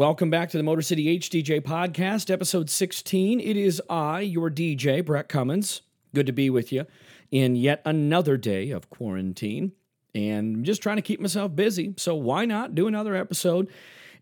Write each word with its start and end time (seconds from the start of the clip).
Welcome 0.00 0.30
back 0.30 0.48
to 0.48 0.56
the 0.56 0.62
Motor 0.62 0.80
City 0.80 1.18
HDJ 1.18 1.60
podcast, 1.60 2.30
episode 2.30 2.70
16. 2.70 3.38
It 3.38 3.54
is 3.54 3.82
I, 3.90 4.20
your 4.20 4.50
DJ, 4.50 5.04
Brett 5.04 5.28
Cummins. 5.28 5.82
Good 6.14 6.24
to 6.24 6.32
be 6.32 6.48
with 6.48 6.72
you 6.72 6.86
in 7.30 7.54
yet 7.54 7.82
another 7.84 8.38
day 8.38 8.70
of 8.70 8.88
quarantine 8.88 9.72
and 10.14 10.64
just 10.64 10.82
trying 10.82 10.96
to 10.96 11.02
keep 11.02 11.20
myself 11.20 11.54
busy. 11.54 11.92
So 11.98 12.14
why 12.14 12.46
not 12.46 12.74
do 12.74 12.86
another 12.86 13.14
episode? 13.14 13.70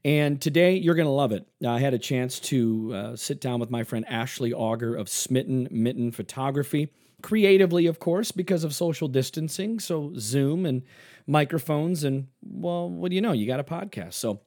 And 0.04 0.42
today 0.42 0.74
you're 0.74 0.96
going 0.96 1.06
to 1.06 1.12
love 1.12 1.30
it. 1.30 1.46
I 1.64 1.78
had 1.78 1.94
a 1.94 1.98
chance 1.98 2.40
to 2.40 2.92
uh, 2.92 3.14
sit 3.16 3.40
down 3.40 3.60
with 3.60 3.70
my 3.70 3.84
friend 3.84 4.04
Ashley 4.08 4.52
Auger 4.52 4.96
of 4.96 5.08
Smitten 5.08 5.68
Mitten 5.70 6.10
Photography, 6.10 6.92
creatively, 7.22 7.86
of 7.86 8.00
course, 8.00 8.32
because 8.32 8.64
of 8.64 8.74
social 8.74 9.06
distancing. 9.06 9.78
So 9.78 10.12
Zoom 10.18 10.66
and 10.66 10.82
microphones, 11.28 12.02
and 12.02 12.26
well, 12.42 12.90
what 12.90 13.10
do 13.10 13.14
you 13.14 13.20
know? 13.20 13.30
You 13.30 13.46
got 13.46 13.60
a 13.60 13.64
podcast. 13.64 14.14
So 14.14 14.40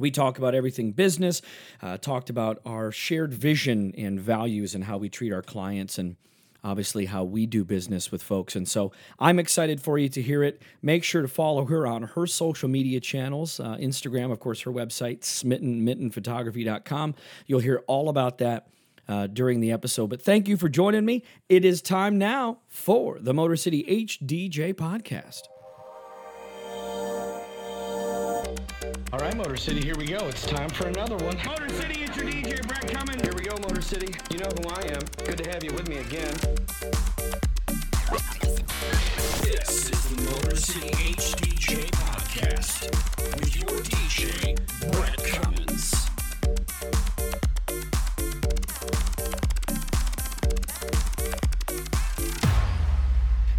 we 0.00 0.10
talk 0.10 0.38
about 0.38 0.54
everything 0.54 0.92
business, 0.92 1.42
uh, 1.82 1.98
talked 1.98 2.30
about 2.30 2.60
our 2.64 2.90
shared 2.90 3.32
vision 3.32 3.94
and 3.96 4.18
values 4.18 4.74
and 4.74 4.84
how 4.84 4.98
we 4.98 5.08
treat 5.08 5.32
our 5.32 5.42
clients 5.42 5.98
and 5.98 6.16
obviously 6.62 7.06
how 7.06 7.24
we 7.24 7.46
do 7.46 7.64
business 7.64 8.10
with 8.10 8.22
folks. 8.22 8.54
And 8.56 8.68
so 8.68 8.92
I'm 9.18 9.38
excited 9.38 9.80
for 9.80 9.98
you 9.98 10.08
to 10.10 10.22
hear 10.22 10.42
it. 10.42 10.60
Make 10.82 11.04
sure 11.04 11.22
to 11.22 11.28
follow 11.28 11.64
her 11.66 11.86
on 11.86 12.02
her 12.02 12.26
social 12.26 12.68
media 12.68 13.00
channels 13.00 13.60
uh, 13.60 13.76
Instagram, 13.76 14.30
of 14.30 14.40
course, 14.40 14.62
her 14.62 14.72
website, 14.72 15.20
smittenmittenphotography.com. 15.20 17.14
You'll 17.46 17.60
hear 17.60 17.82
all 17.86 18.08
about 18.08 18.38
that. 18.38 18.66
Uh, 19.08 19.26
during 19.26 19.58
the 19.58 19.72
episode. 19.72 20.08
But 20.08 20.22
thank 20.22 20.46
you 20.46 20.56
for 20.56 20.68
joining 20.68 21.04
me. 21.04 21.24
It 21.48 21.64
is 21.64 21.82
time 21.82 22.16
now 22.16 22.58
for 22.68 23.18
the 23.18 23.34
Motor 23.34 23.56
City 23.56 23.82
HDJ 23.82 24.74
podcast. 24.74 25.40
All 29.12 29.18
right, 29.18 29.36
Motor 29.36 29.56
City, 29.56 29.80
here 29.82 29.96
we 29.96 30.06
go. 30.06 30.18
It's 30.28 30.46
time 30.46 30.68
for 30.68 30.86
another 30.86 31.16
one. 31.16 31.36
Motor 31.44 31.68
City, 31.70 32.02
it's 32.02 32.16
your 32.16 32.26
DJ 32.26 32.64
Brett 32.68 32.86
Cummins. 32.86 33.20
Here 33.22 33.32
we 33.36 33.42
go, 33.42 33.56
Motor 33.56 33.82
City. 33.82 34.14
You 34.30 34.38
know 34.38 34.48
who 34.62 34.68
I 34.68 34.82
am. 34.82 35.00
Good 35.24 35.38
to 35.38 35.50
have 35.50 35.64
you 35.64 35.72
with 35.72 35.88
me 35.88 35.96
again. 35.96 36.32
This 39.42 39.90
is 39.90 40.04
the 40.10 40.22
Motor 40.30 40.54
City 40.54 40.90
HDJ 40.90 41.90
podcast 41.90 42.88
with 43.40 43.56
your 43.56 43.80
DJ, 43.80 44.54
Brett 44.92 45.18
Cummins. 45.24 45.69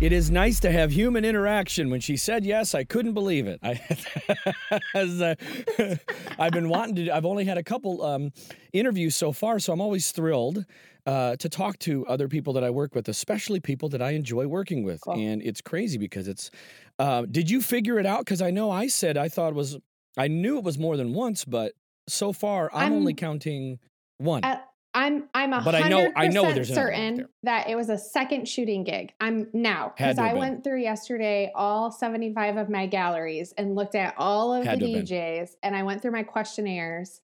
It 0.02 0.11
is 0.11 0.31
nice 0.31 0.59
to 0.61 0.71
have 0.71 0.91
human 0.91 1.23
interaction. 1.23 1.91
When 1.91 2.02
she 2.02 2.17
said 2.17 2.44
yes, 2.44 2.73
I 2.73 2.83
couldn't 2.83 3.13
believe 3.13 3.45
it. 3.45 3.59
I, 3.61 3.80
uh, 4.95 5.35
I've 6.39 6.52
been 6.52 6.69
wanting 6.69 6.95
to. 6.95 7.16
I've 7.16 7.25
only 7.25 7.45
had 7.45 7.59
a 7.59 7.63
couple 7.63 8.03
um, 8.03 8.31
interviews 8.73 9.16
so 9.16 9.31
far, 9.31 9.59
so 9.59 9.72
I'm 9.72 9.79
always 9.79 10.11
thrilled 10.11 10.66
uh, 11.05 11.35
to 11.35 11.47
talk 11.47 11.77
to 11.79 12.03
other 12.07 12.27
people 12.27 12.53
that 12.53 12.63
I 12.63 12.72
work 12.72 12.95
with, 12.95 13.09
especially 13.09 13.59
people 13.59 13.89
that 13.89 14.02
I 14.02 14.11
enjoy 14.11 14.47
working 14.47 14.83
with. 14.83 15.02
Cool. 15.02 15.13
And 15.19 15.39
it's 15.44 15.61
crazy 15.61 15.99
because 15.99 16.27
it's. 16.27 16.49
Uh, 16.97 17.27
did 17.29 17.47
you 17.52 17.61
figure 17.61 17.99
it 17.99 18.07
out? 18.07 18.22
Because 18.22 18.41
I 18.41 18.49
know 18.49 18.72
I 18.72 18.88
said 18.88 19.17
I 19.17 19.29
thought 19.29 19.49
it 19.49 19.55
was. 19.55 19.77
I 20.17 20.27
knew 20.27 20.57
it 20.57 20.63
was 20.63 20.79
more 20.79 20.97
than 20.97 21.13
once, 21.13 21.45
but 21.45 21.73
so 22.09 22.33
far 22.33 22.72
I'm, 22.73 22.81
I'm- 22.85 22.94
only 22.94 23.13
counting 23.13 23.77
one. 24.17 24.44
Uh, 24.44 24.61
I'm 24.94 25.30
I'm 25.34 25.53
a 25.53 25.61
But 25.61 25.75
I 25.75 25.88
know- 25.88 26.11
hundred 26.16 26.16
percent 26.16 26.56
there's 26.56 26.70
another 26.70 26.81
one 26.92 26.94
out 26.94 26.95
certain 27.17 27.30
that 27.44 27.70
it 27.70 27.75
was 27.75 27.89
a 27.89 27.97
second 27.97 28.47
shooting 28.47 28.84
gig. 28.84 29.14
I'm 29.22 29.47
now 29.53 29.94
because 29.95 30.17
I 30.20 30.30
been. 30.31 30.39
went 30.39 30.64
through 30.64 30.81
yesterday 30.81 31.52
all 31.56 31.92
75 31.92 32.58
of 32.58 32.70
my 32.70 32.88
galleries 32.88 33.53
and 33.58 33.75
looked 33.75 33.95
at 33.95 34.14
all 34.17 34.53
of 34.53 34.66
Had 34.66 34.80
the 34.80 34.86
DJs 35.02 35.52
and 35.64 35.75
I 35.75 35.84
went 35.84 36.02
through 36.02 36.12
my 36.12 36.23
questionnaires 36.23 37.22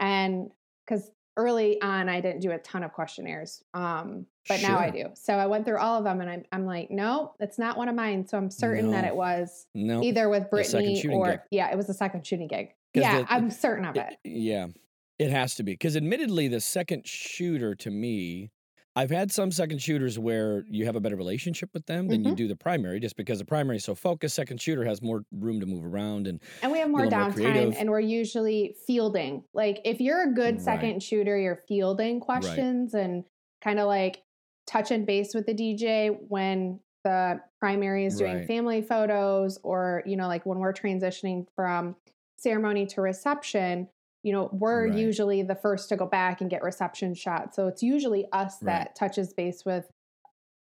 and 0.00 0.50
because 0.86 1.10
early 1.36 1.80
on 1.82 2.08
I 2.08 2.20
didn't 2.20 2.40
do 2.40 2.50
a 2.52 2.58
ton 2.58 2.82
of 2.82 2.92
questionnaires, 2.92 3.62
um, 3.74 4.26
but 4.48 4.60
now 4.62 4.78
I 4.78 4.90
do. 4.90 5.06
So 5.14 5.34
I 5.34 5.46
went 5.46 5.64
through 5.66 5.78
all 5.78 5.98
of 5.98 6.04
them 6.04 6.20
and 6.20 6.28
I'm 6.30 6.44
I'm 6.52 6.66
like, 6.66 6.90
no, 6.90 7.34
it's 7.38 7.58
not 7.58 7.76
one 7.76 7.88
of 7.88 7.94
mine. 7.94 8.26
So 8.26 8.36
I'm 8.38 8.50
certain 8.50 8.90
that 8.90 9.04
it 9.04 9.14
was 9.14 9.66
no, 9.74 10.02
either 10.02 10.28
with 10.28 10.50
Brittany 10.50 11.00
or 11.10 11.30
gig. 11.30 11.40
yeah, 11.52 11.70
it 11.70 11.76
was 11.76 11.88
a 11.88 11.94
second 11.94 12.26
shooting 12.26 12.48
gig. 12.48 12.74
Yeah, 12.92 13.22
the- 13.22 13.32
I'm 13.32 13.50
certain 13.50 13.84
of 13.84 13.96
It- 13.96 14.16
it. 14.24 14.30
yeah, 14.30 14.66
it 15.18 15.30
has 15.30 15.54
to 15.56 15.62
be 15.62 15.72
because, 15.72 15.96
admittedly, 15.96 16.48
the 16.48 16.60
second 16.60 17.06
shooter 17.06 17.74
to 17.76 17.90
me, 17.90 18.50
I've 18.96 19.10
had 19.10 19.32
some 19.32 19.50
second 19.50 19.80
shooters 19.82 20.18
where 20.18 20.64
you 20.68 20.84
have 20.86 20.96
a 20.96 21.00
better 21.00 21.16
relationship 21.16 21.70
with 21.74 21.86
them 21.86 22.08
than 22.08 22.22
Mm-hmm. 22.22 22.22
you 22.24 22.34
do 22.34 22.48
the 22.48 22.56
primary, 22.56 23.00
just 23.00 23.16
because 23.16 23.38
the 23.38 23.44
primary 23.44 23.76
is 23.78 23.84
so 23.84 23.94
focused. 23.94 24.36
Second 24.36 24.60
shooter 24.60 24.84
has 24.84 25.02
more 25.02 25.24
room 25.32 25.60
to 25.60 25.66
move 25.66 25.84
around, 25.84 26.26
and 26.26 26.40
And 26.62 26.72
we 26.72 26.78
have 26.78 26.88
more 26.88 27.06
downtime 27.06 27.74
and 27.76 27.90
we're 27.90 28.00
usually 28.00 28.74
fielding. 28.86 29.44
Like 29.52 29.80
if 29.84 30.00
you're 30.00 30.22
a 30.30 30.32
good 30.32 30.60
Right. 30.60 30.62
second 30.62 31.02
shooter, 31.02 31.36
you're 31.38 31.62
fielding 31.68 32.20
questions 32.20 32.94
and 32.94 33.24
kind 33.62 33.78
of 33.78 33.86
like 33.86 34.22
touch 34.66 34.90
and 34.90 35.06
base 35.06 35.34
with 35.34 35.44
the 35.46 35.52
DJ 35.54 36.08
when 36.08 36.80
the 37.04 37.40
primary 37.60 38.06
is 38.06 38.16
doing 38.16 38.40
Right. 38.40 38.40
family 38.40 38.80
photos 38.80 39.58
or, 39.62 40.02
you 40.06 40.16
know, 40.16 40.26
like 40.26 40.46
when 40.46 40.58
we're 40.58 40.72
transitioning 40.72 41.46
from 41.54 41.96
ceremony 42.38 42.86
to 42.86 43.02
reception, 43.02 43.88
you 44.24 44.32
know, 44.32 44.48
we're 44.52 44.88
Right. 44.88 44.96
usually 44.98 45.42
the 45.42 45.54
first 45.54 45.88
to 45.90 45.96
go 45.96 46.06
back 46.06 46.40
and 46.40 46.50
get 46.50 46.62
reception 46.64 47.14
shots. 47.14 47.54
So 47.54 47.68
it's 47.68 47.82
usually 47.82 48.26
us 48.32 48.60
Right. 48.62 48.78
that 48.78 48.94
touches 48.96 49.32
base 49.32 49.64
with 49.64 49.88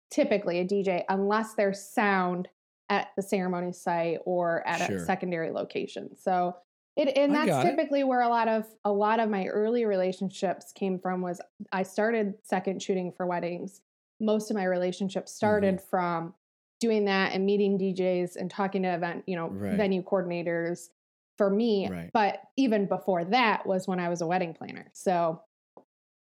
typically 0.10 0.60
a 0.60 0.66
DJ 0.66 1.04
unless 1.10 1.54
there's 1.56 1.82
sound 1.82 2.50
at 2.90 3.10
the 3.16 3.22
ceremony 3.22 3.72
site 3.72 4.20
or 4.26 4.68
at 4.68 4.82
Sure. 4.82 4.98
a 4.98 5.00
secondary 5.00 5.52
location. 5.52 6.16
So 6.16 6.56
it 6.96 7.18
and 7.18 7.36
I 7.36 7.46
that's 7.46 7.66
it. 7.66 7.70
typically 7.70 8.04
where 8.04 8.22
a 8.22 8.28
lot 8.30 8.48
of 8.48 8.66
a 8.86 8.92
lot 8.92 9.20
of 9.20 9.30
my 9.30 9.48
early 9.48 9.86
relationships 9.86 10.72
came 10.74 11.00
from 11.00 11.22
was 11.22 11.42
I 11.72 11.84
started 11.84 12.36
second 12.44 12.82
shooting 12.84 13.12
for 13.12 13.26
weddings. 13.26 13.82
Most 14.20 14.52
of 14.52 14.58
my 14.58 14.66
relationships 14.66 15.32
Mm-hmm. 15.32 15.38
started 15.38 15.82
from 15.82 16.36
doing 16.80 17.06
that 17.06 17.34
and 17.34 17.46
meeting 17.46 17.78
DJs 17.80 18.36
and 18.36 18.52
talking 18.52 18.84
to 18.84 18.90
event, 18.94 19.24
you 19.26 19.36
know, 19.36 19.48
Right. 19.48 19.78
venue 19.78 20.04
coordinators 20.04 20.90
for 21.38 21.50
me. 21.50 21.88
Right. 21.90 22.10
But 22.14 22.42
even 22.58 22.88
before 22.88 23.26
that 23.26 23.66
was 23.66 23.88
when 23.88 24.00
I 24.00 24.10
was 24.10 24.22
a 24.22 24.28
wedding 24.28 24.54
planner. 24.54 24.90
So 24.94 25.42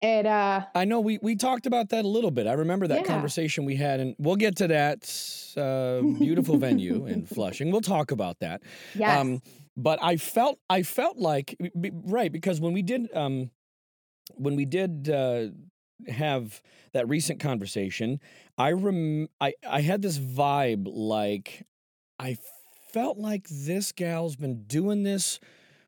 it 0.00 0.26
uh 0.26 0.64
I 0.74 0.84
know 0.84 1.00
we 1.00 1.18
we 1.22 1.34
talked 1.34 1.66
about 1.66 1.88
that 1.88 2.04
a 2.04 2.08
little 2.08 2.30
bit. 2.30 2.46
I 2.46 2.52
remember 2.52 2.86
that 2.88 3.00
Yeah. 3.00 3.06
conversation 3.06 3.64
we 3.64 3.74
had, 3.76 3.98
and 4.00 4.14
we'll 4.18 4.36
get 4.36 4.56
to 4.56 4.68
that 4.68 5.54
uh, 5.56 6.02
beautiful 6.20 6.56
venue 6.56 7.06
in 7.06 7.26
Flushing. 7.26 7.72
We'll 7.72 7.80
talk 7.80 8.10
about 8.12 8.38
that. 8.40 8.62
yes. 8.94 9.10
Um, 9.10 9.42
but 9.76 9.98
I 10.02 10.16
felt 10.16 10.58
I 10.70 10.82
felt 10.82 11.16
like 11.18 11.56
right 11.74 12.30
because 12.30 12.60
when 12.60 12.72
we 12.74 12.82
did 12.82 13.08
um, 13.14 13.50
when 14.34 14.54
we 14.54 14.64
did 14.66 15.08
uh, 15.08 15.48
have 16.06 16.62
that 16.92 17.08
recent 17.08 17.40
conversation, 17.40 18.20
I 18.56 18.72
rem 18.72 19.28
I 19.40 19.54
I 19.68 19.80
had 19.80 20.02
this 20.02 20.18
vibe 20.18 20.86
like 20.88 21.66
I 22.20 22.36
felt 22.92 23.18
like 23.18 23.46
this 23.48 23.92
gal's 23.92 24.36
been 24.36 24.64
doing 24.64 25.02
this 25.02 25.40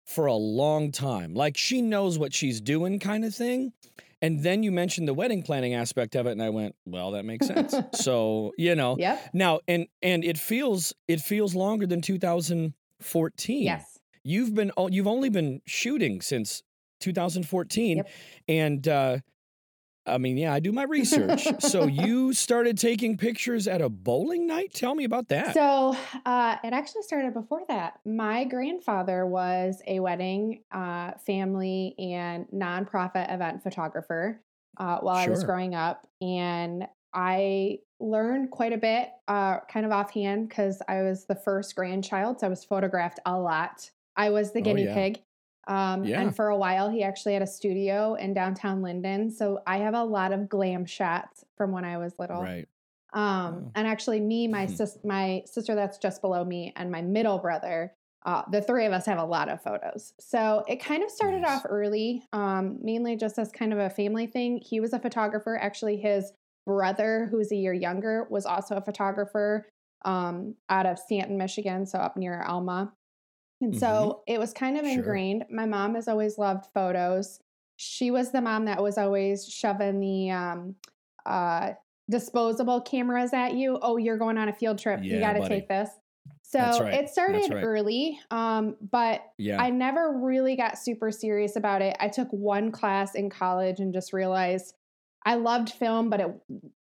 for 0.05 0.27
a 0.27 0.35
long 0.35 0.91
time, 0.91 1.35
like 1.35 1.57
she 1.57 1.83
knows 1.83 2.19
what 2.19 2.35
she's 2.35 2.61
doing, 2.61 2.99
kind 2.99 3.25
of 3.25 3.35
thing. 3.35 3.73
And 4.23 4.43
then 4.43 4.63
you 4.63 4.71
mentioned 4.73 5.09
the 5.09 5.15
wedding 5.15 5.43
planning 5.43 5.75
aspect 5.75 6.15
of 6.15 6.27
it, 6.27 6.33
and 6.33 6.43
I 6.43 6.51
went, 6.51 6.75
"Well, 6.85 7.13
that 7.13 7.25
makes 7.25 7.47
sense." 7.47 7.75
so 7.95 8.53
you 8.59 8.75
know, 8.75 8.97
yeah. 8.99 9.19
now 9.33 9.61
and 9.67 9.87
and 10.03 10.25
it 10.25 10.37
feels 10.37 10.93
it 11.09 11.21
feels 11.21 11.55
longer 11.55 11.87
than 11.87 12.03
2014. 12.03 13.63
Yes. 13.63 13.99
You've 14.23 14.55
been 14.55 14.73
you've 14.91 15.07
only 15.07 15.31
been 15.31 15.63
shooting 15.67 16.21
since 16.21 16.63
2014 17.01 17.97
Yep. 17.99 18.09
and 18.49 18.89
uh 18.89 19.19
I 20.07 20.19
mean, 20.19 20.37
yeah, 20.37 20.53
I 20.53 20.61
do 20.61 20.73
my 20.73 20.85
research. 20.85 21.47
so 21.61 21.87
you 21.87 22.33
started 22.33 22.79
taking 22.79 23.17
pictures 23.17 23.69
at 23.69 23.81
a 23.81 23.89
bowling 23.89 24.47
night? 24.47 24.73
Tell 24.73 24.95
me 24.95 25.05
about 25.05 25.29
that. 25.29 25.55
So 25.55 25.97
uh, 26.25 26.57
it 26.65 26.73
actually 26.73 27.03
started 27.03 27.35
before 27.35 27.63
that. 27.69 28.01
My 28.05 28.45
grandfather 28.45 29.27
was 29.27 29.83
a 29.87 30.01
wedding, 30.01 30.63
uh, 30.73 31.13
family, 31.27 31.95
and 31.99 32.47
nonprofit 32.55 33.33
event 33.33 33.63
photographer 33.63 34.41
uh, 34.79 34.99
while 34.99 35.17
I 35.17 35.29
was 35.29 35.45
growing 35.45 35.75
up. 35.75 36.07
And 36.21 36.87
I 37.13 37.79
learned 37.99 38.51
quite 38.51 38.73
a 38.73 38.79
bit, 38.79 39.11
uh, 39.29 39.61
kind 39.69 39.85
of 39.85 39.93
offhand, 39.93 40.49
because 40.49 40.81
I 40.89 41.03
was 41.03 41.27
the 41.27 41.35
first 41.35 41.75
grandchild. 41.77 42.41
So 42.41 42.47
I 42.47 42.51
was 42.51 42.65
photographed 42.65 43.21
a 43.27 43.39
lot. 43.39 43.91
I 44.17 44.31
was 44.31 44.53
the 44.53 44.61
Oh, 44.61 44.63
guinea 44.63 44.85
yeah. 44.85 44.95
pig. 44.95 45.23
Um, 45.67 46.05
Yeah. 46.05 46.21
And 46.21 46.35
for 46.35 46.49
a 46.49 46.57
while, 46.57 46.89
he 46.91 47.03
actually 47.03 47.35
had 47.35 47.43
a 47.43 47.47
studio 47.47 48.15
in 48.15 48.33
downtown 48.35 48.83
Linden. 48.83 49.31
So 49.31 49.61
I 49.67 49.79
have 49.79 49.95
a 49.95 50.03
lot 50.05 50.33
of 50.33 50.49
glam 50.49 50.85
shots 50.85 51.45
from 51.57 51.73
when 51.73 51.85
I 51.85 51.99
was 51.99 52.19
little. 52.19 52.43
right. 52.43 52.67
Um, 53.13 53.65
Oh. 53.67 53.73
and 53.75 53.89
actually, 53.89 54.21
me, 54.21 54.47
my 54.47 54.67
Mhm. 54.67 54.71
sis, 54.71 54.99
my 55.05 55.43
sister 55.45 55.75
that's 55.75 55.99
just 55.99 56.21
below 56.23 56.45
me, 56.45 56.73
and 56.77 56.91
my 56.93 57.03
middle 57.03 57.39
brother, 57.39 57.93
uh, 58.25 58.43
the 58.51 58.63
three 58.63 58.85
of 58.87 58.93
us 58.93 59.05
have 59.07 59.19
a 59.19 59.25
lot 59.25 59.49
of 59.49 59.61
photos. 59.63 60.15
So 60.21 60.63
it 60.69 60.77
kind 60.77 61.03
of 61.03 61.11
started 61.11 61.41
Nice. 61.43 61.59
off 61.59 61.67
early, 61.69 62.23
um, 62.33 62.79
mainly 62.83 63.17
just 63.17 63.37
as 63.39 63.51
kind 63.51 63.73
of 63.73 63.79
a 63.81 63.91
family 63.91 64.27
thing. 64.29 64.59
He 64.59 64.79
was 64.79 64.93
a 64.93 64.99
photographer. 65.01 65.57
Actually, 65.57 65.97
his 65.97 66.33
brother, 66.67 67.27
who's 67.31 67.51
a 67.51 67.57
year 67.57 67.73
younger, 67.73 68.29
was 68.31 68.47
also 68.47 68.77
a 68.77 68.81
photographer 68.81 69.67
um, 70.05 70.55
out 70.71 70.87
of 70.87 70.99
Stanton, 70.99 71.37
Michigan, 71.37 71.85
so 71.87 71.99
up 71.99 72.17
near 72.17 72.43
Alma. 72.45 72.93
And 73.61 73.75
Mhm. 73.75 73.79
so 73.79 74.23
it 74.27 74.39
was 74.39 74.53
kind 74.53 74.77
of 74.77 74.85
Sure. 74.85 74.93
ingrained. 74.95 75.45
My 75.51 75.67
mom 75.67 75.95
has 75.95 76.09
always 76.09 76.39
loved 76.39 76.67
photos. 76.73 77.41
She 77.77 78.11
was 78.11 78.31
the 78.33 78.41
mom 78.41 78.65
that 78.67 78.83
was 78.83 78.99
always 78.99 79.47
shoving 79.49 80.01
the 80.01 80.31
um, 80.31 80.77
uh, 81.27 81.73
disposable 82.09 82.81
cameras 82.81 83.33
at 83.33 83.55
you. 83.55 83.79
Oh, 83.83 83.97
you're 83.97 84.19
going 84.19 84.37
on 84.39 84.49
a 84.49 84.53
field 84.53 84.79
trip. 84.79 85.03
you 85.03 85.21
got 85.21 85.35
to 85.35 85.47
take 85.49 85.69
this. 85.69 85.91
So 86.43 86.59
right. 86.83 86.95
it 86.95 87.09
started 87.09 87.49
right. 87.53 87.63
early, 87.63 88.19
um, 88.33 88.77
but 88.91 89.23
Yeah. 89.39 89.63
I 89.63 89.71
never 89.71 90.19
really 90.19 90.57
got 90.57 90.79
super 90.79 91.13
serious 91.13 91.55
about 91.55 91.81
it. 91.81 91.97
I 92.01 92.09
took 92.09 92.29
one 92.33 92.73
class 92.73 93.15
in 93.15 93.31
college 93.31 93.79
and 93.79 93.93
just 93.93 94.13
realized 94.13 94.75
I 95.25 95.35
loved 95.35 95.71
film, 95.71 96.09
but 96.09 96.21
it, 96.21 96.31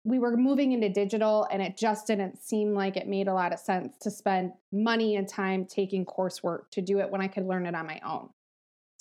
we 0.06 0.18
were 0.18 0.38
moving 0.38 0.72
into 0.72 0.88
digital 0.90 1.48
and 1.52 1.62
it 1.62 1.76
just 1.76 2.08
didn't 2.08 2.42
seem 2.42 2.74
like 2.74 2.96
it 2.96 3.08
made 3.08 3.28
a 3.28 3.34
lot 3.34 3.52
of 3.52 3.60
sense 3.60 3.98
to 4.02 4.12
spend 4.12 4.54
money 4.72 5.18
and 5.18 5.28
time 5.28 5.66
taking 5.66 6.06
coursework 6.06 6.70
to 6.72 6.82
do 6.82 7.00
it 7.00 7.10
when 7.10 7.22
I 7.22 7.28
could 7.28 7.46
learn 7.46 7.66
it 7.66 7.76
on 7.76 7.86
my 7.86 8.00
own. 8.06 8.30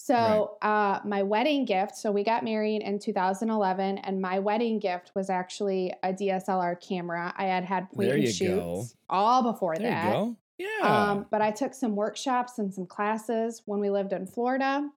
So, 0.00 0.56
uh, 0.62 1.00
my 1.04 1.22
wedding 1.24 1.64
gift, 1.64 1.96
so 1.96 2.12
we 2.12 2.22
got 2.22 2.44
married 2.44 2.82
in 2.82 3.00
2011, 3.00 3.98
and 3.98 4.22
my 4.22 4.38
wedding 4.38 4.78
gift 4.78 5.10
was 5.14 5.28
actually 5.28 5.92
a 6.04 6.12
DSLR 6.12 6.80
camera. 6.80 7.34
I 7.36 7.44
had 7.44 7.64
had 7.64 7.90
point 7.90 8.12
and 8.12 8.28
shoots 8.28 8.38
go. 8.38 8.84
all 9.10 9.42
before 9.42 9.76
there 9.76 9.90
that. 9.90 10.06
you 10.06 10.12
go. 10.12 10.36
Yeah. 10.56 11.10
Um, 11.10 11.26
but 11.30 11.42
I 11.42 11.50
took 11.50 11.74
some 11.74 11.96
workshops 11.96 12.58
and 12.58 12.72
some 12.72 12.86
classes 12.86 13.62
when 13.66 13.80
we 13.80 13.90
lived 13.90 14.12
in 14.12 14.26
Florida 14.26 14.88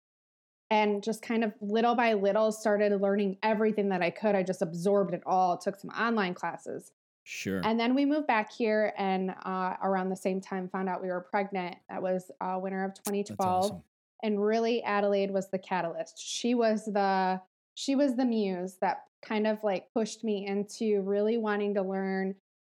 and 0.72 1.04
just 1.04 1.22
kind 1.22 1.44
of 1.44 1.52
little 1.62 1.94
by 1.96 2.14
little 2.14 2.52
started 2.52 3.00
learning 3.02 3.38
everything 3.44 3.90
that 3.90 4.02
I 4.02 4.10
could. 4.10 4.34
I 4.36 4.42
just 4.42 4.62
absorbed 4.62 5.14
it 5.14 5.22
all, 5.26 5.58
took 5.58 5.76
some 5.76 5.92
online 5.92 6.34
classes. 6.34 6.94
sure. 7.24 7.62
And 7.64 7.78
then 7.80 7.94
we 7.94 8.06
moved 8.06 8.26
back 8.26 8.52
here 8.52 8.94
and 8.98 9.36
uh, 9.46 9.76
around 9.84 10.10
the 10.10 10.16
same 10.16 10.40
time 10.42 10.70
found 10.70 10.88
out 10.90 11.02
we 11.04 11.10
were 11.10 11.22
pregnant. 11.22 11.76
That 11.90 12.02
was 12.02 12.32
uh, 12.40 12.58
winter 12.60 12.86
of 12.86 12.92
That's 12.92 13.00
2012. 13.10 13.64
awesome. 13.66 13.84
And 14.24 14.44
really 14.44 14.82
Adelaide 14.84 15.32
was 15.32 15.50
the 15.50 15.60
catalyst. 15.60 16.18
She 16.18 16.56
was 16.56 16.86
the 16.86 17.42
she 17.76 17.96
was 17.96 18.16
the 18.16 18.26
muse 18.26 18.78
that 18.82 19.04
kind 19.24 19.48
of 19.48 19.64
like 19.64 19.92
pushed 19.94 20.24
me 20.24 20.46
into 20.48 21.02
really 21.02 21.38
wanting 21.38 21.74
to 21.76 21.82
learn 21.82 22.36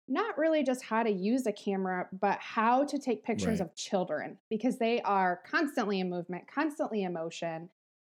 not 0.08 0.36
really 0.36 0.62
just 0.64 0.82
how 0.84 1.02
to 1.02 1.10
use 1.10 1.46
a 1.46 1.52
camera, 1.52 2.08
but 2.20 2.38
how 2.40 2.84
to 2.84 2.98
take 2.98 3.24
pictures 3.24 3.60
Right. 3.60 3.68
of 3.68 3.74
children 3.74 4.36
because 4.50 4.76
they 4.78 5.00
are 5.02 5.40
constantly 5.46 6.00
in 6.00 6.10
movement, 6.10 6.44
constantly 6.52 7.02
in 7.04 7.12
motion. 7.12 7.70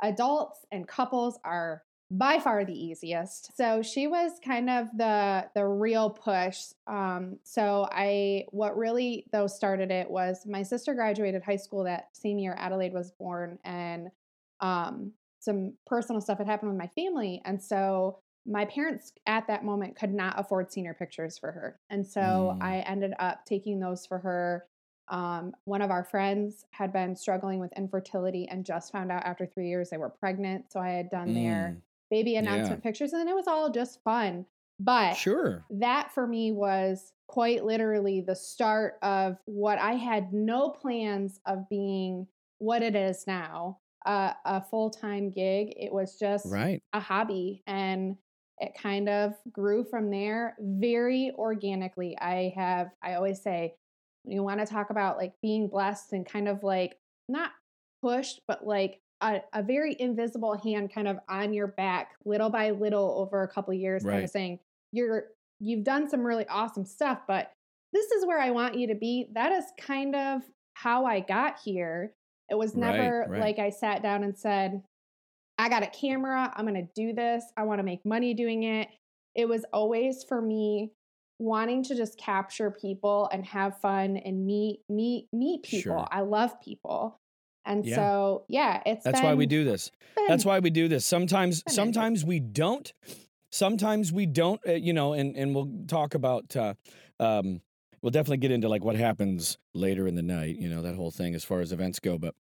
Adults 0.04 0.66
and 0.72 0.88
couples 0.88 1.40
are 1.44 1.84
by 2.12 2.38
far 2.38 2.64
the 2.64 2.74
easiest. 2.74 3.58
So 3.58 3.82
she 3.82 4.06
was 4.06 4.34
kind 4.46 4.70
of 4.70 4.88
the 4.96 5.50
the 5.56 5.66
real 5.66 6.12
push. 6.12 6.60
Um, 6.86 7.40
so 7.44 7.88
I 7.92 8.46
what 8.50 8.78
really 8.78 9.26
though 9.32 9.48
started 9.48 9.90
it 9.90 10.10
was 10.10 10.46
my 10.46 10.62
sister 10.62 10.94
graduated 10.94 11.42
high 11.42 11.56
school 11.56 11.86
that 11.86 12.10
same 12.14 12.38
year 12.38 12.56
Adelaide 12.60 12.94
was 12.94 13.12
born, 13.12 13.58
and 13.64 14.10
um, 14.60 15.14
some 15.40 15.74
personal 15.88 16.22
stuff 16.22 16.38
had 16.38 16.48
happened 16.48 16.72
with 16.72 16.80
my 16.80 16.90
family, 16.96 17.42
and 17.46 17.60
so 17.60 18.20
my 18.46 18.66
parents 18.66 19.14
at 19.26 19.48
that 19.48 19.64
moment 19.64 19.96
could 19.96 20.14
not 20.14 20.38
afford 20.38 20.72
senior 20.72 20.94
pictures 20.94 21.38
for 21.40 21.52
her, 21.52 21.80
and 21.90 22.06
so 22.06 22.56
Mm. 22.60 22.64
I 22.64 22.80
ended 22.82 23.14
up 23.18 23.46
taking 23.46 23.80
those 23.80 24.06
for 24.06 24.20
her. 24.20 24.68
Um, 25.10 25.54
one 25.66 25.82
of 25.82 25.92
our 25.92 26.04
friends 26.04 26.66
had 26.72 26.94
been 26.94 27.16
struggling 27.16 27.60
with 27.60 27.74
infertility 27.74 28.48
and 28.48 28.66
just 28.66 28.92
found 28.92 29.12
out 29.12 29.24
after 29.26 29.46
three 29.46 29.70
years 29.70 29.90
they 29.90 29.98
were 29.98 30.10
pregnant. 30.10 30.72
So 30.72 30.80
I 30.80 30.90
had 30.92 31.10
done 31.10 31.34
their 31.34 31.76
Mm, 31.76 31.82
baby 32.10 32.36
announcement 32.36 32.84
pictures 32.84 33.14
and 33.14 33.28
it 33.30 33.36
was 33.36 33.48
all 33.48 33.70
just 33.70 34.02
fun. 34.04 34.46
But 34.80 35.20
Sure. 35.20 35.66
that 35.70 36.12
for 36.12 36.28
me 36.28 36.52
was 36.52 37.14
quite 37.28 37.66
literally 37.66 38.22
the 38.22 38.36
start 38.36 38.96
of 39.02 39.38
what 39.46 39.80
I 39.80 39.94
had 39.94 40.34
no 40.34 40.70
plans 40.70 41.40
of 41.46 41.68
being 41.70 42.28
what 42.60 42.84
it 42.84 42.96
is 42.96 43.26
now 43.26 43.80
uh, 44.06 44.34
a 44.46 44.62
full 44.62 44.90
time 44.90 45.30
gig. 45.32 45.74
It 45.78 45.94
was 45.94 46.20
just 46.20 46.56
Right. 46.56 46.84
a 46.94 47.00
hobby 47.00 47.64
and 47.66 48.18
it 48.60 48.76
kind 48.76 49.10
of 49.10 49.34
grew 49.52 49.84
from 49.84 50.12
there 50.12 50.56
very 50.60 51.32
organically. 51.36 52.18
I 52.20 52.54
have, 52.56 52.92
I 53.02 53.16
always 53.16 53.42
say, 53.42 53.76
you 54.26 54.44
want 54.44 54.60
to 54.60 54.66
talk 54.66 54.90
about 54.90 55.18
like 55.18 55.34
being 55.42 55.68
blessed 55.68 56.14
and 56.14 56.26
kind 56.26 56.48
of 56.48 56.64
like 56.64 56.98
not 57.28 57.52
pushed, 58.02 58.42
but 58.48 58.66
like 58.66 59.00
a, 59.22 59.42
a 59.54 59.64
very 59.64 59.96
invisible 60.00 60.58
hand 60.58 60.94
kind 60.94 61.08
of 61.08 61.18
on 61.30 61.54
your 61.54 61.68
back, 61.68 62.12
little 62.26 62.50
by 62.50 62.72
little 62.72 63.16
over 63.20 63.44
a 63.44 63.48
couple 63.48 63.74
years, 63.74 64.04
kind 64.04 64.24
of 64.24 64.30
saying, 64.30 64.60
You're 64.92 65.26
you've 65.60 65.84
done 65.84 66.10
some 66.10 66.22
really 66.26 66.46
awesome 66.48 66.86
stuff, 66.86 67.20
but 67.28 67.52
this 67.94 68.12
is 68.12 68.26
where 68.26 68.40
I 68.40 68.52
want 68.52 68.76
you 68.76 68.88
to 68.88 68.96
be. 68.96 69.28
That 69.34 69.52
is 69.52 69.66
kind 69.80 70.16
of 70.16 70.42
how 70.74 71.06
I 71.06 71.20
got 71.20 71.60
here. 71.64 72.14
It 72.50 72.56
was 72.56 72.76
Right, 72.76 72.98
never 72.98 73.26
right. 73.30 73.40
like 73.40 73.60
I 73.60 73.70
sat 73.70 74.02
down 74.04 74.24
and 74.24 74.38
said, 74.38 74.82
I 75.58 75.70
got 75.70 75.84
a 75.84 75.88
camera. 75.88 76.52
I'm 76.56 76.66
going 76.66 76.86
to 76.86 76.92
do 76.96 77.14
this. 77.14 77.44
I 77.56 77.64
want 77.64 77.80
to 77.80 77.84
make 77.84 78.04
money 78.06 78.34
doing 78.34 78.64
it. 78.64 78.90
It 79.36 79.48
was 79.48 79.64
always 79.72 80.24
for 80.28 80.42
me 80.42 80.92
wanting 81.44 81.84
to 81.84 81.96
just 81.96 82.18
capture 82.18 82.72
people 82.72 83.30
and 83.32 83.46
have 83.46 83.80
fun 83.80 84.18
and 84.18 84.46
meet 84.46 84.80
meet 84.90 85.28
meet 85.34 85.64
people. 85.64 85.98
Sure. 86.00 86.08
I 86.12 86.22
love 86.22 86.60
people. 86.62 87.20
And 87.66 87.86
Yeah. 87.86 87.96
so, 87.96 88.46
yeah, 88.50 88.82
it's 88.86 89.04
That's 89.06 89.22
why 89.22 89.36
we 89.36 89.46
do 89.46 89.64
this. 89.64 89.90
been- 90.16 90.26
That's 90.28 90.44
why 90.46 90.60
we 90.60 90.70
do 90.70 90.88
this. 90.90 91.06
Sometimes, 91.06 91.64
sometimes 91.70 92.26
we 92.26 92.40
don't. 92.42 92.92
Sometimes 93.52 94.12
we 94.12 94.26
don't. 94.26 94.60
Uh, 94.68 94.74
you 94.74 94.94
know, 94.94 95.14
and 95.14 95.36
and 95.38 95.54
we'll 95.56 95.72
talk 95.88 96.14
about. 96.16 96.56
Uh, 96.56 96.74
um, 97.20 97.62
we'll 98.02 98.10
definitely 98.12 98.38
get 98.38 98.52
into 98.52 98.68
like 98.68 98.84
what 98.84 98.96
happens 98.96 99.58
later 99.74 100.08
in 100.08 100.16
the 100.16 100.22
night. 100.24 100.58
You 100.58 100.70
know, 100.70 100.82
that 100.82 100.96
whole 100.96 101.12
thing 101.12 101.36
as 101.36 101.44
far 101.44 101.62
as 101.62 101.72
events 101.72 102.00
go, 102.00 102.18
but. 102.18 102.36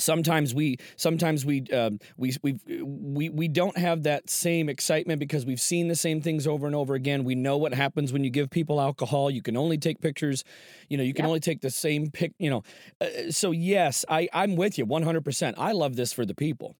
Sometimes 0.00 0.54
we, 0.54 0.76
sometimes 0.96 1.44
we, 1.44 1.62
um, 1.72 1.98
we, 2.16 2.32
we, 2.42 2.54
we, 2.82 3.28
we 3.30 3.48
don't 3.48 3.76
have 3.76 4.04
that 4.04 4.30
same 4.30 4.68
excitement 4.68 5.18
because 5.18 5.44
we've 5.44 5.60
seen 5.60 5.88
the 5.88 5.96
same 5.96 6.20
things 6.20 6.46
over 6.46 6.66
and 6.66 6.76
over 6.76 6.94
again. 6.94 7.24
We 7.24 7.34
know 7.34 7.56
what 7.56 7.74
happens 7.74 8.12
when 8.12 8.22
you 8.22 8.30
give 8.30 8.48
people 8.48 8.80
alcohol. 8.80 9.28
You 9.30 9.42
can 9.42 9.56
only 9.56 9.76
take 9.76 10.00
pictures. 10.00 10.44
You 10.88 10.98
know, 10.98 11.02
you 11.02 11.14
can 11.14 11.24
Yep. 11.24 11.28
only 11.28 11.40
take 11.40 11.62
the 11.62 11.70
same 11.70 12.10
pic. 12.12 12.32
You 12.38 12.50
know, 12.50 12.62
uh, 13.00 13.30
so 13.30 13.50
yes, 13.50 14.04
I, 14.08 14.28
I'm 14.32 14.54
with 14.54 14.78
you 14.78 14.84
100. 14.84 15.24
percent 15.24 15.56
I 15.58 15.72
love 15.72 15.96
this 15.96 16.12
for 16.12 16.24
the 16.24 16.34
people. 16.34 16.76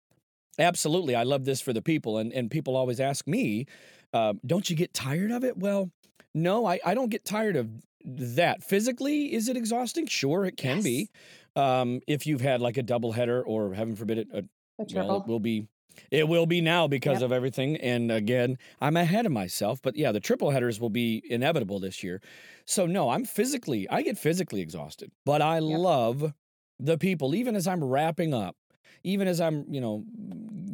Absolutely, 0.58 1.14
I 1.14 1.22
love 1.22 1.44
this 1.44 1.60
for 1.60 1.72
the 1.72 1.82
people, 1.82 2.18
and 2.18 2.32
and 2.32 2.50
people 2.50 2.76
always 2.76 2.98
ask 2.98 3.26
me, 3.28 3.66
uh, 4.12 4.34
"Don't 4.44 4.68
you 4.68 4.74
get 4.74 4.92
tired 4.92 5.30
of 5.30 5.44
it?" 5.44 5.56
Well, 5.56 5.90
no, 6.34 6.66
I 6.66 6.80
I 6.84 6.94
don't 6.94 7.10
get 7.10 7.24
tired 7.24 7.54
of 7.56 7.70
that. 8.04 8.64
Physically, 8.64 9.32
is 9.32 9.48
it 9.48 9.56
exhausting? 9.56 10.06
Sure, 10.06 10.44
it 10.44 10.56
can 10.56 10.82
be. 10.82 11.10
Um, 11.58 12.00
if 12.06 12.26
you've 12.26 12.40
had 12.40 12.60
like 12.60 12.76
a 12.76 12.82
double 12.82 13.12
header, 13.12 13.42
or 13.42 13.74
heaven 13.74 13.96
forbid, 13.96 14.18
it, 14.18 14.28
a, 14.32 14.44
the 14.78 14.84
well, 14.86 15.10
triple. 15.10 15.24
it 15.24 15.26
will 15.26 15.40
be. 15.40 15.68
It 16.12 16.28
will 16.28 16.46
be 16.46 16.60
now 16.60 16.86
because 16.86 17.20
Yep. 17.20 17.22
of 17.22 17.32
everything. 17.32 17.76
And 17.76 18.12
again, 18.12 18.58
I'm 18.80 18.96
ahead 18.96 19.26
of 19.26 19.32
myself. 19.32 19.82
But 19.82 19.96
yeah, 19.96 20.12
the 20.12 20.20
triple 20.20 20.50
headers 20.50 20.78
will 20.78 20.90
be 20.90 21.22
inevitable 21.28 21.80
this 21.80 22.04
year. 22.04 22.20
So 22.66 22.86
no, 22.86 23.08
I'm 23.10 23.24
physically, 23.24 23.88
I 23.88 24.02
get 24.02 24.16
physically 24.16 24.60
exhausted. 24.60 25.10
But 25.24 25.42
I 25.42 25.58
Yep. 25.66 25.82
love 25.82 26.34
the 26.78 26.98
people, 26.98 27.34
even 27.34 27.56
as 27.56 27.66
I'm 27.66 27.82
wrapping 27.82 28.32
up, 28.32 28.56
even 29.02 29.26
as 29.26 29.40
I'm, 29.40 29.64
you 29.72 29.80
know, 29.80 30.04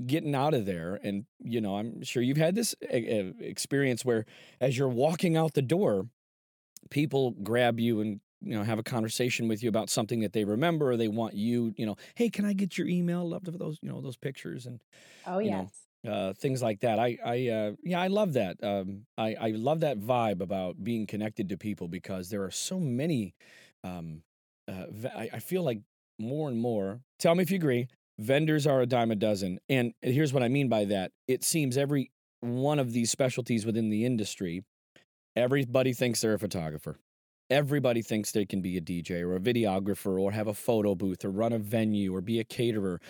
getting 0.06 0.34
out 0.34 0.52
of 0.52 0.66
there. 0.66 0.96
And, 1.02 1.24
you 1.38 1.60
know, 1.60 1.76
I'm 1.76 2.02
sure 2.02 2.22
you've 2.22 2.36
had 2.36 2.54
this 2.54 2.74
uh, 2.92 2.96
uh, 2.96 3.32
experience 3.40 4.04
where 4.04 4.26
as 4.60 4.76
you're 4.76 4.88
walking 4.88 5.36
out 5.38 5.54
the 5.54 5.62
door, 5.62 6.08
people 6.90 7.32
grab 7.32 7.80
you 7.80 8.00
and 8.00 8.20
you 8.44 8.56
know 8.56 8.62
have 8.62 8.78
a 8.78 8.82
conversation 8.82 9.48
with 9.48 9.62
you 9.62 9.68
about 9.68 9.90
something 9.90 10.20
that 10.20 10.32
they 10.32 10.44
remember 10.44 10.90
or 10.90 10.96
they 10.96 11.08
want 11.08 11.34
you 11.34 11.72
you 11.76 11.86
know 11.86 11.96
hey 12.14 12.28
can 12.28 12.44
i 12.44 12.52
get 12.52 12.76
your 12.78 12.86
email 12.86 13.28
love 13.28 13.42
those 13.44 13.78
you 13.82 13.88
know 13.88 14.00
those 14.00 14.16
pictures 14.16 14.66
and 14.66 14.80
oh, 15.26 15.38
you 15.38 15.50
know, 15.50 15.70
uh, 16.06 16.34
things 16.34 16.62
like 16.62 16.80
that. 16.80 16.98
I, 16.98 17.16
I, 17.24 17.48
uh, 17.48 17.72
yeah, 17.82 18.00
I 18.00 18.08
love 18.08 18.34
that. 18.34 18.62
Um, 18.62 19.06
I, 19.16 19.34
I 19.40 19.48
love 19.50 19.80
that 19.80 19.98
vibe 20.00 20.42
about 20.42 20.82
being 20.82 21.06
connected 21.06 21.48
to 21.48 21.56
people 21.56 21.88
because 21.88 22.28
there 22.28 22.42
are 22.42 22.50
so 22.50 22.78
many. 22.78 23.34
Um, 23.82 24.22
uh, 24.68 24.84
I, 25.16 25.30
I 25.34 25.38
feel 25.38 25.62
like 25.62 25.80
more 26.18 26.48
and 26.50 26.58
more. 26.58 27.00
Tell 27.18 27.34
me 27.34 27.42
if 27.42 27.50
you 27.50 27.56
agree. 27.56 27.88
Vendors 28.18 28.66
are 28.66 28.82
a 28.82 28.86
dime 28.86 29.10
a 29.10 29.16
dozen, 29.16 29.58
and 29.68 29.92
here's 30.00 30.32
what 30.32 30.42
I 30.42 30.48
mean 30.48 30.68
by 30.68 30.84
that. 30.84 31.10
It 31.26 31.42
seems 31.42 31.76
every 31.76 32.12
one 32.40 32.78
of 32.78 32.92
these 32.92 33.10
specialties 33.10 33.66
within 33.66 33.90
the 33.90 34.04
industry, 34.04 34.62
everybody 35.34 35.92
thinks 35.92 36.20
they're 36.20 36.34
a 36.34 36.38
photographer. 36.38 36.98
Everybody 37.54 38.02
thinks 38.02 38.32
they 38.32 38.44
can 38.44 38.60
be 38.60 38.76
a 38.76 38.80
DJ 38.80 39.22
or 39.22 39.36
a 39.36 39.40
videographer 39.40 40.20
or 40.20 40.32
have 40.32 40.48
a 40.48 40.54
photo 40.54 40.94
booth 40.94 41.24
or 41.24 41.30
run 41.30 41.52
a 41.52 41.58
venue 41.58 42.14
or 42.14 42.20
be 42.20 42.40
a 42.40 42.44
caterer 42.44 43.00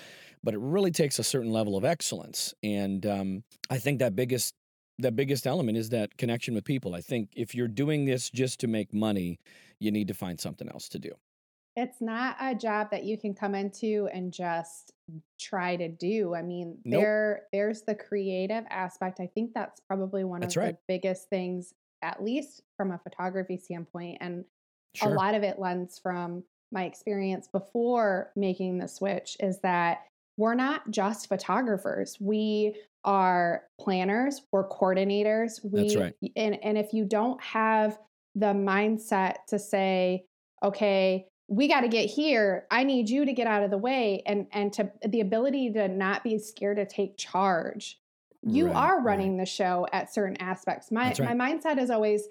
but 0.45 0.53
it 0.55 0.61
really 0.61 0.91
takes 0.91 1.19
a 1.19 1.25
certain 1.25 1.51
level 1.51 1.75
of 1.77 1.85
excellence. 1.85 2.55
And 2.63 3.05
um, 3.07 3.45
I 3.71 3.79
think 3.79 3.99
that 4.01 4.15
biggest 4.15 4.55
that 5.01 5.17
biggest 5.17 5.45
element 5.45 5.77
is 5.77 5.89
that 5.89 6.17
connection 6.19 6.55
with 6.55 6.65
people. 6.65 6.95
I 6.95 7.01
think 7.01 7.31
if 7.35 7.53
you're 7.53 7.67
doing 7.67 8.05
this 8.05 8.31
just 8.31 8.61
to 8.61 8.69
make 8.69 8.95
money, 8.95 9.41
you 9.81 9.91
need 9.91 10.07
to 10.07 10.15
find 10.15 10.39
something 10.39 10.69
else 10.69 10.89
to 10.91 11.01
do. 11.01 11.11
It's 11.75 12.01
not 12.01 12.37
a 12.41 12.55
job 12.55 12.93
that 12.93 13.03
you 13.03 13.19
can 13.19 13.35
come 13.35 13.57
into 13.57 14.09
and 14.13 14.33
just 14.33 14.93
try 15.41 15.75
to 15.75 15.89
do. 15.89 16.37
I 16.37 16.43
mean, 16.43 16.79
Nope. 16.85 17.01
there 17.01 17.43
there's 17.53 17.83
the 17.83 17.97
creative 17.97 18.65
aspect. 18.71 19.19
I 19.19 19.27
think 19.27 19.53
that's 19.55 19.81
probably 19.81 20.23
one 20.23 20.43
That's 20.43 20.57
of 20.57 20.63
right. 20.63 20.75
the 20.75 20.81
biggest 20.87 21.29
things, 21.29 21.75
at 22.05 22.23
least 22.23 22.63
from 22.77 22.93
a 22.93 22.99
photography 22.99 23.57
standpoint. 23.57 24.19
And 24.21 24.45
Sure. 24.95 25.11
a 25.11 25.15
lot 25.15 25.35
of 25.35 25.43
it 25.43 25.59
lends 25.59 25.99
from 25.99 26.45
my 26.71 26.85
experience 26.85 27.49
before 27.49 28.31
making 28.37 28.79
the 28.79 28.87
switch 28.87 29.37
is 29.41 29.59
that 29.61 30.05
we're 30.37 30.55
not 30.55 30.89
just 30.91 31.29
photographers. 31.29 32.17
We 32.21 32.77
are 33.05 33.65
planners, 33.81 34.43
we're 34.53 34.69
coordinators. 34.69 35.61
We, 35.65 35.83
That's 35.83 35.97
right. 35.97 36.15
And, 36.37 36.63
and 36.63 36.79
if 36.79 36.93
you 36.93 37.05
don't 37.05 37.43
have 37.43 37.99
the 38.37 38.53
mindset 38.53 39.35
to 39.49 39.59
say, 39.59 40.27
okay, 40.63 41.27
we 41.49 41.69
got 41.69 41.83
to 41.83 41.89
get 41.89 42.09
here. 42.09 42.67
I 42.71 42.85
need 42.85 43.09
you 43.09 43.25
to 43.27 43.33
get 43.33 43.47
out 43.47 43.63
of 43.63 43.71
the 43.71 43.79
way 43.79 44.23
and 44.27 44.47
and 44.53 44.73
to 44.75 44.91
the 45.07 45.21
ability 45.21 45.73
to 45.73 45.89
not 45.89 46.25
be 46.25 46.39
scared 46.39 46.79
to 46.79 46.87
take 46.87 47.19
charge. 47.19 48.01
You 48.47 48.67
Right, 48.67 48.77
are 48.77 48.97
right. 48.99 49.05
running 49.05 49.37
the 49.37 49.47
show 49.47 49.87
at 49.93 50.13
certain 50.13 50.37
aspects. 50.41 50.91
My 50.91 51.15
right. 51.19 51.37
my 51.37 51.53
mindset 51.53 51.79
is 51.79 51.91
always 51.91 52.29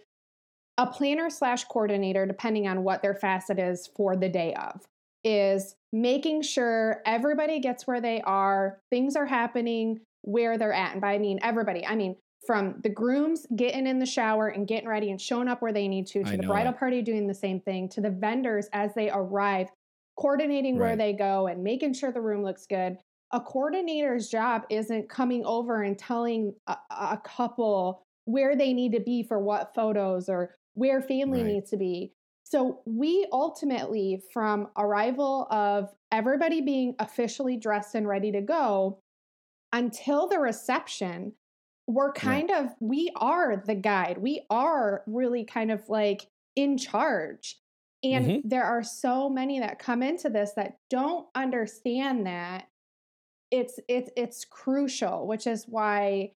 a 0.77 0.87
planner 0.87 1.29
slash 1.29 1.65
coordinator, 1.65 2.25
depending 2.25 2.67
on 2.67 2.83
what 2.83 3.01
their 3.01 3.13
facet 3.13 3.59
is 3.59 3.89
for 3.95 4.15
the 4.15 4.29
day 4.29 4.53
of, 4.55 4.81
is 5.23 5.75
making 5.91 6.41
sure 6.41 7.01
everybody 7.05 7.59
gets 7.59 7.85
where 7.85 8.01
they 8.01 8.21
are, 8.21 8.79
things 8.89 9.15
are 9.15 9.25
happening 9.25 9.99
where 10.23 10.57
they're 10.57 10.73
at. 10.73 10.93
And 10.93 11.01
by 11.01 11.13
I 11.13 11.17
mean 11.19 11.39
everybody, 11.43 11.85
I 11.85 11.95
mean 11.95 12.15
from 12.45 12.75
the 12.83 12.89
grooms 12.89 13.45
getting 13.55 13.87
in 13.87 13.99
the 13.99 14.05
shower 14.05 14.49
and 14.49 14.67
getting 14.67 14.89
ready 14.89 15.11
and 15.11 15.21
showing 15.21 15.47
up 15.47 15.61
where 15.61 15.71
they 15.71 15.87
need 15.87 16.07
to, 16.07 16.23
to 16.23 16.29
I 16.33 16.35
the 16.37 16.43
bridal 16.43 16.73
that. 16.73 16.79
party 16.79 17.01
doing 17.01 17.27
the 17.27 17.33
same 17.33 17.59
thing, 17.61 17.87
to 17.89 18.01
the 18.01 18.09
vendors 18.09 18.67
as 18.73 18.93
they 18.95 19.09
arrive, 19.09 19.69
coordinating 20.17 20.77
where 20.77 20.95
they 20.95 21.13
go 21.13 21.47
and 21.47 21.63
making 21.63 21.93
sure 21.93 22.11
the 22.11 22.21
room 22.21 22.43
looks 22.43 22.65
good. 22.65 22.97
A 23.33 23.41
coordinator's 23.41 24.29
job 24.29 24.63
isn't 24.69 25.09
coming 25.09 25.43
over 25.45 25.81
and 25.81 25.97
telling 25.97 26.55
a, 26.67 26.77
a 26.91 27.21
couple 27.23 28.03
where 28.25 28.55
they 28.55 28.73
need 28.73 28.93
to 28.93 28.99
be 29.01 29.23
for 29.23 29.39
what 29.39 29.73
photos 29.75 30.29
or 30.29 30.55
where 30.75 31.01
family 31.01 31.43
Right. 31.43 31.43
needs 31.43 31.71
to 31.71 31.77
be. 31.77 32.13
So 32.43 32.81
we 32.85 33.27
ultimately, 33.31 34.21
from 34.31 34.69
arrival 34.77 35.47
of 35.51 35.93
everybody 36.11 36.61
being 36.61 36.95
officially 36.99 37.57
dressed 37.57 37.95
and 37.95 38.07
ready 38.07 38.31
to 38.31 38.41
go 38.41 38.99
until 39.71 40.27
the 40.27 40.39
reception, 40.39 41.33
we're 41.87 42.13
kind 42.13 42.51
of, 42.51 42.69
we 42.79 43.11
are 43.15 43.57
the 43.57 43.75
guide. 43.75 44.19
We 44.19 44.45
are 44.49 45.03
really 45.07 45.43
kind 45.43 45.71
of 45.71 45.89
like 45.89 46.27
in 46.55 46.77
charge. 46.77 47.59
And 48.03 48.31
Mhm. 48.31 48.43
there 48.43 48.63
are 48.65 48.83
so 48.83 49.29
many 49.29 49.59
that 49.59 49.79
come 49.79 50.03
into 50.03 50.29
this 50.29 50.53
that 50.55 50.77
don't 50.89 51.27
understand 51.35 52.25
that 52.27 52.67
it's 53.53 53.79
it's 53.87 54.09
it's 54.17 54.45
crucial, 54.45 55.27
which 55.27 55.45
is 55.45 55.65
why 55.67 56.31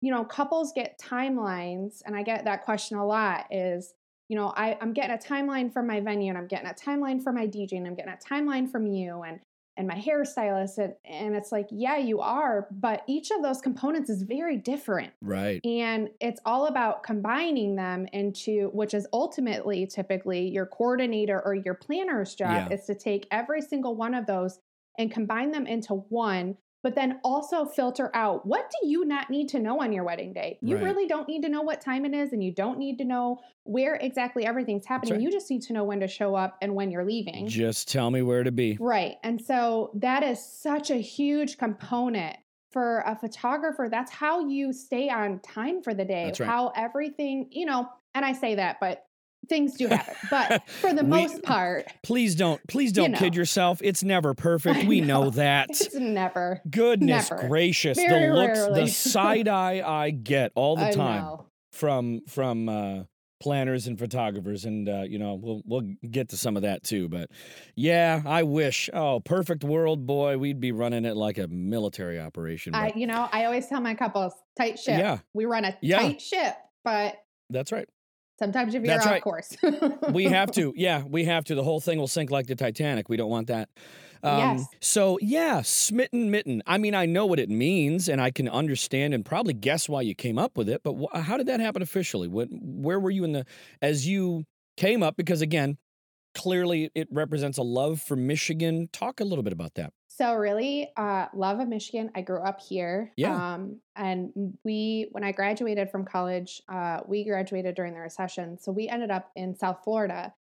you 0.00 0.10
know 0.10 0.24
couples 0.24 0.72
get 0.74 0.98
timelines, 1.00 2.02
and 2.04 2.16
I 2.16 2.24
get 2.24 2.44
that 2.44 2.64
question 2.64 2.98
a 2.98 3.06
lot. 3.06 3.46
Is 3.52 3.94
you 4.28 4.36
know 4.36 4.52
I, 4.56 4.76
I'm 4.80 4.92
getting 4.92 5.14
a 5.14 5.18
timeline 5.18 5.72
from 5.72 5.86
my 5.86 6.00
venue, 6.00 6.28
and 6.28 6.36
I'm 6.36 6.48
getting 6.48 6.68
a 6.68 6.74
timeline 6.74 7.22
from 7.22 7.36
my 7.36 7.46
DJ, 7.46 7.74
and 7.74 7.86
I'm 7.86 7.94
getting 7.94 8.12
a 8.12 8.16
timeline 8.16 8.68
from 8.68 8.88
you, 8.88 9.22
and 9.22 9.38
and 9.76 9.86
my 9.86 9.94
hairstylist, 9.94 10.78
and, 10.78 10.94
and 11.04 11.36
it's 11.36 11.52
like 11.52 11.68
yeah, 11.70 11.96
you 11.98 12.18
are, 12.20 12.66
but 12.72 13.04
each 13.06 13.30
of 13.30 13.42
those 13.42 13.60
components 13.60 14.10
is 14.10 14.22
very 14.24 14.56
different. 14.56 15.12
Right. 15.22 15.64
And 15.64 16.10
it's 16.20 16.40
all 16.44 16.66
about 16.66 17.04
combining 17.04 17.76
them 17.76 18.08
into, 18.12 18.70
which 18.74 18.92
is 18.92 19.06
ultimately 19.12 19.86
typically 19.86 20.48
your 20.48 20.66
coordinator 20.66 21.40
or 21.44 21.54
your 21.54 21.74
planner's 21.74 22.34
job 22.34 22.68
Yeah. 22.68 22.76
is 22.76 22.86
to 22.86 22.96
take 22.96 23.28
every 23.30 23.62
single 23.62 23.94
one 23.94 24.14
of 24.14 24.26
those 24.26 24.58
and 25.00 25.10
combine 25.10 25.50
them 25.50 25.66
into 25.66 25.94
one, 25.94 26.58
but 26.82 26.94
then 26.94 27.20
also 27.24 27.64
filter 27.64 28.10
out 28.14 28.44
what 28.46 28.70
do 28.70 28.86
you 28.86 29.04
not 29.06 29.30
need 29.30 29.48
to 29.48 29.58
know 29.58 29.80
on 29.80 29.92
your 29.94 30.04
wedding 30.04 30.32
day? 30.34 30.58
You 30.60 30.76
Right. 30.76 30.84
really 30.84 31.06
don't 31.08 31.26
need 31.26 31.40
to 31.42 31.48
know 31.48 31.62
what 31.62 31.80
time 31.80 32.04
it 32.04 32.12
is 32.14 32.34
and 32.34 32.44
you 32.44 32.52
don't 32.52 32.78
need 32.78 32.98
to 32.98 33.04
know 33.04 33.38
where 33.64 33.94
exactly 33.96 34.44
everything's 34.44 34.84
happening. 34.84 35.14
right. 35.14 35.22
You 35.22 35.30
just 35.30 35.50
need 35.50 35.62
to 35.62 35.72
know 35.72 35.84
when 35.84 36.00
to 36.00 36.08
show 36.08 36.34
up 36.34 36.58
and 36.60 36.74
when 36.74 36.90
you're 36.90 37.04
leaving. 37.04 37.48
Just 37.48 37.88
tell 37.90 38.10
me 38.10 38.20
where 38.20 38.44
to 38.44 38.52
be. 38.52 38.76
Right. 38.78 39.16
And 39.22 39.40
so 39.40 39.90
that 39.94 40.22
is 40.22 40.38
such 40.44 40.90
a 40.90 40.96
huge 40.96 41.56
component 41.56 42.36
for 42.70 43.02
a 43.06 43.16
photographer. 43.16 43.88
That's 43.90 44.12
how 44.12 44.46
you 44.48 44.72
stay 44.74 45.08
on 45.08 45.40
time 45.40 45.82
for 45.82 45.94
the 45.94 46.04
day, 46.04 46.26
That's 46.26 46.40
right. 46.40 46.46
how 46.48 46.72
everything, 46.76 47.48
you 47.50 47.64
know, 47.66 47.88
and 48.14 48.24
I 48.24 48.32
say 48.32 48.54
that, 48.56 48.78
but 48.80 49.06
things 49.48 49.74
do 49.74 49.88
happen. 49.88 50.14
But 50.30 50.68
for 50.80 50.92
the 50.92 51.02
We- 51.04 51.08
most 51.10 51.42
part, 51.42 51.86
Please 52.02 52.34
don't, 52.34 52.60
please 52.68 52.92
don't 52.92 53.12
know. 53.12 53.18
kid 53.18 53.34
yourself. 53.34 53.80
It's 53.82 54.02
never 54.02 54.34
perfect. 54.34 54.84
We 54.86 55.00
know, 55.00 55.24
know. 55.24 55.30
that. 55.30 55.70
it's 55.70 55.94
never. 55.94 56.60
Goodness 56.70 57.30
Never. 57.30 57.48
gracious, 57.48 57.96
Very 57.98 58.28
the 58.28 58.34
looks, 58.34 58.58
rarely. 58.58 58.80
the 58.82 58.86
side 58.88 59.48
eye 59.48 59.82
I 59.86 60.10
get 60.10 60.52
all 60.54 60.76
the 60.76 60.86
I 60.88 60.90
time 60.92 61.22
know. 61.22 61.46
from 61.72 62.20
from 62.28 62.68
uh, 62.68 63.02
planners 63.40 63.86
and 63.86 63.98
photographers, 63.98 64.64
and 64.66 64.88
uh, 64.88 65.02
you 65.02 65.18
know 65.18 65.34
we'll 65.34 65.62
we'll 65.64 65.90
get 66.10 66.28
to 66.30 66.36
some 66.36 66.56
of 66.56 66.62
that 66.62 66.82
too. 66.82 67.08
But 67.08 67.30
yeah, 67.74 68.22
I 68.26 68.42
wish. 68.42 68.90
Oh, 68.92 69.20
perfect 69.20 69.64
world, 69.64 70.06
boy, 70.06 70.36
we'd 70.38 70.60
be 70.60 70.72
running 70.72 71.04
it 71.04 71.16
like 71.16 71.38
a 71.38 71.48
military 71.48 72.20
operation. 72.20 72.74
I, 72.74 72.92
you 72.94 73.06
know, 73.06 73.28
I 73.32 73.46
always 73.46 73.66
tell 73.66 73.80
my 73.80 73.94
couples, 73.94 74.34
tight 74.58 74.78
ship. 74.78 74.98
Yeah. 74.98 75.18
We 75.34 75.46
run 75.46 75.64
a 75.64 75.76
Yeah. 75.80 75.98
tight 76.00 76.20
ship, 76.20 76.54
but 76.84 77.16
that's 77.48 77.72
right. 77.72 77.88
Sometimes 78.40 78.74
you 78.74 78.80
veer 78.80 78.88
That's 78.88 79.06
off 79.06 79.12
right. 79.12 79.22
course. 79.22 79.56
We 80.10 80.24
have 80.24 80.50
to. 80.52 80.72
Yeah, 80.80 81.04
we 81.06 81.24
have 81.26 81.44
to. 81.44 81.54
The 81.54 81.62
whole 81.62 81.80
thing 81.80 81.98
will 81.98 82.08
sink 82.08 82.30
like 82.30 82.46
the 82.46 82.54
Titanic. 82.56 83.08
We 83.08 83.16
don't 83.16 83.30
want 83.30 83.46
that. 83.48 83.68
Um, 84.22 84.38
Yes. 84.38 84.66
So 84.80 85.18
yeah, 85.20 85.62
smitten 85.62 86.30
mitten. 86.30 86.62
I 86.66 86.78
mean, 86.78 86.94
I 86.94 87.06
know 87.06 87.26
what 87.26 87.38
it 87.38 87.50
means, 87.50 88.08
and 88.08 88.20
I 88.20 88.30
can 88.30 88.48
understand 88.48 89.14
and 89.14 89.24
probably 89.24 89.52
guess 89.54 89.88
why 89.88 90.02
you 90.02 90.14
came 90.14 90.38
up 90.38 90.56
with 90.56 90.68
it. 90.68 90.82
But 90.82 90.94
wh- 90.94 91.20
how 91.20 91.36
did 91.36 91.46
that 91.46 91.60
happen 91.60 91.82
officially? 91.82 92.28
What, 92.28 92.48
where 92.50 92.98
were 92.98 93.10
you 93.10 93.24
in 93.24 93.32
the 93.32 93.44
as 93.82 94.06
you 94.08 94.44
came 94.76 95.02
up? 95.02 95.16
Because 95.16 95.42
again, 95.42 95.76
clearly 96.34 96.90
it 96.94 97.08
represents 97.10 97.58
a 97.58 97.62
love 97.62 98.00
for 98.00 98.16
Michigan. 98.16 98.88
Talk 98.92 99.20
a 99.20 99.24
little 99.24 99.42
bit 99.44 99.52
about 99.52 99.74
that. 99.74 99.92
So 100.20 100.34
really, 100.34 100.92
uh, 100.98 101.28
love 101.32 101.60
of 101.60 101.68
Michigan. 101.68 102.10
I 102.14 102.20
grew 102.20 102.42
up 102.42 102.60
here. 102.60 103.10
Yeah. 103.16 103.54
Um, 103.54 103.76
and 103.96 104.54
we, 104.64 105.08
when 105.12 105.24
I 105.24 105.32
graduated 105.32 105.90
from 105.90 106.04
college, 106.04 106.60
uh, 106.68 107.00
we 107.06 107.24
graduated 107.24 107.74
during 107.74 107.94
the 107.94 108.00
recession. 108.00 108.58
So 108.58 108.70
we 108.70 108.86
ended 108.86 109.10
up 109.10 109.30
in 109.34 109.56
South 109.56 109.78
Florida, 109.82 110.34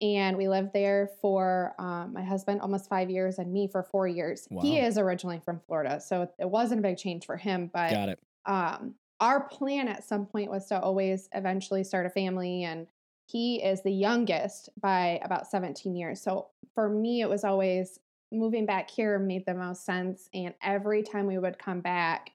and 0.00 0.36
we 0.36 0.46
lived 0.46 0.72
there 0.72 1.10
for 1.20 1.74
um, 1.80 2.12
my 2.14 2.22
husband 2.22 2.60
almost 2.60 2.88
five 2.88 3.10
years 3.10 3.40
and 3.40 3.52
me 3.52 3.66
for 3.66 3.82
four 3.82 4.06
years. 4.06 4.46
He 4.62 4.78
is 4.78 4.96
originally 4.96 5.40
from 5.44 5.60
Florida, 5.66 6.00
so 6.00 6.30
it 6.38 6.48
wasn't 6.48 6.78
a 6.78 6.82
big 6.82 6.96
change 6.96 7.26
for 7.26 7.36
him. 7.36 7.68
But 7.74 7.90
Got 7.90 8.10
it. 8.10 8.20
um, 8.44 8.94
our 9.18 9.48
plan 9.48 9.88
at 9.88 10.04
some 10.04 10.26
point 10.26 10.52
was 10.52 10.66
to 10.66 10.78
always 10.78 11.28
eventually 11.34 11.82
start 11.82 12.06
a 12.06 12.10
family 12.10 12.62
and 12.62 12.86
he 13.28 13.60
is 13.60 13.82
the 13.82 13.90
youngest 13.90 14.68
by 14.80 15.20
about 15.24 15.48
17 15.48 15.96
years 15.96 16.22
so 16.22 16.46
for 16.76 16.88
me 16.88 17.22
it 17.22 17.28
was 17.28 17.42
always 17.42 17.98
moving 18.32 18.66
back 18.66 18.90
here 18.90 19.18
made 19.18 19.44
the 19.46 19.54
most 19.54 19.84
sense 19.84 20.28
and 20.34 20.54
every 20.62 21.02
time 21.02 21.26
we 21.26 21.38
would 21.38 21.58
come 21.58 21.80
back 21.80 22.30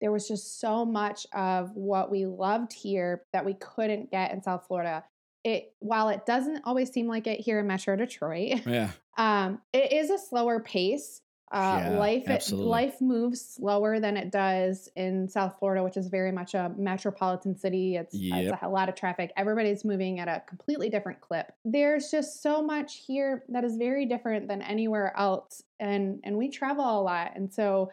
there 0.00 0.10
was 0.12 0.26
just 0.28 0.60
so 0.60 0.84
much 0.84 1.26
of 1.32 1.70
what 1.74 2.10
we 2.10 2.26
loved 2.26 2.72
here 2.72 3.22
that 3.32 3.44
we 3.44 3.54
couldn't 3.54 4.10
get 4.10 4.32
in 4.32 4.42
south 4.42 4.64
florida 4.66 5.04
it 5.44 5.74
while 5.80 6.08
it 6.08 6.24
doesn't 6.26 6.62
always 6.64 6.90
seem 6.90 7.06
like 7.06 7.26
it 7.26 7.40
here 7.40 7.58
in 7.60 7.66
metro 7.66 7.94
detroit 7.94 8.64
Yeah. 8.66 8.90
um, 9.18 9.60
it 9.72 9.92
is 9.92 10.10
a 10.10 10.18
slower 10.18 10.60
pace. 10.60 11.20
Uh, 11.52 11.78
Yeah, 11.82 11.98
life 11.98 12.28
it, 12.28 12.52
life 12.52 13.00
moves 13.00 13.40
slower 13.40 14.00
than 14.00 14.16
it 14.16 14.32
does 14.32 14.88
in 14.96 15.28
South 15.28 15.56
Florida, 15.58 15.84
which 15.84 15.96
is 15.96 16.08
very 16.08 16.32
much 16.32 16.54
a 16.54 16.72
metropolitan 16.76 17.56
city. 17.56 17.96
It's, 17.96 18.14
it's 18.14 18.22
Yep. 18.22 18.62
a 18.62 18.68
lot 18.68 18.88
of 18.88 18.94
traffic. 18.94 19.32
Everybody's 19.36 19.84
moving 19.84 20.18
at 20.20 20.26
a 20.26 20.42
completely 20.48 20.88
different 20.88 21.20
clip. 21.20 21.52
There's 21.64 22.10
just 22.10 22.42
so 22.42 22.62
much 22.62 23.04
here 23.06 23.44
that 23.50 23.62
is 23.62 23.76
very 23.76 24.06
different 24.06 24.48
than 24.48 24.62
anywhere 24.62 25.12
else, 25.16 25.62
and 25.78 26.20
and 26.24 26.36
we 26.36 26.48
travel 26.48 26.84
a 26.84 27.02
lot, 27.02 27.32
and 27.36 27.52
so 27.52 27.92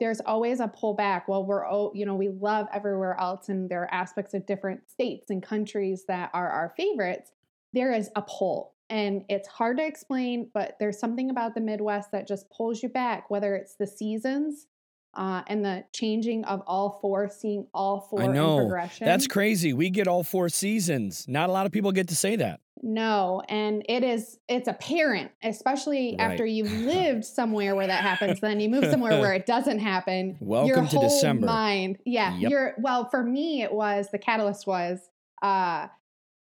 there's 0.00 0.20
always 0.20 0.60
a 0.60 0.68
pullback. 0.68 1.22
Well, 1.28 1.44
we're 1.44 1.68
oh, 1.68 1.92
you 1.94 2.06
know 2.06 2.14
we 2.14 2.28
love 2.28 2.66
everywhere 2.72 3.18
else, 3.20 3.48
and 3.48 3.68
there 3.68 3.82
are 3.82 3.92
aspects 3.92 4.32
of 4.32 4.46
different 4.46 4.88
states 4.88 5.28
and 5.30 5.42
countries 5.42 6.04
that 6.08 6.30
are 6.32 6.48
our 6.48 6.72
favorites. 6.76 7.32
There 7.72 7.92
is 7.92 8.10
a 8.16 8.22
pull, 8.22 8.74
and 8.92 9.24
it's 9.28 9.48
hard 9.48 9.78
to 9.78 9.86
explain, 9.86 10.50
but 10.52 10.76
there's 10.78 10.98
something 10.98 11.30
about 11.30 11.54
the 11.54 11.60
Midwest 11.60 12.12
that 12.12 12.28
just 12.28 12.50
pulls 12.50 12.82
you 12.82 12.90
back. 12.90 13.30
Whether 13.30 13.56
it's 13.56 13.74
the 13.76 13.86
seasons. 13.86 14.66
Uh, 15.14 15.42
and 15.46 15.62
the 15.62 15.84
changing 15.92 16.42
of 16.46 16.62
all 16.66 16.98
four, 17.02 17.28
seeing 17.28 17.66
all 17.74 18.00
four 18.08 18.22
I 18.22 18.24
in 18.24 18.32
know. 18.32 18.56
progression. 18.56 19.04
That's 19.06 19.26
crazy. 19.26 19.74
We 19.74 19.90
get 19.90 20.08
all 20.08 20.24
four 20.24 20.48
seasons. 20.48 21.28
Not 21.28 21.50
a 21.50 21.52
lot 21.52 21.66
of 21.66 21.72
people 21.72 21.92
get 21.92 22.08
to 22.08 22.16
say 22.16 22.36
that. 22.36 22.60
No, 22.82 23.42
and 23.48 23.84
it 23.88 24.02
is 24.02 24.38
it's 24.48 24.68
apparent, 24.68 25.30
especially 25.42 26.18
after 26.18 26.44
you've 26.44 26.72
lived 26.86 27.24
somewhere 27.24 27.76
where 27.76 27.86
that 27.86 28.02
happens, 28.02 28.40
then 28.40 28.58
you 28.58 28.68
move 28.68 28.86
somewhere 28.86 29.20
where 29.20 29.34
it 29.34 29.46
doesn't 29.46 29.78
happen. 29.78 30.36
your 30.40 30.48
Welcome 30.48 30.88
to 30.88 30.96
whole 30.96 31.08
December. 31.08 31.46
Mind. 31.46 31.98
Yeah. 32.04 32.34
Yep. 32.38 32.50
You're 32.50 32.74
well, 32.78 33.04
for 33.10 33.22
me 33.22 33.62
it 33.62 33.72
was 33.72 34.08
the 34.10 34.18
catalyst 34.18 34.66
was 34.66 34.98
uh 35.42 35.88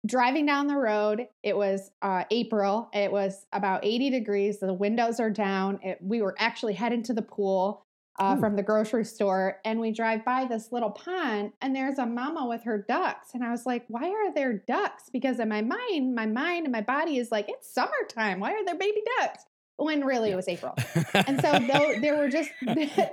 driving 0.08 0.46
down 0.46 0.66
the 0.66 0.76
road. 0.76 1.28
It 1.42 1.56
was 1.56 1.90
uh 2.02 2.24
April. 2.30 2.88
It 2.92 3.12
was 3.12 3.46
about 3.52 3.84
80 3.84 4.10
degrees. 4.10 4.58
The 4.58 4.72
windows 4.72 5.20
are 5.20 5.30
down. 5.30 5.78
It, 5.82 5.98
we 6.00 6.22
were 6.22 6.34
actually 6.38 6.74
heading 6.74 7.02
to 7.04 7.14
the 7.14 7.22
pool. 7.22 7.84
uh, 8.20 8.36
from 8.36 8.56
the 8.56 8.64
grocery 8.64 9.04
store, 9.04 9.60
and 9.64 9.78
we 9.78 9.92
drive 9.92 10.24
by 10.24 10.44
this 10.44 10.72
little 10.72 10.90
pond, 10.90 11.52
and 11.62 11.70
there's 11.76 11.98
a 11.98 12.06
mama 12.06 12.44
with 12.48 12.64
her 12.64 12.84
ducks, 12.88 13.28
and 13.32 13.44
I 13.44 13.52
was 13.52 13.64
like, 13.64 13.84
"Why 13.86 14.08
are 14.08 14.34
there 14.34 14.54
ducks?" 14.66 15.04
Because 15.12 15.38
in 15.38 15.48
my 15.48 15.62
mind, 15.62 16.16
my 16.16 16.26
mind 16.26 16.66
and 16.66 16.72
my 16.72 16.80
body 16.80 17.18
is 17.18 17.30
like, 17.30 17.46
"It's 17.48 17.72
summertime. 17.72 18.40
Why 18.40 18.54
are 18.54 18.64
there 18.64 18.74
baby 18.74 19.02
ducks?" 19.20 19.44
When 19.76 20.04
really 20.04 20.32
it 20.32 20.34
was 20.34 20.48
April. 20.48 20.74
And 21.14 21.40
so 21.40 21.52
though 21.52 22.00
there 22.00 22.16
were 22.16 22.28
just 22.28 22.50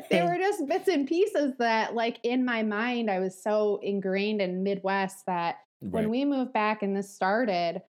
there 0.10 0.26
were 0.26 0.40
just 0.40 0.66
bits 0.66 0.88
and 0.88 1.08
pieces 1.08 1.54
that 1.60 1.94
like 1.94 2.18
in 2.24 2.44
my 2.44 2.64
mind 2.64 3.12
I 3.12 3.20
was 3.20 3.40
so 3.40 3.80
ingrained 3.84 4.42
in 4.42 4.64
Midwest 4.64 5.28
that 5.28 5.58
when 5.92 6.10
we 6.10 6.26
moved 6.26 6.54
back 6.54 6.84
and 6.84 6.96
this 6.96 7.14
started, 7.14 7.82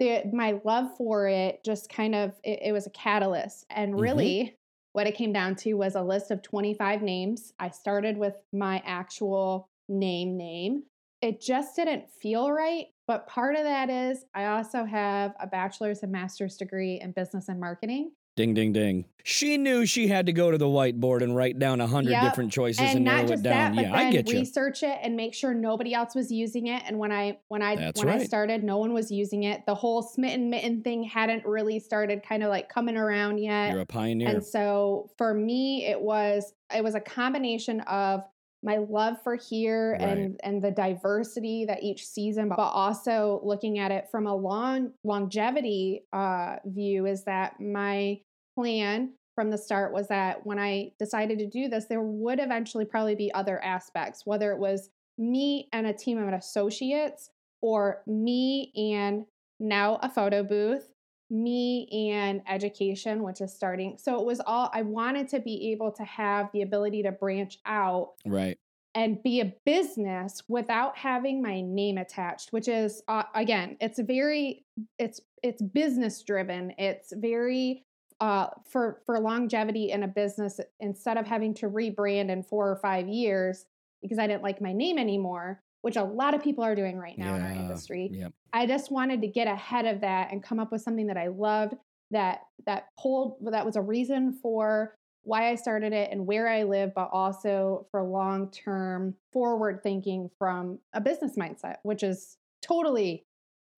the, 0.00 0.24
my 0.32 0.60
love 0.64 0.96
for 0.96 1.28
it 1.28 1.62
just 1.64 1.88
kind 1.88 2.14
of 2.14 2.32
it, 2.42 2.60
it 2.62 2.72
was 2.72 2.86
a 2.86 2.90
catalyst. 2.90 3.64
And 3.70 3.94
Mhm. 3.94 4.00
really, 4.00 4.58
what 4.92 5.06
it 5.06 5.14
came 5.16 5.32
down 5.32 5.56
to 5.56 5.74
was 5.74 5.94
a 5.94 6.02
list 6.02 6.30
of 6.30 6.42
25 6.42 7.02
names. 7.02 7.52
I 7.58 7.70
started 7.70 8.16
with 8.18 8.34
my 8.52 8.82
actual 8.84 9.68
name 9.88 10.36
name. 10.36 10.84
It 11.20 11.40
just 11.40 11.76
didn't 11.76 12.10
feel 12.10 12.50
right. 12.52 12.86
But 13.06 13.26
part 13.26 13.56
of 13.56 13.64
that 13.64 13.90
is 13.90 14.24
I 14.34 14.46
also 14.46 14.84
have 14.84 15.34
a 15.40 15.46
bachelor's 15.46 16.02
and 16.02 16.12
master's 16.12 16.56
degree 16.56 17.00
in 17.00 17.12
business 17.12 17.48
and 17.48 17.60
marketing. 17.60 18.12
Ding, 18.36 18.52
ding, 18.52 18.72
ding. 18.72 19.04
She 19.22 19.56
knew 19.56 19.86
she 19.86 20.08
had 20.08 20.26
to 20.26 20.32
go 20.32 20.50
to 20.50 20.58
the 20.58 20.66
whiteboard 20.66 21.22
and 21.22 21.34
write 21.34 21.58
down 21.58 21.80
a 21.80 21.86
hundred 21.86 22.10
Yep. 22.10 22.22
different 22.24 22.52
choices 22.52 22.80
and, 22.80 22.96
and 22.96 23.04
narrow 23.04 23.30
it 23.30 23.42
down. 23.42 23.76
that, 23.76 23.82
yeah, 23.82 23.94
I 23.94 24.10
get 24.10 24.28
you. 24.28 24.40
research 24.40 24.82
it 24.82 24.98
and 25.02 25.16
make 25.16 25.32
sure 25.32 25.54
nobody 25.54 25.94
else 25.94 26.14
was 26.14 26.30
using 26.30 26.66
it. 26.66 26.82
And 26.86 26.98
when 26.98 27.10
I 27.12 27.38
when 27.48 27.62
I 27.62 27.76
That's 27.76 28.04
when 28.04 28.12
I 28.12 28.24
started, 28.24 28.64
no 28.64 28.76
one 28.78 28.92
was 28.92 29.10
using 29.10 29.44
it. 29.44 29.64
The 29.66 29.74
whole 29.74 30.02
smitten 30.02 30.50
mitten 30.50 30.82
thing 30.82 31.04
hadn't 31.04 31.46
really 31.46 31.78
started 31.78 32.22
kind 32.22 32.42
of 32.42 32.50
like 32.50 32.68
coming 32.68 32.96
around 32.96 33.38
yet. 33.38 33.72
You're 33.72 33.80
a 33.82 33.86
pioneer. 33.86 34.28
And 34.28 34.44
so 34.44 35.10
for 35.16 35.32
me, 35.32 35.86
it 35.86 36.00
was 36.00 36.52
it 36.74 36.82
was 36.82 36.94
a 36.94 37.00
combination 37.00 37.80
of 37.82 38.24
my 38.64 38.78
love 38.78 39.22
for 39.22 39.36
here 39.36 39.92
Right. 39.92 40.08
and 40.08 40.40
and 40.42 40.62
the 40.62 40.70
diversity 40.70 41.66
that 41.66 41.82
each 41.82 42.06
season, 42.06 42.48
but 42.48 42.58
also 42.58 43.40
looking 43.44 43.78
at 43.78 43.92
it 43.92 44.08
from 44.10 44.26
a 44.26 44.34
long 44.34 44.92
longevity 45.04 46.06
uh, 46.12 46.56
view, 46.64 47.06
is 47.06 47.24
that 47.24 47.60
my 47.60 48.18
plan 48.56 49.12
from 49.34 49.50
the 49.50 49.58
start 49.58 49.92
was 49.92 50.08
that 50.08 50.46
when 50.46 50.58
I 50.58 50.92
decided 50.98 51.38
to 51.40 51.46
do 51.46 51.68
this, 51.68 51.86
there 51.86 52.02
would 52.02 52.40
eventually 52.40 52.84
probably 52.84 53.16
be 53.16 53.32
other 53.34 53.62
aspects, 53.62 54.22
whether 54.24 54.50
it 54.52 54.58
was 54.58 54.90
me 55.18 55.68
and 55.72 55.86
a 55.86 55.92
team 55.92 56.18
of 56.18 56.32
associates 56.32 57.30
or 57.60 58.02
me 58.06 58.72
and 58.76 59.26
now 59.60 59.98
a 60.02 60.08
photo 60.08 60.42
booth 60.42 60.93
me 61.34 61.88
and 62.12 62.40
education, 62.48 63.22
which 63.22 63.40
is 63.40 63.52
starting. 63.52 63.98
So 63.98 64.18
it 64.20 64.24
was 64.24 64.40
all, 64.46 64.70
I 64.72 64.82
wanted 64.82 65.28
to 65.30 65.40
be 65.40 65.72
able 65.72 65.90
to 65.92 66.04
have 66.04 66.48
the 66.52 66.62
ability 66.62 67.02
to 67.02 67.12
branch 67.12 67.58
out 67.66 68.12
right. 68.24 68.56
and 68.94 69.22
be 69.22 69.40
a 69.40 69.52
business 69.66 70.42
without 70.48 70.96
having 70.96 71.42
my 71.42 71.60
name 71.60 71.98
attached 71.98 72.52
which 72.52 72.68
is 72.68 73.02
uh, 73.08 73.24
again 73.34 73.76
it's 73.80 73.98
very 73.98 74.64
it's 74.98 75.20
it's 75.42 75.60
business 75.60 76.22
driven 76.22 76.72
it's 76.78 77.12
very 77.16 77.84
uh, 78.20 78.46
for 78.64 79.02
for 79.04 79.18
longevity 79.18 79.90
in 79.90 80.04
a 80.04 80.08
business 80.08 80.60
instead 80.78 81.16
of 81.16 81.26
having 81.26 81.52
to 81.54 81.68
rebrand 81.68 82.30
in 82.30 82.42
four 82.42 82.70
or 82.70 82.76
five 82.76 83.08
years 83.08 83.66
because 84.02 84.18
i 84.18 84.26
didn't 84.26 84.42
like 84.42 84.60
my 84.60 84.72
name 84.72 84.98
anymore 84.98 85.63
which 85.84 85.96
a 85.96 86.02
lot 86.02 86.32
of 86.32 86.42
people 86.42 86.64
are 86.64 86.74
doing 86.74 86.96
right 86.96 87.18
now 87.18 87.34
in 87.34 87.42
our 87.42 87.52
industry. 87.52 88.10
I 88.54 88.66
just 88.66 88.90
wanted 88.90 89.20
to 89.20 89.26
get 89.26 89.46
ahead 89.46 89.84
of 89.84 90.00
that 90.00 90.32
and 90.32 90.42
come 90.42 90.58
up 90.58 90.72
with 90.72 90.80
something 90.80 91.08
that 91.08 91.18
I 91.18 91.26
loved 91.26 91.74
that 92.10 92.40
that 92.64 92.86
pulled 92.98 93.36
that 93.42 93.66
was 93.66 93.76
a 93.76 93.82
reason 93.82 94.32
for 94.40 94.94
why 95.24 95.50
I 95.50 95.56
started 95.56 95.92
it 95.92 96.10
and 96.10 96.26
where 96.26 96.48
I 96.48 96.62
live, 96.62 96.92
but 96.94 97.10
also 97.12 97.86
for 97.90 98.02
long 98.02 98.50
term 98.50 99.14
forward 99.30 99.82
thinking 99.82 100.30
from 100.38 100.78
a 100.94 101.02
business 101.02 101.36
mindset, 101.36 101.76
which 101.82 102.02
is 102.02 102.38
totally 102.62 103.26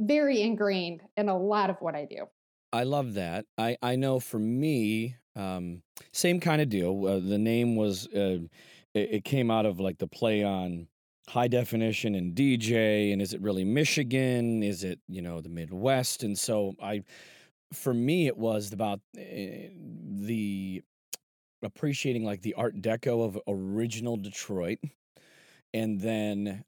very 0.01 0.43
ingrained 0.43 1.03
in 1.17 1.29
a 1.29 1.37
lot 1.37 1.71
of 1.71 1.77
what 1.81 1.97
I 1.97 2.05
do. 2.05 2.27
I 2.73 2.85
love 2.85 3.15
that. 3.15 3.47
I, 3.59 3.77
I 3.83 3.97
know 3.97 4.21
for 4.21 4.39
me, 4.39 5.17
um, 5.35 5.83
same 6.13 6.39
kind 6.39 6.63
of 6.63 6.69
deal. 6.69 7.05
Uh, 7.05 7.19
the 7.19 7.39
name 7.39 7.75
was, 7.75 8.07
uh, 8.09 8.39
it, 8.95 9.09
it 9.11 9.25
came 9.25 9.51
out 9.51 9.67
of 9.67 9.81
like 9.81 9.99
the 9.99 10.07
play 10.07 10.45
on 10.45 10.87
high 11.29 11.49
definition 11.49 12.15
and 12.15 12.35
DJ. 12.35 13.13
And 13.13 13.21
is 13.21 13.33
it 13.33 13.41
really 13.41 13.65
Michigan? 13.65 14.63
Is 14.63 14.85
it, 14.85 15.01
you 15.09 15.23
know, 15.23 15.41
the 15.41 15.49
Midwest? 15.49 16.23
And 16.23 16.39
so 16.39 16.75
I, 16.83 17.03
for 17.73 17.93
me, 17.93 18.27
it 18.27 18.37
was 18.37 18.73
about 18.73 19.01
uh, 19.17 19.21
the 19.21 20.83
appreciating 21.63 22.25
like 22.25 22.43
the 22.43 22.55
art 22.55 22.81
deco 22.81 23.25
of 23.25 23.39
original 23.49 24.17
Detroit. 24.17 24.79
And 25.75 26.01
then 26.01 26.65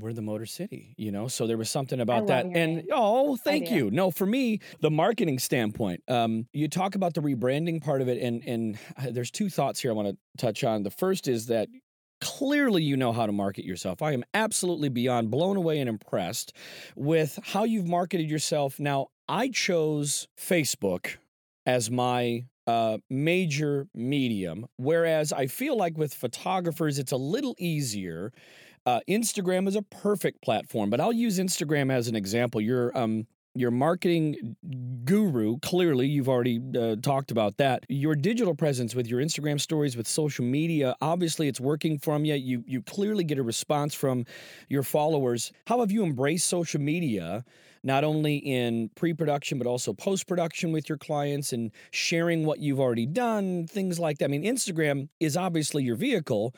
we're 0.00 0.12
the 0.12 0.22
Motor 0.22 0.46
City, 0.46 0.94
you 0.96 1.10
know. 1.10 1.28
So 1.28 1.46
there 1.46 1.58
was 1.58 1.70
something 1.70 2.00
about 2.00 2.28
that, 2.28 2.44
and 2.44 2.76
name. 2.76 2.86
oh, 2.92 3.36
thank 3.36 3.70
you. 3.70 3.90
No, 3.90 4.10
for 4.10 4.26
me, 4.26 4.60
the 4.80 4.90
marketing 4.90 5.38
standpoint, 5.38 6.02
um, 6.08 6.46
you 6.52 6.68
talk 6.68 6.94
about 6.94 7.14
the 7.14 7.20
rebranding 7.20 7.82
part 7.82 8.00
of 8.00 8.08
it, 8.08 8.22
and 8.22 8.42
and 8.46 8.78
uh, 8.96 9.10
there's 9.10 9.30
two 9.30 9.48
thoughts 9.50 9.80
here 9.80 9.90
I 9.90 9.94
want 9.94 10.08
to 10.08 10.16
touch 10.36 10.64
on. 10.64 10.82
The 10.82 10.90
first 10.90 11.28
is 11.28 11.46
that 11.46 11.68
clearly 12.20 12.82
you 12.82 12.96
know 12.96 13.12
how 13.12 13.26
to 13.26 13.32
market 13.32 13.64
yourself. 13.64 14.02
I 14.02 14.12
am 14.12 14.24
absolutely 14.34 14.88
beyond 14.88 15.30
blown 15.30 15.56
away 15.56 15.78
and 15.80 15.88
impressed 15.88 16.52
with 16.96 17.38
how 17.42 17.64
you've 17.64 17.88
marketed 17.88 18.30
yourself. 18.30 18.78
Now, 18.80 19.08
I 19.28 19.48
chose 19.48 20.28
Facebook 20.38 21.16
as 21.66 21.90
my 21.90 22.44
uh, 22.66 22.98
major 23.08 23.88
medium, 23.94 24.66
whereas 24.76 25.32
I 25.32 25.46
feel 25.46 25.76
like 25.76 25.96
with 25.96 26.14
photographers, 26.14 26.98
it's 26.98 27.12
a 27.12 27.16
little 27.16 27.54
easier. 27.58 28.32
Uh, 28.86 29.00
Instagram 29.08 29.68
is 29.68 29.76
a 29.76 29.82
perfect 29.82 30.42
platform, 30.42 30.90
but 30.90 31.00
I'll 31.00 31.12
use 31.12 31.38
Instagram 31.38 31.92
as 31.92 32.08
an 32.08 32.16
example. 32.16 32.60
Your 32.60 32.96
um, 32.96 33.26
your 33.58 33.70
marketing 33.70 34.56
guru, 35.04 35.58
clearly, 35.58 36.06
you've 36.06 36.28
already 36.28 36.60
uh, 36.78 36.96
talked 37.02 37.30
about 37.30 37.56
that. 37.56 37.84
Your 37.88 38.14
digital 38.14 38.54
presence 38.54 38.94
with 38.94 39.06
your 39.06 39.20
Instagram 39.20 39.60
stories, 39.60 39.96
with 39.96 40.06
social 40.06 40.44
media, 40.44 40.94
obviously, 41.00 41.48
it's 41.48 41.60
working 41.60 41.98
from 41.98 42.24
you. 42.24 42.34
You 42.34 42.64
you 42.66 42.82
clearly 42.82 43.24
get 43.24 43.38
a 43.38 43.42
response 43.42 43.94
from 43.94 44.24
your 44.68 44.82
followers. 44.82 45.52
How 45.66 45.80
have 45.80 45.90
you 45.90 46.04
embraced 46.04 46.46
social 46.46 46.80
media? 46.80 47.44
Not 47.82 48.04
only 48.04 48.36
in 48.36 48.90
pre 48.96 49.14
production, 49.14 49.58
but 49.58 49.66
also 49.66 49.92
post 49.92 50.26
production 50.26 50.72
with 50.72 50.88
your 50.88 50.98
clients 50.98 51.52
and 51.52 51.70
sharing 51.90 52.44
what 52.44 52.58
you've 52.58 52.80
already 52.80 53.06
done, 53.06 53.66
things 53.66 53.98
like 53.98 54.18
that. 54.18 54.26
I 54.26 54.28
mean, 54.28 54.42
Instagram 54.42 55.08
is 55.20 55.36
obviously 55.36 55.84
your 55.84 55.96
vehicle. 55.96 56.54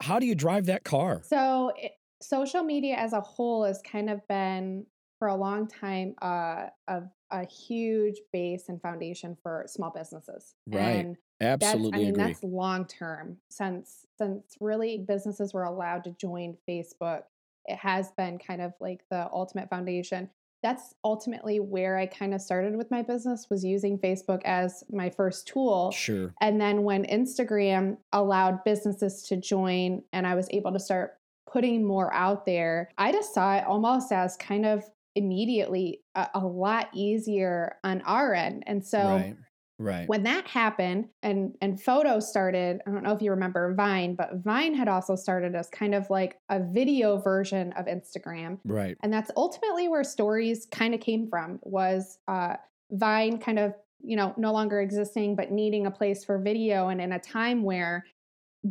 How 0.00 0.18
do 0.18 0.26
you 0.26 0.34
drive 0.34 0.66
that 0.66 0.84
car? 0.84 1.22
So, 1.24 1.72
it, 1.76 1.92
social 2.20 2.62
media 2.62 2.96
as 2.96 3.12
a 3.12 3.20
whole 3.20 3.64
has 3.64 3.80
kind 3.82 4.10
of 4.10 4.26
been 4.28 4.86
for 5.24 5.28
a 5.28 5.34
long 5.34 5.66
time 5.66 6.14
uh, 6.20 6.66
a, 6.86 7.00
a 7.30 7.46
huge 7.46 8.16
base 8.30 8.68
and 8.68 8.78
foundation 8.82 9.34
for 9.42 9.64
small 9.66 9.90
businesses. 9.90 10.54
Right. 10.66 10.96
And 10.96 11.16
that's, 11.40 11.64
I 11.64 11.76
mean, 11.76 11.94
agree. 11.94 12.10
that's 12.10 12.44
long 12.44 12.84
term 12.84 13.38
since 13.48 14.04
since 14.18 14.58
really 14.60 14.98
businesses 14.98 15.54
were 15.54 15.64
allowed 15.64 16.04
to 16.04 16.10
join 16.10 16.58
Facebook. 16.68 17.22
It 17.64 17.78
has 17.78 18.10
been 18.18 18.36
kind 18.36 18.60
of 18.60 18.74
like 18.80 19.00
the 19.10 19.26
ultimate 19.32 19.70
foundation. 19.70 20.28
That's 20.62 20.94
ultimately 21.02 21.58
where 21.58 21.96
I 21.96 22.04
kind 22.04 22.34
of 22.34 22.42
started 22.42 22.76
with 22.76 22.90
my 22.90 23.00
business 23.00 23.46
was 23.48 23.64
using 23.64 23.98
Facebook 23.98 24.42
as 24.44 24.84
my 24.92 25.08
first 25.08 25.48
tool. 25.48 25.90
Sure. 25.90 26.34
And 26.42 26.60
then 26.60 26.82
when 26.82 27.06
Instagram 27.06 27.96
allowed 28.12 28.62
businesses 28.62 29.22
to 29.28 29.38
join 29.38 30.02
and 30.12 30.26
I 30.26 30.34
was 30.34 30.48
able 30.50 30.72
to 30.74 30.80
start 30.80 31.14
putting 31.50 31.86
more 31.86 32.12
out 32.12 32.44
there, 32.44 32.90
I 32.98 33.10
just 33.12 33.32
saw 33.32 33.54
it 33.56 33.64
almost 33.64 34.12
as 34.12 34.36
kind 34.36 34.66
of 34.66 34.84
immediately 35.14 36.00
a, 36.14 36.28
a 36.34 36.40
lot 36.40 36.88
easier 36.92 37.76
on 37.84 38.02
our 38.02 38.34
end. 38.34 38.64
And 38.66 38.84
so 38.84 38.98
right. 38.98 39.36
Right. 39.76 40.08
when 40.08 40.22
that 40.22 40.46
happened 40.46 41.08
and 41.24 41.56
and 41.60 41.82
photos 41.82 42.28
started 42.28 42.80
i 42.86 42.90
don't 42.92 43.02
know 43.02 43.12
if 43.12 43.20
you 43.20 43.32
remember 43.32 43.74
vine 43.74 44.14
but 44.14 44.36
vine 44.36 44.72
had 44.72 44.86
also 44.86 45.16
started 45.16 45.56
as 45.56 45.68
kind 45.68 45.96
of 45.96 46.08
like 46.10 46.38
a 46.48 46.60
video 46.60 47.18
version 47.18 47.72
of 47.72 47.86
instagram 47.86 48.60
right. 48.64 48.96
and 49.02 49.12
that's 49.12 49.32
ultimately 49.36 49.88
where 49.88 50.04
stories 50.04 50.68
kind 50.70 50.94
of 50.94 51.00
came 51.00 51.26
from 51.28 51.58
was 51.62 52.18
uh, 52.28 52.54
vine 52.92 53.36
kind 53.38 53.58
of 53.58 53.74
you 54.00 54.16
know 54.16 54.32
no 54.36 54.52
longer 54.52 54.80
existing 54.80 55.34
but 55.34 55.50
needing 55.50 55.86
a 55.86 55.90
place 55.90 56.24
for 56.24 56.38
video 56.38 56.88
and 56.88 57.00
in 57.00 57.10
a 57.10 57.18
time 57.18 57.64
where 57.64 58.04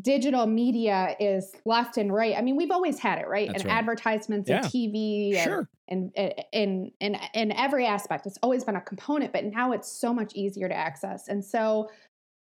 digital 0.01 0.47
media 0.47 1.15
is 1.19 1.51
left 1.65 1.97
and 1.97 2.11
right 2.11 2.35
i 2.37 2.41
mean 2.41 2.55
we've 2.55 2.71
always 2.71 2.97
had 2.97 3.19
it 3.19 3.27
right 3.27 3.49
That's 3.49 3.61
and 3.63 3.69
right. 3.71 3.77
advertisements 3.77 4.49
Yeah. 4.49 4.57
and 4.63 4.65
tv 4.65 5.35
and, 5.35 5.43
Sure. 5.43 5.69
and 5.87 6.11
in 6.51 6.91
in 6.99 7.17
in 7.35 7.51
every 7.51 7.85
aspect 7.85 8.25
it's 8.25 8.39
always 8.41 8.63
been 8.63 8.75
a 8.75 8.81
component 8.81 9.31
but 9.31 9.45
now 9.45 9.71
it's 9.71 9.91
so 9.91 10.11
much 10.13 10.33
easier 10.33 10.67
to 10.67 10.75
access 10.75 11.27
and 11.27 11.45
so 11.45 11.91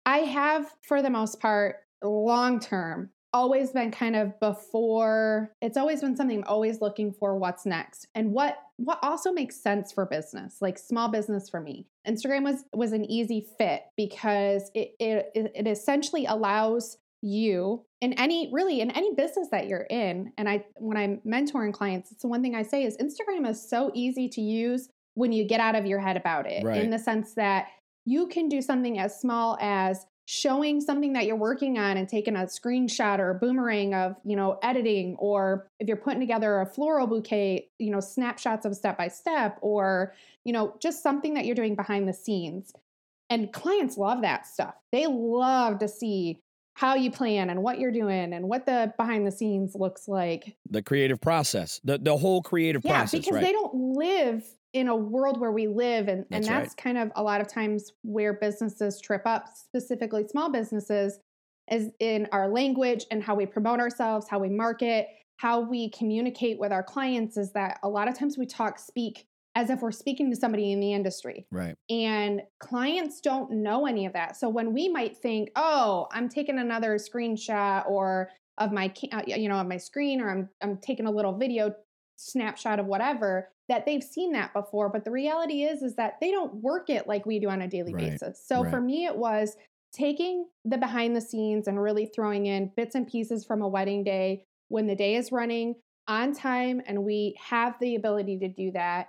i 0.07 0.19
have 0.19 0.73
for 0.83 1.03
the 1.03 1.11
most 1.11 1.41
part 1.41 1.77
long 2.03 2.59
term 2.59 3.11
always 3.35 3.71
been 3.73 3.91
kind 3.91 4.15
of 4.17 4.39
before 4.41 5.53
it's 5.63 5.77
always 5.79 6.01
been 6.03 6.15
something 6.17 6.39
I'm 6.39 6.45
always 6.47 6.81
looking 6.83 7.13
for 7.13 7.37
what's 7.39 7.65
next 7.65 8.07
and 8.15 8.33
what 8.33 8.59
what 8.77 8.99
also 9.03 9.33
makes 9.33 9.57
sense 9.57 9.91
for 9.93 10.05
business 10.05 10.59
like 10.61 10.79
small 10.79 11.09
business 11.09 11.49
for 11.49 11.61
me 11.61 11.87
Instagram 12.07 12.45
was 12.45 12.65
was 12.75 12.93
an 12.93 13.05
easy 13.11 13.47
fit 13.57 13.85
because 13.97 14.71
it 14.75 14.95
it, 14.99 15.31
it 15.35 15.67
essentially 15.67 16.27
allows 16.27 16.99
you 17.23 17.85
in 18.01 18.13
any 18.15 18.51
really 18.53 18.81
in 18.81 18.91
any 18.91 19.15
business 19.15 19.49
that 19.51 19.69
you're 19.69 19.87
in 19.89 20.33
and 20.37 20.49
I 20.49 20.65
when 20.75 20.97
I'm 20.97 21.21
mentoring 21.27 21.73
clients 21.73 22.11
it's 22.11 22.23
the 22.23 22.29
one 22.29 22.43
thing 22.43 22.55
I 22.55 22.63
say 22.63 22.83
is 22.83 22.97
Instagram 22.97 23.49
is 23.49 23.69
so 23.69 23.91
easy 23.95 24.29
to 24.31 24.41
use 24.41 24.89
when 25.15 25.33
you 25.33 25.45
get 25.45 25.61
out 25.61 25.77
of 25.77 25.87
your 25.87 26.01
head 26.01 26.17
about 26.17 26.51
it 26.51 26.65
Right. 26.65 26.83
in 26.83 26.91
the 26.91 26.99
sense 26.99 27.35
that 27.35 27.69
you 28.05 28.27
can 28.27 28.49
do 28.49 28.61
something 28.61 28.99
as 28.99 29.21
small 29.21 29.57
as 29.61 30.05
showing 30.25 30.81
something 30.81 31.13
that 31.13 31.27
you're 31.27 31.37
working 31.37 31.79
on 31.79 31.97
and 31.97 32.09
taking 32.09 32.37
a 32.37 32.41
screenshot 32.41 33.19
or 33.19 33.31
a 33.31 33.35
boomerang 33.35 33.95
of 33.95 34.17
you 34.25 34.37
know 34.37 34.59
editing 34.63 35.17
or 35.19 35.69
if 35.79 35.87
you're 35.87 35.97
putting 35.97 36.21
together 36.21 36.61
a 36.61 36.67
floral 36.67 37.07
bouquet 37.07 37.69
you 37.79 37.91
know 37.91 38.01
snapshots 38.01 38.65
of 38.65 38.75
step 38.75 38.97
by 38.99 39.09
step 39.09 39.59
or 39.61 40.15
you 40.45 40.53
know 40.53 40.75
just 40.81 41.03
something 41.03 41.35
that 41.35 41.45
you're 41.45 41.55
doing 41.55 41.75
behind 41.75 42.09
the 42.09 42.13
scenes 42.13 42.73
and 43.31 43.53
clients 43.53 43.97
love 43.97 44.23
that 44.23 44.47
stuff 44.47 44.75
they 44.91 45.07
love 45.07 45.79
to 45.79 45.89
see 45.89 46.41
how 46.75 46.95
you 46.95 47.11
plan 47.11 47.51
and 47.51 47.63
what 47.63 47.79
you're 47.79 47.93
doing 47.93 48.33
and 48.33 48.49
what 48.49 48.67
the 48.67 48.93
behind 48.97 49.27
the 49.27 49.31
scenes 49.31 49.75
looks 49.75 50.09
like 50.09 50.57
The 50.71 50.83
creative 50.83 51.21
process, 51.21 51.81
the 51.85 51.99
the 51.99 52.17
whole 52.17 52.43
creative 52.43 52.83
yeah 52.85 53.01
process, 53.01 53.21
because 53.21 53.35
right? 53.35 53.45
they 53.45 53.53
don't 53.53 53.75
live 53.75 54.45
in 54.73 54.89
a 54.89 54.97
world 54.97 55.39
where 55.39 55.53
we 55.53 55.67
live 55.67 56.09
and, 56.09 56.25
and 56.31 56.45
That's 56.45 56.49
right. 56.49 56.61
that's 56.61 56.75
kind 56.75 56.97
of 56.97 57.13
a 57.15 57.23
lot 57.23 57.41
of 57.41 57.47
times 57.49 57.93
where 58.03 58.33
businesses 58.33 59.01
trip 59.01 59.23
up 59.27 59.47
specifically 59.55 60.27
small 60.27 60.51
businesses 60.51 61.19
is 61.71 61.91
in 62.01 62.27
our 62.33 62.49
language 62.49 63.05
and 63.11 63.23
how 63.23 63.35
we 63.35 63.47
promote 63.47 63.81
ourselves 63.81 64.27
how 64.29 64.39
we 64.39 64.49
market 64.49 65.09
how 65.37 65.61
we 65.61 65.91
communicate 65.91 66.59
with 66.59 66.73
our 66.73 66.83
clients 66.83 67.37
is 67.37 67.53
that 67.53 67.79
a 67.83 67.89
lot 67.89 68.09
of 68.09 68.19
times 68.19 68.39
we 68.39 68.47
talk 68.47 68.79
speak 68.79 69.27
as 69.55 69.71
if 69.71 69.81
we're 69.81 69.93
speaking 69.93 70.31
to 70.31 70.37
somebody 70.37 70.73
in 70.73 70.81
the 70.81 70.93
industry. 70.93 71.47
Right. 71.51 71.77
and 71.91 72.43
clients 72.61 73.21
don't 73.21 73.51
know 73.51 73.87
any 73.87 74.07
of 74.07 74.13
that. 74.15 74.37
So 74.37 74.49
when 74.49 74.73
we 74.73 74.89
might 74.89 75.17
think 75.17 75.51
oh 75.57 76.09
i'm 76.13 76.29
taking 76.29 76.59
another 76.59 76.97
screenshot 76.97 77.89
or 77.89 78.31
of 78.59 78.73
my 78.73 78.93
uh, 79.13 79.23
you 79.27 79.49
know 79.49 79.57
of 79.57 79.67
my 79.67 79.79
screen 79.79 80.21
or 80.21 80.31
i'm 80.31 80.49
i'm 80.63 80.77
taking 80.77 81.07
a 81.07 81.11
little 81.11 81.37
video 81.37 81.75
snapshot 82.17 82.79
of 82.79 82.87
whatever 82.87 83.49
that 83.69 83.87
they've 83.87 84.03
seen 84.03 84.33
that 84.33 84.53
before. 84.53 84.89
But 84.89 85.05
the 85.05 85.11
reality 85.11 85.63
is 85.65 85.83
is 85.83 85.97
that 85.97 86.19
they 86.21 86.31
don't 86.31 86.55
work 86.57 86.91
it 86.91 87.07
like 87.07 87.27
we 87.27 87.39
do 87.39 87.49
on 87.49 87.63
a 87.63 87.69
daily 87.69 87.95
Right, 87.95 88.11
basis. 88.11 88.43
So 88.45 88.65
for 88.65 88.81
me 88.81 89.07
it 89.07 89.17
was 89.17 89.57
taking 89.93 90.47
the 90.65 90.79
behind 90.79 91.15
the 91.15 91.21
scenes 91.21 91.69
and 91.69 91.81
really 91.81 92.07
throwing 92.07 92.47
in 92.47 92.71
bits 92.77 92.95
and 92.95 93.07
pieces 93.07 93.45
from 93.45 93.63
a 93.63 93.69
wedding 93.69 94.05
day 94.05 94.45
when 94.69 94.87
the 94.87 94.95
day 94.95 95.17
is 95.17 95.33
running 95.33 95.75
on 96.09 96.35
time 96.35 96.83
and 96.87 97.05
we 97.05 97.37
have 97.39 97.75
the 97.81 97.95
ability 97.95 98.39
to 98.39 98.49
do 98.49 98.73
that 98.73 99.09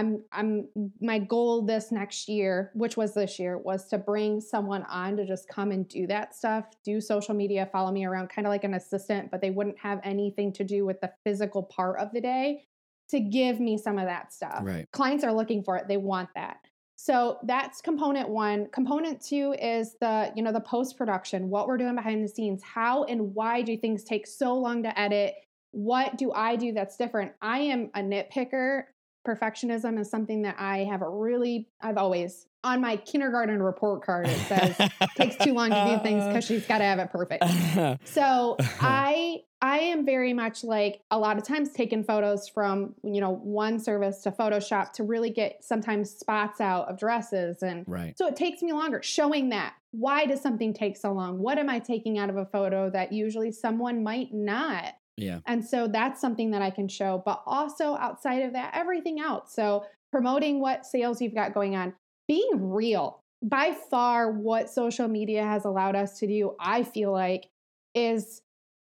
I'm 0.00 0.24
I'm 0.32 0.68
my 1.00 1.18
goal 1.18 1.62
this 1.62 1.92
next 1.92 2.28
year, 2.28 2.70
which 2.74 2.96
was 2.96 3.12
this 3.12 3.38
year, 3.38 3.58
was 3.58 3.86
to 3.88 3.98
bring 3.98 4.40
someone 4.40 4.82
on 4.84 5.16
to 5.18 5.26
just 5.26 5.46
come 5.48 5.70
and 5.70 5.86
do 5.86 6.06
that 6.06 6.34
stuff, 6.34 6.64
do 6.84 7.00
social 7.00 7.34
media, 7.34 7.68
follow 7.70 7.92
me 7.92 8.06
around 8.06 8.30
kind 8.30 8.46
of 8.46 8.50
like 8.50 8.64
an 8.64 8.74
assistant, 8.74 9.30
but 9.30 9.42
they 9.42 9.50
wouldn't 9.50 9.78
have 9.78 10.00
anything 10.02 10.52
to 10.54 10.64
do 10.64 10.86
with 10.86 11.00
the 11.02 11.12
physical 11.24 11.62
part 11.62 11.98
of 11.98 12.12
the 12.12 12.20
day 12.20 12.64
to 13.10 13.20
give 13.20 13.60
me 13.60 13.76
some 13.76 13.98
of 13.98 14.06
that 14.06 14.32
stuff. 14.32 14.60
Right. 14.62 14.86
Clients 14.92 15.22
are 15.22 15.32
looking 15.32 15.62
for 15.62 15.76
it. 15.76 15.86
They 15.86 15.98
want 15.98 16.30
that. 16.34 16.56
So 16.96 17.38
that's 17.44 17.80
component 17.80 18.28
1. 18.28 18.68
Component 18.72 19.22
2 19.22 19.56
is 19.60 19.96
the, 20.00 20.32
you 20.34 20.42
know, 20.42 20.52
the 20.52 20.60
post 20.60 20.96
production, 20.96 21.50
what 21.50 21.66
we're 21.66 21.78
doing 21.78 21.94
behind 21.94 22.24
the 22.24 22.28
scenes. 22.28 22.62
How 22.62 23.04
and 23.04 23.34
why 23.34 23.62
do 23.62 23.76
things 23.76 24.04
take 24.04 24.26
so 24.26 24.54
long 24.54 24.82
to 24.84 24.98
edit? 24.98 25.34
What 25.72 26.16
do 26.16 26.32
I 26.32 26.56
do 26.56 26.72
that's 26.72 26.96
different? 26.96 27.32
I 27.42 27.60
am 27.60 27.90
a 27.94 28.00
nitpicker 28.00 28.84
perfectionism 29.26 29.98
is 29.98 30.10
something 30.10 30.42
that 30.42 30.56
I 30.58 30.78
have 30.84 31.02
a 31.02 31.08
really, 31.08 31.68
I've 31.80 31.98
always 31.98 32.46
on 32.62 32.80
my 32.80 32.96
kindergarten 32.96 33.62
report 33.62 34.04
card, 34.04 34.28
it 34.28 34.38
says 34.46 34.76
takes 35.16 35.36
too 35.36 35.54
long 35.54 35.70
to 35.70 35.96
do 35.96 36.02
things 36.02 36.24
because 36.26 36.44
she's 36.44 36.66
got 36.66 36.78
to 36.78 36.84
have 36.84 36.98
it 36.98 37.10
perfect. 37.10 37.44
So 38.04 38.56
I, 38.80 39.42
I 39.62 39.78
am 39.78 40.04
very 40.04 40.32
much 40.32 40.64
like 40.64 41.00
a 41.10 41.18
lot 41.18 41.38
of 41.38 41.44
times 41.44 41.72
taking 41.72 42.04
photos 42.04 42.48
from, 42.48 42.94
you 43.02 43.20
know, 43.20 43.30
one 43.30 43.78
service 43.78 44.22
to 44.22 44.30
Photoshop 44.30 44.92
to 44.94 45.04
really 45.04 45.30
get 45.30 45.62
sometimes 45.62 46.10
spots 46.10 46.60
out 46.60 46.88
of 46.88 46.98
dresses. 46.98 47.62
And 47.62 47.84
right. 47.86 48.16
so 48.18 48.26
it 48.26 48.36
takes 48.36 48.62
me 48.62 48.72
longer 48.72 49.02
showing 49.02 49.50
that. 49.50 49.74
Why 49.92 50.26
does 50.26 50.40
something 50.40 50.74
take 50.74 50.96
so 50.96 51.12
long? 51.12 51.38
What 51.38 51.58
am 51.58 51.68
I 51.68 51.78
taking 51.78 52.18
out 52.18 52.30
of 52.30 52.36
a 52.36 52.46
photo 52.46 52.90
that 52.90 53.12
usually 53.12 53.52
someone 53.52 54.02
might 54.02 54.32
not? 54.32 54.94
Yeah. 55.20 55.40
And 55.46 55.64
so 55.64 55.86
that's 55.86 56.20
something 56.20 56.50
that 56.52 56.62
I 56.62 56.70
can 56.70 56.88
show. 56.88 57.22
But 57.24 57.42
also 57.46 57.96
outside 57.96 58.42
of 58.42 58.52
that, 58.52 58.72
everything 58.74 59.20
else. 59.20 59.54
So 59.54 59.84
promoting 60.10 60.60
what 60.60 60.86
sales 60.86 61.20
you've 61.20 61.34
got 61.34 61.54
going 61.54 61.76
on, 61.76 61.94
being 62.28 62.72
real. 62.72 63.20
By 63.42 63.74
far, 63.90 64.32
what 64.32 64.68
social 64.68 65.08
media 65.08 65.42
has 65.42 65.64
allowed 65.64 65.96
us 65.96 66.18
to 66.18 66.26
do, 66.26 66.54
I 66.60 66.82
feel 66.82 67.10
like, 67.12 67.48
is 67.94 68.42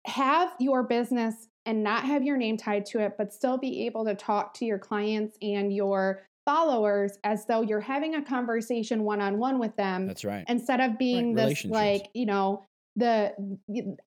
have 0.06 0.54
your 0.60 0.84
business 0.84 1.48
and 1.65 1.84
not 1.84 2.04
have 2.06 2.24
your 2.24 2.38
name 2.38 2.58
tied 2.58 2.86
to 2.88 3.00
it, 3.00 3.13
but 3.17 3.34
still 3.34 3.58
be 3.58 3.86
able 3.86 4.04
to 4.06 4.15
talk 4.15 4.54
to 4.56 4.65
your 4.65 4.80
clients 4.80 5.38
and 5.41 5.74
your 5.74 6.24
followers 6.46 7.17
as 7.24 7.46
though 7.46 7.62
you're 7.62 7.80
having 7.80 8.15
a 8.15 8.22
conversation 8.22 9.04
one 9.04 9.22
on 9.22 9.38
one 9.38 9.60
with 9.60 9.76
them 9.76 10.08
That's 10.08 10.26
right. 10.26 10.44
instead 10.48 10.80
of 10.82 10.98
being 10.98 11.36
this 11.36 11.63
like 11.65 12.08
you 12.13 12.26
know 12.26 12.65
the 12.95 13.34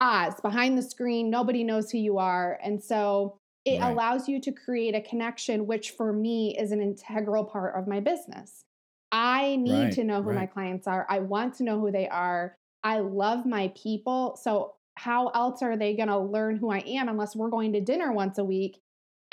Oz 0.00 0.40
behind 0.40 0.76
the 0.76 0.82
screen 0.82 1.30
nobody 1.30 1.64
knows 1.64 1.90
who 1.90 1.98
you 1.98 2.18
are 2.18 2.58
and 2.62 2.82
so 2.82 3.38
it 3.64 3.80
Right. 3.80 3.90
allows 3.92 4.28
you 4.28 4.40
to 4.42 4.52
create 4.52 4.94
a 4.94 5.00
connection 5.00 5.66
which 5.66 5.92
for 5.92 6.12
me 6.12 6.56
is 6.58 6.70
an 6.70 6.82
integral 6.82 7.44
part 7.44 7.74
of 7.76 7.88
my 7.88 7.98
business. 7.98 8.64
I 9.10 9.56
need 9.56 9.84
Right, 9.84 9.92
to 9.92 10.04
know 10.04 10.22
who 10.22 10.32
my 10.34 10.46
clients 10.46 10.86
are. 10.86 11.06
I 11.08 11.20
want 11.20 11.54
to 11.54 11.62
know 11.64 11.80
who 11.80 11.90
they 11.90 12.08
are. 12.08 12.56
I 12.82 12.98
love 12.98 13.46
my 13.46 13.72
people 13.74 14.36
so 14.42 14.74
how 14.96 15.28
else 15.28 15.62
are 15.62 15.76
they 15.76 15.96
going 15.96 16.08
to 16.08 16.18
learn 16.18 16.56
who 16.56 16.70
i 16.70 16.78
am 16.80 17.08
unless 17.08 17.34
we're 17.34 17.48
going 17.50 17.72
to 17.72 17.80
dinner 17.80 18.12
once 18.12 18.38
a 18.38 18.44
week? 18.44 18.80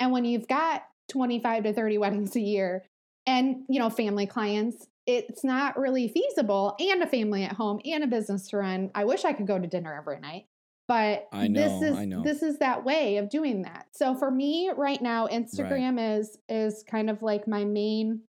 And 0.00 0.10
when 0.12 0.24
you've 0.24 0.48
got 0.48 0.84
25 1.08 1.64
to 1.64 1.72
30 1.72 1.98
weddings 1.98 2.36
a 2.36 2.40
year 2.40 2.84
and 3.26 3.64
you 3.68 3.78
know 3.78 3.90
family 3.90 4.26
clients 4.26 4.86
it's 5.06 5.42
not 5.44 5.78
really 5.78 6.08
feasible 6.08 6.76
and 6.78 7.02
a 7.02 7.06
family 7.06 7.44
at 7.44 7.52
home 7.52 7.80
and 7.84 8.04
a 8.04 8.06
business 8.06 8.48
to 8.48 8.56
run 8.56 8.90
i 8.94 9.04
wish 9.04 9.24
i 9.24 9.32
could 9.32 9.46
go 9.46 9.58
to 9.58 9.66
dinner 9.66 9.94
every 9.96 10.20
night 10.20 10.44
but 10.88 11.28
I 11.32 11.48
this 11.48 11.82
is 11.82 11.96
I 11.96 12.04
know. 12.04 12.22
this 12.22 12.42
is 12.42 12.58
that 12.58 12.84
way 12.84 13.16
of 13.16 13.30
doing 13.30 13.62
that 13.62 13.86
so 13.92 14.14
for 14.14 14.30
me 14.30 14.70
right 14.76 15.00
now 15.00 15.26
instagram 15.26 16.18
is 16.18 16.38
is 16.48 16.84
kind 16.88 17.08
of 17.10 17.22
like 17.22 17.46
my 17.48 17.64
main 17.64 18.20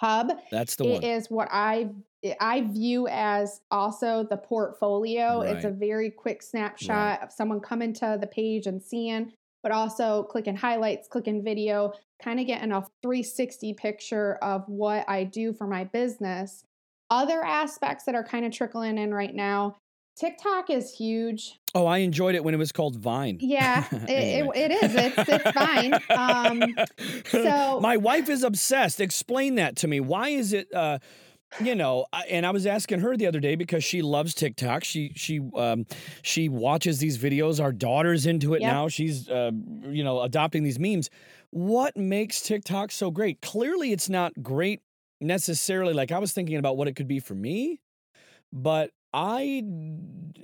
hub 0.00 0.32
That's 0.50 0.76
the 0.76 0.84
It 0.84 0.92
one. 0.92 1.02
is 1.02 1.30
what 1.30 1.48
I 1.50 1.90
eh, 2.24 2.34
I 2.40 2.62
view 2.62 3.06
as 3.08 3.60
also 3.70 4.26
the 4.28 4.36
portfolio. 4.36 5.42
It's 5.42 5.64
a 5.64 5.70
very 5.70 6.10
quick 6.10 6.42
snapshot 6.42 7.22
of 7.22 7.32
someone 7.32 7.60
coming 7.60 7.92
to 7.94 8.16
the 8.18 8.26
page 8.26 8.66
and 8.66 8.82
seeing, 8.82 9.32
but 9.62 9.72
also 9.72 10.24
clicking 10.24 10.56
highlights, 10.56 11.08
clicking 11.08 11.42
video, 11.44 11.92
kind 12.22 12.40
of 12.40 12.46
getting 12.46 12.72
a 12.72 12.82
360 13.02 13.74
picture 13.74 14.36
of 14.42 14.64
what 14.66 15.08
I 15.08 15.24
do 15.24 15.52
for 15.52 15.66
my 15.66 15.84
business. 15.84 16.64
Other 17.10 17.42
aspects 17.44 18.04
that 18.04 18.14
are 18.14 18.24
kind 18.24 18.44
of 18.44 18.52
trickling 18.52 18.98
in 18.98 19.12
right 19.12 19.34
now. 19.34 19.76
TikTok 20.16 20.68
is 20.70 20.92
huge. 20.92 21.58
Oh, 21.74 21.86
I 21.86 21.98
enjoyed 21.98 22.34
it 22.34 22.44
when 22.44 22.52
it 22.52 22.58
was 22.58 22.72
called 22.72 22.96
Vine. 22.96 23.38
Yeah, 23.40 23.84
it, 23.92 24.10
Anyway. 24.10 24.58
it, 24.58 24.70
it 24.70 24.82
is. 24.82 24.94
It's 24.94 25.28
it's 25.28 25.50
fine. 25.52 25.94
Um, 26.10 26.74
so- 27.26 27.80
my 27.80 27.96
wife 27.96 28.28
is 28.28 28.42
obsessed. 28.42 29.00
Explain 29.00 29.54
that 29.54 29.76
to 29.76 29.88
me. 29.88 30.00
Why 30.00 30.28
is 30.30 30.52
it? 30.52 30.72
Uh, 30.74 30.98
you 31.62 31.74
know, 31.74 32.06
I- 32.12 32.26
and 32.30 32.46
I 32.46 32.50
was 32.50 32.66
asking 32.66 33.00
her 33.00 33.16
the 33.16 33.26
other 33.26 33.40
day 33.40 33.54
because 33.56 33.82
she 33.82 34.02
loves 34.02 34.34
TikTok. 34.34 34.84
She 34.84 35.12
she 35.16 35.40
um, 35.56 35.86
she 36.22 36.48
watches 36.48 36.98
these 36.98 37.18
videos. 37.18 37.60
Our 37.62 37.72
daughter's 37.72 38.26
into 38.26 38.54
it 38.54 38.60
Yep. 38.62 38.72
now. 38.72 38.88
She's 38.88 39.28
uh, 39.28 39.50
you 39.88 40.04
know 40.04 40.20
adopting 40.22 40.62
these 40.62 40.78
memes. 40.78 41.10
What 41.50 41.96
makes 41.96 42.40
TikTok 42.40 42.92
so 42.92 43.10
great? 43.10 43.40
Clearly, 43.42 43.92
it's 43.92 44.08
not 44.08 44.32
great 44.42 44.82
necessarily. 45.20 45.92
Like 45.92 46.12
I 46.12 46.18
was 46.18 46.32
thinking 46.32 46.56
about 46.56 46.76
what 46.76 46.86
it 46.88 46.94
could 46.94 47.08
be 47.08 47.18
for 47.20 47.34
me, 47.34 47.80
but 48.52 48.90
I 49.12 49.62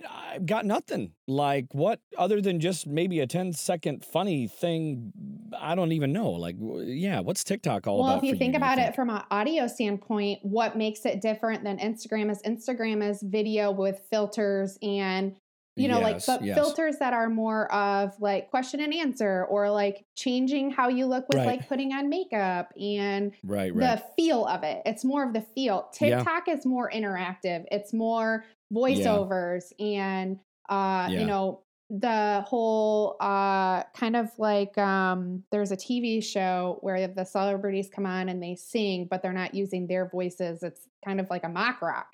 I've 0.09 0.47
got 0.47 0.67
nothing. 0.67 1.13
Like 1.27 1.67
what 1.73 2.01
other 2.19 2.41
than 2.41 2.61
just 2.61 2.87
maybe 2.87 3.21
a 3.21 3.27
10 3.27 3.53
second 3.53 4.05
funny 4.05 4.49
thing 4.49 5.13
I 5.59 5.75
don't 5.75 5.93
even 5.93 6.13
know. 6.13 6.31
Like 6.31 6.57
yeah, 6.59 7.21
what's 7.21 7.45
TikTok 7.45 7.87
all 7.87 7.99
well, 7.99 8.05
about? 8.07 8.23
Well, 8.23 8.25
if 8.25 8.33
you 8.33 8.39
think 8.39 8.55
do 8.55 8.59
about 8.59 8.79
it 8.79 8.95
from 8.95 9.11
an 9.11 9.23
audio 9.31 9.67
standpoint, 9.67 10.41
what 10.43 10.77
makes 10.77 11.07
it 11.07 11.21
different 11.21 11.65
than 11.65 11.79
Instagram 11.79 12.31
is 12.31 12.43
Instagram 12.43 13.09
is 13.09 13.23
video 13.23 13.71
with 13.71 14.01
filters 14.11 14.79
and 14.83 15.37
you 15.79 15.89
know, 15.89 16.01
like 16.01 16.25
but 16.25 16.43
yes. 16.43 16.57
filters 16.57 16.97
that 17.01 17.13
are 17.13 17.29
more 17.29 17.71
of 17.73 18.15
like 18.19 18.49
question 18.49 18.81
and 18.81 18.95
answer 18.95 19.45
or 19.45 19.71
like 19.71 20.07
changing 20.17 20.71
how 20.71 20.89
you 20.89 21.05
look 21.05 21.27
with 21.29 21.37
Right. 21.37 21.47
like 21.47 21.69
putting 21.69 21.93
on 21.93 22.09
makeup 22.09 22.73
and 22.81 23.33
Right, 23.45 23.75
right. 23.75 23.99
the 23.99 24.03
feel 24.17 24.47
of 24.47 24.63
it. 24.63 24.81
It's 24.87 25.05
more 25.05 25.23
of 25.23 25.35
the 25.35 25.43
feel. 25.43 25.91
Yeah. 26.01 26.17
TikTok 26.17 26.49
is 26.49 26.65
more 26.65 26.91
interactive. 26.91 27.67
It's 27.71 27.93
more 27.93 28.47
voiceovers 28.73 29.73
and 29.79 30.39
uh, 30.69 31.09
Yeah. 31.11 31.21
you 31.21 31.27
know, 31.27 31.63
the 31.89 32.45
whole 32.49 33.17
uh 33.21 33.85
kind 33.97 34.17
of 34.17 34.29
like 34.39 34.77
um 34.77 35.45
there's 35.53 35.71
a 35.71 35.77
TV 35.77 36.21
show 36.21 36.79
where 36.81 37.07
the 37.07 37.23
celebrities 37.25 37.89
come 37.95 38.05
on 38.05 38.29
and 38.29 38.43
they 38.43 38.57
sing 38.57 39.07
but 39.09 39.23
they're 39.23 39.33
not 39.33 39.55
using 39.55 39.87
their 39.87 40.09
voices 40.09 40.65
it's 40.65 40.89
kind 41.05 41.21
of 41.21 41.31
like 41.31 41.45
a 41.45 41.49
mock 41.49 41.81
rock 41.81 42.09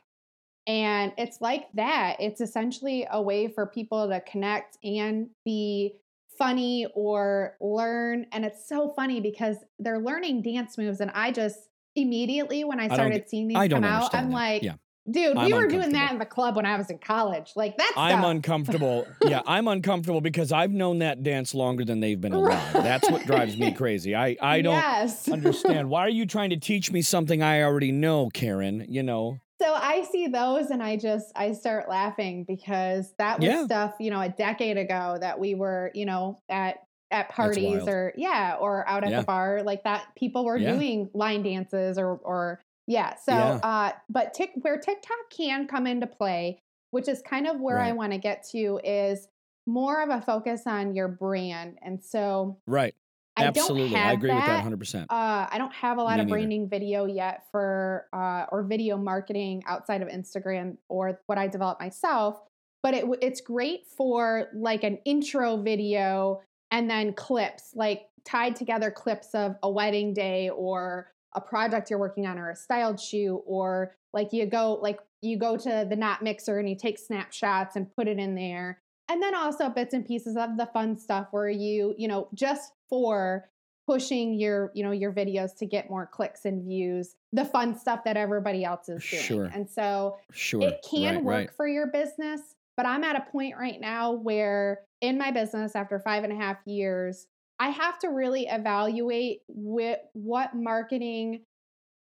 and 0.67 1.15
it's 1.17 1.41
like 1.41 1.73
that 1.73 2.17
it's 2.21 2.43
essentially 2.43 3.07
a 3.11 3.23
way 3.23 3.49
for 3.49 3.65
people 3.65 4.07
to 4.11 4.21
connect 4.21 4.77
and 4.85 5.31
be 5.43 5.95
funny 6.37 6.87
or 6.95 7.57
learn 7.63 8.27
and 8.33 8.45
it's 8.45 8.69
so 8.69 8.91
funny 8.91 9.23
because 9.23 9.57
they're 9.79 10.01
learning 10.01 10.43
dance 10.43 10.77
moves 10.77 11.01
and 11.01 11.11
I 11.15 11.33
just 11.33 11.59
immediately 11.97 12.63
when 12.65 12.79
I 12.79 12.89
started 12.89 13.21
get- 13.21 13.31
seeing 13.31 13.49
these 13.49 13.57
I 13.57 13.69
come 13.69 13.85
out 13.85 14.15
i'm 14.15 14.29
that. 14.29 14.35
like 14.35 14.63
Yeah. 14.63 14.75
Dude 15.11 15.37
I'm 15.37 15.47
we 15.47 15.53
were 15.55 15.67
doing 15.67 15.93
that 15.93 16.13
in 16.13 16.19
the 16.19 16.27
club 16.27 16.57
when 16.57 16.65
I 16.67 16.77
was 16.77 16.89
in 16.91 16.99
college 16.99 17.53
like 17.57 17.77
that's 17.77 17.93
I'm 17.97 18.23
uncomfortable. 18.25 19.07
yeah, 19.23 19.43
I'm 19.47 19.67
uncomfortable 19.69 20.21
because 20.21 20.53
I've 20.53 20.71
known 20.71 21.01
that 21.01 21.23
dance 21.23 21.55
longer 21.55 21.85
than 21.85 22.01
they've 22.01 22.21
been 22.21 22.33
alive. 22.33 22.73
That's 22.73 23.11
what 23.11 23.27
drives 23.27 23.57
me 23.57 23.73
crazy. 23.73 24.15
I 24.15 24.37
I 24.41 24.61
don't 24.63 24.75
yes. 24.75 25.29
understand. 25.33 25.89
Why 25.91 26.01
are 26.01 26.09
you 26.11 26.27
trying 26.27 26.51
to 26.51 26.57
teach 26.57 26.93
me 26.93 27.03
something 27.03 27.43
I 27.43 27.63
already 27.63 27.93
know, 27.93 28.29
Karen? 28.33 28.87
You 28.89 29.03
know. 29.03 29.39
So 29.61 29.73
I 29.73 30.03
see 30.11 30.27
those 30.29 30.71
and 30.71 30.83
I 30.83 30.97
just 30.97 31.33
I 31.37 31.53
start 31.53 31.89
laughing 31.89 32.45
because 32.45 33.13
that 33.19 33.39
was 33.39 33.47
Yeah. 33.49 33.65
stuff, 33.65 33.95
you 34.01 34.11
know, 34.11 34.21
a 34.21 34.29
decade 34.29 34.77
ago 34.77 35.19
that 35.21 35.39
we 35.39 35.55
were, 35.55 35.91
you 35.95 36.05
know, 36.07 36.41
at 36.49 36.79
at 37.11 37.29
parties 37.29 37.83
or 37.87 38.13
yeah, 38.17 38.57
or 38.59 38.89
out 38.89 39.05
at 39.05 39.11
Yeah. 39.11 39.21
the 39.21 39.27
bar 39.27 39.63
like 39.65 39.85
that 39.85 40.07
people 40.17 40.45
were 40.45 40.57
Yeah. 40.57 40.73
doing 40.75 41.11
line 41.15 41.43
dances 41.43 41.99
or 41.99 42.17
or 42.17 42.61
yeah. 42.87 43.15
So 43.17 43.33
Yeah. 43.33 43.61
uh 43.63 43.93
but 44.09 44.35
tick 44.35 44.51
where 44.63 44.79
TikTok 44.79 45.31
can 45.31 45.67
come 45.67 45.87
into 45.87 46.07
play, 46.07 46.61
which 46.91 47.09
is 47.09 47.23
kind 47.23 47.47
of 47.47 47.61
where 47.61 47.79
I 47.81 47.93
want 47.93 48.13
to 48.13 48.19
get 48.19 48.47
to 48.51 48.81
is 48.85 49.29
more 49.67 50.03
of 50.03 50.09
a 50.11 50.21
focus 50.21 50.63
on 50.67 50.95
your 50.95 51.09
brand. 51.09 51.79
And 51.83 52.03
so 52.03 52.59
Right. 52.67 52.95
I 53.37 53.45
Absolutely. 53.45 53.97
I 53.97 54.13
agree 54.13 54.29
with 54.35 54.45
that 54.45 54.63
that 54.63 54.79
100%. 54.79 55.05
uh, 55.05 55.47
I 55.51 55.57
don't 55.57 55.73
have 55.73 55.97
a 55.97 56.03
lot 56.03 56.17
Me 56.17 56.21
of 56.21 56.27
neither. 56.27 56.37
branding 56.37 56.69
video 56.69 57.07
yet 57.07 57.45
for 57.51 58.07
uh, 58.13 58.45
or 58.53 58.63
video 58.63 58.99
marketing 58.99 59.63
outside 59.67 60.03
of 60.03 60.09
Instagram 60.09 60.77
or 60.89 61.19
what 61.27 61.39
I 61.39 61.47
develop 61.49 61.81
myself. 61.81 62.43
But 62.83 62.95
it 62.95 63.05
it's 63.23 63.41
great 63.41 63.87
for 63.87 64.49
like 64.53 64.83
an 64.85 64.99
intro 65.05 65.57
video 65.57 66.43
and 66.71 66.91
then 66.91 67.15
clips, 67.15 67.71
like 67.75 68.09
tied 68.25 68.57
together 68.57 68.91
clips 68.91 69.35
of 69.35 69.57
a 69.63 69.71
wedding 69.71 70.13
day 70.13 70.51
or 70.51 71.12
a 71.35 71.41
project 71.41 71.91
you're 71.91 71.99
working 71.99 72.27
on 72.27 72.39
or 72.39 72.51
a 72.51 72.57
styled 72.57 73.01
shoe 73.01 73.43
or 73.47 73.95
like 74.13 74.33
you 74.33 74.47
go 74.47 74.75
like 74.83 74.99
you 75.21 75.39
go 75.39 75.57
to 75.57 75.87
the 75.89 75.97
knot 75.97 76.23
mixer 76.23 76.59
and 76.59 76.69
you 76.69 76.77
take 76.77 76.99
snapshots 76.99 77.77
and 77.77 77.95
put 77.95 78.09
it 78.09 78.19
in 78.19 78.35
there 78.35 78.81
and 79.09 79.23
then 79.23 79.35
also 79.35 79.69
bits 79.69 79.95
and 79.95 80.07
pieces 80.07 80.37
of 80.37 80.57
the 80.57 80.67
fun 80.67 80.97
stuff 80.97 81.29
where 81.31 81.49
you 81.49 81.95
you 81.97 82.09
know 82.09 82.29
just 82.35 82.73
for 82.89 83.49
pushing 83.87 84.35
your 84.39 84.71
you 84.75 84.83
know 84.85 84.91
your 84.93 85.13
videos 85.13 85.57
to 85.57 85.67
get 85.67 85.91
more 85.91 86.07
clicks 86.07 86.45
and 86.45 86.63
views 86.65 87.17
the 87.33 87.45
fun 87.45 87.77
stuff 87.79 88.05
that 88.05 88.17
everybody 88.17 88.65
else 88.65 88.89
is 88.89 89.05
doing 89.09 89.23
Sure. 89.23 89.45
and 89.47 89.69
so 89.69 90.17
Sure. 90.33 90.63
it 90.63 90.85
can 90.89 91.17
right, 91.17 91.25
work 91.25 91.35
right. 91.35 91.51
for 91.57 91.67
your 91.67 91.89
business 91.89 92.41
but 92.77 92.87
i'm 92.87 93.03
at 93.05 93.17
a 93.17 93.31
point 93.33 93.57
right 93.59 93.81
now 93.81 94.13
where 94.13 94.81
in 95.01 95.19
my 95.19 95.31
business 95.33 95.75
after 95.75 95.99
five 95.99 96.23
and 96.25 96.33
a 96.33 96.37
half 96.37 96.59
years 96.65 97.27
i 97.63 97.69
have 97.69 97.99
to 97.99 98.09
really 98.09 98.47
evaluate 98.49 99.41
what 99.47 100.55
marketing 100.55 101.43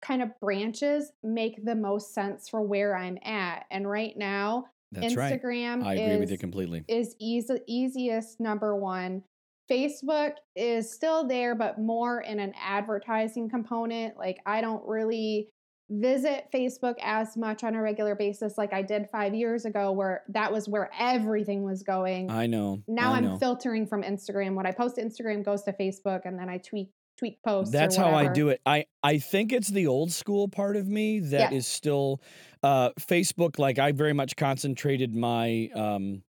kind 0.02 0.22
of 0.22 0.30
branches 0.40 1.12
make 1.24 1.64
the 1.66 1.76
most 1.76 2.14
sense 2.14 2.48
for 2.48 2.62
where 2.62 2.96
i'm 2.96 3.18
at 3.24 3.66
and 3.70 3.90
right 3.90 4.18
now 4.18 4.66
That's 4.94 5.16
right. 5.16 5.42
instagram 5.42 5.84
I 5.84 5.96
agree 5.96 6.14
is, 6.14 6.20
with 6.22 6.32
you 6.32 6.38
completely. 6.38 6.86
is 6.88 7.16
easy, 7.20 7.60
easiest 7.68 8.40
number 8.40 8.76
one 8.78 9.24
facebook 9.70 10.34
is 10.56 10.92
still 10.92 11.28
there 11.28 11.54
but 11.54 11.80
more 11.80 12.22
in 12.22 12.40
an 12.40 12.54
advertising 12.60 13.50
component 13.50 14.18
like 14.18 14.40
i 14.46 14.62
don't 14.62 14.84
really 14.88 15.50
visit 15.92 16.48
Facebook 16.54 16.96
as 17.04 17.36
much 17.36 17.64
on 17.64 17.76
a 17.76 17.82
regular 17.82 18.16
basis 18.16 18.58
like 18.58 18.72
I 18.74 18.82
did 18.82 19.10
five 19.12 19.36
years 19.36 19.66
ago, 19.66 19.92
where 19.92 20.24
that 20.30 20.52
was 20.52 20.68
where 20.70 20.90
everything 20.98 21.64
was 21.64 21.84
going. 21.84 22.32
I 22.32 22.48
know. 22.48 22.82
now 22.88 23.14
I 23.14 23.18
I'm 23.18 23.26
know. 23.26 23.38
filtering 23.38 23.86
from 23.86 24.02
Instagram. 24.02 24.56
What 24.56 24.66
I 24.66 24.72
post 24.72 24.96
to 24.96 25.04
Instagram 25.04 25.44
goes 25.44 25.64
to 25.64 25.74
Facebook, 25.74 26.22
and 26.26 26.40
then 26.40 26.50
I 26.50 26.58
tweak 26.58 26.92
tweak 27.20 27.44
posts. 27.44 27.72
That's 27.72 27.96
how 27.96 28.16
I 28.16 28.28
do 28.30 28.50
it. 28.50 28.62
I 28.66 28.86
I 29.04 29.20
think 29.20 29.52
it's 29.54 29.68
the 29.68 29.88
old 29.88 30.12
school 30.12 30.48
part 30.48 30.76
of 30.78 30.88
me 30.88 31.20
that 31.20 31.52
is 31.54 31.68
Yeah. 31.68 31.76
still 31.76 32.22
uh 32.64 32.92
Facebook 33.00 33.60
like 33.60 33.78
I 33.78 33.92
very 33.92 34.14
much 34.14 34.36
concentrated 34.36 35.14
my 35.14 35.70
um 35.76 36.24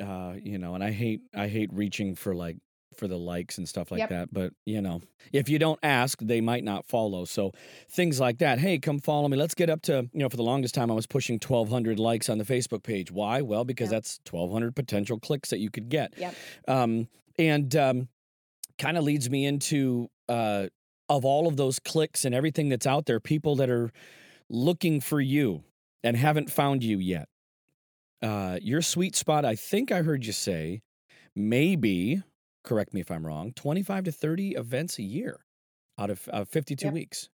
uh 0.00 0.34
you 0.42 0.58
know, 0.58 0.74
and 0.74 0.84
I 0.84 0.90
hate 0.92 1.22
I 1.34 1.48
hate 1.48 1.70
reaching 1.72 2.14
for 2.14 2.34
like 2.34 2.56
for 2.96 3.08
the 3.08 3.16
likes 3.18 3.58
and 3.58 3.68
stuff 3.68 3.90
like 3.90 3.98
Yep. 4.00 4.08
that, 4.10 4.28
but 4.32 4.52
you 4.64 4.80
know, 4.80 5.00
if 5.32 5.48
you 5.48 5.58
don't 5.58 5.78
ask, 5.82 6.18
they 6.20 6.40
might 6.40 6.64
not 6.64 6.86
follow. 6.86 7.24
So 7.24 7.52
things 7.90 8.18
like 8.20 8.38
that. 8.38 8.58
Hey, 8.58 8.78
come 8.78 8.98
follow 8.98 9.28
me. 9.28 9.36
Let's 9.36 9.54
get 9.54 9.70
up 9.70 9.82
to, 9.82 10.08
you 10.12 10.20
know, 10.20 10.28
for 10.28 10.36
the 10.36 10.42
longest 10.42 10.74
time 10.74 10.90
I 10.90 10.94
was 10.94 11.06
pushing 11.06 11.38
1200 11.38 11.98
likes 11.98 12.28
on 12.28 12.38
the 12.38 12.44
Facebook 12.44 12.82
page. 12.82 13.10
Why? 13.10 13.40
Well, 13.42 13.64
because 13.64 13.86
Yep. 13.86 13.96
that's 14.02 14.20
1200 14.24 14.74
potential 14.74 15.18
clicks 15.18 15.50
that 15.50 15.58
you 15.58 15.70
could 15.70 15.88
get. 15.88 16.14
Yep. 16.18 16.34
Um, 16.68 17.08
and 17.38 17.74
um, 17.76 18.08
kind 18.78 18.96
of 18.96 19.04
leads 19.04 19.28
me 19.30 19.44
into 19.46 20.08
uh, 20.28 20.68
of 21.08 21.24
all 21.24 21.46
of 21.46 21.56
those 21.56 21.78
clicks 21.78 22.24
and 22.24 22.34
everything 22.34 22.68
that's 22.68 22.86
out 22.86 23.06
there, 23.06 23.20
people 23.20 23.56
that 23.56 23.70
are 23.70 23.90
looking 24.48 25.00
for 25.00 25.20
you 25.20 25.62
and 26.02 26.16
haven't 26.16 26.50
found 26.50 26.82
you 26.82 26.98
yet. 26.98 27.28
Uh, 28.22 28.58
your 28.62 28.80
sweet 28.82 29.14
spot, 29.14 29.44
I 29.44 29.54
think 29.56 29.92
I 29.92 30.02
heard 30.02 30.24
you 30.24 30.32
say, 30.32 30.80
maybe, 31.34 32.22
correct 32.66 32.92
me 32.92 33.00
if 33.00 33.10
I'm 33.10 33.26
wrong, 33.26 33.52
25 33.54 34.04
to 34.04 34.12
30 34.12 34.50
events 34.56 34.98
a 34.98 35.02
year 35.02 35.40
out 35.98 36.10
of 36.10 36.28
uh, 36.30 36.44
52 36.44 36.86
Yep. 36.86 36.92
weeks. 36.94 37.28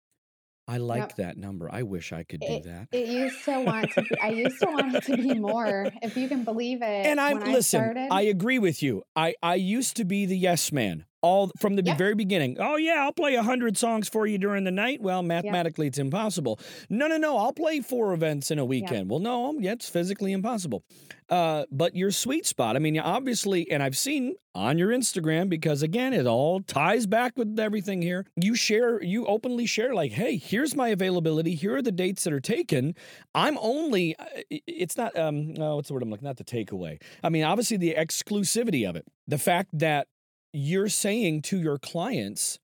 I 0.69 0.77
like 0.77 1.01
Yep. 1.09 1.17
that 1.17 1.37
number. 1.39 1.69
I 1.73 1.83
wish 1.83 2.13
I 2.13 2.23
could 2.23 2.41
do 2.41 2.47
It, 2.47 2.65
that. 2.65 2.89
it 2.93 3.09
used 3.09 3.45
to 3.47 3.61
want 3.61 3.91
to. 3.93 4.03
Be, 4.03 4.21
I 4.21 4.29
used 4.29 4.61
to 4.61 4.67
want 4.67 4.95
it 4.97 5.03
to 5.05 5.17
be 5.17 5.35
more, 5.35 5.93
if 6.03 6.17
you 6.17 6.29
can 6.29 6.45
believe 6.45 6.83
it. 6.83 7.07
and 7.07 7.19
I'm 7.21 7.41
listen. 7.41 7.97
I 7.97 8.07
I 8.11 8.23
agree 8.23 8.59
with 8.59 8.83
you. 8.83 9.03
I 9.17 9.35
I 9.43 9.55
used 9.57 9.97
to 9.97 10.05
be 10.05 10.27
the 10.27 10.37
yes 10.39 10.71
man 10.71 11.07
all 11.23 11.51
from 11.59 11.77
the 11.77 11.83
Yep. 11.85 11.99
very 11.99 12.15
beginning. 12.15 12.57
Oh 12.61 12.77
yeah, 12.77 12.97
I'll 13.05 13.13
play 13.13 13.35
a 13.35 13.43
hundred 13.43 13.77
songs 13.77 14.09
for 14.09 14.27
you 14.27 14.39
during 14.39 14.65
the 14.65 14.71
night. 14.71 15.01
Well, 15.01 15.23
mathematically, 15.23 15.87
it's 15.87 15.99
impossible. 15.99 16.59
No, 16.89 17.07
no, 17.09 17.17
no. 17.17 17.37
I'll 17.37 17.53
play 17.53 17.81
four 17.81 18.13
events 18.13 18.51
in 18.51 18.59
a 18.59 18.65
weekend. 18.65 19.11
Well, 19.11 19.21
no, 19.21 19.55
yeah, 19.59 19.73
it's 19.73 19.89
physically 19.89 20.33
impossible. 20.33 20.83
Uh, 21.29 21.65
but 21.71 21.95
your 21.95 22.11
sweet 22.11 22.45
spot. 22.45 22.75
I 22.75 22.81
mean, 22.81 22.99
obviously, 22.99 23.71
and 23.71 23.83
I've 23.85 23.97
seen 23.97 24.35
on 24.53 24.79
your 24.79 24.91
Instagram 24.91 25.49
because 25.49 25.81
again, 25.83 26.13
it 26.13 26.27
all 26.27 26.61
ties 26.61 27.07
back 27.07 27.37
with 27.37 27.57
everything 27.61 28.03
here. 28.03 28.27
You 28.35 28.57
share, 28.57 29.01
you 29.01 29.27
openly 29.27 29.65
share, 29.67 29.95
like, 29.95 30.11
hey, 30.11 30.37
here's 30.39 30.75
my 30.75 30.89
availability. 30.89 31.55
Here 31.55 31.77
are 31.77 31.83
the 31.83 31.93
dates 31.93 32.25
that 32.25 32.33
are 32.33 32.41
taken. 32.41 32.97
I'm 33.33 33.57
only. 33.61 34.17
uh, 34.17 34.25
It's 34.51 34.97
not. 34.97 35.17
Um, 35.17 35.55
oh, 35.61 35.77
what's 35.77 35.87
the 35.89 35.95
word 35.95 36.03
I'm 36.03 36.11
looking? 36.11 36.27
Not 36.27 36.37
the 36.37 36.45
takeaway. 36.45 37.01
I 37.23 37.29
mean, 37.29 37.45
obviously, 37.45 37.77
the 37.77 37.95
exclusivity 37.97 38.89
of 38.89 38.97
it. 38.97 39.07
The 39.29 39.39
fact 39.39 39.69
that 39.79 40.09
you're 40.53 40.89
saying 40.89 41.43
to 41.43 41.59
your 41.59 41.79
clients, 41.79 42.59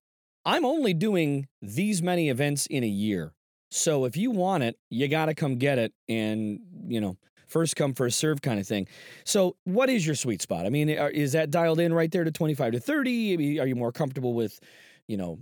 I'm 0.45 0.65
only 0.65 0.93
doing 0.93 1.47
these 1.61 2.01
many 2.01 2.29
events 2.29 2.65
in 2.67 2.83
a 2.83 2.87
year. 2.87 3.33
So 3.69 4.05
if 4.05 4.15
you 4.15 4.31
want 4.31 4.63
it, 4.63 4.77
you 4.89 5.07
got 5.07 5.25
to 5.25 5.35
come 5.35 5.55
get 5.55 5.77
it. 5.77 5.93
And, 6.07 6.59
you 6.87 7.01
know, 7.01 7.17
first 7.47 7.75
come, 7.75 7.93
first 7.93 8.17
serve 8.17 8.41
kind 8.41 8.59
of 8.59 8.67
thing. 8.67 8.87
So 9.25 9.57
what 9.65 9.89
is 9.89 10.05
your 10.05 10.15
sweet 10.15 10.41
spot? 10.41 10.65
I 10.65 10.69
mean, 10.69 10.89
are- 10.97 11.09
is 11.09 11.33
that 11.33 11.51
dialed 11.51 11.79
in 11.79 11.93
right 11.93 12.11
there 12.11 12.23
to 12.23 12.31
25 12.31 12.73
to 12.73 12.79
30? 12.79 13.59
Are 13.59 13.65
you 13.67 13.75
more 13.75 13.91
comfortable 13.91 14.33
with, 14.33 14.59
you 15.07 15.17
know, 15.17 15.39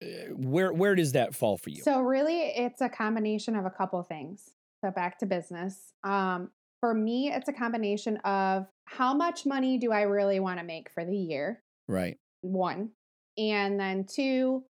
uh, 0.00 0.06
where 0.34 0.72
where 0.72 0.94
does 0.94 1.12
that 1.12 1.34
fall 1.34 1.58
for 1.58 1.70
you? 1.70 1.82
So 1.82 2.00
really, 2.00 2.42
it's 2.42 2.80
a 2.80 2.88
combination 2.88 3.56
of 3.56 3.64
a 3.64 3.70
couple 3.70 4.00
things. 4.04 4.50
So 4.84 4.92
back 4.92 5.18
to 5.18 5.26
business. 5.26 5.92
Um, 6.04 6.52
for 6.80 6.94
me, 6.94 7.32
it's 7.32 7.48
a 7.48 7.52
combination 7.52 8.18
of 8.18 8.68
how 8.84 9.12
much 9.12 9.44
money 9.44 9.76
do 9.78 9.90
I 9.90 10.02
really 10.02 10.38
want 10.38 10.60
to 10.60 10.64
make 10.64 10.90
for 10.90 11.04
the 11.04 11.16
year? 11.16 11.64
Right. 11.88 12.16
One, 12.42 12.90
and 13.36 13.78
then 13.80 14.04
two, 14.04 14.64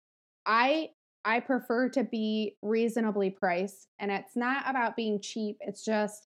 I 0.46 0.90
I 1.24 1.40
prefer 1.40 1.90
to 1.90 2.04
be 2.04 2.57
reasonably 2.62 3.31
priced, 3.31 3.88
and 3.98 4.11
it's 4.11 4.37
not 4.37 4.64
about 4.68 4.96
being 4.96 5.20
cheap. 5.20 5.59
It's 5.61 5.85
just 5.85 6.28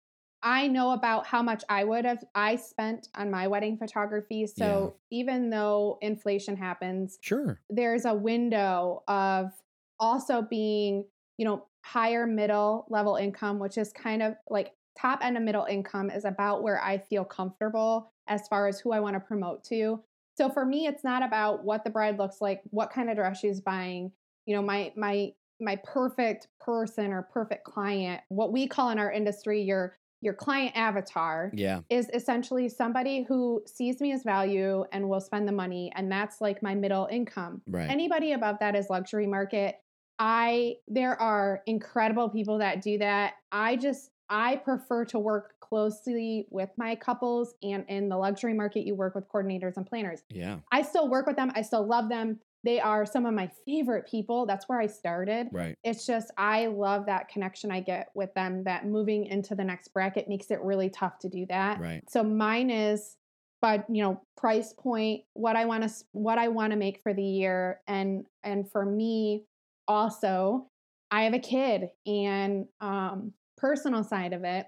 I 0.43 0.67
know 0.67 0.91
about 0.91 1.27
how 1.27 1.43
much 1.43 1.63
I 1.69 1.83
would 1.83 2.05
have 2.05 2.23
I 2.33 2.55
spent 2.55 3.09
on 3.15 3.29
my 3.29 3.47
wedding 3.47 3.77
photography. 3.77 4.47
So 4.47 4.95
even 5.11 5.49
though 5.51 5.99
inflation 6.01 6.57
happens, 6.57 7.19
Sure. 7.21 7.61
there's 7.69 8.05
a 8.05 8.13
window 8.15 9.03
of 9.07 9.51
also 9.99 10.41
being, 10.41 11.05
you 11.37 11.45
know, 11.45 11.67
higher 11.85 12.25
middle 12.25 12.85
level 12.89 13.15
income, 13.15 13.59
which 13.59 13.77
is 13.77 13.93
kind 13.93 14.23
of 14.23 14.35
like 14.49 14.73
top 14.99 15.19
end 15.23 15.37
of 15.37 15.43
middle 15.43 15.65
income 15.65 16.09
is 16.09 16.25
about 16.25 16.63
where 16.63 16.83
I 16.83 16.97
feel 16.97 17.23
comfortable 17.23 18.11
as 18.27 18.47
far 18.47 18.67
as 18.67 18.79
who 18.79 18.91
I 18.91 18.99
want 18.99 19.15
to 19.15 19.19
promote 19.19 19.63
to. 19.65 20.03
So 20.37 20.49
for 20.49 20.65
me, 20.65 20.87
it's 20.87 21.03
not 21.03 21.23
about 21.23 21.63
what 21.63 21.83
the 21.83 21.89
bride 21.89 22.17
looks 22.17 22.41
like, 22.41 22.61
what 22.69 22.91
kind 22.91 23.09
of 23.09 23.15
dress 23.15 23.39
she's 23.39 23.61
buying, 23.61 24.11
you 24.45 24.55
know, 24.55 24.61
my 24.61 24.91
my 24.95 25.33
my 25.59 25.75
perfect 25.83 26.47
person 26.59 27.13
or 27.13 27.21
perfect 27.21 27.63
client, 27.65 28.21
what 28.29 28.51
we 28.51 28.67
call 28.67 28.89
in 28.89 28.97
our 28.99 29.11
industry 29.11 29.61
your 29.61 29.97
your 30.23 30.33
client 30.35 30.75
avatar 30.77 31.51
Yeah. 31.53 31.81
is 31.89 32.09
essentially 32.13 32.69
somebody 32.69 33.23
who 33.23 33.63
sees 33.65 33.99
me 33.99 34.11
as 34.11 34.23
value 34.23 34.85
and 34.91 35.09
will 35.09 35.19
spend 35.19 35.47
the 35.47 35.51
money 35.51 35.91
and 35.95 36.11
that's 36.11 36.39
like 36.39 36.61
my 36.61 36.75
middle 36.75 37.07
income 37.11 37.61
Right. 37.67 37.89
anybody 37.89 38.33
above 38.33 38.57
that 38.59 38.75
is 38.75 38.87
luxury 38.89 39.25
market 39.25 39.77
i 40.19 40.75
there 40.87 41.19
are 41.19 41.63
incredible 41.65 42.29
people 42.29 42.59
that 42.59 42.83
do 42.83 42.99
that 42.99 43.33
i 43.51 43.75
just 43.75 44.11
i 44.31 44.55
prefer 44.55 45.05
to 45.05 45.19
work 45.19 45.53
closely 45.59 46.47
with 46.49 46.69
my 46.77 46.95
couples 46.95 47.53
and 47.61 47.85
in 47.87 48.09
the 48.09 48.17
luxury 48.17 48.53
market 48.53 48.85
you 48.85 48.95
work 48.95 49.13
with 49.13 49.29
coordinators 49.29 49.77
and 49.77 49.85
planners 49.85 50.23
yeah. 50.29 50.57
i 50.71 50.81
still 50.81 51.07
work 51.07 51.27
with 51.27 51.35
them 51.35 51.51
i 51.55 51.61
still 51.61 51.85
love 51.85 52.09
them 52.09 52.39
they 52.63 52.79
are 52.79 53.05
some 53.07 53.25
of 53.25 53.33
my 53.33 53.49
favorite 53.65 54.07
people 54.09 54.45
that's 54.45 54.67
where 54.67 54.79
i 54.79 54.87
started 54.87 55.47
Right. 55.51 55.75
it's 55.83 56.05
just 56.05 56.31
I 56.37 56.67
love 56.67 57.05
that 57.07 57.27
connection 57.27 57.71
I 57.71 57.81
get 57.81 58.09
with 58.13 58.33
them 58.33 58.63
that 58.63 58.85
moving 58.85 59.25
into 59.25 59.55
the 59.55 59.63
next 59.63 59.89
bracket 59.89 60.27
makes 60.29 60.51
it 60.51 60.61
really 60.61 60.89
tough 60.89 61.19
to 61.19 61.29
do 61.29 61.45
that. 61.47 61.79
Right. 61.79 62.03
So 62.09 62.23
mine 62.23 62.69
is 62.69 63.17
but 63.61 63.85
you 63.89 64.01
know 64.01 64.19
price 64.37 64.73
point 64.73 65.21
what 65.33 65.55
I 65.55 65.65
want 65.65 65.87
to 65.87 66.05
what 66.13 66.37
I 66.37 66.47
want 66.47 66.71
to 66.71 66.77
make 66.77 67.01
for 67.03 67.13
the 67.13 67.23
year 67.23 67.79
and 67.87 68.25
and 68.43 68.69
for 68.71 68.85
me 68.85 69.45
also 69.87 70.67
I 71.11 71.23
have 71.23 71.33
a 71.33 71.39
kid 71.39 71.89
and 72.05 72.65
um 72.79 73.33
personal 73.61 74.03
side 74.03 74.33
of 74.33 74.43
it 74.43 74.67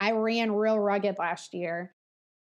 I 0.00 0.12
ran 0.12 0.52
real 0.52 0.78
rugged 0.78 1.18
last 1.18 1.54
year 1.54 1.94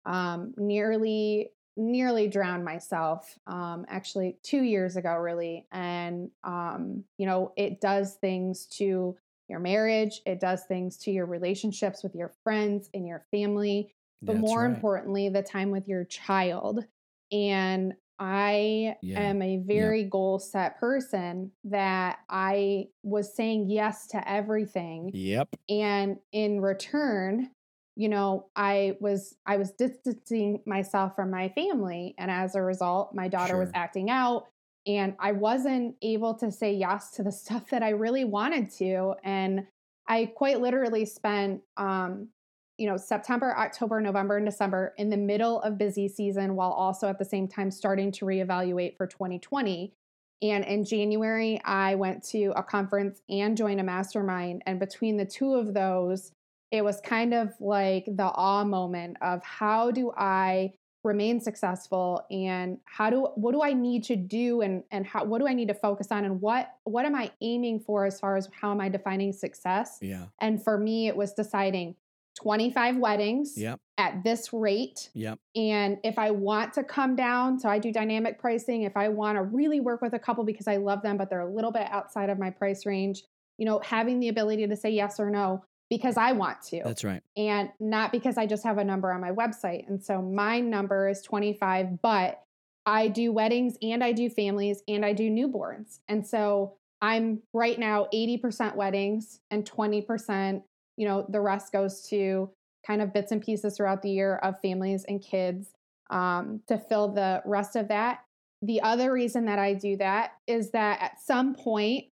um 0.06 0.54
nearly 0.58 1.52
nearly 1.78 2.28
drowned 2.28 2.64
myself 2.64 3.38
um 3.48 3.86
actually 3.90 4.38
2 4.44 4.62
years 4.64 4.96
ago 4.96 5.16
really 5.16 5.68
and 5.72 6.30
um 6.44 7.04
you 7.18 7.26
know 7.26 7.54
it 7.58 7.82
does 7.82 8.16
things 8.16 8.68
to 8.68 9.18
your 9.50 9.60
marriage 9.60 10.22
it 10.26 10.40
does 10.40 10.64
things 10.66 10.98
to 10.98 11.12
your 11.12 11.26
relationships 11.26 12.04
with 12.04 12.16
your 12.16 12.34
friends 12.44 12.90
and 12.94 13.08
your 13.08 13.26
family 13.32 13.94
but 14.28 14.36
That's 14.36 14.42
more 14.42 14.66
right. 14.66 14.76
importantly 14.76 15.30
the 15.30 15.44
time 15.44 15.72
with 15.72 15.88
your 15.88 16.06
child 16.06 16.86
and 17.32 17.94
i 18.20 18.96
Yeah. 19.02 19.20
am 19.20 19.42
a 19.42 19.58
very 19.58 20.04
goal 20.04 20.40
set 20.40 20.80
person 20.80 21.52
that 21.64 22.20
i 22.30 22.88
was 23.04 23.36
saying 23.36 23.70
yes 23.70 24.08
to 24.08 24.30
everything 24.30 25.12
Yep. 25.14 25.50
and 25.70 26.18
in 26.32 26.62
return 26.62 27.52
you 27.96 28.10
know 28.10 28.48
i 28.56 28.96
was 29.00 29.36
i 29.46 29.58
was 29.58 29.72
distancing 29.72 30.62
myself 30.66 31.16
from 31.16 31.32
my 31.32 31.50
family 31.50 32.14
and 32.18 32.30
as 32.32 32.56
a 32.56 32.62
result 32.62 33.14
my 33.14 33.28
daughter 33.28 33.58
was 33.58 33.70
acting 33.74 34.10
out 34.10 34.48
and 34.88 35.16
i 35.20 35.32
wasn't 35.32 35.96
able 36.02 36.34
to 36.34 36.52
say 36.52 36.74
yes 36.74 37.12
to 37.12 37.24
the 37.24 37.32
stuff 37.44 37.70
that 37.70 37.84
i 37.84 37.90
really 37.90 38.26
wanted 38.26 38.70
to 38.70 39.14
and 39.24 39.66
i 40.08 40.26
quite 40.26 40.62
literally 40.62 41.06
spent 41.06 41.62
um 41.78 42.30
you 42.78 42.88
know 42.88 42.98
september 42.98 43.56
october 43.58 44.02
november 44.02 44.38
and 44.38 44.46
december 44.46 44.94
in 44.98 45.10
the 45.10 45.18
middle 45.18 45.62
of 45.62 45.78
busy 45.78 46.08
season 46.08 46.56
while 46.56 46.72
also 46.72 47.08
at 47.08 47.20
the 47.20 47.26
same 47.26 47.48
time 47.48 47.72
starting 47.72 48.12
to 48.12 48.26
reevaluate 48.26 48.96
for 48.98 49.08
2020 49.08 49.94
and 50.42 50.66
in 50.66 50.84
January, 50.84 51.60
I 51.64 51.96
went 51.96 52.24
to 52.30 52.52
a 52.56 52.64
conference 52.64 53.22
and 53.30 53.56
joined 53.56 53.80
a 53.80 53.84
mastermind. 53.84 54.64
And 54.66 54.80
between 54.80 55.18
the 55.18 55.26
two 55.26 55.54
of 55.54 55.74
those, 55.74 56.32
it 56.72 56.84
was 56.84 57.00
kind 57.02 57.34
of 57.34 57.54
like 57.60 58.06
the 58.06 58.26
awe 58.26 58.64
moment 58.64 59.18
of 59.22 59.44
how 59.44 59.92
do 59.92 60.12
I 60.16 60.74
remain 61.04 61.40
successful 61.40 62.26
and 62.32 62.80
how 62.86 63.12
do 63.12 63.28
what 63.36 63.52
do 63.52 63.62
I 63.62 63.74
need 63.74 64.04
to 64.06 64.16
do 64.16 64.62
and 64.62 64.84
and 64.90 65.06
how 65.06 65.24
what 65.24 65.40
do 65.40 65.48
I 65.48 65.54
need 65.54 65.68
to 65.68 65.76
focus 65.76 66.08
on 66.12 66.26
and 66.26 66.42
what 66.42 66.74
what 66.84 67.06
am 67.06 67.14
I 67.14 67.32
aiming 67.42 67.82
for 67.82 68.06
as 68.06 68.20
far 68.20 68.36
as 68.36 68.50
how 68.60 68.72
am 68.72 68.82
I 68.82 68.90
defining 68.90 69.32
success? 69.32 70.00
Yeah. 70.02 70.26
And 70.42 70.62
for 70.62 70.80
me, 70.80 71.08
it 71.08 71.16
was 71.16 71.34
deciding 71.34 71.96
25 72.36 72.98
weddings 72.98 73.58
Yep. 73.58 73.80
at 73.98 74.24
this 74.24 74.52
rate 74.54 75.10
Yep. 75.14 75.40
and 75.56 75.98
if 76.04 76.20
I 76.20 76.32
want 76.32 76.74
to 76.74 76.84
come 76.84 77.16
down, 77.16 77.60
so 77.60 77.70
I 77.70 77.80
do 77.80 77.92
dynamic 77.92 78.40
pricing. 78.40 78.84
If 78.84 78.98
I 78.98 79.10
want 79.10 79.38
to 79.38 79.44
really 79.44 79.80
work 79.80 80.02
with 80.02 80.14
a 80.14 80.20
couple 80.20 80.44
because 80.44 80.68
I 80.68 80.78
love 80.78 81.02
them, 81.02 81.18
but 81.18 81.30
they're 81.30 81.40
a 81.40 81.50
little 81.54 81.72
bit 81.72 81.88
outside 81.90 82.30
of 82.30 82.38
my 82.38 82.50
price 82.50 82.86
range, 82.86 83.24
you 83.58 83.66
know, 83.66 83.80
having 83.84 84.20
the 84.20 84.28
ability 84.28 84.68
to 84.68 84.76
say 84.76 84.90
yes 84.90 85.20
or 85.20 85.30
no 85.30 85.64
because 85.90 86.18
I 86.18 86.32
want 86.34 86.62
to 86.64 86.82
That's 86.84 87.04
right. 87.04 87.22
and 87.38 87.70
not 87.80 88.12
because 88.12 88.38
I 88.38 88.46
just 88.48 88.64
have 88.64 88.78
a 88.80 88.84
number 88.84 89.12
on 89.14 89.22
my 89.22 89.32
website. 89.32 89.88
And 89.88 90.04
so 90.04 90.22
my 90.22 90.60
number 90.60 91.08
is 91.08 91.22
25, 91.22 92.02
but 92.02 92.42
I 92.88 93.08
do 93.08 93.32
weddings 93.32 93.78
and 93.82 94.04
I 94.04 94.12
do 94.12 94.30
families 94.30 94.84
and 94.88 95.06
I 95.06 95.14
do 95.14 95.30
newborns. 95.30 96.00
And 96.08 96.26
so 96.26 96.76
I'm 97.02 97.42
right 97.54 97.78
now 97.80 98.08
80% 98.14 98.76
weddings 98.76 99.40
and 99.52 99.64
20%, 99.66 100.64
you 100.98 101.08
know, 101.08 101.26
the 101.30 101.42
rest 101.42 101.72
goes 101.72 102.08
to 102.10 102.50
kind 102.86 103.02
of 103.02 103.14
bits 103.14 103.32
and 103.32 103.42
pieces 103.42 103.78
throughout 103.78 104.02
the 104.02 104.10
year 104.10 104.36
of 104.38 104.60
families 104.62 105.06
and 105.08 105.22
kids 105.22 105.70
um, 106.10 106.62
to 106.68 106.78
fill 106.78 107.10
the 107.10 107.42
rest 107.46 107.76
of 107.76 107.88
that. 107.88 108.20
The 108.62 108.82
other 108.82 109.12
reason 109.12 109.46
that 109.46 109.60
I 109.60 109.74
do 109.74 109.98
that 109.98 110.34
is 110.48 110.72
that 110.72 111.02
at 111.02 111.20
some 111.20 111.56
point, 111.56 112.06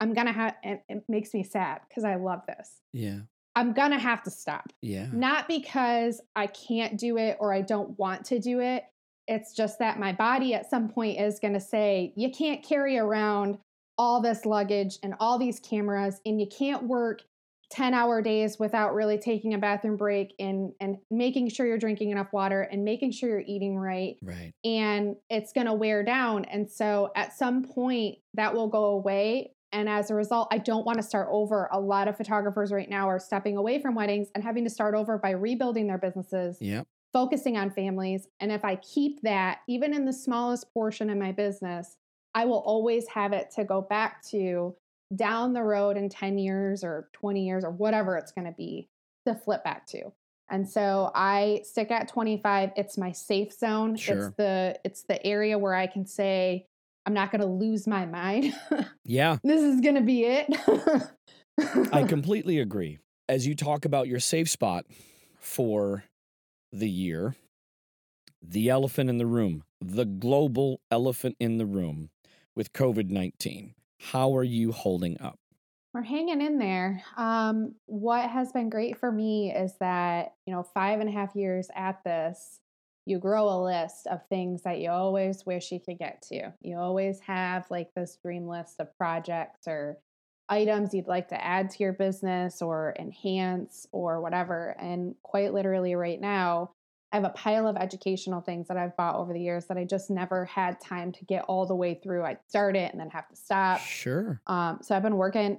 I'm 0.00 0.14
to 0.26 0.32
have, 0.32 0.54
and 0.64 0.80
it 0.88 1.04
makes 1.08 1.34
me 1.34 1.42
sad 1.42 1.80
because 1.88 2.04
I 2.04 2.14
love 2.14 2.40
this. 2.46 2.80
Yeah. 2.92 3.20
I'm 3.54 3.72
to 3.90 3.98
have 3.98 4.22
to 4.22 4.30
stop. 4.30 4.72
Yeah. 4.80 5.08
Not 5.12 5.46
because 5.46 6.20
I 6.36 6.46
can't 6.46 6.98
do 6.98 7.18
it 7.18 7.36
or 7.40 7.52
I 7.52 7.60
don't 7.60 7.98
want 7.98 8.24
to 8.26 8.38
do 8.38 8.60
it. 8.60 8.84
It's 9.28 9.54
just 9.54 9.78
that 9.80 9.98
my 9.98 10.12
body 10.12 10.54
at 10.54 10.70
some 10.70 10.88
point 10.88 11.20
is 11.20 11.38
to 11.54 11.60
say, 11.60 12.12
you 12.16 12.30
can't 12.30 12.62
carry 12.62 12.96
around 12.96 13.58
all 13.98 14.22
this 14.22 14.46
luggage 14.46 14.98
and 15.02 15.14
all 15.20 15.38
these 15.38 15.60
cameras, 15.60 16.20
and 16.24 16.40
you 16.40 16.46
can't 16.46 16.84
work 16.84 17.20
10 17.70 17.94
hour 17.94 18.20
days 18.20 18.58
without 18.58 18.94
really 18.94 19.16
taking 19.16 19.54
a 19.54 19.58
bathroom 19.58 19.96
break 19.96 20.34
and, 20.38 20.72
and 20.80 20.96
making 21.10 21.48
sure 21.48 21.66
you're 21.66 21.78
drinking 21.78 22.10
enough 22.10 22.32
water 22.32 22.62
and 22.62 22.84
making 22.84 23.12
sure 23.12 23.28
you're 23.28 23.44
eating 23.46 23.76
right 23.78 24.16
Right. 24.22 24.52
and 24.64 25.16
it's 25.28 25.52
going 25.52 25.66
to 25.68 25.72
wear 25.74 26.02
down. 26.02 26.44
And 26.46 26.68
so 26.68 27.12
at 27.14 27.32
some 27.32 27.62
point 27.64 28.18
that 28.34 28.54
will 28.54 28.68
go 28.68 28.86
away. 28.86 29.52
And 29.72 29.88
as 29.88 30.10
a 30.10 30.16
result, 30.16 30.48
I 30.50 30.58
don't 30.58 30.84
want 30.84 30.98
to 30.98 31.02
start 31.04 31.28
over. 31.30 31.68
A 31.70 31.78
lot 31.78 32.08
of 32.08 32.16
photographers 32.16 32.72
right 32.72 32.90
now 32.90 33.08
are 33.08 33.20
stepping 33.20 33.56
away 33.56 33.80
from 33.80 33.94
weddings 33.94 34.26
and 34.34 34.42
having 34.42 34.64
to 34.64 34.70
start 34.70 34.96
over 34.96 35.16
by 35.16 35.30
rebuilding 35.30 35.86
their 35.86 35.98
businesses, 35.98 36.56
Yep. 36.60 36.88
focusing 37.12 37.56
on 37.56 37.70
families. 37.70 38.26
And 38.40 38.50
if 38.50 38.64
I 38.64 38.76
keep 38.76 39.22
that, 39.22 39.58
even 39.68 39.94
in 39.94 40.04
the 40.06 40.12
smallest 40.12 40.72
portion 40.74 41.08
of 41.08 41.18
my 41.18 41.30
business, 41.30 41.96
I 42.34 42.46
will 42.46 42.58
always 42.58 43.06
have 43.08 43.32
it 43.32 43.52
to 43.56 43.64
go 43.64 43.80
back 43.80 44.22
to 44.30 44.74
down 45.14 45.52
the 45.52 45.62
road 45.62 45.96
in 45.96 46.08
10 46.08 46.38
years 46.38 46.84
or 46.84 47.08
20 47.12 47.44
years 47.44 47.64
or 47.64 47.70
whatever 47.70 48.16
it's 48.16 48.32
going 48.32 48.46
to 48.46 48.52
be 48.52 48.88
to 49.26 49.34
flip 49.34 49.64
back 49.64 49.86
to. 49.88 50.12
And 50.50 50.68
so 50.68 51.10
I 51.14 51.62
stick 51.64 51.90
at 51.90 52.08
25. 52.08 52.72
It's 52.76 52.98
my 52.98 53.12
safe 53.12 53.52
zone. 53.52 53.96
Sure. 53.96 54.26
It's 54.26 54.36
the 54.36 54.80
it's 54.84 55.02
the 55.04 55.24
area 55.24 55.56
where 55.58 55.74
I 55.74 55.86
can 55.86 56.04
say 56.04 56.66
I'm 57.06 57.14
not 57.14 57.30
going 57.30 57.40
to 57.40 57.46
lose 57.46 57.86
my 57.86 58.06
mind. 58.06 58.54
Yeah. 59.04 59.38
this 59.42 59.60
is 59.60 59.80
going 59.80 59.96
to 59.96 60.02
be 60.02 60.24
it. 60.24 60.46
I 61.92 62.02
completely 62.08 62.60
agree. 62.60 62.98
As 63.28 63.44
you 63.44 63.56
talk 63.56 63.84
about 63.84 64.06
your 64.06 64.20
safe 64.20 64.48
spot 64.48 64.86
for 65.40 66.04
the 66.72 66.88
year, 66.88 67.34
the 68.40 68.68
elephant 68.68 69.10
in 69.10 69.18
the 69.18 69.26
room, 69.26 69.64
the 69.80 70.04
global 70.04 70.80
elephant 70.92 71.34
in 71.40 71.58
the 71.58 71.66
room 71.66 72.10
with 72.54 72.72
COVID 72.72 73.10
19, 73.10 73.74
how 74.00 74.36
are 74.36 74.44
you 74.44 74.72
holding 74.72 75.20
up? 75.20 75.38
We're 75.92 76.02
hanging 76.02 76.40
in 76.40 76.58
there. 76.58 77.02
Um, 77.16 77.74
what 77.86 78.30
has 78.30 78.52
been 78.52 78.70
great 78.70 78.96
for 78.96 79.10
me 79.10 79.52
is 79.52 79.74
that, 79.80 80.34
you 80.46 80.54
know, 80.54 80.62
five 80.62 81.00
and 81.00 81.08
a 81.08 81.12
half 81.12 81.34
years 81.34 81.68
at 81.74 82.02
this, 82.04 82.60
you 83.06 83.18
grow 83.18 83.48
a 83.48 83.62
list 83.64 84.06
of 84.06 84.20
things 84.28 84.62
that 84.62 84.78
you 84.78 84.90
always 84.90 85.44
wish 85.44 85.72
you 85.72 85.80
could 85.80 85.98
get 85.98 86.22
to. 86.28 86.52
You 86.60 86.78
always 86.78 87.18
have 87.20 87.66
like 87.70 87.92
this 87.94 88.16
dream 88.22 88.46
list 88.46 88.76
of 88.78 88.96
projects 88.96 89.66
or 89.66 89.98
items 90.48 90.94
you'd 90.94 91.08
like 91.08 91.28
to 91.28 91.44
add 91.44 91.70
to 91.70 91.82
your 91.82 91.92
business 91.92 92.62
or 92.62 92.94
enhance 92.98 93.86
or 93.90 94.20
whatever. 94.20 94.76
And 94.78 95.14
quite 95.22 95.52
literally, 95.52 95.94
right 95.94 96.20
now, 96.20 96.70
I 97.12 97.16
have 97.16 97.24
a 97.24 97.30
pile 97.30 97.66
of 97.66 97.76
educational 97.76 98.40
things 98.40 98.68
that 98.68 98.76
I've 98.76 98.96
bought 98.96 99.16
over 99.16 99.32
the 99.32 99.40
years 99.40 99.66
that 99.66 99.76
I 99.76 99.84
just 99.84 100.10
never 100.10 100.44
had 100.44 100.80
time 100.80 101.10
to 101.12 101.24
get 101.24 101.42
all 101.48 101.66
the 101.66 101.74
way 101.74 101.98
through. 102.00 102.24
I'd 102.24 102.38
start 102.48 102.76
it 102.76 102.92
and 102.92 103.00
then 103.00 103.10
have 103.10 103.28
to 103.28 103.36
stop. 103.36 103.80
Sure. 103.80 104.40
Um, 104.46 104.78
so 104.82 104.94
I've 104.94 105.02
been 105.02 105.16
working, 105.16 105.58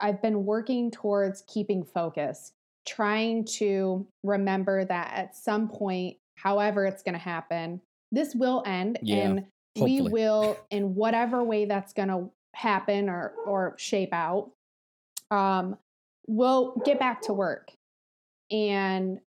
I've 0.00 0.20
been 0.20 0.44
working 0.44 0.90
towards 0.90 1.44
keeping 1.46 1.84
focus, 1.84 2.52
trying 2.86 3.44
to 3.44 4.06
remember 4.24 4.84
that 4.84 5.12
at 5.14 5.36
some 5.36 5.68
point, 5.68 6.16
however 6.34 6.84
it's 6.84 7.02
going 7.02 7.14
to 7.14 7.18
happen, 7.20 7.80
this 8.10 8.34
will 8.34 8.62
end, 8.66 8.98
Yeah, 9.02 9.16
and 9.16 9.46
we 9.76 10.00
will, 10.00 10.56
in 10.70 10.94
whatever 10.94 11.44
way 11.44 11.64
that's 11.66 11.92
going 11.92 12.08
to 12.08 12.30
happen 12.54 13.08
or 13.08 13.34
or 13.46 13.74
shape 13.78 14.12
out, 14.12 14.50
um, 15.30 15.76
we'll 16.26 16.74
get 16.84 16.98
back 16.98 17.22
to 17.22 17.32
work, 17.32 17.70
and 18.50 19.20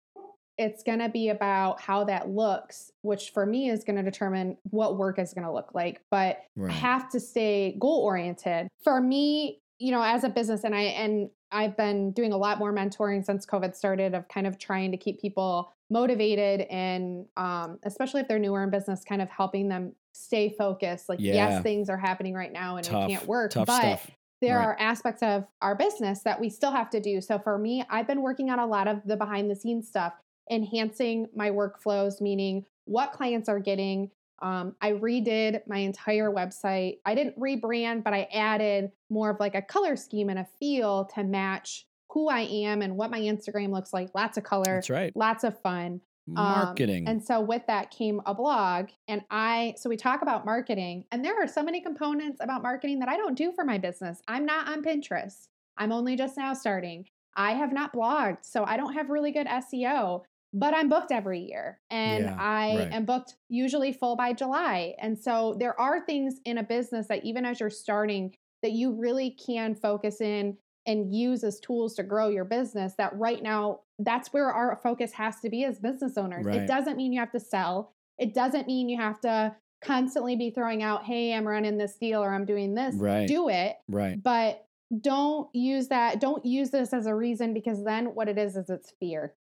it's 0.59 0.83
going 0.83 0.99
to 0.99 1.07
be 1.09 1.29
about 1.29 1.79
how 1.81 2.03
that 2.03 2.29
looks, 2.29 2.91
which 3.01 3.31
for 3.31 3.45
me 3.45 3.69
is 3.69 3.85
going 3.85 3.95
to 3.95 4.03
determine 4.03 4.57
what 4.63 4.97
work 4.97 5.17
is 5.17 5.33
going 5.33 5.45
to 5.47 5.53
look 5.53 5.73
like. 5.73 6.01
But 6.11 6.41
Right. 6.57 6.71
have 6.73 7.09
to 7.11 7.19
stay 7.19 7.77
goal 7.79 8.01
oriented. 8.03 8.67
For 8.83 8.99
me, 8.99 9.61
you 9.79 9.91
know, 9.91 10.03
as 10.03 10.25
a 10.25 10.29
business 10.29 10.65
and 10.65 10.75
I 10.75 10.81
and 10.81 11.29
I've 11.51 11.77
been 11.77 12.11
doing 12.11 12.33
a 12.33 12.37
lot 12.37 12.59
more 12.59 12.73
mentoring 12.73 13.23
since 13.25 13.45
COVID 13.45 13.73
started 13.73 14.13
of 14.13 14.27
kind 14.27 14.45
of 14.45 14.59
trying 14.59 14.91
to 14.91 14.97
keep 14.97 15.19
people 15.21 15.71
motivated 15.89 16.61
and 16.69 17.25
um, 17.37 17.79
especially 17.83 18.19
if 18.21 18.27
they're 18.27 18.37
newer 18.37 18.61
in 18.61 18.69
business, 18.69 19.03
kind 19.03 19.21
of 19.21 19.29
helping 19.29 19.69
them 19.69 19.93
stay 20.13 20.49
focused. 20.49 21.07
Like, 21.07 21.19
Yeah. 21.21 21.33
yes, 21.35 21.63
things 21.63 21.89
are 21.89 21.97
happening 21.97 22.33
right 22.35 22.51
now 22.51 22.75
and 22.75 22.85
Tough, 22.85 23.07
we 23.07 23.15
can't 23.15 23.25
work, 23.27 23.51
tough 23.51 23.65
but 23.67 23.79
stuff. 23.79 24.11
there 24.41 24.57
Right. 24.57 24.65
are 24.65 24.77
aspects 24.79 25.23
of 25.23 25.45
our 25.61 25.73
business 25.75 26.21
that 26.23 26.39
we 26.39 26.49
still 26.49 26.71
have 26.71 26.89
to 26.91 26.99
do. 26.99 27.21
So 27.21 27.39
for 27.39 27.57
me, 27.57 27.83
I've 27.89 28.05
been 28.07 28.21
working 28.21 28.49
on 28.49 28.59
a 28.59 28.67
lot 28.67 28.87
of 28.89 29.01
the 29.05 29.15
behind 29.15 29.49
the 29.49 29.55
scenes 29.55 29.87
stuff, 29.87 30.13
enhancing 30.49 31.27
my 31.35 31.49
workflows, 31.49 32.21
meaning 32.21 32.65
what 32.85 33.11
clients 33.11 33.49
are 33.49 33.59
getting. 33.59 34.09
Um, 34.41 34.75
I 34.81 34.93
redid 34.93 35.61
my 35.67 35.79
entire 35.79 36.31
website. 36.31 36.99
I 37.05 37.13
didn't 37.13 37.37
rebrand, 37.39 38.03
but 38.03 38.13
I 38.13 38.27
added 38.33 38.91
more 39.09 39.29
of 39.29 39.39
like 39.39 39.55
a 39.55 39.61
color 39.61 39.95
scheme 39.95 40.29
and 40.29 40.39
a 40.39 40.47
feel 40.59 41.05
to 41.15 41.23
match 41.23 41.85
who 42.11 42.29
I 42.29 42.41
am 42.41 42.81
and 42.81 42.95
what 42.95 43.11
my 43.11 43.19
Instagram 43.19 43.71
looks 43.71 43.93
like. 43.93 44.09
Lots 44.15 44.37
of 44.37 44.43
color, 44.43 44.75
That's 44.75 44.89
right. 44.89 45.15
lots 45.15 45.43
of 45.43 45.59
fun. 45.61 46.01
Um, 46.29 46.45
Marketing. 46.45 47.07
and 47.07 47.23
so 47.23 47.41
with 47.41 47.63
that 47.65 47.89
came 47.89 48.21
a 48.27 48.35
blog. 48.35 48.89
And 49.07 49.23
I, 49.31 49.73
so 49.77 49.89
we 49.89 49.97
talk 49.97 50.21
about 50.21 50.45
marketing, 50.45 51.05
and 51.11 51.25
there 51.25 51.35
are 51.41 51.47
so 51.47 51.63
many 51.63 51.81
components 51.81 52.37
about 52.39 52.61
marketing 52.61 52.99
that 52.99 53.09
I 53.09 53.17
don't 53.17 53.35
do 53.35 53.51
for 53.51 53.63
my 53.65 53.79
business. 53.79 54.21
I'm 54.27 54.45
not 54.45 54.69
on 54.69 54.83
Pinterest. 54.83 55.47
I'm 55.77 55.91
only 55.91 56.15
just 56.15 56.37
now 56.37 56.53
starting. 56.53 57.05
I 57.35 57.53
have 57.53 57.73
not 57.73 57.93
blogged, 57.93 58.39
so 58.43 58.63
I 58.63 58.77
don't 58.77 58.93
have 58.93 59.09
really 59.09 59.31
good 59.31 59.47
SEO, 59.47 60.21
but 60.53 60.73
I'm 60.73 60.89
booked 60.89 61.11
every 61.11 61.39
year. 61.41 61.79
And 61.89 62.25
Yeah, 62.25 62.35
I 62.39 62.75
right. 62.77 62.89
am 62.91 63.05
booked 63.05 63.35
usually 63.49 63.91
full 63.93 64.15
by 64.15 64.33
July. 64.33 64.95
And 65.01 65.17
so 65.17 65.55
there 65.59 65.79
are 65.79 66.05
things 66.05 66.39
in 66.45 66.57
a 66.57 66.63
business 66.63 67.07
that 67.07 67.23
even 67.23 67.45
as 67.45 67.59
you're 67.59 67.69
starting, 67.69 68.35
that 68.63 68.71
you 68.71 68.91
really 68.93 69.31
can 69.31 69.75
focus 69.75 70.21
in 70.21 70.57
and 70.85 71.13
use 71.13 71.43
as 71.43 71.59
tools 71.59 71.93
to 71.95 72.03
grow 72.03 72.29
your 72.29 72.45
business 72.45 72.93
that 72.97 73.15
right 73.15 73.43
now 73.43 73.81
that's 73.99 74.31
where 74.33 74.51
our 74.51 74.79
focus 74.81 75.11
has 75.11 75.39
to 75.41 75.49
be 75.49 75.63
as 75.65 75.77
business 75.77 76.17
owners 76.17 76.45
Right. 76.45 76.61
it 76.61 76.67
doesn't 76.67 76.95
mean 76.97 77.11
you 77.13 77.19
have 77.19 77.31
to 77.33 77.39
sell 77.39 77.93
it 78.17 78.33
doesn't 78.33 78.65
mean 78.65 78.87
you 78.89 78.97
have 78.97 79.19
to 79.21 79.55
constantly 79.83 80.35
be 80.37 80.49
throwing 80.51 80.81
out 80.81 81.03
hey 81.03 81.33
i'm 81.33 81.45
running 81.47 81.77
this 81.77 81.97
deal 81.97 82.23
or 82.23 82.33
i'm 82.33 82.45
doing 82.45 82.75
this 82.75 82.95
Right. 82.95 83.27
do 83.27 83.49
it 83.49 83.75
right. 83.89 84.21
but 84.23 84.65
don't 85.01 85.53
use 85.53 85.89
that 85.89 86.19
don't 86.21 86.45
use 86.45 86.69
this 86.71 86.93
as 86.93 87.05
a 87.05 87.13
reason 87.13 87.53
because 87.53 87.83
then 87.83 88.07
what 88.15 88.27
it 88.29 88.37
is 88.37 88.55
is 88.55 88.69
it's 88.69 88.91
fear 89.01 89.35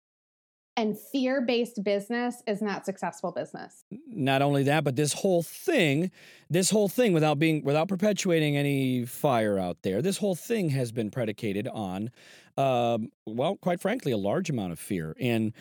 and 0.77 0.99
fear-based 0.99 1.83
business 1.85 2.43
is 2.47 2.61
not 2.61 2.85
successful 2.85 3.33
business 3.33 3.85
not 4.07 4.43
only 4.43 4.62
that, 4.62 4.85
but 4.85 4.97
this 4.97 5.12
whole 5.12 5.43
thing, 5.43 6.11
this 6.49 6.70
whole 6.70 6.89
thing, 6.89 7.12
without 7.12 7.39
being, 7.39 7.64
without 7.64 7.89
perpetuating 7.89 8.57
any 8.57 9.05
fire 9.05 9.59
out 9.59 9.79
there, 9.83 10.01
this 10.01 10.18
whole 10.18 10.35
thing 10.35 10.70
has 10.70 10.93
been 10.93 11.11
predicated 11.11 11.68
on, 11.68 12.11
um, 12.57 13.11
well, 13.27 13.57
quite 13.57 13.81
frankly, 13.81 14.12
a 14.12 14.16
large 14.16 14.51
amount 14.51 14.72
of 14.72 14.79
fear. 14.79 15.16
And 15.20 15.53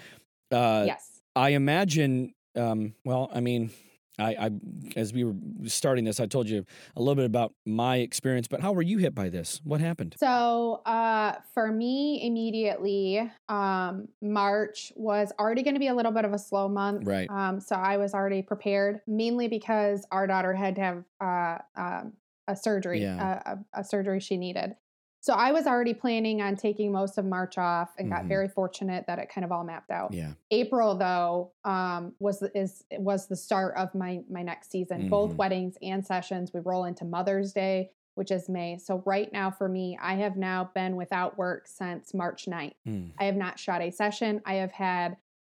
uh, 0.52 0.84
yes 0.86 1.14
I 1.36 1.50
imagine, 1.50 2.34
um, 2.56 2.94
well, 3.04 3.30
I 3.34 3.40
mean, 3.40 3.72
I, 4.20 4.36
I, 4.36 4.52
as 4.96 5.12
we 5.12 5.24
were 5.24 5.34
starting 5.66 6.04
this, 6.04 6.20
I 6.20 6.28
told 6.28 6.48
you 6.48 6.66
a 6.96 7.00
little 7.00 7.16
bit 7.16 7.26
about 7.26 7.54
my 7.66 7.98
experience, 7.98 8.48
but 8.48 8.62
how 8.62 8.72
were 8.72 8.82
you 8.82 9.00
hit 9.00 9.16
by 9.16 9.30
this? 9.30 9.60
What 9.64 9.82
happened? 9.82 10.16
So 10.20 10.82
uh, 10.86 11.34
for 11.54 11.72
me, 11.72 12.22
immediately, 12.26 13.32
um, 13.50 14.08
March 14.22 14.94
was 14.96 15.32
already 15.40 15.64
going 15.64 15.74
to 15.74 15.80
be 15.80 15.88
a 15.88 15.96
little 15.96 16.12
bit 16.12 16.26
of 16.26 16.34
a 16.34 16.40
slow 16.40 16.70
month. 16.70 17.08
Right. 17.08 17.30
Um, 17.30 17.60
so 17.60 17.76
I 17.76 17.98
was 17.98 18.14
already 18.14 18.44
prepared, 18.44 19.02
mainly 19.08 19.48
because 19.48 20.06
our 20.12 20.28
daughter 20.28 20.54
had 20.54 20.76
to 20.76 20.82
have 20.82 21.04
uh, 21.20 21.58
um, 21.76 22.14
a 22.48 22.56
surgery, 22.56 23.02
Yeah. 23.02 23.42
a, 23.46 23.52
a, 23.52 23.82
a 23.82 23.84
surgery 23.84 24.20
she 24.20 24.38
needed. 24.38 24.76
So 25.24 25.32
I 25.36 25.54
was 25.54 25.68
already 25.68 25.94
planning 25.94 26.42
on 26.42 26.58
taking 26.58 26.92
most 26.92 27.18
of 27.18 27.24
March 27.24 27.58
off, 27.58 27.94
and 27.98 28.08
Mhm. 28.08 28.12
got 28.12 28.26
very 28.26 28.50
fortunate 28.50 29.08
that 29.08 29.20
it 29.20 29.30
kind 29.30 29.46
of 29.46 29.54
all 29.54 29.64
mapped 29.64 29.90
out. 29.90 30.14
Yeah. 30.14 30.34
April 30.52 30.96
though 30.96 31.54
um, 31.64 32.14
was 32.20 32.40
the- 32.40 32.52
is 32.58 32.84
was 33.00 33.28
the 33.28 33.38
start 33.38 33.74
of 33.78 33.96
my 33.96 34.22
my 34.30 34.44
next 34.44 34.70
season. 34.70 35.08
Both 35.08 35.32
Mhm. 35.32 35.38
weddings 35.38 35.78
and 35.82 36.06
sessions. 36.06 36.52
We 36.54 36.60
roll 36.60 36.84
into 36.84 37.06
Mother's 37.06 37.54
Day, 37.54 37.92
which 38.16 38.32
is 38.32 38.50
May. 38.50 38.78
So 38.78 39.02
right 39.06 39.32
now 39.32 39.50
for 39.50 39.70
me, 39.70 39.98
I 40.02 40.16
have 40.16 40.36
now 40.36 40.72
been 40.76 40.98
without 40.98 41.38
work 41.38 41.68
since 41.68 42.14
March 42.14 42.46
9th. 42.46 42.76
Hmm. 42.84 43.12
I 43.18 43.24
have 43.24 43.38
not 43.38 43.58
shot 43.58 43.82
a 43.82 43.92
session. 43.92 44.42
I 44.46 44.56
have 44.56 44.74
had 44.74 45.16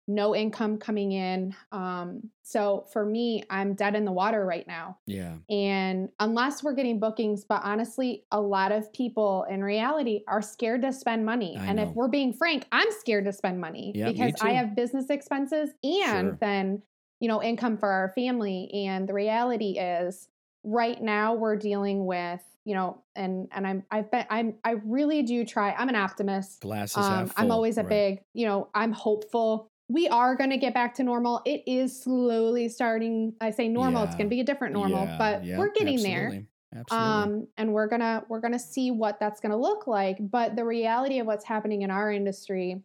no 0.08 0.34
income 0.34 0.78
coming 0.78 1.12
in. 1.12 1.54
Um, 1.72 2.30
so 2.42 2.86
for 2.92 3.04
me, 3.04 3.42
I'm 3.50 3.74
dead 3.74 3.96
in 3.96 4.04
the 4.04 4.12
water 4.12 4.44
right 4.46 4.66
now. 4.66 4.98
Yeah. 5.06 5.38
And 5.50 6.10
unless 6.20 6.62
we're 6.62 6.74
getting 6.74 7.00
bookings, 7.00 7.44
but 7.44 7.62
honestly, 7.64 8.24
a 8.30 8.40
lot 8.40 8.70
of 8.70 8.92
people 8.92 9.44
in 9.50 9.64
reality 9.64 10.22
are 10.28 10.42
scared 10.42 10.82
to 10.82 10.92
spend 10.92 11.26
money. 11.26 11.56
I 11.58 11.66
and 11.66 11.80
if 11.80 11.88
we're 11.94 12.08
being 12.08 12.32
frank, 12.32 12.66
I'm 12.70 12.90
scared 12.92 13.24
to 13.24 13.32
spend 13.32 13.60
money 13.60 13.92
Yeah, 13.96 14.12
because 14.12 14.34
I 14.40 14.50
have 14.50 14.76
business 14.76 15.10
expenses 15.10 15.70
and 15.82 16.04
Sure. 16.28 16.38
then, 16.40 16.82
you 17.20 17.28
know, 17.28 17.42
income 17.42 17.76
for 17.76 17.88
our 17.88 18.12
family. 18.14 18.70
And 18.72 19.08
the 19.08 19.14
reality 19.14 19.78
is 19.78 20.28
right 20.62 21.00
now 21.02 21.34
we're 21.34 21.56
dealing 21.56 22.06
with, 22.06 22.42
you 22.64 22.74
know, 22.74 23.02
and 23.14 23.48
and 23.52 23.66
I'm 23.66 23.84
I've 23.90 24.10
been 24.10 24.26
I'm 24.30 24.58
I 24.64 24.72
really 24.84 25.22
do 25.22 25.44
try. 25.44 25.72
I'm 25.72 25.88
an 25.88 25.96
optimist. 25.96 26.60
Glasses 26.60 27.08
half 27.08 27.28
Um, 27.28 27.32
I'm 27.36 27.50
always 27.50 27.78
a 27.78 27.82
right. 27.82 27.88
big, 27.88 28.24
you 28.34 28.46
know, 28.46 28.68
I'm 28.74 28.92
hopeful. 28.92 29.68
We 29.88 30.08
are 30.08 30.34
going 30.34 30.50
to 30.50 30.56
get 30.56 30.74
back 30.74 30.94
to 30.94 31.04
normal. 31.04 31.42
It 31.44 31.62
is 31.66 32.02
slowly 32.02 32.68
starting. 32.68 33.34
I 33.40 33.50
say 33.50 33.68
normal, 33.68 34.02
it's 34.02 34.14
going 34.14 34.26
to 34.26 34.34
be 34.34 34.40
a 34.40 34.44
different 34.44 34.74
normal, 34.74 35.04
Yeah, 35.04 35.18
but 35.18 35.44
yeah, 35.44 35.58
we're 35.58 35.70
getting 35.70 36.02
there. 36.02 36.26
absolutely, 36.26 36.46
Absolutely. 36.74 37.08
Um, 37.08 37.48
and 37.56 37.72
we're 37.72 37.86
gonna 37.86 38.24
we're 38.28 38.40
gonna 38.40 38.58
see 38.58 38.90
what 38.90 39.18
that's 39.20 39.40
gonna 39.40 39.56
look 39.56 39.86
like. 39.86 40.16
But 40.20 40.56
the 40.56 40.64
reality 40.64 41.20
of 41.20 41.26
what's 41.26 41.44
happening 41.44 41.82
in 41.82 41.90
our 41.90 42.10
industry 42.10 42.82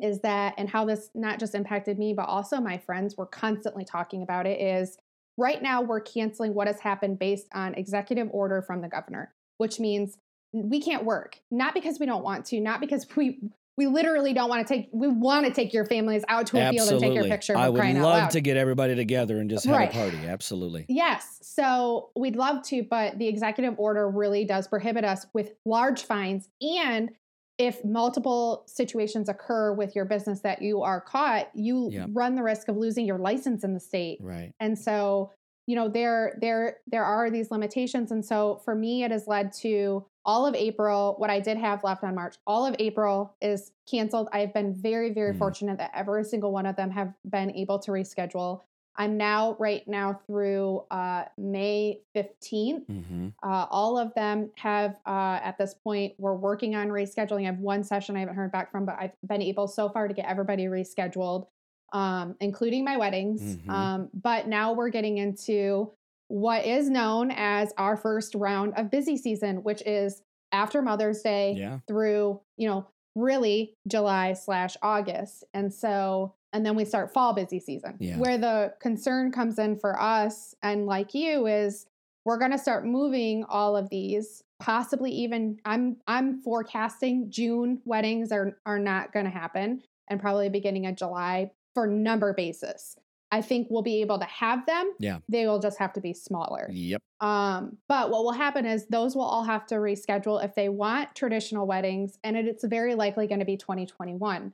is 0.00 0.20
that, 0.20 0.54
and 0.56 0.68
how 0.68 0.86
this 0.86 1.10
not 1.14 1.38
just 1.38 1.54
impacted 1.54 1.98
me, 1.98 2.14
but 2.14 2.24
also 2.24 2.60
my 2.60 2.78
friends 2.78 3.16
were 3.16 3.26
constantly 3.26 3.84
talking 3.84 4.22
about 4.22 4.46
it. 4.46 4.60
Is 4.60 4.96
right 5.36 5.62
now 5.62 5.82
we're 5.82 6.00
canceling 6.00 6.54
what 6.54 6.66
has 6.66 6.80
happened 6.80 7.18
based 7.18 7.46
on 7.52 7.74
executive 7.74 8.28
order 8.32 8.62
from 8.62 8.80
the 8.80 8.88
governor, 8.88 9.34
which 9.58 9.78
means 9.78 10.16
we 10.54 10.80
can't 10.80 11.04
work 11.04 11.38
not 11.50 11.74
because 11.74 11.98
we 11.98 12.06
don't 12.06 12.24
want 12.24 12.44
to, 12.46 12.60
not 12.60 12.80
because 12.80 13.06
we 13.16 13.40
we 13.78 13.86
literally 13.86 14.32
don't 14.34 14.48
want 14.50 14.66
to 14.66 14.74
take 14.74 14.88
we 14.92 15.08
want 15.08 15.46
to 15.46 15.52
take 15.52 15.72
your 15.72 15.84
families 15.84 16.24
out 16.28 16.46
to 16.48 16.58
a 16.58 16.70
field 16.72 16.90
and 16.90 17.00
take 17.00 17.14
your 17.14 17.24
picture. 17.24 17.56
I 17.56 17.68
would 17.68 17.82
love 17.96 18.30
to 18.30 18.40
get 18.40 18.56
everybody 18.56 18.94
together 18.94 19.38
and 19.38 19.48
just 19.48 19.64
have 19.64 19.74
Right. 19.76 19.88
a 19.88 19.92
party. 19.92 20.18
Absolutely. 20.26 20.84
Yes. 20.88 21.38
So 21.42 22.10
we'd 22.14 22.36
love 22.36 22.62
to, 22.64 22.82
but 22.82 23.18
the 23.18 23.28
executive 23.28 23.74
order 23.78 24.08
really 24.10 24.44
does 24.44 24.68
prohibit 24.68 25.04
us 25.04 25.26
with 25.32 25.52
large 25.64 26.02
fines. 26.02 26.48
And 26.60 27.10
if 27.58 27.84
multiple 27.84 28.64
situations 28.66 29.28
occur 29.28 29.72
with 29.72 29.94
your 29.94 30.04
business 30.04 30.40
that 30.40 30.62
you 30.62 30.82
are 30.82 31.00
caught, 31.00 31.50
you 31.54 31.90
Yep. 31.92 32.08
run 32.12 32.34
the 32.34 32.42
risk 32.42 32.68
of 32.68 32.76
losing 32.76 33.06
your 33.06 33.18
license 33.18 33.62
in 33.64 33.74
the 33.74 33.80
state. 33.80 34.18
Right. 34.22 34.52
And 34.60 34.78
so, 34.78 35.30
you 35.66 35.76
know, 35.76 35.88
there 35.88 36.38
there 36.40 36.78
there 36.86 37.04
are 37.04 37.30
these 37.30 37.50
limitations. 37.50 38.10
And 38.10 38.24
so 38.24 38.60
for 38.64 38.74
me, 38.74 39.04
it 39.04 39.10
has 39.10 39.26
led 39.26 39.52
to 39.60 40.04
all 40.24 40.46
of 40.46 40.54
April, 40.54 41.14
what 41.18 41.30
I 41.30 41.40
did 41.40 41.56
have 41.58 41.82
left 41.82 42.04
on 42.04 42.14
March, 42.14 42.36
all 42.46 42.64
of 42.64 42.76
April 42.78 43.34
is 43.40 43.72
canceled. 43.90 44.28
I've 44.32 44.54
been 44.54 44.72
very, 44.72 45.12
very 45.12 45.34
Mm. 45.34 45.38
fortunate 45.38 45.78
that 45.78 45.90
every 45.94 46.24
single 46.24 46.52
one 46.52 46.64
of 46.66 46.76
them 46.76 46.90
have 46.90 47.12
been 47.28 47.50
able 47.56 47.80
to 47.80 47.90
reschedule. 47.90 48.60
I'm 48.94 49.16
now 49.16 49.56
right 49.58 49.86
now 49.88 50.20
through 50.26 50.84
uh, 50.90 51.24
May 51.38 52.02
15th. 52.14 52.86
Mm-hmm. 52.86 53.28
Uh, 53.42 53.66
all 53.70 53.98
of 53.98 54.12
them 54.14 54.50
have 54.58 54.96
uh, 55.06 55.40
at 55.42 55.56
this 55.58 55.74
point 55.74 56.14
we're 56.18 56.34
working 56.36 56.76
on 56.76 56.88
rescheduling. 56.88 57.42
I 57.42 57.46
have 57.46 57.58
one 57.58 57.82
session 57.84 58.16
I 58.16 58.20
haven't 58.20 58.34
heard 58.36 58.52
back 58.52 58.70
from, 58.70 58.84
but 58.84 58.96
I've 59.00 59.12
been 59.26 59.42
able 59.42 59.66
so 59.66 59.88
far 59.88 60.08
to 60.08 60.14
get 60.14 60.26
everybody 60.26 60.66
rescheduled, 60.66 61.46
um, 61.92 62.36
including 62.40 62.84
my 62.84 62.96
weddings. 62.96 63.56
Mhm. 63.56 63.68
Um, 63.70 64.10
but 64.14 64.48
now 64.48 64.72
we're 64.72 64.88
getting 64.90 65.18
into 65.18 65.92
what 66.28 66.64
is 66.64 66.88
known 66.88 67.30
as 67.30 67.72
our 67.76 67.96
first 67.96 68.34
round 68.34 68.72
of 68.76 68.90
busy 68.90 69.16
season, 69.16 69.62
which 69.62 69.82
is 69.86 70.22
after 70.52 70.80
Mother's 70.82 71.22
Day 71.22 71.52
Yeah. 71.52 71.78
through 71.86 72.40
you 72.56 72.68
know 72.68 72.86
really 73.14 73.74
July 73.86 74.32
slash 74.32 74.76
August, 74.82 75.44
and 75.52 75.72
so 75.72 76.34
and 76.54 76.64
then 76.66 76.76
we 76.76 76.84
start 76.84 77.12
fall 77.14 77.32
busy 77.34 77.58
season. 77.58 77.96
Yeah. 77.98 78.18
Where 78.18 78.36
the 78.38 78.74
concern 78.80 79.32
comes 79.32 79.58
in 79.58 79.76
for 79.78 80.00
us 80.00 80.54
and 80.62 80.86
like 80.86 81.14
you 81.14 81.46
is 81.46 81.86
we're 82.24 82.38
going 82.38 82.50
to 82.52 82.58
start 82.58 82.86
moving 82.86 83.42
all 83.44 83.76
of 83.76 83.88
these 83.90 84.44
possibly 84.60 85.10
even 85.10 85.58
i'm 85.64 85.96
i'm 86.06 86.40
forecasting 86.42 87.28
june 87.30 87.80
weddings 87.84 88.30
are 88.30 88.56
are 88.64 88.78
not 88.78 89.12
going 89.12 89.24
to 89.24 89.30
happen 89.30 89.82
and 90.08 90.20
probably 90.20 90.48
beginning 90.48 90.86
of 90.86 90.94
july 90.94 91.50
for 91.74 91.86
number 91.86 92.32
basis 92.34 92.96
i 93.30 93.40
think 93.40 93.66
we'll 93.70 93.82
be 93.82 94.00
able 94.00 94.18
to 94.18 94.24
have 94.26 94.64
them 94.66 94.92
Yeah. 94.98 95.18
they 95.28 95.46
will 95.46 95.58
just 95.58 95.78
have 95.78 95.92
to 95.94 96.00
be 96.00 96.12
smaller 96.14 96.68
Yep. 96.70 97.00
um, 97.20 97.76
but 97.88 98.10
what 98.10 98.24
will 98.24 98.32
happen 98.32 98.66
is 98.66 98.86
those 98.86 99.14
will 99.16 99.22
all 99.24 99.44
have 99.44 99.66
to 99.68 99.76
reschedule 99.76 100.42
if 100.44 100.54
they 100.54 100.68
want 100.68 101.14
traditional 101.14 101.66
weddings, 101.66 102.18
and 102.24 102.36
it, 102.36 102.46
it's 102.46 102.64
very 102.64 102.94
likely 102.94 103.26
going 103.26 103.38
to 103.40 103.44
be 103.46 103.56
2021. 103.56 104.52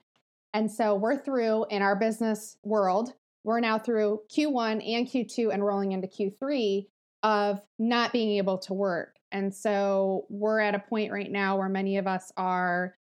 And 0.55 0.71
so 0.71 0.95
we're 0.95 1.17
through 1.19 1.67
in 1.71 1.83
our 1.83 1.97
business 1.97 2.57
world, 2.63 3.13
we're 3.45 3.61
now 3.61 3.79
through 3.79 4.21
Q1 4.35 4.87
and 4.97 5.07
Q2 5.07 5.53
and 5.53 5.65
rolling 5.65 5.93
into 5.93 6.07
Q3 6.09 6.87
of 7.23 7.61
not 7.79 8.13
being 8.13 8.37
able 8.39 8.59
to 8.59 8.75
work. 8.75 9.17
And 9.33 9.55
so 9.55 10.27
we're 10.29 10.61
at 10.61 10.75
a 10.75 10.79
point 10.79 11.13
right 11.13 11.31
now 11.31 11.57
where 11.59 11.69
many 11.69 11.97
of 11.99 12.07
us 12.07 12.33
are 12.37 12.97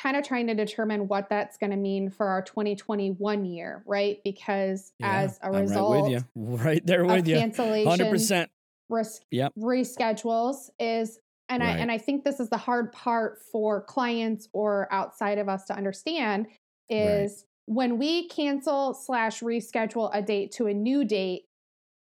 kind 0.00 0.16
of 0.16 0.24
trying 0.24 0.46
to 0.46 0.54
determine 0.54 1.08
what 1.08 1.28
that's 1.28 1.58
going 1.58 1.70
to 1.70 1.76
mean 1.76 2.10
for 2.10 2.26
our 2.26 2.42
2021 2.42 3.44
year, 3.44 3.82
right? 3.86 4.18
Because 4.24 4.92
Yeah, 4.98 5.22
as 5.22 5.38
a 5.42 5.48
I'm 5.48 5.62
result 5.62 5.90
right 5.90 6.02
with 6.02 6.12
you. 6.12 6.24
Right 6.64 6.84
there 6.84 7.04
with 7.04 7.28
you. 7.28 7.36
cancellation, 7.36 8.06
100%. 8.06 8.46
risk 8.88 9.22
Yep. 9.30 9.52
reschedules 9.58 10.70
is 10.78 11.18
and 11.48 11.62
I 11.64 11.70
and 11.72 11.90
I 11.90 11.98
think 11.98 12.24
this 12.24 12.38
is 12.38 12.48
the 12.48 12.56
hard 12.56 12.92
part 12.92 13.40
for 13.50 13.82
clients 13.82 14.48
or 14.52 14.88
outside 14.92 15.38
of 15.38 15.48
us 15.48 15.64
to 15.64 15.76
understand 15.76 16.46
is 16.88 17.44
when 17.66 17.98
we 17.98 18.28
cancel 18.28 18.94
slash 18.94 19.40
reschedule 19.40 20.10
a 20.12 20.22
date 20.22 20.52
to 20.52 20.66
a 20.66 20.74
new 20.74 21.04
date, 21.04 21.42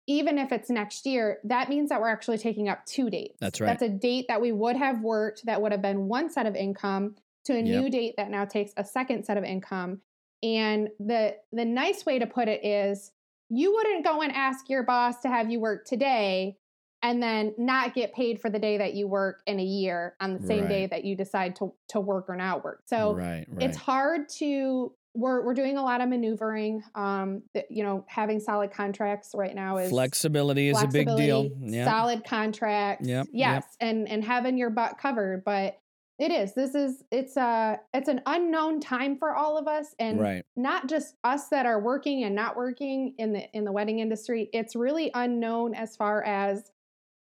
even 0.08 0.38
if 0.38 0.52
it's 0.52 0.70
next 0.70 1.06
year, 1.06 1.40
that 1.46 1.70
means 1.70 1.90
that 1.90 2.02
we're 2.02 2.10
actually 2.10 2.38
taking 2.38 2.68
up 2.68 2.86
two 2.86 3.10
dates. 3.10 3.38
That's 3.40 3.62
right. 3.62 3.68
That's 3.68 3.84
a 3.84 3.90
date 3.90 4.26
that 4.28 4.42
we 4.42 4.52
would 4.52 4.76
have 4.76 5.02
worked 5.02 5.46
that 5.46 5.62
would 5.62 5.72
have 5.72 5.82
been 5.82 6.08
one 6.08 6.30
set 6.30 6.46
of 6.46 6.56
income 6.56 7.16
to 7.46 7.54
a 7.54 7.58
Yep. 7.62 7.66
new 7.66 7.90
date 7.90 8.16
that 8.18 8.30
now 8.30 8.46
takes 8.46 8.74
a 8.78 8.84
second 8.84 9.24
set 9.26 9.38
of 9.38 9.44
income. 9.44 10.02
And 10.42 10.90
the 11.00 11.36
the 11.52 11.66
nice 11.66 12.06
way 12.06 12.20
to 12.20 12.26
put 12.26 12.48
it 12.48 12.64
is 12.66 13.12
you 13.50 13.74
wouldn't 13.74 14.06
go 14.06 14.22
and 14.22 14.32
ask 14.32 14.70
your 14.70 14.84
boss 14.84 15.20
to 15.22 15.28
have 15.28 15.50
you 15.52 15.60
work 15.60 15.86
today 15.86 16.58
and 17.02 17.24
then 17.24 17.54
not 17.58 17.94
get 17.94 18.14
paid 18.14 18.40
for 18.42 18.50
the 18.50 18.60
day 18.60 18.78
that 18.78 18.94
you 18.94 19.08
work 19.08 19.42
in 19.48 19.60
a 19.60 19.64
year 19.64 20.16
on 20.20 20.34
the 20.38 20.46
same 20.46 20.68
day 20.68 20.86
that 20.88 21.04
you 21.06 21.16
decide 21.16 21.56
to 21.58 21.74
to 21.90 22.00
work 22.00 22.26
or 22.30 22.36
not 22.36 22.64
work. 22.64 22.82
So 22.86 23.14
right, 23.14 23.46
right. 23.50 23.64
it's 23.70 23.78
hard 23.78 24.30
to 24.40 24.94
we're 25.16 25.44
we're 25.44 25.54
doing 25.56 25.78
a 25.78 25.82
lot 25.84 26.02
of 26.02 26.08
maneuvering. 26.10 26.84
Um, 26.96 27.42
you 27.70 27.84
know, 27.84 28.06
having 28.08 28.40
solid 28.40 28.72
contracts 28.72 29.32
right 29.34 29.56
now 29.56 29.78
is 29.78 29.90
Flexibility 29.90 30.70
is 30.70 30.82
a 30.82 30.88
big 30.88 31.08
deal. 31.08 31.44
flexibility, 31.44 31.76
Yeah. 31.78 31.86
Solid 31.86 32.24
contracts. 32.26 33.08
Yep, 33.08 33.28
yep. 33.34 33.64
Yes, 33.64 33.78
and 33.82 34.08
and 34.08 34.24
having 34.24 34.58
your 34.58 34.70
butt 34.70 34.98
covered, 35.00 35.44
but 35.44 35.80
it 36.20 36.32
is. 36.32 36.54
This 36.54 36.76
is 36.76 37.04
it's 37.12 37.38
a 37.38 37.80
it's 37.94 38.10
an 38.10 38.22
unknown 38.26 38.80
time 38.82 39.18
for 39.18 39.36
all 39.36 39.58
of 39.58 39.68
us, 39.68 39.96
and 40.00 40.20
Right. 40.20 40.44
not 40.56 40.88
just 40.90 41.16
us 41.24 41.48
that 41.50 41.66
are 41.66 41.80
working 41.82 42.24
and 42.24 42.36
not 42.36 42.56
working 42.58 43.16
in 43.18 43.34
the 43.34 43.50
in 43.54 43.64
the 43.64 43.72
wedding 43.72 44.00
industry. 44.00 44.50
It's 44.54 44.76
really 44.76 45.12
unknown 45.14 45.74
as 45.76 45.96
far 45.96 46.24
as 46.24 46.72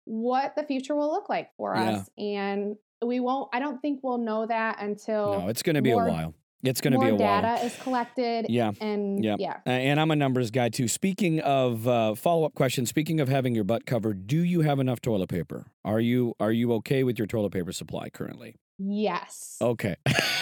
what 0.06 0.56
the 0.56 0.64
future 0.64 0.96
will 0.96 1.12
look 1.12 1.30
like 1.30 1.50
for 1.58 1.76
Yeah. 1.76 1.92
us, 1.98 2.10
and 2.18 2.76
we 3.06 3.20
won't. 3.20 3.50
I 3.54 3.60
don't 3.60 3.80
think 3.82 4.00
we'll 4.04 4.18
know 4.18 4.46
that 4.46 4.82
until 4.82 5.42
No, 5.42 5.48
it's 5.50 5.62
going 5.62 5.76
to 5.76 5.82
be 5.82 5.92
more- 5.94 6.08
a 6.08 6.12
while. 6.12 6.34
It's 6.64 6.82
going 6.82 6.94
to 6.94 7.00
be 7.00 7.10
a 7.10 7.16
while. 7.16 7.42
data 7.42 7.64
is 7.64 7.76
collected. 7.84 8.48
Yeah. 8.50 8.72
and 8.82 9.24
yeah. 9.24 9.36
Uh, 9.66 9.70
and 9.70 10.00
I'm 10.00 10.10
a 10.10 10.16
numbers 10.16 10.50
guy 10.50 10.70
too. 10.70 10.88
Speaking 10.88 11.40
of 11.42 11.88
uh, 11.88 12.16
follow 12.16 12.46
up 12.46 12.56
question, 12.56 12.88
speaking 12.88 13.20
of 13.20 13.30
having 13.30 13.54
your 13.54 13.64
butt 13.64 13.86
covered, 13.86 14.26
do 14.26 14.38
you 14.44 14.62
have 14.62 14.80
enough 14.80 15.00
toilet 15.00 15.30
paper? 15.30 15.68
Are 15.86 16.00
you 16.00 16.34
are 16.40 16.52
you 16.52 16.74
okay 16.74 17.04
with 17.04 17.20
your 17.20 17.28
toilet 17.28 17.52
paper 17.52 17.72
supply 17.72 18.10
currently? 18.10 18.56
Yes. 18.80 19.58
Okay. 19.62 19.96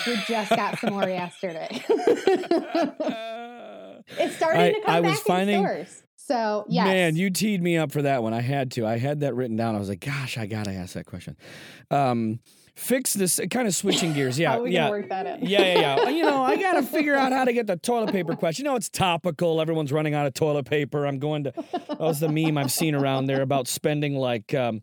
We 0.05 0.17
just 0.27 0.49
got 0.49 0.77
some 0.79 0.93
more 0.93 1.07
yesterday. 1.07 1.67
it's 4.19 4.35
starting 4.35 4.61
I- 4.61 4.71
to 4.73 4.81
come 4.81 4.95
I 4.95 5.01
back 5.01 5.11
was 5.11 5.19
finding- 5.21 5.55
in 5.61 5.65
stores. 5.65 6.01
So 6.17 6.65
yes, 6.67 6.85
Man, 6.87 7.15
you 7.15 7.29
teed 7.29 7.61
me 7.61 7.77
up 7.77 7.91
for 7.91 8.01
that 8.01 8.23
one. 8.23 8.33
I 8.33 8.41
had 8.41 8.71
to. 8.71 8.85
I 8.87 8.97
had 8.97 9.19
that 9.19 9.35
written 9.35 9.55
down. 9.57 9.75
I 9.75 9.79
was 9.79 9.89
like, 9.89 9.99
gosh, 9.99 10.39
I 10.39 10.47
gotta 10.47 10.71
ask 10.71 10.93
that 10.95 11.05
question. 11.05 11.37
Um, 11.91 12.39
fix 12.75 13.13
this 13.13 13.39
kind 13.51 13.67
of 13.67 13.75
switching 13.75 14.11
gears. 14.13 14.39
Yeah, 14.39 14.53
How 14.53 14.59
are 14.59 14.63
we 14.63 14.71
yeah. 14.71 14.89
work 14.89 15.07
that 15.09 15.27
in? 15.27 15.45
yeah, 15.47 15.61
yeah, 15.61 15.79
yeah. 16.01 16.09
You 16.09 16.23
know, 16.23 16.41
I 16.43 16.55
got 16.57 16.73
to 16.73 16.81
figure 16.97 17.15
out 17.15 17.31
how 17.31 17.45
to 17.45 17.53
get 17.53 17.67
the 17.67 17.77
toilet 17.77 18.11
paper 18.11 18.35
question. 18.35 18.65
You 18.65 18.71
know, 18.71 18.75
it's 18.75 18.89
topical. 18.89 19.61
Everyone's 19.61 19.91
running 19.93 20.15
out 20.15 20.25
of 20.25 20.33
toilet 20.33 20.65
paper. 20.65 21.05
I'm 21.05 21.19
going 21.19 21.43
to. 21.43 21.53
That 21.89 21.99
was 21.99 22.19
the 22.19 22.27
meme 22.29 22.57
I've 22.57 22.71
seen 22.71 22.95
around 22.95 23.27
there 23.27 23.43
about 23.43 23.67
spending 23.67 24.15
like. 24.15 24.51
Um, 24.55 24.81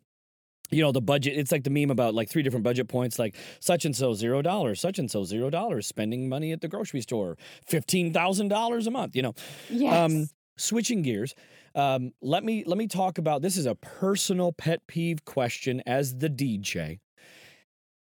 you 0.73 0.83
know 0.83 0.91
the 0.91 1.01
budget 1.01 1.37
it's 1.37 1.53
like 1.53 1.65
the 1.65 1.71
meme 1.71 1.91
about 1.91 2.15
like 2.15 2.29
three 2.29 2.43
different 2.43 2.65
budget 2.65 2.89
points 2.89 3.19
like 3.19 3.37
such 3.61 3.85
and 3.85 3.95
so 3.95 4.15
zero 4.15 4.43
dollars 4.43 4.81
such 4.81 4.99
and 4.99 5.11
so 5.11 5.23
zero 5.23 5.51
dollars 5.51 5.87
spending 5.87 6.29
money 6.29 6.51
at 6.51 6.61
the 6.61 6.69
grocery 6.69 7.01
store 7.01 7.37
$15000 7.71 8.87
a 8.87 8.91
month 8.91 9.15
you 9.15 9.23
know 9.23 9.35
yes. 9.69 9.95
um, 9.95 10.29
switching 10.57 11.03
gears, 11.03 11.35
um, 11.75 12.13
let 12.21 12.45
me 12.45 12.65
let 12.67 12.79
me 12.79 12.87
talk 12.87 13.19
about 13.19 13.43
this 13.43 13.57
is 13.57 13.67
a 13.67 13.75
personal 13.75 14.53
pet 14.53 14.87
peeve 14.87 15.25
question 15.25 15.83
as 15.87 16.19
the 16.19 16.29
DJ. 16.29 17.01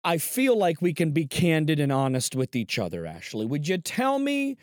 I 0.04 0.18
feel 0.18 0.56
like 0.56 0.80
we 0.80 0.94
can 0.94 1.10
be 1.10 1.26
candid 1.26 1.80
and 1.80 1.90
honest 1.90 2.36
with 2.36 2.54
each 2.54 2.78
other, 2.78 3.06
Ashley. 3.06 3.44
Would 3.44 3.66
you 3.66 3.78
tell 3.78 4.20
me 4.20 4.56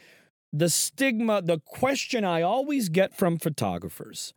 the 0.53 0.69
stigma, 0.69 1.41
the 1.41 1.59
question 1.59 2.23
I 2.23 2.41
always 2.41 2.87
get 2.87 3.13
from 3.13 3.37
photographers? 3.37 4.33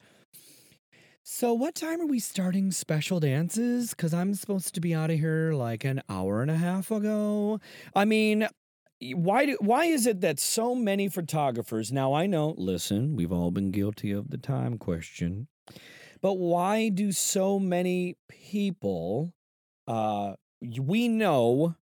So, 1.28 1.54
what 1.54 1.74
time 1.74 2.00
are 2.00 2.06
we 2.06 2.20
starting 2.20 2.70
special 2.70 3.18
dances? 3.18 3.90
Because 3.90 4.14
I'm 4.14 4.32
supposed 4.32 4.76
to 4.76 4.80
be 4.80 4.94
out 4.94 5.10
of 5.10 5.18
here 5.18 5.54
like 5.54 5.82
an 5.82 6.00
hour 6.08 6.40
and 6.40 6.52
a 6.52 6.56
half 6.56 6.92
ago. 6.92 7.58
I 7.96 8.04
mean, 8.04 8.46
why 9.00 9.46
do 9.46 9.58
why 9.60 9.86
is 9.86 10.06
it 10.06 10.20
that 10.20 10.38
so 10.38 10.76
many 10.76 11.08
photographers 11.08 11.90
now 11.90 12.14
I 12.14 12.26
know 12.26 12.54
listen 12.56 13.16
we've 13.16 13.32
all 13.32 13.50
been 13.50 13.72
guilty 13.72 14.12
of 14.12 14.30
the 14.30 14.38
time 14.38 14.78
question 14.78 15.48
but 16.22 16.34
why 16.34 16.88
do 16.88 17.12
so 17.12 17.58
many 17.58 18.16
people 18.30 19.34
uh 19.86 20.34
we 20.80 21.08
know 21.08 21.74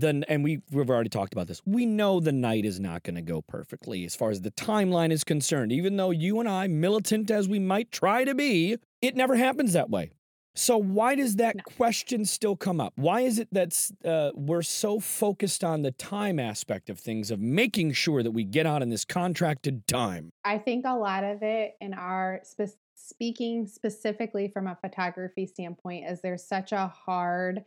the 0.00 0.24
and 0.28 0.42
we 0.42 0.60
we've 0.70 0.90
already 0.90 1.08
talked 1.10 1.32
about 1.32 1.46
this 1.46 1.60
we 1.66 1.84
know 1.86 2.20
the 2.20 2.32
night 2.32 2.64
is 2.64 2.80
not 2.80 3.02
going 3.02 3.14
to 3.14 3.22
go 3.22 3.42
perfectly 3.42 4.04
as 4.04 4.14
far 4.16 4.30
as 4.30 4.40
the 4.40 4.50
timeline 4.52 5.12
is 5.12 5.24
concerned 5.24 5.70
even 5.72 5.96
though 5.96 6.10
you 6.10 6.40
and 6.40 6.48
I 6.48 6.66
militant 6.66 7.30
as 7.30 7.48
we 7.48 7.58
might 7.58 7.92
try 7.92 8.24
to 8.24 8.34
be 8.34 8.76
it 9.00 9.16
never 9.16 9.36
happens 9.36 9.72
that 9.74 9.90
way 9.90 10.10
so 10.54 10.76
why 10.76 11.14
does 11.14 11.36
that 11.36 11.56
No. 11.56 11.62
question 11.76 12.26
still 12.26 12.56
come 12.56 12.78
up? 12.78 12.92
Why 12.96 13.22
is 13.22 13.38
it 13.38 13.48
that 13.52 13.90
uh, 14.04 14.32
we're 14.34 14.60
so 14.60 15.00
focused 15.00 15.64
on 15.64 15.80
the 15.80 15.92
time 15.92 16.38
aspect 16.38 16.90
of 16.90 16.98
things, 17.00 17.30
of 17.30 17.40
making 17.40 17.92
sure 17.92 18.22
that 18.22 18.32
we 18.32 18.44
get 18.44 18.66
out 18.66 18.82
in 18.82 18.90
this 18.90 19.06
contracted 19.06 19.86
time? 19.86 20.28
I 20.44 20.58
think 20.58 20.84
a 20.86 20.94
lot 20.94 21.24
of 21.24 21.42
it 21.42 21.76
in 21.80 21.94
our 21.94 22.40
spe- 22.42 22.76
speaking 22.94 23.66
specifically 23.66 24.46
from 24.48 24.66
a 24.66 24.76
photography 24.76 25.46
standpoint 25.46 26.04
is 26.10 26.20
there's 26.20 26.44
such 26.44 26.72
a 26.72 26.86
hard 26.86 27.64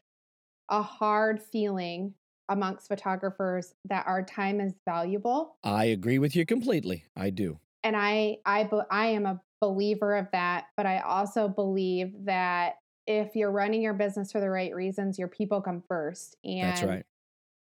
a 0.70 0.82
hard 0.82 1.42
feeling 1.42 2.14
amongst 2.50 2.88
photographers 2.88 3.74
that 3.86 4.06
our 4.08 4.24
time 4.24 4.60
is 4.62 4.74
valuable 4.86 5.58
I 5.64 5.86
agree 5.86 6.20
with 6.20 6.36
you 6.36 6.46
completely. 6.46 7.06
I 7.16 7.30
do. 7.32 7.60
and 7.84 7.96
I 7.96 8.38
I 8.46 8.70
I 8.92 9.08
am 9.08 9.26
a 9.26 9.42
believer 9.62 10.16
of 10.16 10.28
that, 10.32 10.66
but 10.78 10.86
I 10.86 11.00
also 11.00 11.48
believe 11.48 12.14
that 12.26 12.76
if 13.08 13.36
you're 13.36 13.52
running 13.52 13.82
your 13.82 13.94
business 13.94 14.32
for 14.32 14.40
the 14.42 14.50
right 14.50 14.76
reasons, 14.76 15.18
your 15.18 15.28
people 15.28 15.62
come 15.62 15.82
first. 15.88 16.36
And 16.44 16.70
That's 16.70 16.84
right. 16.84 17.06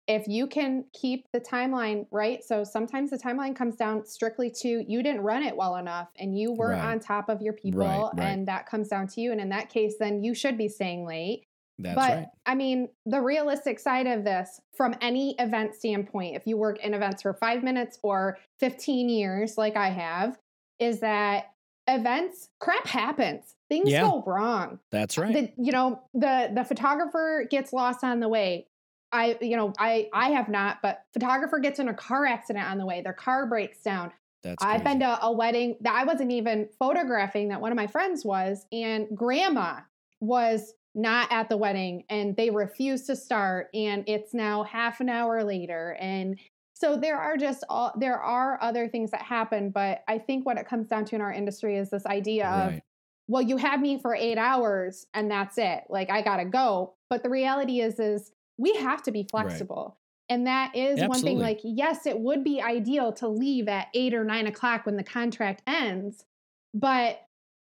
if 0.07 0.27
you 0.27 0.47
can 0.47 0.85
keep 0.93 1.25
the 1.33 1.39
timeline 1.39 2.05
right, 2.11 2.43
so 2.43 2.63
sometimes 2.63 3.09
the 3.09 3.17
timeline 3.17 3.55
comes 3.55 3.75
down 3.77 4.05
strictly 4.05 4.51
to 4.61 4.83
you 4.87 5.01
didn't 5.01 5.21
run 5.21 5.43
it 5.43 5.55
well 5.55 5.77
enough 5.77 6.09
and 6.17 6.37
you 6.37 6.51
weren't 6.51 6.81
Right. 6.81 6.91
on 6.91 6.99
top 6.99 7.29
of 7.29 7.41
your 7.41 7.53
people, 7.53 8.11
right. 8.13 8.19
and 8.19 8.47
that 8.47 8.67
comes 8.67 8.89
down 8.89 9.07
to 9.07 9.21
you. 9.21 9.31
And 9.31 9.41
in 9.41 9.49
that 9.49 9.69
case, 9.69 9.95
then 9.99 10.23
you 10.23 10.35
should 10.35 10.57
be 10.57 10.67
staying 10.69 11.05
late. 11.05 11.46
That's 11.79 11.95
but 11.95 12.13
right. 12.15 12.27
I 12.45 12.55
mean, 12.55 12.89
the 13.05 13.21
realistic 13.21 13.79
side 13.79 14.07
of 14.07 14.23
this, 14.23 14.59
from 14.75 14.95
any 15.01 15.35
event 15.37 15.75
standpoint, 15.75 16.35
if 16.35 16.47
you 16.47 16.57
work 16.57 16.79
in 16.79 16.93
events 16.93 17.21
for 17.21 17.33
five 17.33 17.63
minutes 17.63 17.99
or 18.01 18.39
15 18.59 19.09
years, 19.09 19.57
like 19.57 19.75
I 19.75 19.89
have, 19.89 20.37
is 20.79 21.01
that 21.01 21.51
events, 21.87 22.49
crap 22.59 22.87
happens. 22.87 23.55
Things 23.69 23.91
Yeah. 23.91 24.01
go 24.01 24.23
wrong. 24.25 24.79
That's 24.91 25.17
right. 25.17 25.33
The, 25.33 25.63
you 25.63 25.71
know, 25.71 26.01
the 26.13 26.51
the 26.53 26.63
photographer 26.63 27.45
gets 27.49 27.73
lost 27.73 28.03
on 28.03 28.19
the 28.19 28.29
way. 28.29 28.67
I, 29.11 29.37
you 29.41 29.55
know, 29.55 29.73
I 29.77 30.09
I 30.13 30.29
have 30.31 30.49
not, 30.49 30.79
but 30.81 31.03
photographer 31.13 31.59
gets 31.59 31.79
in 31.79 31.87
a 31.89 31.93
car 31.93 32.25
accident 32.25 32.65
on 32.69 32.77
the 32.77 32.85
way. 32.85 33.01
Their 33.01 33.13
car 33.13 33.45
breaks 33.45 33.81
down. 33.81 34.11
That's 34.43 34.63
I've 34.63 34.83
been 34.83 34.99
to 34.99 35.25
a 35.25 35.31
wedding 35.31 35.77
that 35.81 35.93
I 35.93 36.03
wasn't 36.05 36.31
even 36.31 36.69
photographing 36.79 37.49
that 37.49 37.59
one 37.61 37.71
of 37.71 37.75
my 37.75 37.87
friends 37.87 38.23
was, 38.23 38.65
and 38.71 39.07
grandma 39.13 39.79
was 40.19 40.73
not 40.97 41.31
at 41.31 41.47
the 41.47 41.55
wedding 41.55 42.03
and 42.09 42.35
they 42.35 42.49
refuse 42.49 43.03
to 43.03 43.15
start. 43.15 43.69
And 43.73 44.03
it's 44.07 44.33
now 44.33 44.63
half 44.63 44.99
an 44.99 45.09
hour 45.09 45.43
later. 45.43 45.95
And 45.99 46.39
so 46.73 46.97
there 46.97 47.17
are 47.17 47.37
just 47.37 47.63
all 47.69 47.93
there 47.97 48.19
are 48.19 48.61
other 48.61 48.87
things 48.87 49.11
that 49.11 49.21
happen. 49.21 49.69
But 49.69 50.03
I 50.07 50.17
think 50.17 50.45
what 50.45 50.57
it 50.57 50.67
comes 50.67 50.87
down 50.87 51.05
to 51.05 51.15
in 51.15 51.21
our 51.21 51.31
industry 51.31 51.77
is 51.77 51.89
this 51.89 52.05
idea 52.05 52.47
of, 52.47 52.81
well, 53.27 53.41
you 53.41 53.57
had 53.57 53.79
me 53.79 53.99
for 53.99 54.15
eight 54.15 54.37
hours 54.37 55.05
and 55.13 55.29
that's 55.29 55.57
it. 55.57 55.83
Like 55.89 56.09
I 56.09 56.21
gotta 56.21 56.45
go. 56.45 56.95
But 57.09 57.23
the 57.23 57.29
reality 57.29 57.79
is, 57.79 57.99
is 57.99 58.31
we 58.57 58.73
have 58.75 59.03
to 59.03 59.11
be 59.11 59.27
flexible. 59.29 59.97
And 60.29 60.45
that 60.45 60.75
is 60.75 60.99
one 61.07 61.21
thing, 61.21 61.39
like, 61.39 61.61
yes, 61.63 62.05
it 62.05 62.19
would 62.19 62.43
be 62.43 62.61
ideal 62.61 63.13
to 63.13 63.29
leave 63.29 63.69
at 63.69 63.87
eight 63.93 64.13
or 64.13 64.25
nine 64.25 64.45
o'clock 64.45 64.85
when 64.85 64.97
the 64.97 65.03
contract 65.03 65.61
ends. 65.65 66.25
But 66.73 67.21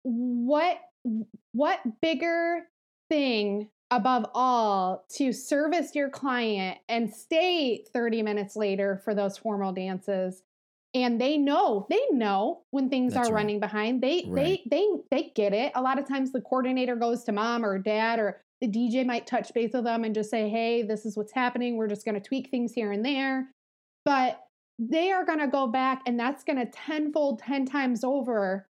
what 0.04 0.80
what 1.52 1.80
bigger 2.02 2.64
thing 3.10 3.70
above 3.92 4.26
all 4.34 5.06
to 5.10 5.32
service 5.32 5.96
your 5.96 6.10
client 6.10 6.78
and 6.90 7.14
stay 7.14 7.86
30 7.94 8.22
minutes 8.22 8.56
later 8.56 8.98
for 9.04 9.16
those 9.16 9.38
formal 9.38 9.72
dances. 9.72 10.44
And 10.94 11.20
they 11.22 11.38
know 11.38 11.86
they 11.90 12.02
know 12.12 12.64
when 12.72 12.90
things 12.90 13.14
That's 13.14 13.30
are 13.30 13.34
right. 13.34 13.42
running 13.42 13.60
behind. 13.60 14.02
They 14.02 14.26
Right. 14.28 14.60
they 14.70 14.70
they 14.70 14.88
they 15.12 15.32
get 15.36 15.54
it. 15.54 15.72
A 15.76 15.82
lot 15.82 16.00
of 16.00 16.08
times 16.08 16.32
the 16.32 16.42
coordinator 16.42 16.96
goes 16.96 17.24
to 17.26 17.32
mom 17.32 17.64
or 17.66 17.78
dad 17.78 18.20
or 18.20 18.42
the 18.62 18.68
dj 18.68 19.06
might 19.06 19.28
touch 19.28 19.54
base 19.54 19.72
with 19.74 19.84
them 19.84 20.04
and 20.04 20.16
just 20.16 20.32
say 20.32 20.50
hey 20.50 20.82
this 20.82 21.06
is 21.06 21.16
what's 21.16 21.34
happening. 21.34 21.78
We're 21.78 21.88
just 21.88 22.06
going 22.06 22.16
to 22.16 22.22
tweak 22.28 22.50
things 22.50 22.74
here 22.74 22.92
and 22.92 23.06
there. 23.06 23.50
But 24.06 24.42
they 24.80 25.12
are 25.12 25.26
going 25.26 25.40
to 25.40 25.48
go 25.48 25.68
back 25.68 26.04
and 26.06 26.20
that's 26.20 26.44
going 26.44 26.58
to 26.58 26.66
tenfold 26.72 27.40
10 27.40 27.66
times 27.66 28.04
over 28.04 28.68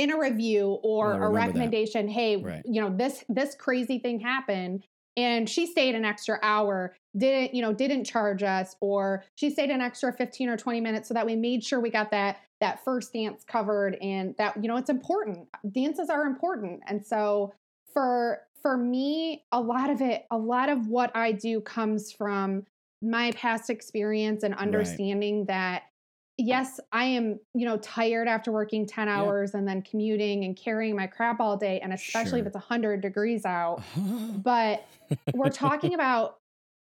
in 0.00 0.10
a 0.10 0.18
review 0.18 0.78
or 0.82 1.12
a 1.12 1.12
remember 1.12 1.32
that. 1.32 1.46
recommendation 1.46 2.08
hey 2.08 2.38
Right. 2.38 2.62
you 2.64 2.80
know 2.80 2.88
this 2.96 3.22
this 3.28 3.54
crazy 3.54 3.98
thing 3.98 4.18
happened 4.18 4.86
and 5.18 5.46
she 5.46 5.66
stayed 5.66 5.94
an 5.94 6.06
extra 6.06 6.38
hour 6.42 6.96
didn't 7.18 7.52
you 7.54 7.60
know 7.60 7.74
didn't 7.74 8.04
charge 8.04 8.42
us 8.42 8.74
or 8.80 9.24
she 9.34 9.50
stayed 9.50 9.68
an 9.68 9.82
extra 9.82 10.10
15 10.10 10.48
or 10.48 10.56
20 10.56 10.80
minutes 10.80 11.06
so 11.08 11.12
that 11.12 11.26
we 11.26 11.36
made 11.36 11.62
sure 11.62 11.80
we 11.80 11.90
got 11.90 12.10
that 12.12 12.38
that 12.62 12.82
first 12.82 13.12
dance 13.12 13.44
covered 13.44 13.96
and 14.00 14.34
that 14.38 14.56
you 14.62 14.68
know 14.68 14.78
it's 14.78 14.88
important 14.88 15.46
dances 15.70 16.08
are 16.08 16.22
important 16.22 16.80
and 16.86 17.04
so 17.04 17.52
for 17.92 18.40
for 18.62 18.78
me 18.78 19.44
a 19.52 19.60
lot 19.60 19.90
of 19.90 20.00
it 20.00 20.24
a 20.30 20.38
lot 20.38 20.70
of 20.70 20.86
what 20.88 21.14
i 21.14 21.30
do 21.30 21.60
comes 21.60 22.10
from 22.10 22.64
my 23.02 23.32
past 23.32 23.68
experience 23.68 24.42
and 24.44 24.54
understanding 24.54 25.44
that 25.46 25.82
yes 26.40 26.80
i 26.92 27.04
am 27.04 27.38
you 27.54 27.66
know 27.66 27.76
tired 27.78 28.26
after 28.26 28.50
working 28.50 28.86
10 28.86 29.06
Yeah. 29.08 29.14
hours 29.20 29.54
and 29.54 29.68
then 29.68 29.82
commuting 29.82 30.44
and 30.44 30.56
carrying 30.56 30.96
my 30.96 31.06
crap 31.06 31.38
all 31.38 31.56
day 31.56 31.80
and 31.80 31.92
especially 31.92 32.40
if 32.40 32.44
Sure. 32.44 32.46
it's 32.48 32.54
100 32.54 33.00
degrees 33.02 33.44
out 33.44 33.82
but 34.42 34.84
we're 35.34 35.50
talking 35.50 35.94
about 35.94 36.38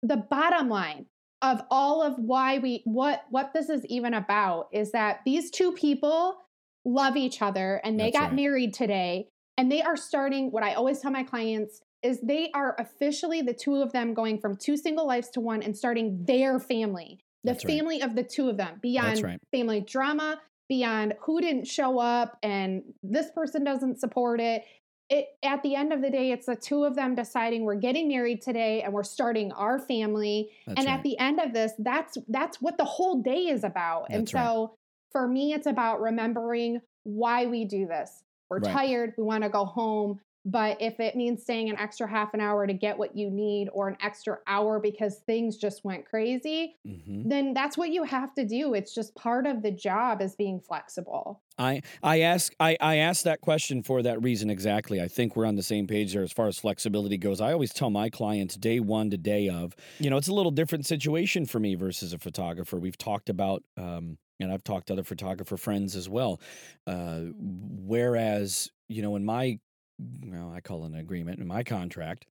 the 0.02 0.16
bottom 0.16 0.68
line 0.68 1.06
of 1.42 1.62
all 1.70 2.02
of 2.02 2.18
why 2.18 2.58
we 2.58 2.82
what 2.84 3.24
what 3.30 3.52
this 3.54 3.68
is 3.68 3.84
even 3.86 4.14
about 4.14 4.68
is 4.72 4.92
that 4.92 5.20
these 5.24 5.50
two 5.50 5.72
people 5.72 6.36
love 6.84 7.16
each 7.16 7.40
other 7.42 7.80
and 7.84 7.98
they 7.98 8.04
That's 8.04 8.18
got 8.18 8.24
right. 8.26 8.34
married 8.34 8.74
today 8.74 9.28
and 9.56 9.70
they 9.72 9.82
are 9.82 9.96
starting 9.96 10.50
what 10.50 10.62
I 10.62 10.74
always 10.74 11.00
tell 11.00 11.10
my 11.10 11.22
clients 11.24 11.80
is 12.02 12.20
they 12.20 12.50
are 12.54 12.76
officially 12.78 13.42
the 13.42 13.52
two 13.54 13.76
of 13.82 13.92
them 13.92 14.14
going 14.14 14.38
from 14.38 14.56
two 14.56 14.76
single 14.76 15.06
lives 15.06 15.30
to 15.30 15.40
one 15.40 15.62
and 15.62 15.76
starting 15.76 16.24
their 16.24 16.60
family 16.60 17.18
the 17.44 17.52
That's 17.52 17.64
right. 17.64 17.74
family 17.78 18.02
of 18.02 18.14
the 18.14 18.22
two 18.22 18.48
of 18.48 18.56
them 18.56 18.78
beyond 18.82 19.22
right. 19.22 19.38
family 19.52 19.80
drama 19.80 20.40
beyond 20.68 21.14
who 21.20 21.40
didn't 21.40 21.66
show 21.66 21.98
up 21.98 22.36
and 22.42 22.82
this 23.02 23.30
person 23.30 23.64
doesn't 23.64 23.98
support 24.00 24.40
it 24.40 24.64
it 25.08 25.28
at 25.42 25.62
the 25.62 25.74
end 25.74 25.92
of 25.92 26.02
the 26.02 26.10
day 26.10 26.30
it's 26.32 26.44
the 26.46 26.56
two 26.56 26.84
of 26.84 26.94
them 26.94 27.14
deciding 27.14 27.64
we're 27.64 27.74
getting 27.74 28.08
married 28.08 28.42
today 28.42 28.82
and 28.82 28.92
we're 28.92 29.02
starting 29.02 29.50
our 29.52 29.78
family 29.78 30.50
That's 30.66 30.78
and 30.80 30.86
right. 30.86 30.94
at 30.98 31.02
the 31.02 31.18
end 31.18 31.40
of 31.40 31.54
this 31.54 31.72
that's 31.78 32.18
that's 32.28 32.60
what 32.60 32.76
the 32.76 32.84
whole 32.84 33.22
day 33.22 33.46
is 33.48 33.64
about 33.64 34.06
and 34.10 34.22
That's 34.26 34.34
right. 34.34 34.44
so 34.44 34.74
for 35.12 35.26
me 35.26 35.54
it's 35.54 35.66
about 35.66 36.02
remembering 36.02 36.80
why 37.04 37.46
we 37.46 37.64
do 37.64 37.86
this 37.86 38.22
we're 38.50 38.58
Right. 38.58 38.72
tired 38.72 39.14
we 39.16 39.24
want 39.24 39.44
to 39.44 39.48
go 39.50 39.64
home 39.64 40.20
but 40.44 40.80
if 40.80 41.00
it 41.00 41.16
means 41.16 41.42
staying 41.42 41.68
an 41.68 41.78
extra 41.78 42.08
half 42.08 42.32
an 42.34 42.40
hour 42.40 42.66
to 42.66 42.72
get 42.72 42.98
what 42.98 43.16
you 43.16 43.30
need 43.30 43.68
or 43.72 43.88
an 43.88 43.96
extra 44.02 44.38
hour 44.46 44.80
because 44.80 45.20
things 45.26 45.56
just 45.56 45.84
went 45.84 46.06
crazy 46.06 46.76
Mhm. 46.86 47.28
then 47.28 47.52
that's 47.54 47.76
what 47.76 47.90
you 47.90 48.04
have 48.04 48.32
to 48.34 48.44
do 48.46 48.74
it's 48.74 48.94
just 48.94 49.14
part 49.14 49.46
of 49.46 49.62
the 49.62 49.70
job 49.72 50.22
is 50.22 50.36
being 50.36 50.60
flexible 50.60 51.42
I 51.60 51.82
I 52.04 52.20
ask 52.20 52.52
I, 52.60 52.76
I 52.80 52.96
asked 52.96 53.24
that 53.24 53.40
question 53.40 53.82
for 53.82 54.00
that 54.02 54.22
reason 54.22 54.48
exactly. 54.48 55.00
I 55.00 55.08
think 55.08 55.34
we're 55.34 55.44
on 55.46 55.56
the 55.56 55.62
same 55.62 55.88
page 55.88 56.12
there 56.12 56.22
as 56.22 56.30
far 56.32 56.46
as 56.46 56.56
flexibility 56.58 57.18
goes. 57.18 57.40
I 57.40 57.52
always 57.52 57.72
tell 57.72 57.90
my 57.90 58.10
clients 58.10 58.56
day 58.56 58.78
one 58.78 59.10
to 59.10 59.16
day 59.18 59.48
of, 59.48 59.74
you 59.98 60.08
know, 60.08 60.16
it's 60.16 60.28
a 60.28 60.32
little 60.34 60.52
different 60.52 60.86
situation 60.86 61.46
for 61.46 61.58
me 61.58 61.74
versus 61.74 62.12
a 62.12 62.18
photographer. 62.18 62.76
We've 62.78 62.96
talked 62.96 63.28
about, 63.28 63.64
um, 63.76 64.18
and 64.38 64.52
I've 64.52 64.62
talked 64.62 64.86
to 64.86 64.92
other 64.92 65.02
photographer 65.02 65.56
friends 65.56 65.96
as 65.96 66.08
well. 66.08 66.40
Uh, 66.86 67.22
whereas, 67.34 68.70
you 68.88 69.02
know, 69.02 69.16
in 69.16 69.24
my, 69.24 69.58
well, 69.98 70.52
I 70.54 70.60
call 70.60 70.84
it 70.84 70.88
an 70.88 70.96
agreement 70.96 71.40
in 71.40 71.46
my 71.46 71.62
contract, 71.62 72.26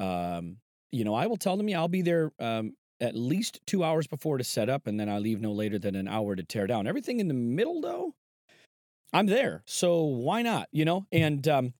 um, 0.00 0.58
you 0.90 1.04
know, 1.04 1.14
I 1.14 1.26
will 1.26 1.36
tell 1.36 1.56
them, 1.56 1.68
yeah, 1.68 1.78
I'll 1.78 1.88
be 1.88 2.02
there 2.02 2.32
um, 2.38 2.74
at 3.00 3.16
least 3.16 3.60
two 3.66 3.82
hours 3.82 4.06
before 4.06 4.38
to 4.38 4.44
set 4.44 4.68
up, 4.68 4.86
and 4.86 5.00
then 5.00 5.08
I 5.08 5.18
leave 5.18 5.40
no 5.40 5.52
later 5.52 5.78
than 5.78 5.94
an 5.94 6.08
hour 6.08 6.36
to 6.36 6.42
tear 6.42 6.66
down. 6.66 6.86
Everything 6.86 7.20
in 7.20 7.28
the 7.28 7.34
middle, 7.34 7.80
though, 7.80 8.14
I'm 9.12 9.26
there. 9.26 9.62
So 9.66 10.02
why 10.02 10.42
not? 10.42 10.68
You 10.72 10.84
know, 10.84 11.06
and 11.10 11.46
um, 11.48 11.74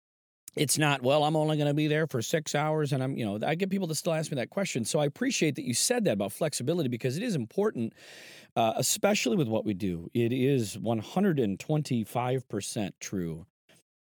it's 0.57 0.79
not, 0.79 1.03
well, 1.03 1.25
I'm 1.25 1.37
only 1.37 1.57
going 1.57 1.69
to 1.69 1.75
be 1.75 1.89
there 1.89 2.07
for 2.07 2.23
six 2.23 2.55
hours. 2.55 2.93
And 2.93 3.03
I'm, 3.03 3.17
you 3.17 3.25
know, 3.25 3.39
I 3.47 3.55
get 3.55 3.71
people 3.71 3.89
to 3.89 3.95
still 3.95 4.13
ask 4.13 4.31
me 4.31 4.37
that 4.37 4.51
question. 4.51 4.85
So 4.85 4.99
I 4.99 5.07
appreciate 5.07 5.57
that 5.57 5.65
you 5.65 5.75
said 5.75 6.05
that 6.05 6.13
about 6.13 6.33
flexibility 6.33 6.89
because 6.89 7.17
it 7.17 7.23
is 7.23 7.35
important, 7.35 7.95
uh, 8.57 8.75
especially 8.77 9.37
with 9.37 9.49
what 9.49 9.65
we 9.65 9.75
do. 9.75 10.11
It 10.13 10.33
is 10.33 10.77
125% 10.77 12.93
true 13.01 13.47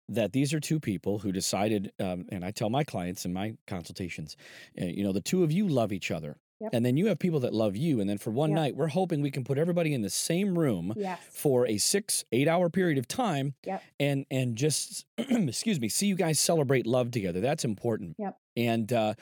that 0.10 0.34
these 0.34 0.54
are 0.54 0.60
two 0.60 0.80
people 0.80 1.20
who 1.20 1.32
decided, 1.32 1.92
um, 2.00 2.26
and 2.30 2.46
I 2.46 2.52
tell 2.52 2.70
my 2.70 2.84
clients 2.84 3.26
in 3.26 3.34
my 3.34 3.56
consultations, 3.68 4.36
uh, 4.82 4.86
you 4.86 5.04
know, 5.04 5.12
the 5.12 5.22
two 5.22 5.44
of 5.44 5.52
you 5.52 5.68
love 5.68 5.92
each 5.92 6.12
other. 6.12 6.38
Yep. 6.62 6.70
And 6.74 6.86
then 6.86 6.96
you 6.96 7.08
have 7.08 7.20
people 7.20 7.42
that 7.42 7.54
love 7.54 7.76
you. 7.76 8.00
And 8.00 8.10
then 8.10 8.18
for 8.18 8.32
one 8.32 8.52
Yep. 8.52 8.56
night, 8.56 8.76
we're 8.78 8.88
hoping 8.88 9.22
we 9.22 9.30
can 9.30 9.44
put 9.44 9.58
everybody 9.58 9.94
in 9.94 10.02
the 10.04 10.10
same 10.10 10.58
room 10.58 10.94
yes 10.96 11.20
for 11.30 11.68
a 11.68 11.78
six 11.78 12.24
eight 12.32 12.48
hour 12.48 12.70
period 12.70 12.98
of 12.98 13.08
time 13.10 13.56
Yep. 13.66 13.84
and 14.00 14.26
and 14.32 14.56
just 14.56 15.06
excuse 15.18 15.82
me 15.82 15.90
see 15.90 16.08
you 16.08 16.16
guys 16.16 16.40
celebrate 16.40 16.88
love 16.88 17.12
together 17.12 17.42
that's 17.42 17.66
important 17.66 18.16
Yep. 18.20 18.38
and 18.56 18.94
uh 18.94 19.16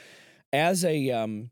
as 0.51 0.85
a 0.85 1.09
um 1.09 1.49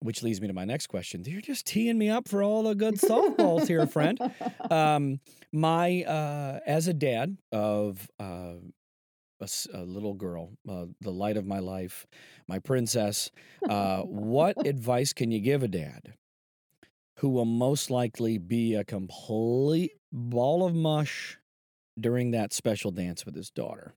which 0.00 0.22
leads 0.22 0.40
me 0.40 0.46
to 0.48 0.52
my 0.54 0.64
next 0.64 0.86
question 0.88 1.22
you're 1.24 1.40
just 1.40 1.66
teeing 1.66 1.96
me 1.98 2.08
up 2.08 2.26
for 2.28 2.42
all 2.42 2.62
the 2.64 2.74
good 2.74 2.94
softballs 2.94 3.66
here 3.66 3.86
friend 3.86 4.18
um 4.70 5.20
my 5.52 6.02
uh 6.04 6.58
as 6.66 6.88
a 6.88 6.94
dad 6.94 7.36
of 7.52 8.08
uh 8.18 8.54
a, 9.40 9.48
a 9.72 9.84
little 9.84 10.12
girl, 10.12 10.50
uh, 10.68 10.84
the 11.00 11.10
light 11.10 11.38
of 11.38 11.46
my 11.46 11.60
life, 11.60 12.06
my 12.46 12.58
princess. 12.58 13.30
Uh, 13.66 14.02
what 14.02 14.54
advice 14.66 15.14
can 15.14 15.30
you 15.30 15.40
give 15.40 15.62
a 15.62 15.68
dad 15.68 16.12
who 17.16 17.30
will 17.30 17.46
most 17.46 17.90
likely 17.90 18.36
be 18.36 18.74
a 18.74 18.84
complete 18.84 19.92
ball 20.12 20.66
of 20.66 20.74
mush 20.74 21.38
during 21.98 22.32
that 22.32 22.52
special 22.52 22.90
dance 22.90 23.24
with 23.24 23.34
his 23.34 23.50
daughter? 23.50 23.94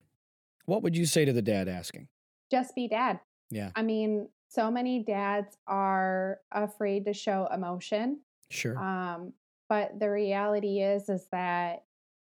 What 0.66 0.82
would 0.82 0.96
you 0.96 1.06
say 1.06 1.26
to 1.26 1.34
the 1.34 1.42
dad 1.42 1.68
asking? 1.68 2.08
just 2.52 2.76
be 2.76 2.88
dad 2.88 3.20
Yeah. 3.50 3.72
i 3.76 3.82
mean 3.82 4.30
so 4.54 4.70
many 4.70 5.04
dads 5.04 5.58
are 5.68 6.40
afraid 6.52 7.06
to 7.06 7.14
show 7.14 7.48
emotion 7.54 8.20
Sure. 8.50 8.78
um 8.78 9.34
but 9.70 10.00
the 10.00 10.10
reality 10.10 10.80
is 10.82 11.10
is 11.10 11.28
that 11.32 11.84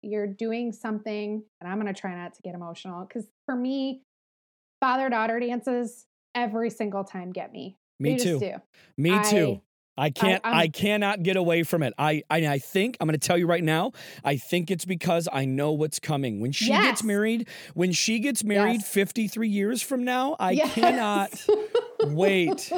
you're 0.03 0.27
doing 0.27 0.71
something 0.73 1.43
and 1.61 1.69
i'm 1.71 1.81
going 1.81 1.93
to 1.93 1.99
try 1.99 2.15
not 2.15 2.35
to 2.35 2.43
get 2.43 2.55
emotional 2.55 3.05
because 3.05 3.27
for 3.47 3.57
me 3.57 4.03
father 4.81 5.09
daughter 5.09 5.41
dances 5.41 6.07
every 6.35 6.71
single 6.71 7.05
time 7.05 7.33
get 7.33 7.53
me 7.53 7.77
Me 8.01 8.17
They 8.17 8.25
too. 8.25 8.53
Me 8.97 9.13
I- 9.15 9.23
too. 9.31 9.61
I 9.97 10.11
can't. 10.11 10.45
I, 10.45 10.63
I'm- 10.63 10.73
cannot 10.73 11.23
get 11.23 11.37
away 11.37 11.63
from 11.63 11.85
it. 11.85 11.95
I. 11.97 12.25
I, 12.29 12.45
I 12.49 12.59
think 12.59 12.97
I'm 12.99 13.07
going 13.07 13.17
to 13.17 13.25
tell 13.25 13.39
you 13.39 13.47
right 13.47 13.63
now. 13.63 13.93
I 14.25 14.37
think 14.39 14.73
it's 14.73 14.85
because 14.85 15.29
I 15.33 15.45
know 15.45 15.71
what's 15.71 16.01
coming 16.01 16.41
when 16.41 16.51
she 16.51 16.67
Yes. 16.67 16.83
gets 16.85 17.05
married. 17.05 17.47
When 17.75 17.93
she 17.93 18.19
gets 18.19 18.43
married, 18.43 18.81
Yes. 18.81 18.89
53 18.89 19.49
years 19.49 19.83
from 19.83 20.03
now, 20.03 20.35
I 20.41 20.51
Yes. 20.63 20.75
cannot 20.75 21.47
wait 22.09 22.71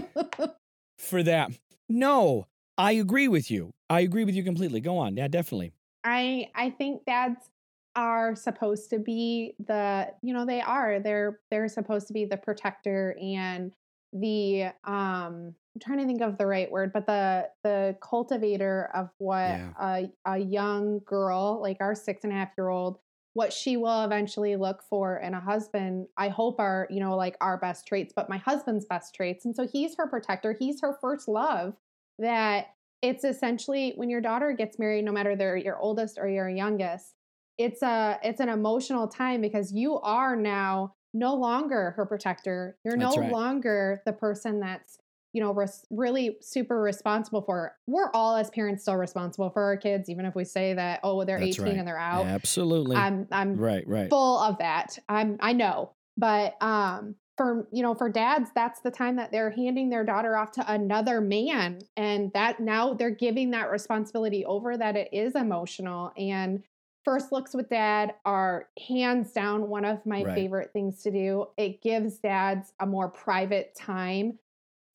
for 0.99 1.23
that. 1.23 1.51
No, 1.89 2.47
I 2.79 2.93
agree 2.93 3.29
with 3.29 3.51
you. 3.51 3.73
I 3.89 4.01
agree 4.01 4.25
with 4.25 4.35
you 4.35 4.43
completely. 4.43 4.81
Go 4.81 4.99
on. 4.99 5.17
Yeah, 5.17 5.29
definitely. 5.29 5.73
I 6.05 6.51
I 6.55 6.71
think 6.71 7.05
dads 7.05 7.51
are 7.95 8.35
supposed 8.37 8.91
to 8.91 8.99
be 8.99 9.55
the 9.67 10.09
you 10.23 10.35
know 10.35 10.45
they 10.45 10.61
are 10.61 11.01
they're 11.01 11.41
they're 11.51 11.69
supposed 11.69 12.07
to 12.09 12.13
be 12.13 12.25
the 12.27 12.37
protector 12.37 13.17
and 13.23 13.73
the 14.13 14.65
um 14.85 15.55
I'm 15.75 15.81
trying 15.83 15.99
to 15.99 16.07
think 16.07 16.21
of 16.21 16.39
the 16.39 16.47
right 16.47 16.71
word 16.71 16.93
but 16.93 17.07
the 17.07 17.49
the 17.65 17.97
cultivator 18.03 18.91
of 18.95 19.11
what 19.19 19.49
Yeah. 19.49 19.73
a 19.81 20.11
a 20.27 20.39
young 20.39 21.01
girl 21.07 21.59
like 21.63 21.79
our 21.81 21.95
six 21.95 22.25
and 22.25 22.33
a 22.33 22.37
half 22.37 22.51
year 22.59 22.69
old 22.69 22.99
what 23.37 23.53
she 23.53 23.77
will 23.77 24.03
eventually 24.03 24.57
look 24.57 24.83
for 24.83 25.19
in 25.19 25.35
a 25.35 25.41
husband 25.41 26.07
i 26.17 26.27
hope 26.27 26.59
are 26.59 26.89
you 26.89 27.01
know 27.01 27.15
like 27.15 27.37
our 27.43 27.59
best 27.59 27.87
traits 27.87 28.15
but 28.17 28.31
my 28.31 28.39
husband's 28.39 28.87
best 28.87 29.15
traits 29.15 29.45
and 29.45 29.55
so 29.55 29.67
he's 29.67 29.95
her 29.95 30.07
protector 30.07 30.57
he's 30.59 30.81
her 30.81 30.97
first 31.03 31.29
love 31.29 31.75
that 32.19 32.69
it's 33.03 33.25
essentially 33.25 33.93
when 33.97 34.09
your 34.09 34.23
daughter 34.23 34.53
gets 34.53 34.79
married 34.79 35.05
no 35.05 35.13
matter 35.13 35.37
they're 35.37 35.59
your 35.59 35.79
oldest 35.79 36.17
or 36.19 36.27
your 36.27 36.49
youngest 36.49 37.15
it's 37.59 37.83
a 37.83 38.19
it's 38.25 38.41
an 38.41 38.49
emotional 38.49 39.07
time 39.07 39.43
because 39.43 39.71
you 39.71 40.01
are 40.01 40.35
now 40.35 40.95
no 41.13 41.35
longer 41.35 41.91
her 41.91 42.07
protector 42.07 42.79
you're 42.87 42.97
That's 42.97 43.17
no 43.17 43.21
right. 43.21 43.33
longer 43.33 44.01
the 44.07 44.15
person 44.15 44.61
that's 44.61 44.97
you 45.37 45.43
know 45.43 45.53
res- 45.53 45.85
really 45.91 46.39
super 46.41 46.81
responsible 46.81 47.43
for 47.43 47.77
we're 47.87 48.11
all 48.15 48.37
as 48.37 48.49
parents 48.49 48.83
still 48.85 48.97
responsible 48.97 49.51
for 49.51 49.63
our 49.63 49.77
kids 49.77 50.09
even 50.09 50.25
if 50.25 50.35
we 50.35 50.45
say 50.47 50.73
that 50.73 50.99
oh 51.03 51.23
they're 51.25 51.39
That's 51.39 51.59
18 51.59 51.65
right. 51.67 51.77
and 51.77 51.87
they're 51.87 51.99
out 51.99 52.25
Absolutely. 52.25 52.97
i'm 52.97 53.29
i'm 53.31 53.55
right. 53.59 53.87
Right. 53.87 54.09
full 54.09 54.39
of 54.39 54.57
that 54.59 54.99
i'm 55.11 55.37
i 55.41 55.53
know 55.53 55.91
but 56.17 56.55
um 56.63 57.17
for 57.37 57.69
you 57.71 57.83
know 57.83 57.95
for 57.95 58.09
dads 58.09 58.49
that's 58.55 58.81
the 58.81 58.91
time 58.91 59.17
that 59.17 59.31
they're 59.31 59.51
handing 59.51 59.91
their 59.91 60.05
daughter 60.05 60.39
off 60.39 60.53
to 60.53 60.73
another 60.73 61.21
man 61.21 61.81
and 61.99 62.33
that 62.33 62.59
now 62.61 62.95
they're 62.95 63.11
giving 63.11 63.51
that 63.51 63.71
responsibility 63.71 64.43
over 64.47 64.75
that 64.79 64.97
it 64.97 65.11
is 65.13 65.35
emotional 65.35 66.13
and 66.17 66.63
first 67.05 67.33
looks 67.33 67.53
with 67.53 67.69
dad 67.69 68.15
are 68.25 68.69
hands 68.89 69.33
down 69.33 69.69
one 69.69 69.85
of 69.85 70.05
my 70.07 70.23
Right. 70.23 70.35
favorite 70.35 70.73
things 70.73 71.03
to 71.03 71.11
do 71.11 71.47
it 71.59 71.83
gives 71.83 72.21
dads 72.21 72.73
a 72.81 72.87
more 72.87 73.11
private 73.11 73.75
time 73.75 74.39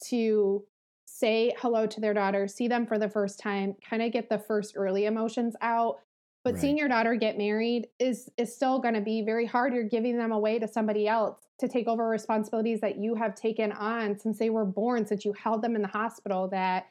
to 0.06 0.64
say 1.06 1.54
hello 1.60 1.86
to 1.86 1.99
their 1.99 2.14
daughter 2.14 2.47
see 2.47 2.68
them 2.68 2.86
for 2.86 2.97
the 2.97 3.10
first 3.10 3.39
time 3.39 3.76
kind 3.88 4.02
of 4.02 4.12
get 4.12 4.30
the 4.30 4.39
first 4.39 4.74
early 4.76 5.06
emotions 5.06 5.56
out 5.62 5.97
but 6.43 6.54
Right. 6.54 6.62
seeing 6.62 6.78
your 6.78 6.88
daughter 6.88 7.16
get 7.16 7.38
married 7.38 7.88
is 7.99 8.30
is 8.38 8.56
still 8.56 8.80
going 8.80 8.93
to 8.93 9.02
be 9.02 9.22
very 9.22 9.45
hard 9.45 9.74
you're 9.74 9.84
giving 9.84 10.18
them 10.18 10.32
away 10.32 10.58
to 10.60 10.68
somebody 10.68 11.08
else 11.08 11.38
to 11.60 11.68
take 11.68 11.88
over 11.88 12.08
responsibilities 12.08 12.82
that 12.82 12.97
you 12.97 13.14
have 13.16 13.36
taken 13.36 13.72
on 13.74 14.18
since 14.18 14.39
they 14.39 14.49
were 14.49 14.66
born 14.66 15.06
since 15.06 15.26
you 15.26 15.34
held 15.34 15.62
them 15.62 15.76
in 15.76 15.82
the 15.82 15.88
hospital 15.88 16.47
that 16.47 16.88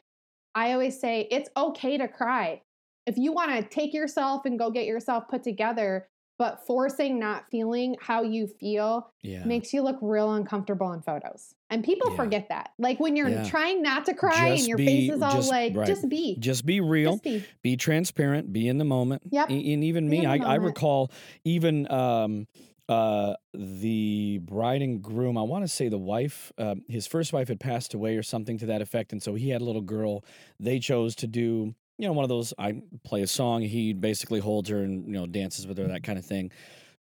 i 0.55 0.71
always 0.73 0.99
say 0.99 1.27
it's 1.31 1.49
okay 1.57 1.97
to 1.97 2.07
cry 2.07 2.61
if 3.07 3.17
you 3.17 3.33
want 3.33 3.51
to 3.51 3.63
take 3.63 3.93
yourself 3.93 4.45
and 4.45 4.59
go 4.59 4.69
get 4.69 4.85
yourself 4.85 5.27
put 5.27 5.41
together 5.43 6.07
but 6.37 6.65
forcing 6.65 7.19
not 7.19 7.45
feeling 7.51 7.95
how 8.01 8.23
you 8.23 8.47
feel 8.47 9.11
Yeah. 9.21 9.43
makes 9.43 9.73
you 9.73 9.81
look 9.81 9.97
real 10.01 10.33
uncomfortable 10.33 10.91
in 10.93 11.01
photos 11.01 11.55
and 11.71 11.83
people 11.83 12.11
Yeah. 12.11 12.15
forget 12.17 12.49
that 12.49 12.71
like 12.77 12.99
when 12.99 13.15
you're 13.15 13.29
Yeah. 13.29 13.43
trying 13.45 13.81
not 13.81 14.05
to 14.05 14.13
cry 14.13 14.49
Just 14.51 14.59
and 14.61 14.67
your 14.69 14.77
be- 14.77 14.85
face 14.85 15.11
is 15.11 15.21
all 15.21 15.31
just- 15.37 15.49
like 15.49 15.75
right. 15.75 15.87
just 15.87 16.07
be 16.09 16.35
Just 16.37 16.65
be 16.65 16.79
real. 16.81 17.13
just 17.13 17.23
be 17.23 17.43
be 17.63 17.75
transparent 17.77 18.53
be 18.53 18.67
in 18.67 18.77
the 18.77 18.85
moment 18.85 19.23
Yep. 19.31 19.49
A- 19.49 19.53
and 19.73 19.83
even 19.83 20.09
Be 20.09 20.19
me 20.19 20.25
I, 20.27 20.35
I 20.37 20.55
recall 20.55 21.11
even 21.43 21.89
um 21.91 22.47
uh 22.89 23.35
the 23.53 24.39
bride 24.43 24.81
and 24.81 25.01
groom 25.01 25.37
i 25.37 25.41
want 25.41 25.63
to 25.63 25.67
say 25.67 25.87
the 25.87 25.97
wife 25.97 26.51
um, 26.57 26.83
his 26.89 27.07
first 27.07 27.31
wife 27.31 27.47
had 27.47 27.59
passed 27.59 27.93
away 27.93 28.17
or 28.17 28.23
something 28.23 28.57
to 28.57 28.65
that 28.65 28.81
effect 28.81 29.13
and 29.13 29.23
so 29.23 29.35
he 29.35 29.49
had 29.49 29.61
a 29.61 29.63
little 29.65 29.81
girl 29.81 30.25
they 30.59 30.77
chose 30.79 31.15
to 31.15 31.27
do 31.27 31.73
you 31.97 32.07
know 32.07 32.11
one 32.11 32.23
of 32.23 32.29
those 32.29 32.53
i 32.57 32.81
play 33.05 33.21
a 33.21 33.27
song 33.27 33.61
he 33.61 33.93
basically 33.93 34.39
holds 34.41 34.67
her 34.69 34.83
and 34.83 35.05
you 35.05 35.13
know 35.13 35.25
dances 35.25 35.65
with 35.67 35.77
her 35.77 35.87
that 35.87 36.03
kind 36.03 36.19
of 36.19 36.25
thing 36.25 36.51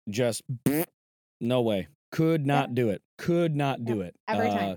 just 0.10 0.42
no 1.42 1.62
way 1.62 1.88
could 2.16 2.46
not 2.46 2.74
do 2.76 2.90
it 2.90 3.02
could 3.18 3.56
not 3.56 3.84
do 3.86 4.02
it 4.02 4.16
Every 4.28 4.50
time. 4.50 4.70
Uh, 4.74 4.76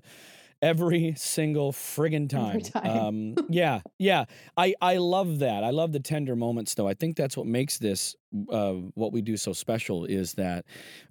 every 0.61 1.15
single 1.17 1.73
friggin' 1.73 2.29
time. 2.29 2.57
Every 2.57 2.63
time. 2.63 3.07
Um, 3.07 3.35
yeah, 3.49 3.81
yeah. 3.99 4.25
I 4.57 4.75
I 4.81 4.97
love 4.97 5.39
that. 5.41 5.63
I 5.65 5.71
love 5.71 5.93
the 5.93 6.01
tender 6.01 6.35
moments, 6.37 6.75
though. 6.75 6.89
I 6.89 6.95
think 6.95 7.17
that's 7.17 7.37
what 7.37 7.47
makes 7.47 7.79
this 7.79 8.17
uh, 8.51 8.73
what 8.95 9.13
we 9.13 9.23
do 9.23 9.37
so 9.37 9.53
special. 9.53 10.05
Is 10.05 10.33
that 10.35 10.65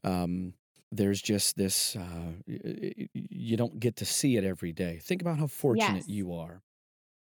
um, 0.03 0.53
there's 0.91 1.21
just 1.21 1.55
this 1.57 1.95
uh, 1.95 2.33
you 3.13 3.57
don't 3.57 3.79
get 3.79 3.97
to 3.97 4.05
see 4.05 4.37
it 4.37 4.43
every 4.43 4.71
day. 4.73 4.99
Think 5.01 5.21
about 5.21 5.37
how 5.39 5.47
fortunate 5.47 5.95
Yes. 6.07 6.09
you 6.09 6.33
are. 6.33 6.61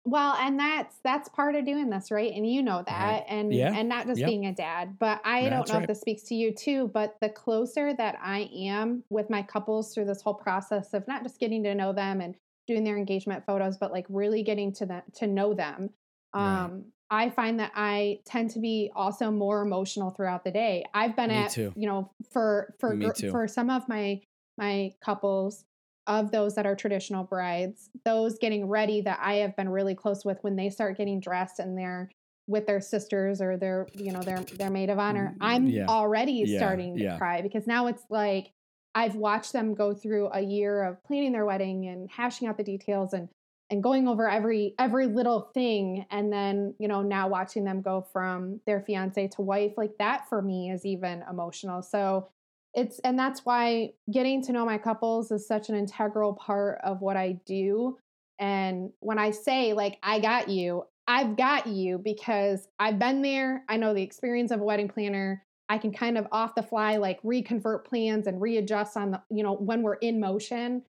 Well, 0.04 0.34
and 0.34 0.58
that's 0.58 0.96
that's 1.04 1.28
part 1.28 1.54
of 1.54 1.64
doing 1.64 1.88
this, 1.88 2.10
right? 2.10 2.32
And 2.32 2.44
you 2.50 2.62
know 2.62 2.82
that, 2.86 3.24
and 3.28 3.52
Yeah. 3.52 3.72
and 3.72 3.88
not 3.88 4.06
just 4.06 4.20
Yep. 4.20 4.28
being 4.28 4.46
a 4.46 4.52
dad, 4.52 4.98
but 4.98 5.20
I 5.24 5.48
don't 5.48 5.68
know 5.68 5.74
right. 5.74 5.82
if 5.82 5.86
this 5.88 6.00
speaks 6.00 6.22
to 6.24 6.34
you 6.34 6.52
too. 6.52 6.88
But 6.92 7.16
the 7.20 7.28
closer 7.28 7.94
that 7.94 8.18
I 8.20 8.50
am 8.52 9.04
with 9.10 9.30
my 9.30 9.42
couples 9.42 9.94
through 9.94 10.06
this 10.06 10.20
whole 10.20 10.34
process 10.34 10.92
of 10.92 11.06
not 11.06 11.22
just 11.22 11.38
getting 11.38 11.62
to 11.64 11.74
know 11.74 11.92
them 11.92 12.20
and 12.20 12.34
doing 12.66 12.82
their 12.82 12.96
engagement 12.96 13.44
photos, 13.46 13.76
but 13.78 13.92
like 13.92 14.06
really 14.08 14.42
getting 14.42 14.72
to 14.72 14.86
them 14.86 15.02
to 15.14 15.26
know 15.28 15.54
them, 15.54 15.90
Right. 16.34 16.64
um, 16.64 16.86
I 17.10 17.28
find 17.30 17.60
that 17.60 17.72
I 17.76 18.20
tend 18.24 18.50
to 18.52 18.58
be 18.58 18.90
also 18.96 19.30
more 19.30 19.62
emotional 19.62 20.10
throughout 20.10 20.42
the 20.44 20.50
day. 20.50 20.84
I've 20.94 21.14
been 21.14 21.28
Me 21.28 21.36
at 21.36 21.50
too. 21.52 21.72
you 21.76 21.86
know 21.86 22.10
for 22.32 22.74
for 22.80 22.96
gr- 22.96 23.12
for 23.30 23.46
some 23.46 23.70
of 23.70 23.88
my 23.88 24.20
my 24.58 24.94
couples 25.00 25.64
of 26.06 26.30
those 26.30 26.54
that 26.56 26.66
are 26.66 26.74
traditional 26.74 27.24
brides, 27.24 27.90
those 28.04 28.38
getting 28.38 28.66
ready 28.68 29.00
that 29.02 29.18
I 29.22 29.34
have 29.34 29.56
been 29.56 29.68
really 29.68 29.94
close 29.94 30.24
with 30.24 30.38
when 30.42 30.56
they 30.56 30.68
start 30.70 30.96
getting 30.96 31.20
dressed 31.20 31.58
and 31.58 31.76
they're 31.78 32.10
with 32.48 32.66
their 32.66 32.80
sisters 32.80 33.40
or 33.40 33.56
their, 33.56 33.86
you 33.94 34.12
know, 34.12 34.20
their 34.22 34.44
their 34.58 34.70
maid 34.70 34.90
of 34.90 34.98
honor. 34.98 35.36
I'm 35.40 35.66
Mm, 35.66 35.72
yeah. 35.72 35.86
already 35.88 36.44
Yeah, 36.44 36.58
starting 36.58 36.96
to 36.98 37.04
yeah. 37.04 37.18
cry 37.18 37.40
because 37.40 37.66
now 37.66 37.86
it's 37.86 38.04
like 38.10 38.52
I've 38.94 39.14
watched 39.14 39.52
them 39.52 39.74
go 39.74 39.94
through 39.94 40.28
a 40.32 40.40
year 40.40 40.82
of 40.82 41.02
planning 41.04 41.32
their 41.32 41.46
wedding 41.46 41.86
and 41.86 42.10
hashing 42.10 42.48
out 42.48 42.56
the 42.56 42.64
details 42.64 43.12
and 43.12 43.28
and 43.70 43.82
going 43.82 44.06
over 44.06 44.28
every 44.28 44.74
every 44.78 45.06
little 45.06 45.50
thing 45.54 46.04
and 46.10 46.32
then, 46.32 46.74
you 46.78 46.88
know, 46.88 47.00
now 47.00 47.28
watching 47.28 47.64
them 47.64 47.80
go 47.80 48.02
from 48.12 48.60
their 48.66 48.80
fiance 48.82 49.28
to 49.28 49.40
wife, 49.40 49.72
like 49.78 49.96
that 49.98 50.28
for 50.28 50.42
me 50.42 50.70
is 50.70 50.84
even 50.84 51.22
emotional. 51.30 51.80
So 51.80 52.28
it's 52.74 52.98
and 53.00 53.18
that's 53.18 53.44
why 53.44 53.92
getting 54.10 54.42
to 54.44 54.52
know 54.52 54.64
my 54.64 54.78
couples 54.78 55.30
is 55.30 55.46
such 55.46 55.68
an 55.68 55.74
integral 55.74 56.34
part 56.34 56.78
of 56.82 57.00
what 57.00 57.16
I 57.16 57.38
do. 57.44 57.98
And 58.38 58.90
when 59.00 59.18
I 59.18 59.30
say 59.30 59.72
like 59.72 59.98
I 60.02 60.20
got 60.20 60.48
you, 60.48 60.84
I've 61.06 61.36
got 61.36 61.66
you 61.66 61.98
because 61.98 62.68
I've 62.78 62.98
been 62.98 63.22
there. 63.22 63.64
I 63.68 63.76
know 63.76 63.92
the 63.94 64.02
experience 64.02 64.50
of 64.50 64.60
a 64.60 64.64
wedding 64.64 64.88
planner. 64.88 65.44
I 65.68 65.78
can 65.78 65.92
kind 65.92 66.18
of 66.18 66.26
off 66.32 66.54
the 66.54 66.62
fly 66.62 66.96
like 66.96 67.18
reconvert 67.22 67.86
plans 67.86 68.26
and 68.26 68.40
readjust 68.40 68.96
on 68.96 69.12
the, 69.12 69.22
you 69.30 69.42
know, 69.42 69.54
when 69.54 69.82
we're 69.82 69.94
in 69.94 70.20
motion 70.20 70.82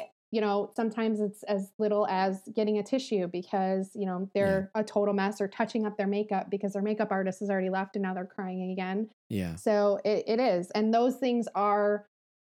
Yeah. 0.00 0.04
You 0.34 0.40
know, 0.40 0.68
sometimes 0.74 1.20
it's 1.20 1.44
as 1.44 1.70
little 1.78 2.08
as 2.08 2.40
getting 2.56 2.78
a 2.78 2.82
tissue 2.82 3.28
because, 3.28 3.92
you 3.94 4.04
know, 4.04 4.28
they're 4.34 4.68
a 4.74 4.82
total 4.82 5.14
mess 5.14 5.40
or 5.40 5.46
touching 5.46 5.86
up 5.86 5.96
their 5.96 6.08
makeup 6.08 6.50
because 6.50 6.72
their 6.72 6.82
makeup 6.82 7.12
artist 7.12 7.38
has 7.38 7.50
already 7.50 7.70
left 7.70 7.94
and 7.94 8.02
now 8.02 8.12
they're 8.12 8.26
crying 8.26 8.72
again. 8.72 9.08
Yeah. 9.28 9.54
So 9.54 10.00
it, 10.04 10.24
it 10.26 10.40
is. 10.40 10.72
And 10.72 10.92
those 10.92 11.14
things 11.14 11.46
are 11.54 12.08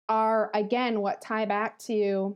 are 0.09 0.51
again 0.53 0.99
what 0.99 1.21
tie 1.21 1.45
back 1.45 1.79
to 1.79 2.35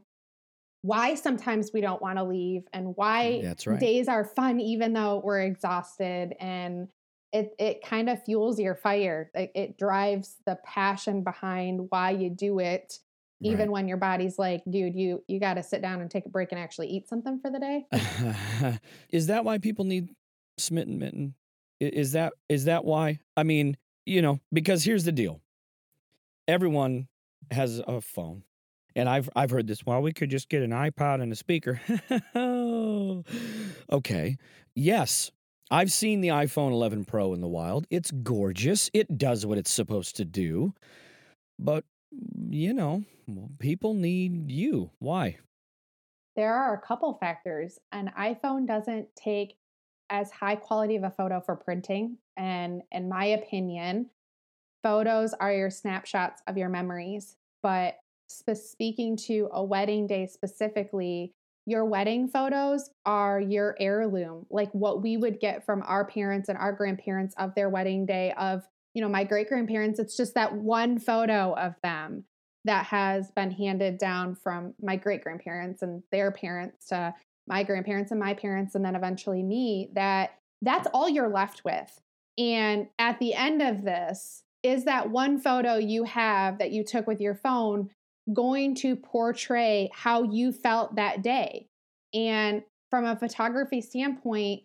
why 0.82 1.16
sometimes 1.16 1.72
we 1.74 1.82
don't 1.82 2.02
want 2.02 2.20
to 2.20 2.24
leave 2.24 2.64
and 2.72 2.94
why 2.96 3.42
That's 3.44 3.68
right. 3.68 3.80
days 3.82 4.08
are 4.08 4.24
fun 4.24 4.62
even 4.62 4.94
though 4.94 5.22
we're 5.26 5.42
exhausted 5.42 6.36
and 6.40 6.88
it 7.34 7.54
it 7.60 7.84
kind 7.84 8.10
of 8.10 8.24
fuels 8.24 8.62
your 8.62 8.76
fire. 8.76 9.30
It, 9.34 9.52
it 9.56 9.78
drives 9.78 10.38
the 10.46 10.58
passion 10.64 11.22
behind 11.22 11.88
why 11.90 12.12
you 12.12 12.30
do 12.30 12.60
it 12.60 13.00
even 13.44 13.72
when 13.72 13.88
your 13.88 13.98
body's 13.98 14.38
like, 14.40 14.64
dude, 14.70 14.96
you 14.96 15.24
you 15.28 15.40
got 15.40 15.56
to 15.56 15.64
sit 15.64 15.82
down 15.82 16.02
and 16.02 16.10
take 16.10 16.26
a 16.26 16.30
break 16.30 16.52
and 16.52 16.60
actually 16.60 16.88
eat 16.88 17.08
something 17.08 17.40
for 17.40 17.52
the 17.52 17.60
day. 17.60 18.80
Is 19.10 19.28
that 19.28 19.46
why 19.46 19.58
people 19.58 19.86
need 19.86 20.10
smitten 20.58 21.00
mitten? 21.00 21.36
Is 21.80 22.14
that 22.14 22.34
is 22.50 22.66
that 22.66 22.86
why? 22.86 23.20
I 23.36 23.44
mean, 23.44 23.78
you 24.06 24.22
know, 24.22 24.40
because 24.52 24.84
here's 24.84 25.04
the 25.04 25.12
deal. 25.12 25.42
Everyone 26.48 27.08
has 27.52 27.82
a 27.88 28.02
phone. 28.02 28.44
And 28.96 29.10
I've 29.10 29.30
I've 29.36 29.50
heard 29.50 29.68
this. 29.68 29.86
Well, 29.86 30.02
we 30.02 30.14
could 30.14 30.30
just 30.30 30.50
get 30.50 30.62
an 30.62 30.70
iPod 30.70 31.22
and 31.22 31.32
a 31.32 31.36
speaker. 31.36 31.82
okay. 33.92 34.38
Yes. 34.76 35.32
I've 35.72 35.92
seen 35.92 36.22
the 36.22 36.28
iPhone 36.28 36.72
11 36.72 37.06
Pro 37.06 37.34
in 37.34 37.42
the 37.42 37.48
wild. 37.48 37.88
It's 37.90 38.12
gorgeous. 38.12 38.92
It 38.94 39.18
does 39.18 39.46
what 39.46 39.58
it's 39.58 39.72
supposed 39.72 40.16
to 40.18 40.26
do. 40.26 40.76
But 41.58 41.86
you 42.50 42.74
know, 42.74 43.04
people 43.60 43.94
need 43.94 44.52
you. 44.52 44.92
Why? 45.00 45.38
there 46.36 46.56
are 46.56 46.74
a 46.74 46.82
couple 46.82 47.14
factors. 47.20 47.80
An 47.92 48.12
iPhone 48.18 48.68
doesn't 48.68 49.08
take 49.16 49.56
as 50.10 50.32
high 50.32 50.56
quality 50.56 50.96
of 50.96 51.04
a 51.04 51.12
photo 51.12 51.42
for 51.42 51.56
printing. 51.56 52.18
And 52.38 52.82
in 52.92 53.08
my 53.10 53.26
opinion, 53.26 54.10
photos 54.82 55.34
are 55.34 55.54
your 55.54 55.70
snapshots 55.70 56.42
of 56.48 56.58
your 56.58 56.70
memories. 56.70 57.36
But 57.62 57.98
spe- 58.28 58.56
speaking 58.56 59.16
to 59.18 59.50
a 59.52 59.64
wedding 59.64 60.08
day 60.08 60.26
specifically, 60.26 61.34
your 61.66 61.86
wedding 61.86 62.28
photos 62.28 62.90
are 63.06 63.40
your 63.40 63.76
heirloom, 63.80 64.46
like 64.50 64.70
what 64.74 65.02
we 65.02 65.16
would 65.16 65.40
get 65.40 65.66
from 65.66 65.82
our 65.86 66.04
parents 66.04 66.50
and 66.50 66.58
our 66.58 66.74
grandparents 66.74 67.34
of 67.38 67.56
their 67.56 67.70
wedding 67.70 68.06
day. 68.06 68.34
Of, 68.38 68.68
you 68.94 69.02
know, 69.02 69.10
my 69.10 69.24
great 69.24 69.50
grandparents, 69.50 70.00
it's 70.00 70.16
just 70.16 70.36
that 70.36 70.56
one 70.56 71.00
photo 71.00 71.54
of 71.56 71.76
them 71.84 72.26
that 72.66 72.86
has 72.86 73.32
been 73.32 73.52
handed 73.52 73.98
down 73.98 74.36
from 74.36 74.74
my 74.82 74.96
great 74.96 75.24
grandparents 75.24 75.82
and 75.82 76.04
their 76.12 76.32
parents 76.32 76.88
to 76.88 77.14
my 77.48 77.64
grandparents 77.64 78.12
and 78.12 78.20
my 78.20 78.34
parents 78.34 78.76
and 78.76 78.86
then 78.86 78.96
eventually 78.96 79.44
me 79.44 79.90
that 79.94 80.36
that's 80.62 80.88
all 80.94 81.10
you're 81.10 81.30
left 81.30 81.66
with. 81.66 82.00
And 82.38 82.88
at 82.98 83.20
the 83.20 83.34
end 83.34 83.62
of 83.62 83.84
this 83.84 84.44
is 84.64 84.86
that 84.86 85.10
one 85.10 85.40
photo 85.40 85.76
you 85.76 86.06
have 86.06 86.60
that 86.60 86.72
you 86.72 86.86
took 86.86 87.06
with 87.06 87.20
your 87.20 87.36
phone 87.36 87.90
going 88.34 88.76
to 88.76 88.96
portray 88.96 89.90
how 89.94 90.24
you 90.24 90.54
felt 90.54 90.96
that 90.96 91.22
day? 91.22 91.68
And 92.14 92.64
from 92.90 93.06
a 93.06 93.18
photography 93.18 93.82
standpoint 93.82 94.64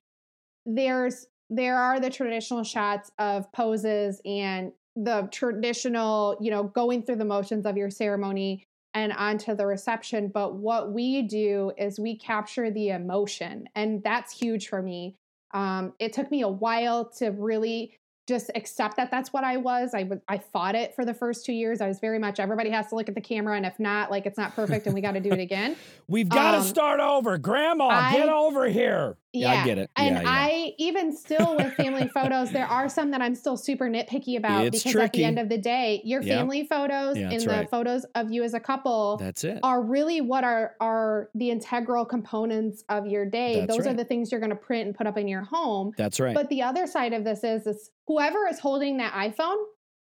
there's 0.67 1.27
there 1.51 1.79
are 1.79 1.99
the 2.01 2.11
traditional 2.11 2.63
shots 2.65 3.11
of 3.19 3.51
poses 3.53 4.21
and 4.25 4.73
the 4.97 5.29
traditional, 5.33 6.37
you 6.41 6.51
know, 6.51 6.65
going 6.65 7.03
through 7.03 7.17
the 7.17 7.25
motions 7.25 7.65
of 7.67 7.77
your 7.77 7.91
ceremony 7.91 8.65
and 8.95 9.13
onto 9.13 9.55
the 9.55 9.67
reception. 9.67 10.29
But 10.29 10.57
what 10.57 10.93
we 10.93 11.23
do 11.23 11.73
is 11.79 12.01
we 12.01 12.17
capture 12.17 12.71
the 12.71 12.89
emotion, 12.91 13.69
and 13.75 14.03
that's 14.03 14.37
huge 14.39 14.69
for 14.69 14.83
me. 14.83 15.15
Um, 15.55 15.93
it 15.99 16.13
took 16.13 16.31
me 16.31 16.43
a 16.43 16.49
while 16.49 17.07
to 17.19 17.29
really 17.31 17.95
just 18.27 18.51
accept 18.55 18.97
that 18.99 19.11
that's 19.11 19.33
what 19.33 19.43
I 19.43 19.57
was. 19.57 19.95
I 19.95 20.03
was 20.03 20.19
I 20.29 20.37
fought 20.37 20.75
it 20.75 20.95
for 20.95 21.07
the 21.07 21.15
first 21.15 21.47
two 21.47 21.53
years. 21.55 21.81
I 21.81 21.89
was 21.89 21.99
very 21.99 22.19
much 22.19 22.39
everybody 22.39 22.69
has 22.71 22.89
to 22.89 22.95
look 22.95 23.09
at 23.09 23.15
the 23.15 23.21
camera, 23.23 23.57
and 23.57 23.65
if 23.65 23.79
not, 23.79 24.11
like 24.11 24.27
it's 24.27 24.37
not 24.37 24.55
perfect, 24.55 24.85
and 24.87 24.95
we 24.95 25.01
got 25.01 25.13
to 25.13 25.21
do 25.21 25.31
it 25.31 25.39
again. 25.41 25.77
We've 26.09 26.29
got 26.29 26.51
to 26.53 26.59
Um, 26.59 26.65
start 26.65 27.01
over. 27.01 27.39
Grandma, 27.39 27.89
I- 27.89 28.13
get 28.17 28.29
over 28.29 28.69
here. 28.69 29.17
Yeah, 29.33 29.51
I 29.63 29.65
get 29.67 29.79
it. 29.79 29.91
And 29.97 30.17
yeah, 30.17 30.23
yeah. 30.23 30.29
I 30.29 30.73
even 30.79 31.15
still 31.15 31.57
with 31.57 31.75
family 31.75 32.09
photos, 32.09 32.51
there 32.51 32.67
are 32.67 32.89
some 32.89 33.11
that 33.11 33.21
I'm 33.21 33.35
still 33.35 33.57
super 33.57 33.87
nitpicky 33.89 34.37
about 34.39 34.65
It's 34.67 34.83
because 34.83 34.97
at 35.01 35.13
the 35.13 35.25
end 35.25 35.39
of 35.39 35.49
the 35.49 35.59
day, 35.59 36.01
your 36.05 36.23
Yeah. 36.23 36.39
family 36.39 36.67
photos 36.67 37.17
Yeah, 37.17 37.25
and 37.25 37.33
that's 37.33 37.45
the 37.45 37.51
right. 37.51 37.71
photos 37.71 38.05
of 38.15 38.31
you 38.33 38.43
as 38.43 38.55
a 38.55 38.61
couple 38.61 39.19
That's 39.19 39.45
it. 39.45 39.59
are 39.63 39.83
really 39.83 40.21
what 40.23 40.45
are 40.45 40.77
are 40.81 41.29
the 41.35 41.51
integral 41.51 42.05
components 42.05 42.85
of 42.89 43.07
your 43.07 43.27
day. 43.27 43.61
That's 43.61 43.77
Those 43.77 43.87
are 43.87 43.95
the 43.95 44.05
things 44.05 44.33
you're 44.33 44.41
going 44.41 44.51
to 44.51 44.57
print 44.57 44.87
and 44.87 44.97
put 44.97 45.07
up 45.07 45.19
in 45.19 45.29
your 45.29 45.43
home. 45.43 45.93
That's 45.99 46.19
right. 46.21 46.35
But 46.35 46.49
the 46.49 46.63
other 46.63 46.87
side 46.87 47.13
of 47.13 47.25
this 47.25 47.45
is, 47.45 47.67
is 47.67 47.91
whoever 48.07 48.47
is 48.49 48.59
holding 48.59 48.97
that 48.99 49.13
iPhone 49.13 49.57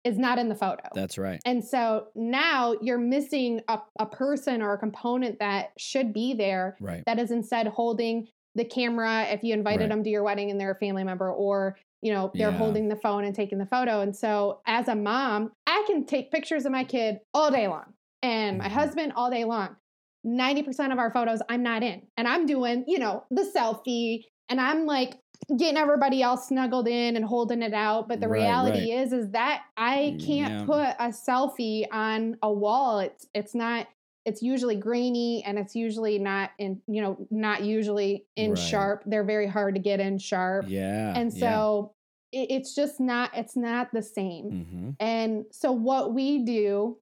is 0.04 0.18
not 0.18 0.38
in 0.38 0.48
the 0.48 0.54
photo. 0.54 0.84
That's 0.94 1.18
right. 1.18 1.40
And 1.44 1.64
so 1.64 2.06
now 2.14 2.76
you're 2.80 2.96
missing 2.96 3.60
a, 3.66 3.80
a 3.98 4.06
person 4.06 4.62
or 4.62 4.72
a 4.74 4.78
component 4.78 5.40
that 5.40 5.70
should 5.78 6.12
be 6.12 6.32
there 6.32 6.76
Right. 6.80 7.02
that 7.06 7.18
is 7.18 7.32
instead 7.32 7.66
holding 7.66 8.28
the 8.56 8.64
camera 8.64 9.24
if 9.24 9.42
you 9.42 9.54
invited 9.54 9.90
Right. 9.90 9.90
them 9.90 10.02
to 10.02 10.10
your 10.10 10.22
wedding 10.24 10.50
and 10.50 10.60
they're 10.60 10.72
a 10.72 10.78
family 10.78 11.04
member 11.04 11.30
or 11.30 11.76
you 12.02 12.12
know 12.12 12.32
they're 12.38 12.50
Yeah. 12.50 12.56
holding 12.58 12.88
the 12.88 12.96
phone 12.96 13.24
and 13.24 13.34
taking 13.34 13.58
the 13.58 13.66
photo 13.66 14.00
and 14.00 14.16
so 14.16 14.60
as 14.66 14.88
a 14.88 14.94
mom 14.94 15.52
i 15.66 15.84
can 15.86 16.04
take 16.04 16.30
pictures 16.32 16.66
of 16.66 16.72
my 16.72 16.84
kid 16.84 17.18
all 17.34 17.50
day 17.50 17.68
long 17.68 17.94
and 18.22 18.58
my 18.58 18.68
Mhm. 18.68 18.70
husband 18.70 19.12
all 19.16 19.30
day 19.30 19.44
long 19.44 19.76
90% 20.24 20.92
of 20.92 20.98
our 20.98 21.12
photos 21.12 21.40
i'm 21.48 21.62
not 21.62 21.82
in 21.82 22.02
and 22.16 22.26
i'm 22.28 22.46
doing 22.46 22.84
you 22.88 22.98
know 22.98 23.24
the 23.30 23.42
selfie 23.56 24.24
and 24.48 24.60
i'm 24.60 24.86
like 24.86 25.18
getting 25.58 25.76
everybody 25.76 26.22
else 26.22 26.48
snuggled 26.48 26.88
in 26.88 27.14
and 27.16 27.24
holding 27.24 27.62
it 27.62 27.74
out 27.74 28.08
but 28.08 28.20
the 28.20 28.28
Right, 28.28 28.28
reality 28.28 28.90
is 28.90 29.12
is 29.12 29.30
that 29.30 29.62
i 29.76 30.16
can't 30.24 30.54
Yeah. 30.54 30.64
put 30.64 30.88
a 30.98 31.08
selfie 31.08 31.86
on 31.92 32.36
a 32.42 32.52
wall 32.52 32.98
it's 32.98 33.26
it's 33.34 33.54
not 33.54 33.86
it's 34.26 34.42
usually 34.42 34.74
grainy 34.76 35.42
and 35.46 35.56
it's 35.58 35.74
usually 35.74 36.18
not 36.18 36.50
in 36.58 36.82
you 36.88 37.00
know 37.00 37.16
not 37.30 37.62
usually 37.62 38.26
in 38.36 38.50
Right. 38.50 38.58
sharp 38.58 39.04
they're 39.06 39.24
very 39.24 39.46
hard 39.46 39.74
to 39.76 39.80
get 39.80 40.00
in 40.00 40.18
sharp 40.18 40.66
Yeah. 40.68 41.16
and 41.16 41.32
so 41.32 41.94
it, 42.32 42.50
it's 42.50 42.74
just 42.74 43.00
not 43.00 43.30
it's 43.34 43.56
not 43.56 43.88
the 43.94 44.02
same 44.02 44.50
hmm 44.50 44.90
and 44.98 45.44
so 45.52 45.72
what 45.72 46.14
we 46.14 46.44
do 46.44 46.98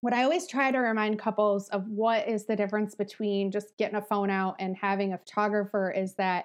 what 0.00 0.12
i 0.14 0.22
always 0.22 0.46
try 0.46 0.70
to 0.70 0.78
remind 0.78 1.18
couples 1.18 1.68
of 1.70 1.86
what 1.88 2.26
is 2.28 2.46
the 2.46 2.56
difference 2.56 2.94
between 2.94 3.50
just 3.50 3.76
getting 3.78 3.96
a 3.96 4.02
phone 4.02 4.30
out 4.30 4.54
and 4.58 4.76
having 4.76 5.12
a 5.12 5.18
photographer 5.18 5.90
is 5.90 6.14
that 6.14 6.44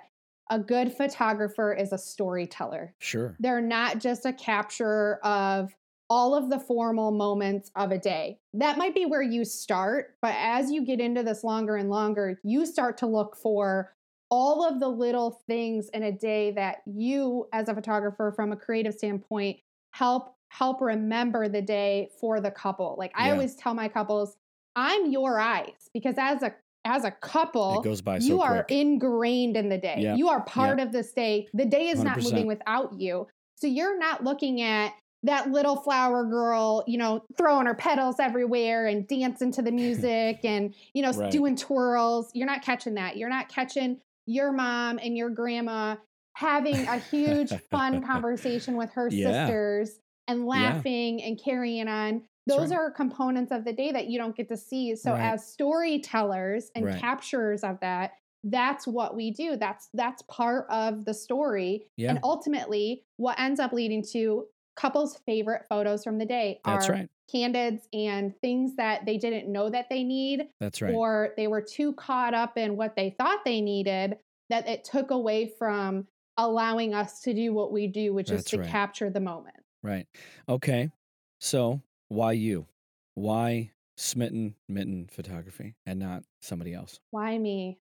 a 0.49 0.57
good 0.59 0.91
photographer 0.91 1.74
is 1.74 1.93
a 1.93 1.97
storyteller 1.97 2.93
Sure. 2.99 3.38
they're 3.39 3.62
not 3.62 3.99
just 3.99 4.26
a 4.26 4.34
capture 4.34 5.20
of 5.24 5.72
all 6.12 6.36
of 6.36 6.49
the 6.49 6.59
formal 6.59 7.09
moments 7.12 7.72
of 7.78 7.89
a 7.89 7.97
day. 7.97 8.38
That 8.53 8.78
might 8.78 8.93
be 8.93 9.05
where 9.05 9.22
you 9.22 9.45
start, 9.45 10.18
but 10.22 10.36
as 10.38 10.70
you 10.70 10.86
get 10.86 10.99
into 10.99 11.24
this 11.24 11.41
longer 11.41 11.78
and 11.78 11.89
longer, 11.89 12.38
you 12.43 12.66
start 12.66 12.97
to 12.97 13.07
look 13.07 13.38
for 13.38 13.93
all 14.30 14.68
of 14.68 14.82
the 14.82 14.89
little 14.89 15.41
things 15.47 15.88
in 15.93 16.03
a 16.03 16.12
day 16.12 16.51
that 16.51 16.80
you 16.86 17.47
as 17.53 17.70
a 17.70 17.74
photographer 17.74 18.34
from 18.36 18.51
a 18.51 18.57
creative 18.57 18.93
standpoint 18.93 19.57
help 19.91 20.36
help 20.49 20.82
remember 20.82 21.47
the 21.47 21.62
day 21.62 22.09
for 22.20 22.41
the 22.41 22.51
couple. 22.51 22.95
Like 22.99 23.14
I 23.16 23.28
Yeah. 23.28 23.32
always 23.34 23.55
tell 23.55 23.74
my 23.74 23.88
couples, 23.88 24.36
I'm 24.76 25.12
your 25.12 25.39
eyes 25.39 25.89
because 25.93 26.16
as 26.18 26.43
a 26.43 26.53
as 26.84 27.05
a 27.05 27.12
couple, 27.12 27.80
It 27.80 27.84
goes 27.84 28.01
by 28.01 28.20
so 28.20 28.26
you 28.26 28.41
are 28.41 28.64
quick. 28.66 28.72
ingrained 28.80 29.55
in 29.55 29.70
the 29.70 29.78
day. 29.78 29.95
Yeah. 29.99 30.16
You 30.16 30.28
are 30.30 30.41
part 30.43 30.80
of 30.82 30.91
this 30.91 31.14
day. 31.14 31.47
The 31.53 31.64
day 31.66 31.88
is 31.88 32.03
not 32.03 32.18
100%. 32.18 32.24
moving 32.32 32.47
without 32.47 32.99
you. 32.99 33.28
So 33.55 33.68
you're 33.68 33.99
not 33.99 34.24
looking 34.24 34.62
at 34.62 34.91
that 35.24 35.52
little 35.52 35.76
flower 35.76 36.26
girl, 36.26 36.84
you 36.88 36.98
know, 36.98 37.24
throwing 37.38 37.68
her 37.68 37.76
petals 37.76 38.16
everywhere 38.20 38.88
and 38.88 39.08
dancing 39.08 39.52
to 39.52 39.62
the 39.62 39.72
music 39.84 40.40
and, 40.44 40.74
you 40.94 41.02
know, 41.04 41.12
Right. 41.12 41.32
doing 41.32 41.56
twirls. 41.56 42.32
You're 42.34 42.48
not 42.48 42.62
catching 42.64 42.96
that. 42.96 43.18
You're 43.18 43.30
not 43.30 43.48
catching 43.50 44.00
your 44.26 44.52
mom 44.52 45.00
and 45.02 45.16
your 45.16 45.30
grandma 45.30 45.96
having 46.34 46.88
a 46.88 46.98
huge 46.98 47.52
fun 47.70 48.02
conversation 48.08 48.78
with 48.78 48.90
her 48.92 49.10
Yeah. 49.12 49.46
sisters 49.48 50.00
and 50.28 50.46
laughing 50.48 51.22
and 51.22 51.40
carrying 51.40 51.88
on. 51.88 52.24
Those 52.48 52.72
right. 52.72 52.80
are 52.80 52.92
components 52.92 53.52
of 53.52 53.66
the 53.66 53.74
day 53.74 53.92
that 53.92 54.08
you 54.08 54.18
don't 54.18 54.36
get 54.36 54.48
to 54.50 54.58
see. 54.58 54.96
So 54.96 55.12
Right. 55.12 55.34
as 55.34 55.46
storytellers 55.46 56.72
and 56.76 56.86
capturers 56.88 57.64
of 57.64 57.80
that, 57.82 58.14
that's 58.44 58.88
what 58.88 59.16
we 59.16 59.30
do. 59.32 59.56
That's 59.56 59.90
that's 59.94 60.24
part 60.24 60.66
of 60.72 61.06
the 61.06 61.14
story. 61.14 61.86
Yeah. 61.98 62.10
And 62.10 62.20
ultimately, 62.24 63.04
what 63.18 63.40
ends 63.40 63.60
up 63.60 63.72
leading 63.72 64.04
to 64.14 64.46
couples' 64.76 65.20
favorite 65.26 65.66
photos 65.68 66.04
from 66.04 66.18
the 66.18 66.26
day 66.26 66.60
That's 66.66 66.90
are 66.90 66.94
right. 66.94 67.10
candids 67.32 67.88
and 67.94 68.34
things 68.42 68.76
that 68.78 69.06
they 69.06 69.18
didn't 69.18 69.52
know 69.52 69.70
that 69.70 69.90
they 69.90 70.04
need, 70.04 70.48
That's 70.60 70.82
right. 70.82 70.94
or 70.94 71.34
they 71.38 71.48
were 71.48 71.62
too 71.62 71.94
caught 71.94 72.34
up 72.34 72.58
in 72.58 72.78
what 72.78 72.96
they 72.96 73.16
thought 73.18 73.44
they 73.46 73.62
needed 73.62 74.18
that 74.50 74.68
it 74.68 74.84
took 74.84 75.12
away 75.12 75.54
from 75.58 76.08
allowing 76.38 76.94
us 76.94 77.22
to 77.22 77.34
do 77.34 77.54
what 77.54 77.72
we 77.72 77.88
do, 77.88 78.14
which 78.14 78.30
That's 78.30 78.42
is 78.44 78.46
to 78.52 78.60
right. 78.60 78.68
capture 78.68 79.10
the 79.10 79.20
moment. 79.20 79.56
Right. 79.84 80.08
Okay. 80.48 80.92
So 81.40 81.82
why 82.10 82.34
you? 82.34 82.68
Why 83.16 83.72
smitten 83.98 84.56
mitten 84.68 85.08
photography 85.12 85.76
and 85.86 86.00
not 86.00 86.24
somebody 86.42 86.74
else? 86.74 87.00
Why 87.12 87.38
me? 87.38 87.80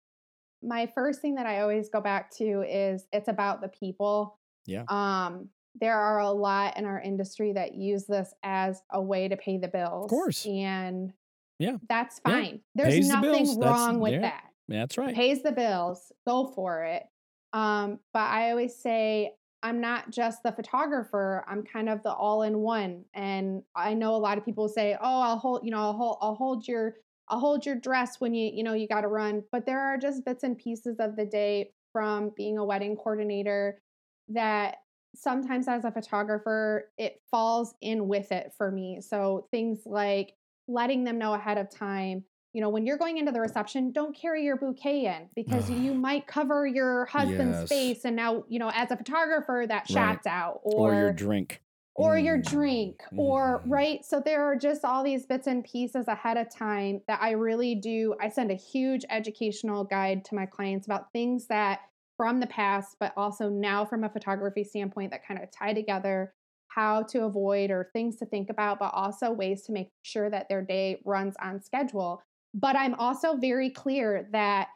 My 0.62 0.86
first 0.94 1.20
thing 1.20 1.34
that 1.34 1.46
I 1.46 1.60
always 1.60 1.88
go 1.88 2.00
back 2.00 2.30
to 2.36 2.62
is 2.62 3.06
it's 3.12 3.28
about 3.28 3.60
the 3.60 3.68
people. 3.68 4.38
Yeah. 4.66 4.84
Um, 4.88 5.48
there 5.80 5.98
are 5.98 6.20
a 6.20 6.30
lot 6.30 6.76
in 6.76 6.84
our 6.84 7.00
industry 7.00 7.52
that 7.52 7.74
use 7.74 8.06
this 8.06 8.32
as 8.42 8.82
a 8.92 9.00
way 9.02 9.28
to 9.28 9.36
pay 9.36 9.58
the 9.58 9.68
bills. 9.68 10.04
Of 10.04 10.10
course. 10.10 10.46
And 10.46 11.12
Yeah. 11.58 11.78
that's 11.88 12.20
Yeah. 12.26 12.32
fine. 12.32 12.60
There's 12.74 12.94
Pays 12.94 13.08
the 13.08 13.14
nothing. 13.14 13.44
That's- 13.44 13.56
wrong 13.56 14.00
with 14.00 14.12
yeah. 14.12 14.20
that. 14.20 14.44
That's 14.68 14.96
right. 14.98 15.14
Pays 15.14 15.42
the 15.42 15.52
bills. 15.52 16.12
Go 16.26 16.46
for 16.46 16.84
it. 16.84 17.04
Um, 17.52 18.00
but 18.12 18.22
I 18.30 18.50
always 18.50 18.74
say 18.76 19.34
I'm 19.62 19.80
not 19.80 20.10
just 20.10 20.42
the 20.42 20.52
photographer. 20.52 21.42
I'm 21.48 21.62
kind 21.64 21.88
of 21.88 22.02
the 22.02 22.12
all-in-one. 22.12 23.04
And 23.14 23.62
I 23.74 23.94
know 23.94 24.14
a 24.14 24.18
lot 24.18 24.36
of 24.36 24.44
people 24.44 24.68
say, 24.68 24.94
"Oh, 25.00 25.20
I'll 25.22 25.38
hold, 25.38 25.64
you 25.64 25.70
know, 25.70 25.78
I'll 25.78 25.92
hold, 25.94 26.18
I'll 26.20 26.34
hold 26.34 26.68
your, 26.68 26.96
I'll 27.28 27.38
hold 27.40 27.64
your 27.64 27.74
dress 27.76 28.20
when 28.20 28.34
you, 28.34 28.50
you 28.52 28.62
know, 28.62 28.74
you 28.74 28.86
got 28.86 29.00
to 29.02 29.08
run." 29.08 29.42
But 29.50 29.64
there 29.64 29.80
are 29.80 29.96
just 29.96 30.24
bits 30.24 30.42
and 30.44 30.58
pieces 30.58 30.96
of 30.98 31.16
the 31.16 31.24
day 31.24 31.72
from 31.92 32.30
being 32.36 32.58
a 32.58 32.64
wedding 32.64 32.94
coordinator 32.96 33.80
that 34.28 34.78
sometimes 35.14 35.68
as 35.68 35.84
a 35.84 35.90
photographer 35.90 36.90
it 36.98 37.20
falls 37.30 37.74
in 37.80 38.08
with 38.08 38.32
it 38.32 38.52
for 38.56 38.70
me. 38.70 39.00
So 39.00 39.46
things 39.50 39.80
like 39.86 40.34
letting 40.68 41.04
them 41.04 41.18
know 41.18 41.34
ahead 41.34 41.58
of 41.58 41.70
time 41.70 42.24
you 42.54 42.60
know, 42.60 42.68
when 42.68 42.86
you're 42.86 42.96
going 42.96 43.18
into 43.18 43.32
the 43.32 43.40
reception, 43.40 43.90
don't 43.90 44.16
carry 44.16 44.44
your 44.44 44.56
bouquet 44.56 45.06
in 45.06 45.28
because 45.34 45.68
you 45.68 45.92
might 46.00 46.26
cover 46.28 46.66
your 46.66 47.04
husband's 47.06 47.58
Yes. 47.58 47.68
face. 47.68 48.04
And 48.04 48.14
now, 48.16 48.44
you 48.48 48.60
know, 48.60 48.70
as 48.72 48.90
a 48.92 48.96
photographer, 48.96 49.66
that 49.68 49.90
Right. 49.90 49.92
shot's 49.92 50.26
out. 50.26 50.60
Or, 50.62 50.92
Or, 50.92 50.94
your 50.94 51.12
drink. 51.12 51.60
or 51.96 52.16
your 52.16 52.38
Mm. 52.38 52.48
drink. 52.48 53.00
Or, 53.16 53.60
Mhm. 53.66 53.70
right? 53.70 54.04
So 54.04 54.20
there 54.24 54.44
are 54.44 54.54
just 54.54 54.84
all 54.84 55.02
these 55.02 55.26
bits 55.26 55.48
and 55.48 55.64
pieces 55.64 56.06
ahead 56.06 56.36
of 56.36 56.48
time 56.48 57.02
that 57.08 57.20
I 57.20 57.32
really 57.32 57.74
do. 57.74 58.14
I 58.20 58.28
send 58.28 58.52
a 58.52 58.54
huge 58.54 59.04
educational 59.10 59.82
guide 59.82 60.24
to 60.26 60.36
my 60.36 60.46
clients 60.46 60.86
about 60.86 61.12
things 61.12 61.48
that 61.48 61.80
from 62.16 62.40
the 62.40 62.46
past, 62.46 62.96
but 63.00 63.12
also 63.16 63.48
now 63.48 63.84
from 63.84 64.04
a 64.04 64.08
photography 64.08 64.64
standpoint 64.64 65.10
that 65.10 65.26
kind 65.26 65.42
of 65.42 65.50
tie 65.50 65.72
together 65.72 66.32
how 66.68 67.02
to 67.04 67.24
avoid 67.24 67.70
or 67.70 67.90
things 67.92 68.16
to 68.16 68.26
think 68.26 68.50
about, 68.50 68.78
but 68.78 68.92
also 68.94 69.30
ways 69.30 69.62
to 69.62 69.72
make 69.72 69.90
sure 70.02 70.28
that 70.28 70.48
their 70.48 70.62
day 70.62 71.00
runs 71.04 71.34
on 71.40 71.62
schedule. 71.62 72.20
But 72.52 72.76
I'm 72.76 72.94
also 72.94 73.36
very 73.36 73.70
clear 73.70 74.28
that 74.32 74.68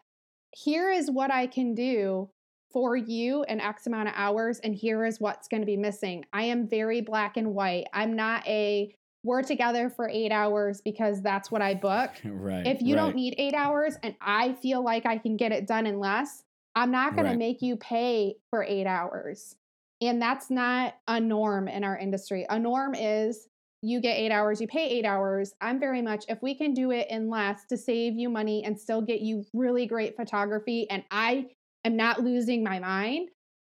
here 0.53 0.91
is 0.91 1.11
what 1.11 1.33
I 1.33 1.47
can 1.47 1.75
do 1.75 2.31
for 2.73 2.97
you 2.97 3.45
in 3.49 3.61
X 3.61 3.87
amount 3.87 4.09
of 4.09 4.15
hours, 4.17 4.61
and 4.61 4.75
here 4.75 5.05
is 5.05 5.21
what's 5.21 5.49
going 5.49 5.63
to 5.63 5.67
be 5.67 5.77
missing. 5.77 6.25
I 6.33 6.45
am 6.45 6.69
very 6.69 7.01
black 7.01 7.37
and 7.37 7.55
white. 7.55 7.87
I'm 7.93 8.15
not 8.15 8.47
a 8.47 8.95
we're 9.25 9.43
together 9.43 9.91
for 9.91 10.09
eight 10.09 10.31
hours 10.31 10.81
because 10.81 11.21
that's 11.23 11.51
what 11.51 11.61
I 11.61 11.75
book. 11.75 12.11
right. 12.25 12.67
If 12.67 12.81
you 12.81 12.95
right. 12.95 13.03
don't 13.03 13.17
need 13.17 13.35
eight 13.37 13.55
hours 13.55 13.97
and 14.03 14.15
I 14.21 14.53
feel 14.55 14.83
like 14.83 15.07
I 15.07 15.19
can 15.19 15.37
get 15.37 15.51
it 15.51 15.67
done 15.67 15.87
in 15.87 15.99
less, 15.99 16.45
I'm 16.79 16.93
not 16.93 17.15
going 17.15 17.25
Right. 17.27 17.33
to 17.33 17.39
make 17.39 17.61
you 17.61 17.77
pay 17.77 18.37
for 18.51 18.63
eight 18.63 18.87
hours. 18.87 19.57
And 20.01 20.23
that's 20.23 20.49
not 20.49 20.95
a 21.09 21.19
norm 21.19 21.67
in 21.67 21.83
our 21.83 21.99
industry. 21.99 22.47
A 22.49 22.57
norm 22.59 22.95
is 22.95 23.49
you 23.83 24.01
get 24.01 24.17
eight 24.17 24.31
hours, 24.31 24.61
you 24.61 24.69
pay 24.69 24.89
eight 24.89 25.05
hours. 25.05 25.55
I'm 25.61 25.81
very 25.81 26.03
much, 26.03 26.25
if 26.29 26.41
we 26.41 26.55
can 26.55 26.75
do 26.75 26.93
it 26.93 27.09
in 27.11 27.29
less 27.31 27.65
to 27.67 27.77
save 27.77 28.15
you 28.15 28.29
money 28.29 28.65
and 28.65 28.79
still 28.79 29.03
get 29.03 29.21
you 29.23 29.45
really 29.53 29.87
great 29.87 30.17
photography, 30.17 30.89
and 30.89 31.03
I 31.11 31.49
am 31.85 31.97
not 31.97 32.23
losing 32.23 32.63
my 32.63 32.79
mind, 32.79 33.31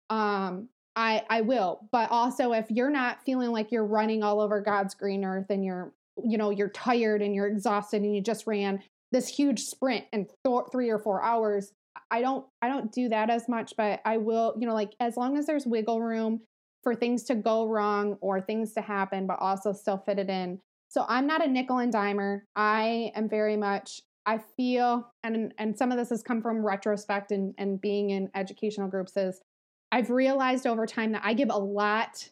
um, 0.09 0.67
I, 0.97 1.23
I 1.29 1.41
will. 1.41 1.87
But 1.91 2.09
also, 2.11 2.51
if 2.53 2.69
you're 2.69 2.89
not 2.89 3.23
feeling 3.23 3.51
like 3.51 3.71
you're 3.71 3.85
running 3.85 4.21
all 4.23 4.41
over 4.41 4.59
God's 4.59 4.95
green 4.95 5.23
earth 5.23 5.49
and 5.49 5.63
you're, 5.63 5.93
you 6.21 6.37
know, 6.37 6.49
you're 6.49 6.69
tired 6.69 7.21
and 7.21 7.33
you're 7.35 7.47
exhausted 7.47 8.01
and 8.01 8.13
you 8.15 8.21
just 8.21 8.47
ran 8.47 8.81
this 9.13 9.27
huge 9.29 9.61
sprint 9.61 10.05
in 10.11 10.25
th- 10.45 10.65
three 10.71 10.89
or 10.89 10.99
four 10.99 11.21
hours, 11.23 11.71
I 12.11 12.21
don't, 12.21 12.45
I 12.61 12.67
don't 12.69 12.91
do 12.91 13.09
that 13.09 13.29
as 13.29 13.47
much. 13.49 13.73
But 13.77 14.01
I 14.05 14.17
will, 14.17 14.55
you 14.59 14.67
know, 14.67 14.73
like 14.73 14.93
as 14.99 15.17
long 15.17 15.37
as 15.37 15.45
there's 15.45 15.65
wiggle 15.65 16.01
room 16.01 16.41
for 16.83 16.95
things 16.95 17.23
to 17.25 17.35
go 17.35 17.65
wrong 17.67 18.17
or 18.21 18.39
things 18.41 18.73
to 18.73 18.81
happen, 18.81 19.27
but 19.27 19.39
also 19.39 19.73
still 19.73 19.97
fit 19.97 20.19
it 20.19 20.29
in. 20.29 20.59
So 20.89 21.05
I'm 21.07 21.27
not 21.27 21.45
a 21.45 21.49
nickel 21.49 21.79
and 21.79 21.93
dimer. 21.93 22.41
I 22.55 23.11
am 23.15 23.27
very 23.27 23.57
much, 23.57 24.01
I 24.25 24.39
feel, 24.55 25.11
and 25.23 25.53
and 25.57 25.77
some 25.77 25.91
of 25.91 25.97
this 25.97 26.09
has 26.09 26.23
come 26.23 26.41
from 26.41 26.65
retrospect 26.65 27.31
and, 27.31 27.53
and 27.57 27.81
being 27.81 28.11
in 28.11 28.29
educational 28.35 28.87
groups 28.87 29.17
is 29.17 29.41
I've 29.91 30.09
realized 30.09 30.65
over 30.65 30.85
time 30.85 31.11
that 31.13 31.23
I 31.25 31.33
give 31.33 31.49
a 31.49 31.57
lot 31.57 32.29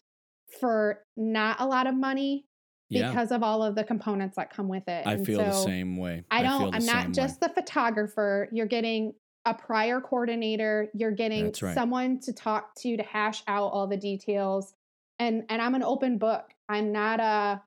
for 0.59 1.01
not 1.17 1.57
a 1.59 1.65
lot 1.65 1.88
of 1.88 1.95
money 1.95 2.45
Yeah. 2.89 3.09
because 3.09 3.32
of 3.32 3.43
all 3.43 3.61
of 3.63 3.76
the 3.76 3.84
components 3.84 4.36
that 4.38 4.51
come 4.53 4.67
with 4.69 4.88
it. 4.88 5.05
I 5.05 5.13
And 5.13 5.26
feel 5.26 5.39
the 5.39 5.51
so 5.51 5.65
same 5.65 5.97
way. 5.97 6.23
I 6.32 6.43
don't, 6.43 6.71
the 6.71 6.76
I'm 6.76 6.82
same 6.82 6.95
not 6.95 7.07
way. 7.07 7.13
just 7.13 7.39
the 7.41 7.49
photographer. 7.49 8.47
You're 8.51 8.67
getting 8.67 9.13
a 9.45 9.53
prior 9.53 10.01
coordinator, 10.01 10.87
you're 10.93 11.11
getting 11.11 11.53
right. 11.61 11.73
someone 11.73 12.19
to 12.21 12.33
talk 12.33 12.73
to 12.75 12.97
to 12.97 13.03
hash 13.03 13.43
out 13.47 13.67
all 13.67 13.87
the 13.87 13.97
details. 13.97 14.73
And 15.19 15.43
and 15.49 15.61
I'm 15.61 15.75
an 15.75 15.83
open 15.83 16.17
book. 16.17 16.51
I'm 16.67 16.91
not 16.91 17.19
a 17.19 17.61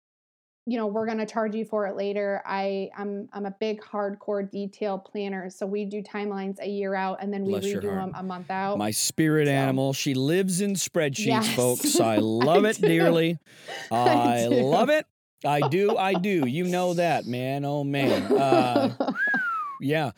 you 0.66 0.76
know, 0.76 0.86
we're 0.86 1.06
going 1.06 1.16
to 1.16 1.24
charge 1.24 1.54
you 1.54 1.64
for 1.64 1.86
it 1.86 1.96
later. 1.96 2.42
I 2.44 2.90
I'm 2.94 3.26
I'm 3.32 3.46
a 3.46 3.50
big 3.58 3.80
hardcore 3.80 4.50
detail 4.50 4.98
planner. 4.98 5.48
So 5.48 5.64
we 5.66 5.86
do 5.86 6.02
timelines 6.02 6.60
a 6.60 6.68
year 6.68 6.94
out 6.94 7.22
and 7.22 7.32
then 7.32 7.44
we 7.44 7.52
Bless 7.52 7.64
redo 7.64 7.82
them 7.82 8.12
a 8.14 8.22
month 8.22 8.50
out. 8.50 8.76
My 8.76 8.90
spirit 8.90 9.46
So- 9.46 9.52
animal. 9.52 9.92
She 9.94 10.12
lives 10.12 10.60
in 10.60 10.74
spreadsheets, 10.74 11.24
Yes, 11.26 11.54
folks. 11.54 11.98
I 11.98 12.16
love 12.20 12.66
it 12.66 12.78
do. 12.80 12.86
dearly. 12.86 13.38
I 13.90 14.42
I 14.42 14.46
love 14.48 14.90
it. 14.90 15.06
I 15.42 15.66
do. 15.68 15.96
I 15.96 16.14
do. 16.14 16.46
You 16.46 16.64
know 16.64 16.92
that, 16.94 17.24
man. 17.24 17.64
Oh 17.64 17.82
man. 17.84 18.30
Uh, 18.30 19.12
yeah. 19.80 20.10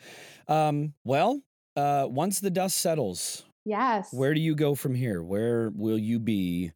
Um, 0.49 0.93
well, 1.05 1.41
uh, 1.75 2.07
once 2.09 2.39
the 2.39 2.49
dust 2.49 2.77
settles, 2.77 3.43
yes. 3.65 4.13
where 4.13 4.33
do 4.33 4.39
you 4.39 4.55
go 4.55 4.75
from 4.75 4.95
here? 4.95 5.21
Where 5.21 5.71
will 5.75 5.97
you 5.97 6.19
be 6.19 6.71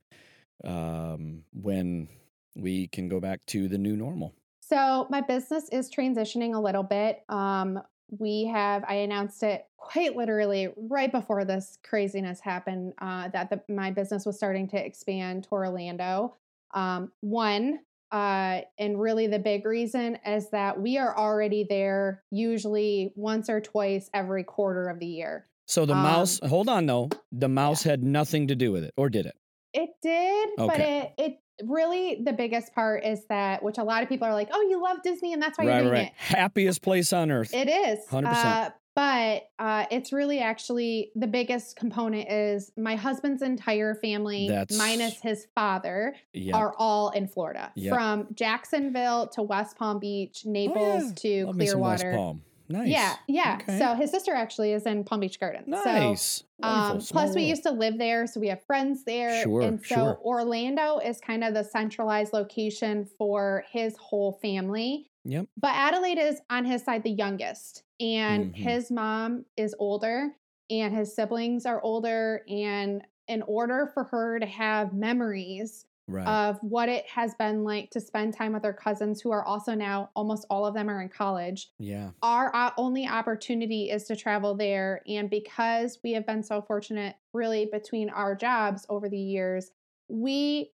um, 0.63 1.43
when 1.53 2.07
we 2.55 2.87
can 2.87 3.09
go 3.09 3.19
back 3.19 3.45
to 3.47 3.67
the 3.67 3.77
new 3.77 3.95
normal? 3.95 4.33
So 4.61 5.07
my 5.09 5.21
business 5.21 5.69
is 5.69 5.91
transitioning 5.91 6.55
a 6.55 6.59
little 6.59 6.83
bit. 6.83 7.23
Um, 7.29 7.79
we 8.09 8.45
have 8.45 8.83
I 8.87 8.95
announced 8.95 9.43
it 9.43 9.65
quite 9.77 10.15
literally 10.15 10.69
right 10.75 11.11
before 11.11 11.45
this 11.45 11.77
craziness 11.83 12.39
happened 12.39 12.93
uh, 12.99 13.29
that 13.29 13.49
the, 13.49 13.61
my 13.71 13.91
business 13.91 14.25
was 14.25 14.37
starting 14.37 14.67
to 14.69 14.83
expand 14.83 15.43
to 15.45 15.49
Orlando. 15.51 16.35
Um, 16.73 17.11
one, 17.21 17.79
uh, 18.15 18.61
and 18.79 18.97
really 18.97 19.27
the 19.27 19.39
big 19.39 19.65
reason 19.65 20.17
is 20.25 20.49
that 20.51 20.79
we 20.79 20.97
are 20.97 21.17
already 21.17 21.65
there 21.69 22.23
usually 22.31 23.11
once 23.17 23.49
or 23.49 23.59
twice 23.59 24.09
every 24.13 24.45
quarter 24.45 24.87
of 24.87 24.99
the 24.99 25.05
year. 25.05 25.47
So 25.67 25.85
the 25.85 25.95
Um, 25.95 26.03
mouse. 26.03 26.39
Hold 26.47 26.69
on, 26.69 26.85
though. 26.85 27.09
The 27.33 27.49
mouse 27.49 27.83
had 27.83 28.03
nothing 28.03 28.47
to 28.47 28.55
do 28.55 28.71
with 28.71 28.85
it, 28.85 28.93
or 28.95 29.09
did 29.09 29.25
it? 29.25 29.35
It 29.73 29.89
did, 30.01 30.49
but 30.55 30.79
it 30.79 31.13
it 31.17 31.39
really 31.63 32.21
the 32.23 32.31
biggest 32.31 32.73
part 32.73 33.03
is 33.03 33.25
that 33.27 33.61
which 33.61 33.77
a 33.77 33.83
lot 33.83 34.01
of 34.01 34.07
people 34.07 34.27
are 34.27 34.33
like, 34.33 34.47
oh, 34.53 34.61
you 34.61 34.81
love 34.81 34.99
Disney 35.03 35.33
and 35.33 35.41
that's 35.41 35.57
why 35.57 35.65
right, 35.65 35.73
you're 35.73 35.83
doing 35.83 35.93
right. 35.93 36.07
it. 36.07 36.13
Happiest 36.37 36.81
place 36.81 37.11
on 37.11 37.31
earth. 37.31 37.53
It 37.53 37.67
is. 37.67 37.99
100%. 38.07 38.25
Uh, 38.33 38.69
but 38.95 39.49
uh, 39.59 39.85
it's 39.91 40.13
really 40.13 40.39
actually 40.39 41.11
the 41.15 41.27
biggest 41.27 41.75
component 41.75 42.29
is 42.31 42.71
my 42.77 42.95
husband's 42.95 43.41
entire 43.41 43.93
family, 43.95 44.47
That's- 44.47 44.77
minus 44.77 45.19
his 45.21 45.47
father, 45.53 46.15
yeah. 46.33 46.55
are 46.55 46.73
all 46.77 47.09
in 47.11 47.27
Florida. 47.27 47.71
Yep. 47.75 47.93
From 47.93 48.27
Jacksonville 48.33 49.27
to 49.29 49.41
West 49.43 49.77
Palm 49.77 49.99
Beach, 49.99 50.45
Naples 50.45 51.03
Oh, 51.03 51.07
yeah. 51.07 51.13
to 51.15 51.45
Love 51.47 51.55
me 51.55 51.65
some 51.67 51.79
West 51.81 52.01
Clearwater. 52.03 52.17
Palm. 52.17 52.41
Nice. 52.67 52.87
Yeah, 52.87 53.15
yeah. 53.27 53.59
Okay. 53.61 53.77
So 53.77 53.93
his 53.93 54.09
sister 54.09 54.33
actually 54.33 54.71
is 54.73 54.87
in 54.87 55.03
Palm 55.03 55.19
Beach 55.19 55.39
Gardens. 55.39 55.67
Nice. 55.67 56.43
Wonderful. 56.57 56.95
um, 56.95 56.99
plus, 57.01 57.35
we 57.35 57.43
used 57.43 57.61
to 57.63 57.69
live 57.71 57.99
there, 57.99 58.25
so 58.25 58.39
we 58.39 58.47
have 58.47 58.63
friends 58.65 59.03
there. 59.03 59.43
Sure, 59.43 59.61
and 59.61 59.79
so 59.85 59.95
sure. 59.95 60.19
Orlando 60.23 60.97
is 60.97 61.19
kind 61.21 61.43
of 61.43 61.53
the 61.53 61.63
centralized 61.63 62.33
location 62.33 63.07
for 63.19 63.65
his 63.71 63.95
whole 63.97 64.39
family. 64.41 65.11
Yep. 65.25 65.47
But 65.57 65.73
Adelaide 65.75 66.19
is 66.19 66.39
on 66.49 66.65
his 66.65 66.83
side 66.83 67.03
the 67.03 67.09
youngest, 67.11 67.83
and 67.99 68.53
Mhm. 68.53 68.55
his 68.55 68.91
mom 68.91 69.45
is 69.57 69.75
older, 69.79 70.35
and 70.69 70.95
his 70.95 71.15
siblings 71.15 71.65
are 71.65 71.81
older. 71.81 72.43
And 72.47 73.05
in 73.27 73.41
order 73.43 73.87
for 73.93 74.03
her 74.05 74.39
to 74.39 74.45
have 74.45 74.93
memories 74.93 75.87
Right. 76.07 76.27
of 76.27 76.59
what 76.61 76.87
it 76.87 77.07
has 77.07 77.33
been 77.33 77.63
like 77.63 77.89
to 77.89 77.99
spend 77.99 78.35
time 78.35 78.53
with 78.53 78.63
her 78.63 78.73
cousins, 78.73 79.21
who 79.21 79.31
are 79.31 79.43
also 79.43 79.73
now 79.73 80.11
almost 80.15 80.45
all 80.51 80.63
of 80.67 80.75
them 80.75 80.87
are 80.87 81.01
in 81.01 81.09
college, 81.09 81.71
yeah. 81.79 82.11
our 82.21 82.55
uh, 82.55 82.69
only 82.77 83.07
opportunity 83.07 83.89
is 83.89 84.03
to 84.05 84.15
travel 84.15 84.53
there. 84.53 85.01
And 85.07 85.27
because 85.31 85.99
we 86.03 86.11
have 86.11 86.27
been 86.27 86.43
so 86.43 86.61
fortunate, 86.61 87.15
really, 87.33 87.65
between 87.65 88.11
our 88.11 88.35
jobs 88.35 88.85
over 88.87 89.09
the 89.09 89.17
years, 89.17 89.71
we 90.07 90.71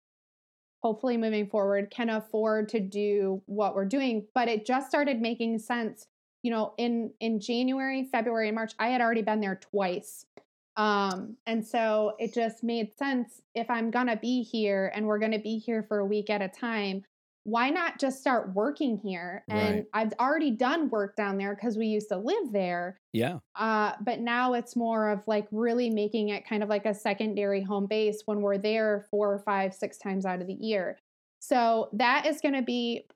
hopefully 0.82 1.18
moving 1.18 1.48
forward 1.48 1.92
can 1.92 2.10
afford 2.10 2.70
to 2.70 2.80
do 2.80 3.42
what 3.46 3.76
we're 3.76 3.86
doing. 3.86 4.26
But 4.34 4.48
it 4.48 4.66
just 4.66 4.88
started 4.88 5.22
making 5.22 5.60
sense. 5.60 6.08
You 6.44 6.52
know, 6.52 6.74
in 6.78 7.12
in 7.20 7.40
January, 7.40 8.08
February, 8.12 8.48
and 8.48 8.56
March, 8.56 8.74
I 8.80 8.88
had 8.88 9.02
already 9.02 9.22
been 9.22 9.42
there 9.42 9.60
twice. 9.62 10.26
Um, 10.78 11.36
and 11.46 11.66
so 11.66 12.16
it 12.18 12.34
just 12.34 12.64
made 12.64 12.98
sense 12.98 13.42
if 13.54 13.70
I'm 13.70 13.92
gonna 13.92 14.16
be 14.16 14.42
here 14.42 14.92
and 14.96 15.06
we're 15.06 15.20
gonna 15.20 15.40
be 15.40 15.58
here 15.60 15.84
for 15.84 16.00
a 16.00 16.06
week 16.06 16.30
at 16.30 16.42
a 16.42 16.48
time, 16.48 17.04
why 17.44 17.70
not 17.70 18.00
just 18.00 18.20
start 18.20 18.54
working 18.54 18.98
here? 18.98 19.44
And 19.50 19.76
Right. 19.76 19.86
I've 19.94 20.14
already 20.20 20.52
done 20.52 20.90
work 20.90 21.16
down 21.16 21.38
there 21.38 21.56
because 21.56 21.78
we 21.78 21.88
used 21.88 22.10
to 22.10 22.18
live 22.18 22.52
there. 22.52 23.00
Yeah. 23.14 23.40
Uh, 23.56 23.94
but 24.02 24.20
now 24.20 24.54
it's 24.54 24.76
more 24.76 25.10
of 25.10 25.22
like 25.28 25.48
really 25.52 25.90
making 25.90 26.30
it 26.30 26.48
kind 26.48 26.62
of 26.62 26.70
like 26.70 26.86
a 26.86 26.94
secondary 26.94 27.64
home 27.64 27.88
base 27.88 28.22
when 28.26 28.42
we're 28.42 28.60
there 28.60 29.08
four 29.10 29.34
or 29.34 29.40
five, 29.40 29.74
six 29.74 29.98
times 29.98 30.26
out 30.26 30.42
of 30.42 30.48
the 30.48 30.54
year. 30.54 31.00
So 31.40 31.90
that 31.94 32.28
is 32.28 32.42
going 32.42 32.54
to 32.54 32.62
be 32.62 33.08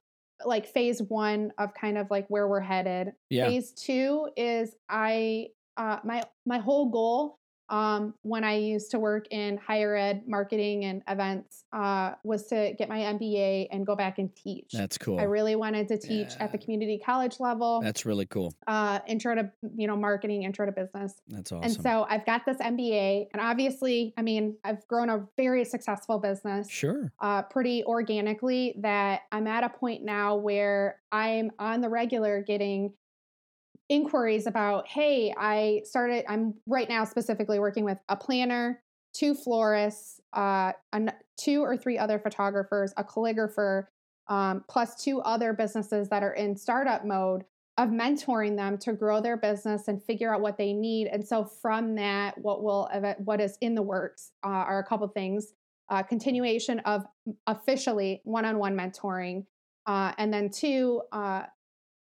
like 0.43 0.65
phase 0.65 1.01
one 1.01 1.53
of 1.57 1.73
kind 1.73 1.97
of 1.97 2.09
like 2.09 2.27
where 2.27 2.47
we're 2.47 2.59
headed. 2.59 3.13
Yeah. 3.29 3.47
Phase 3.47 3.71
two 3.71 4.29
is 4.35 4.75
I 4.89 5.49
uh, 5.77 5.99
my 6.03 6.23
my 6.45 6.57
whole 6.57 6.89
goal 6.89 7.37
um, 7.69 8.13
when 8.21 8.43
I 8.43 8.55
used 8.55 8.91
to 8.91 8.99
work 8.99 9.27
in 9.31 9.57
higher 9.57 9.95
ed 9.95 10.23
marketing 10.27 10.85
and 10.85 11.01
events 11.07 11.65
uh, 11.73 12.13
was 12.23 12.45
to 12.47 12.73
get 12.77 12.89
my 12.89 12.99
MBA 12.99 13.67
and 13.71 13.85
go 13.85 13.95
back 13.95 14.19
and 14.19 14.33
teach. 14.35 14.71
That's 14.71 14.97
cool. 14.97 15.19
I 15.19 15.23
really 15.23 15.55
wanted 15.55 15.87
to 15.87 15.97
teach 15.97 16.33
at 16.39 16.51
the 16.51 16.57
community 16.57 17.01
college 17.03 17.39
level 17.39 17.81
That's 17.81 18.05
really 18.05 18.27
cool. 18.27 18.53
uh, 18.67 18.99
intro 19.07 19.35
to 19.35 19.51
you 19.75 19.87
know 19.87 19.95
marketing, 19.95 20.43
intro 20.43 20.65
to 20.65 20.71
business. 20.71 21.15
That's 21.27 21.51
awesome. 21.51 21.63
And 21.63 21.81
so 21.81 22.05
I've 22.09 22.25
got 22.25 22.45
this 22.45 22.57
MBA, 22.57 23.27
and 23.33 23.41
obviously, 23.41 24.13
I 24.17 24.21
mean, 24.21 24.57
I've 24.63 24.87
grown 24.87 25.09
a 25.09 25.25
very 25.37 25.65
successful 25.65 26.19
business 26.19 26.69
sure. 26.69 27.11
uh, 27.19 27.41
pretty 27.43 27.83
organically. 27.85 28.75
That 28.79 29.21
I'm 29.31 29.47
at 29.47 29.63
a 29.63 29.69
point 29.69 30.03
now 30.03 30.35
where 30.35 30.99
I'm 31.11 31.51
on 31.57 31.81
the 31.81 31.89
regular 31.89 32.41
getting 32.41 32.93
inquiries 33.89 34.47
about, 34.47 34.87
hey, 34.87 35.33
I 35.37 35.81
started. 35.85 36.25
I'm 36.27 36.55
right 36.67 36.89
now 36.89 37.05
specifically 37.05 37.59
working 37.59 37.83
with 37.83 37.99
a 38.09 38.15
planner, 38.15 38.81
two 39.13 39.35
florists, 39.35 40.19
uh, 40.33 40.71
an, 40.91 41.11
two 41.37 41.61
or 41.61 41.77
three 41.77 41.97
other 41.97 42.19
photographers, 42.19 42.93
a 42.97 43.03
calligrapher, 43.03 43.85
um, 44.27 44.63
plus 44.67 45.03
two 45.03 45.21
other 45.21 45.53
businesses 45.53 46.09
that 46.09 46.23
are 46.23 46.33
in 46.33 46.55
startup 46.55 47.05
mode 47.05 47.43
of 47.77 47.89
mentoring 47.89 48.55
them 48.55 48.77
to 48.77 48.93
grow 48.93 49.21
their 49.21 49.37
business 49.37 49.87
and 49.87 50.01
figure 50.01 50.33
out 50.33 50.41
what 50.41 50.57
they 50.57 50.73
need. 50.73 51.07
And 51.07 51.25
so 51.27 51.43
from 51.43 51.95
that, 51.95 52.37
what 52.37 52.63
will 52.63 52.89
what 53.19 53.41
is 53.41 53.57
in 53.61 53.75
the 53.75 53.81
works 53.81 54.31
uh, 54.43 54.47
are 54.47 54.79
a 54.79 54.83
couple 54.83 55.07
things: 55.09 55.53
uh, 55.89 56.01
continuation 56.01 56.79
of 56.79 57.05
officially 57.45 58.21
one-on-one 58.23 58.75
mentoring, 58.75 59.45
uh, 59.85 60.13
and 60.17 60.33
then 60.33 60.49
two. 60.49 61.01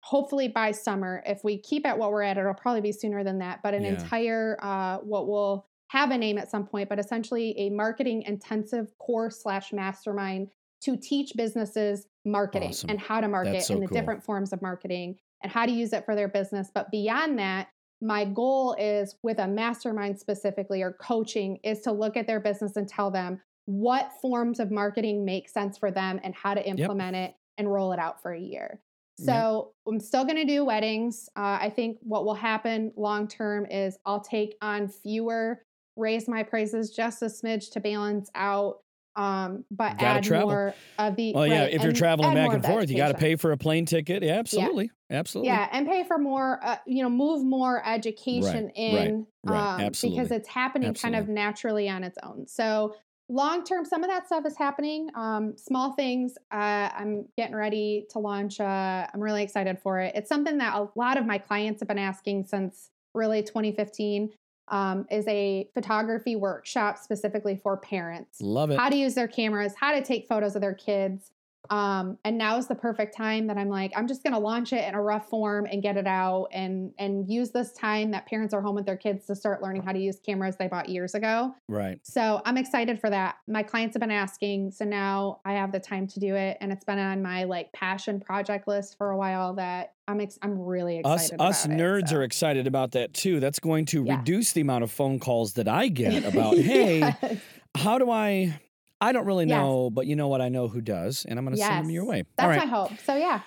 Hopefully 0.06 0.48
by 0.48 0.70
summer 0.72 1.24
if 1.26 1.44
we 1.44 1.58
keep 1.58 1.84
at 1.84 1.98
what 1.98 2.12
we're 2.12 2.22
at 2.22 2.38
it'll 2.38 2.54
probably 2.54 2.82
be 2.82 2.92
sooner 2.92 3.24
than 3.24 3.40
that 3.40 3.62
but 3.64 3.74
an 3.74 3.84
Yeah. 3.84 3.90
entire 3.90 4.56
uh, 4.62 4.98
what 5.00 5.28
will 5.28 5.66
have 5.88 6.12
a 6.12 6.18
name 6.18 6.38
at 6.38 6.50
some 6.52 6.66
point 6.68 6.90
but 6.90 7.00
essentially 7.00 7.58
a 7.58 7.72
marketing 7.72 8.22
intensive 8.22 8.96
course 9.00 9.42
slash 9.42 9.74
mastermind 9.74 10.50
to 10.82 10.96
teach 10.96 11.34
businesses 11.36 12.06
marketing 12.24 12.70
Awesome. 12.70 12.92
and 12.92 13.00
how 13.00 13.20
to 13.20 13.28
market 13.28 13.64
so 13.64 13.74
and 13.74 13.82
the 13.82 13.88
cool. 13.88 13.98
different 13.98 14.24
forms 14.24 14.54
of 14.54 14.62
marketing 14.62 15.18
and 15.42 15.52
how 15.52 15.66
to 15.66 15.72
use 15.72 15.92
it 15.92 16.06
for 16.06 16.14
their 16.16 16.28
business 16.28 16.70
but 16.72 16.92
beyond 16.92 17.40
that 17.40 17.70
my 18.00 18.26
goal 18.26 18.76
is 18.78 19.16
with 19.24 19.40
a 19.40 19.48
mastermind 19.48 20.20
specifically 20.20 20.84
or 20.84 20.94
coaching 20.94 21.58
is 21.64 21.80
to 21.82 21.92
look 21.92 22.16
at 22.16 22.28
their 22.28 22.40
business 22.40 22.76
and 22.76 22.88
tell 22.88 23.10
them 23.10 23.42
what 23.66 24.12
forms 24.22 24.60
of 24.60 24.70
marketing 24.70 25.26
make 25.26 25.50
sense 25.50 25.80
for 25.80 25.90
them 25.90 26.20
and 26.24 26.36
how 26.36 26.54
to 26.54 26.64
implement 26.68 27.16
it 27.16 27.34
and 27.58 27.72
roll 27.74 27.92
it 27.92 27.98
out 28.00 28.22
for 28.22 28.32
a 28.32 28.40
year 28.40 28.80
Yep. 29.18 29.28
so 29.28 29.74
I'm 29.88 30.00
still 30.00 30.26
going 30.26 30.36
to 30.38 30.46
do 30.46 30.66
weddings. 30.66 31.30
Uh, 31.36 31.58
I 31.62 31.70
think 31.70 31.98
what 32.02 32.26
will 32.26 32.36
happen 32.36 32.92
long 32.96 33.28
term 33.28 33.66
is 33.66 33.98
I'll 34.06 34.22
take 34.22 34.56
on 34.62 34.88
fewer, 34.88 35.62
raise 35.96 36.28
my 36.28 36.44
prices 36.44 36.92
just 36.92 37.22
a 37.22 37.26
smidge 37.26 37.72
to 37.74 37.80
balance 37.80 38.30
out, 38.36 38.80
um, 39.16 39.64
but 39.72 40.02
add 40.02 40.24
travel. 40.24 40.50
more 40.50 40.74
of 41.00 41.16
the. 41.16 41.32
Well, 41.34 41.48
yeah. 41.48 41.64
If 41.64 41.84
you're 41.84 41.94
traveling 41.94 42.34
back 42.34 42.52
and 42.52 42.64
forth, 42.64 42.90
you 42.90 42.98
got 42.98 43.10
to 43.10 43.14
pay 43.14 43.36
for 43.38 43.52
a 43.52 43.58
plane 43.58 43.86
ticket. 43.86 44.24
Yeah, 44.24 44.34
absolutely. 44.34 44.92
Absolutely. 45.10 45.50
Yeah, 45.50 45.70
and 45.72 45.88
pay 45.88 46.04
for 46.04 46.18
more, 46.18 46.60
uh, 46.64 46.78
you 46.88 47.04
know, 47.04 47.10
move 47.10 47.46
more 47.46 47.88
education 47.88 48.66
right, 48.66 48.76
in 48.76 49.28
right, 49.44 49.76
um, 49.76 49.82
absolutely, 49.82 50.20
because 50.20 50.32
it's 50.32 50.50
happening 50.50 50.96
kind 50.96 51.16
of 51.16 51.30
naturally 51.30 51.88
on 51.88 52.04
its 52.04 52.18
own. 52.24 52.48
So 52.48 52.96
long 53.30 53.64
term, 53.64 53.86
some 53.86 54.04
of 54.04 54.10
that 54.10 54.28
stuff 54.28 54.46
is 54.46 54.58
happening. 54.58 55.10
Um, 55.16 55.58
small 55.58 55.94
things. 55.94 56.38
Uh, 56.52 56.90
I'm 56.96 57.26
getting 57.38 57.56
ready 57.56 58.06
to 58.12 58.20
launch. 58.20 58.60
Uh, 58.60 59.08
I'm 59.14 59.20
really 59.20 59.44
excited 59.44 59.80
for 59.80 60.00
it. 60.00 60.14
It's 60.16 60.30
something 60.30 60.58
that 60.60 60.76
a 60.76 60.88
lot 60.96 61.18
of 61.18 61.26
my 61.26 61.38
clients 61.38 61.82
have 61.82 61.88
been 61.88 61.98
asking 61.98 62.46
since 62.46 62.90
really 63.14 63.42
2015. 63.42 64.32
Um, 64.68 65.06
is 65.12 65.28
a 65.28 65.70
photography 65.76 66.36
workshop 66.36 66.98
specifically 66.98 67.56
for 67.62 67.78
parents. 67.78 68.42
Love 68.42 68.72
it. 68.72 68.80
How 68.80 68.90
to 68.90 68.96
use 68.96 69.14
their 69.14 69.28
cameras, 69.28 69.74
how 69.80 69.92
to 69.94 70.04
take 70.04 70.28
photos 70.28 70.56
of 70.56 70.62
their 70.62 70.74
kids. 70.74 71.30
Um, 71.70 72.18
and 72.24 72.38
now 72.38 72.58
is 72.58 72.68
the 72.68 72.76
perfect 72.76 73.16
time 73.16 73.48
that 73.48 73.58
I'm 73.58 73.70
like, 73.70 73.92
I'm 73.96 74.08
just 74.08 74.24
gonna 74.24 74.40
launch 74.40 74.74
it 74.74 74.88
in 74.88 74.94
a 74.96 75.02
rough 75.02 75.30
form 75.30 75.66
and 75.70 75.82
get 75.82 75.98
it 75.98 76.08
out 76.08 76.48
and 76.52 76.92
and 76.98 77.30
use 77.30 77.52
this 77.52 77.74
time 77.74 78.12
that 78.12 78.26
parents 78.28 78.54
are 78.54 78.62
home 78.62 78.76
with 78.76 78.86
their 78.86 78.98
kids 78.98 79.26
to 79.28 79.36
start 79.36 79.62
learning 79.62 79.84
how 79.84 79.92
to 79.92 80.00
use 80.00 80.20
cameras 80.20 80.56
they 80.58 80.68
bought 80.68 80.90
years 80.90 81.16
ago. 81.16 81.54
right. 81.68 82.00
So 82.04 82.42
I'm 82.46 82.58
excited 82.58 83.00
for 83.00 83.10
that. 83.10 83.36
My 83.48 83.64
clients 83.64 83.96
have 83.96 84.02
been 84.02 84.12
asking, 84.12 84.72
so 84.72 84.86
now 84.86 85.40
I 85.46 85.54
have 85.54 85.72
the 85.72 85.80
time 85.80 86.08
to 86.08 86.20
do 86.20 86.36
it, 86.36 86.58
and 86.62 86.72
it's 86.72 86.84
been 86.86 87.00
on 87.00 87.22
my 87.22 87.44
like 87.46 87.72
passion 87.74 88.20
project 88.20 88.68
list 88.68 88.98
for 88.98 89.12
a 89.12 89.18
while. 89.18 89.54
That 89.56 89.94
I'm 90.08 90.22
ex- 90.22 90.38
I'm 90.42 90.60
really 90.60 91.00
excited. 91.00 91.42
us 91.42 91.66
about 91.66 91.74
it, 91.74 91.82
nerds 91.82 92.10
so. 92.10 92.18
are 92.18 92.24
excited 92.24 92.68
about 92.68 92.92
that 92.92 93.14
too. 93.14 93.40
That's 93.40 93.60
going 93.60 93.86
to 93.88 94.04
Yeah. 94.04 94.18
reduce 94.18 94.52
the 94.54 94.62
amount 94.62 94.84
of 94.84 94.92
phone 94.92 95.20
calls 95.20 95.54
that 95.54 95.68
I 95.68 95.88
get 95.88 96.26
about, 96.26 96.58
hey, 96.60 97.00
Yes. 97.00 97.38
how 97.76 97.98
do 97.98 98.10
I 98.12 98.60
I 99.02 99.12
don't 99.12 99.26
really 99.26 99.46
Yes. 99.46 99.58
know, 99.58 99.90
but 99.90 100.08
you 100.08 100.16
know 100.16 100.28
what? 100.28 100.42
I 100.42 100.50
know 100.50 100.68
who 100.68 100.82
does, 100.82 101.26
and 101.26 101.38
I'm 101.38 101.46
going 101.46 101.56
to 101.56 101.62
send 101.62 101.86
them 101.86 101.92
your 101.92 102.06
way. 102.06 102.24
That's 102.38 102.44
All 102.44 102.50
right. 102.50 102.60
my 102.60 102.66
hope. 102.66 102.92
So 103.06 103.16
yeah, 103.16 103.42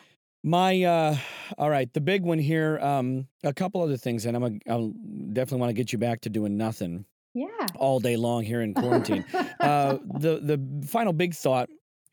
My 0.44 0.82
uh 0.84 1.16
all 1.56 1.68
right, 1.70 1.92
the 1.92 2.00
big 2.00 2.22
one 2.22 2.38
here, 2.38 2.78
um 2.80 3.26
a 3.42 3.52
couple 3.52 3.82
other 3.82 3.96
things 3.96 4.24
and 4.26 4.36
I'm 4.36 4.44
a, 4.44 4.50
I'll 4.72 4.92
definitely 5.32 5.60
want 5.60 5.70
to 5.70 5.74
get 5.74 5.92
you 5.92 5.98
back 5.98 6.20
to 6.22 6.30
doing 6.30 6.56
nothing 6.56 7.04
yeah. 7.34 7.66
all 7.74 7.98
day 7.98 8.16
long 8.16 8.44
here 8.44 8.60
in 8.62 8.72
quarantine. 8.74 9.24
uh 9.60 9.98
the 10.04 10.38
the 10.40 10.86
final 10.86 11.12
big 11.12 11.34
thought 11.34 11.68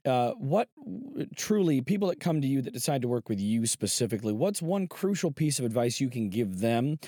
uh 0.05 0.31
what 0.33 0.69
truly 1.35 1.81
people 1.81 2.07
that 2.09 2.19
come 2.19 2.41
to 2.41 2.47
you 2.47 2.61
that 2.61 2.73
decide 2.73 3.01
to 3.01 3.07
work 3.07 3.29
with 3.29 3.39
you 3.39 3.65
specifically, 3.65 4.33
what's 4.33 4.61
one 4.61 4.87
crucial 4.87 5.31
piece 5.31 5.59
of 5.59 5.65
advice 5.65 5.99
you 5.99 6.09
can 6.09 6.29
give 6.29 6.59
them 6.59 6.99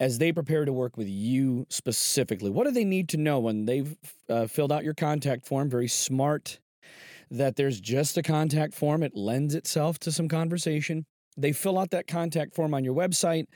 as 0.00 0.18
they 0.18 0.32
prepare 0.32 0.64
to 0.64 0.72
work 0.72 0.96
with 0.96 1.08
you 1.08 1.66
specifically? 1.68 2.50
What 2.50 2.64
do 2.64 2.70
they 2.70 2.84
need 2.84 3.08
to 3.10 3.16
know 3.16 3.38
when 3.40 3.66
they've 3.66 3.96
uh, 4.28 4.46
filled 4.46 4.72
out 4.72 4.84
your 4.84 4.94
contact 4.94 5.46
form? 5.46 5.68
Very 5.68 5.88
smart 5.88 6.58
that 7.30 7.56
there's 7.56 7.80
just 7.80 8.16
a 8.16 8.22
contact 8.22 8.74
form. 8.74 9.02
It 9.02 9.16
lends 9.16 9.54
itself 9.54 9.98
to 10.00 10.12
some 10.12 10.28
conversation. 10.28 11.06
They 11.36 11.52
fill 11.52 11.78
out 11.78 11.90
that 11.90 12.06
contact 12.06 12.54
form 12.54 12.72
on 12.72 12.84
your 12.84 12.94
website. 12.94 13.46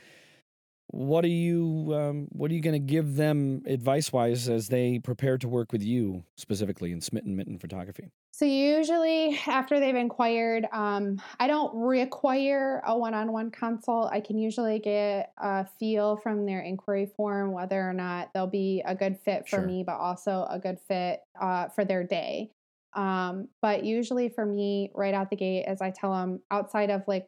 What 0.92 1.24
are 1.24 1.28
you 1.28 1.94
um, 1.94 2.26
What 2.32 2.50
are 2.50 2.54
you 2.54 2.60
going 2.60 2.74
to 2.74 2.78
give 2.80 3.14
them 3.14 3.62
advice 3.66 4.12
wise 4.12 4.48
as 4.48 4.68
they 4.68 4.98
prepare 4.98 5.38
to 5.38 5.48
work 5.48 5.70
with 5.72 5.82
you 5.82 6.24
specifically 6.36 6.90
in 6.90 7.00
Smitten 7.00 7.36
Mitten 7.36 7.58
Photography? 7.58 8.10
So 8.32 8.44
usually 8.44 9.38
after 9.46 9.78
they've 9.78 9.94
inquired, 9.94 10.66
um, 10.72 11.20
I 11.38 11.46
don't 11.46 11.76
require 11.76 12.82
a 12.86 12.98
one-on-one 12.98 13.50
consult. 13.50 14.10
I 14.10 14.20
can 14.20 14.38
usually 14.38 14.78
get 14.78 15.32
a 15.36 15.66
feel 15.78 16.16
from 16.16 16.46
their 16.46 16.60
inquiry 16.60 17.06
form 17.16 17.52
whether 17.52 17.80
or 17.80 17.92
not 17.92 18.32
they'll 18.32 18.46
be 18.46 18.82
a 18.84 18.94
good 18.94 19.18
fit 19.18 19.42
for 19.48 19.56
Sure. 19.56 19.66
me, 19.66 19.84
but 19.84 19.96
also 19.96 20.46
a 20.50 20.58
good 20.58 20.80
fit 20.80 21.20
uh, 21.40 21.68
for 21.68 21.84
their 21.84 22.02
day. 22.02 22.50
Um, 22.94 23.48
but 23.62 23.84
usually 23.84 24.28
for 24.28 24.44
me, 24.44 24.90
right 24.94 25.14
out 25.14 25.30
the 25.30 25.36
gate, 25.36 25.64
as 25.64 25.80
I 25.80 25.90
tell 25.90 26.12
them, 26.12 26.40
outside 26.50 26.90
of 26.90 27.02
like 27.06 27.26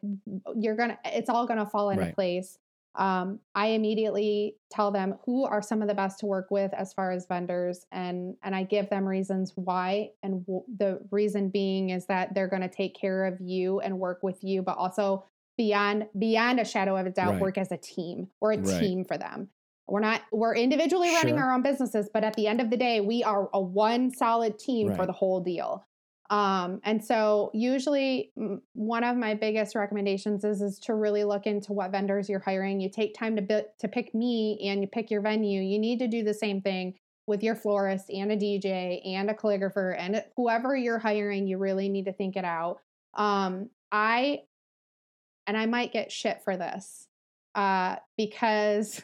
you're 0.55 0.75
gonna, 0.75 0.97
it's 1.05 1.29
all 1.29 1.45
gonna 1.47 1.65
fall 1.65 1.91
into 1.91 2.05
Right. 2.05 2.15
place. 2.15 2.57
Um, 2.95 3.39
I 3.55 3.67
immediately 3.67 4.57
tell 4.69 4.91
them 4.91 5.15
who 5.25 5.45
are 5.45 5.61
some 5.61 5.81
of 5.81 5.87
the 5.87 5.93
best 5.95 6.19
to 6.19 6.25
work 6.27 6.51
with 6.51 6.73
as 6.73 6.93
far 6.93 7.11
as 7.11 7.25
vendors, 7.25 7.85
and 7.91 8.35
and 8.43 8.55
I 8.55 8.63
give 8.63 8.89
them 8.89 9.07
reasons 9.07 9.51
why. 9.55 10.11
And 10.21 10.45
w- 10.45 10.63
the 10.77 11.01
reason 11.11 11.49
being 11.49 11.89
is 11.89 12.05
that 12.05 12.33
they're 12.35 12.47
going 12.47 12.61
to 12.61 12.69
take 12.69 12.95
care 12.95 13.25
of 13.25 13.39
you 13.41 13.79
and 13.79 13.99
work 13.99 14.21
with 14.21 14.43
you, 14.43 14.61
but 14.61 14.77
also 14.77 15.25
beyond 15.57 16.07
beyond 16.17 16.59
a 16.59 16.65
shadow 16.65 16.95
of 16.97 17.05
a 17.07 17.11
doubt, 17.11 17.33
Right. 17.33 17.41
work 17.41 17.57
as 17.57 17.71
a 17.71 17.77
team. 17.77 18.29
We're 18.41 18.53
a 18.53 18.57
Right. 18.57 18.79
team 18.79 19.05
for 19.05 19.17
them. 19.17 19.49
We're 19.87 19.99
not 19.99 20.21
we're 20.31 20.55
individually 20.55 21.09
running 21.09 21.35
Sure. 21.35 21.43
our 21.45 21.53
own 21.55 21.61
businesses, 21.63 22.09
but 22.13 22.23
at 22.23 22.35
the 22.35 22.47
end 22.47 22.61
of 22.61 22.69
the 22.69 22.77
day, 22.77 23.01
we 23.01 23.23
are 23.23 23.49
a 23.53 23.59
one 23.59 24.11
solid 24.11 24.57
team 24.59 24.93
for 24.95 25.05
the 25.05 25.11
whole 25.13 25.41
deal. 25.41 25.85
Um, 26.29 26.79
and 26.83 27.03
so 27.03 27.51
usually 27.53 28.31
one 28.73 29.03
of 29.03 29.17
my 29.17 29.33
biggest 29.33 29.75
recommendations 29.75 30.43
is 30.43 30.61
is 30.61 30.79
to 30.79 30.95
really 30.95 31.23
look 31.23 31.45
into 31.45 31.73
what 31.73 31.91
vendors 31.91 32.29
you're 32.29 32.39
hiring. 32.39 32.79
You 32.79 32.89
take 32.89 33.13
time 33.13 33.35
to 33.35 33.41
bi- 33.41 33.65
to 33.79 33.87
pick 33.87 34.15
me 34.15 34.59
and 34.63 34.81
you 34.81 34.87
pick 34.87 35.11
your 35.11 35.21
venue. 35.21 35.61
You 35.61 35.79
need 35.79 35.99
to 35.99 36.07
do 36.07 36.23
the 36.23 36.33
same 36.33 36.61
thing 36.61 36.95
with 37.27 37.43
your 37.43 37.55
florist 37.55 38.09
and 38.09 38.31
a 38.31 38.37
DJ 38.37 39.01
and 39.05 39.29
a 39.29 39.33
calligrapher 39.33 39.95
and 39.97 40.23
whoever 40.35 40.75
you're 40.75 40.99
hiring. 40.99 41.47
You 41.47 41.57
really 41.57 41.89
need 41.89 42.05
to 42.05 42.13
think 42.13 42.35
it 42.35 42.45
out. 42.45 42.79
Um, 43.15 43.69
I 43.91 44.39
and 45.45 45.57
I 45.57 45.65
might 45.65 45.93
get 45.93 46.11
shit 46.11 46.41
for 46.43 46.55
this 46.55 47.07
uh, 47.55 47.97
because 48.17 49.01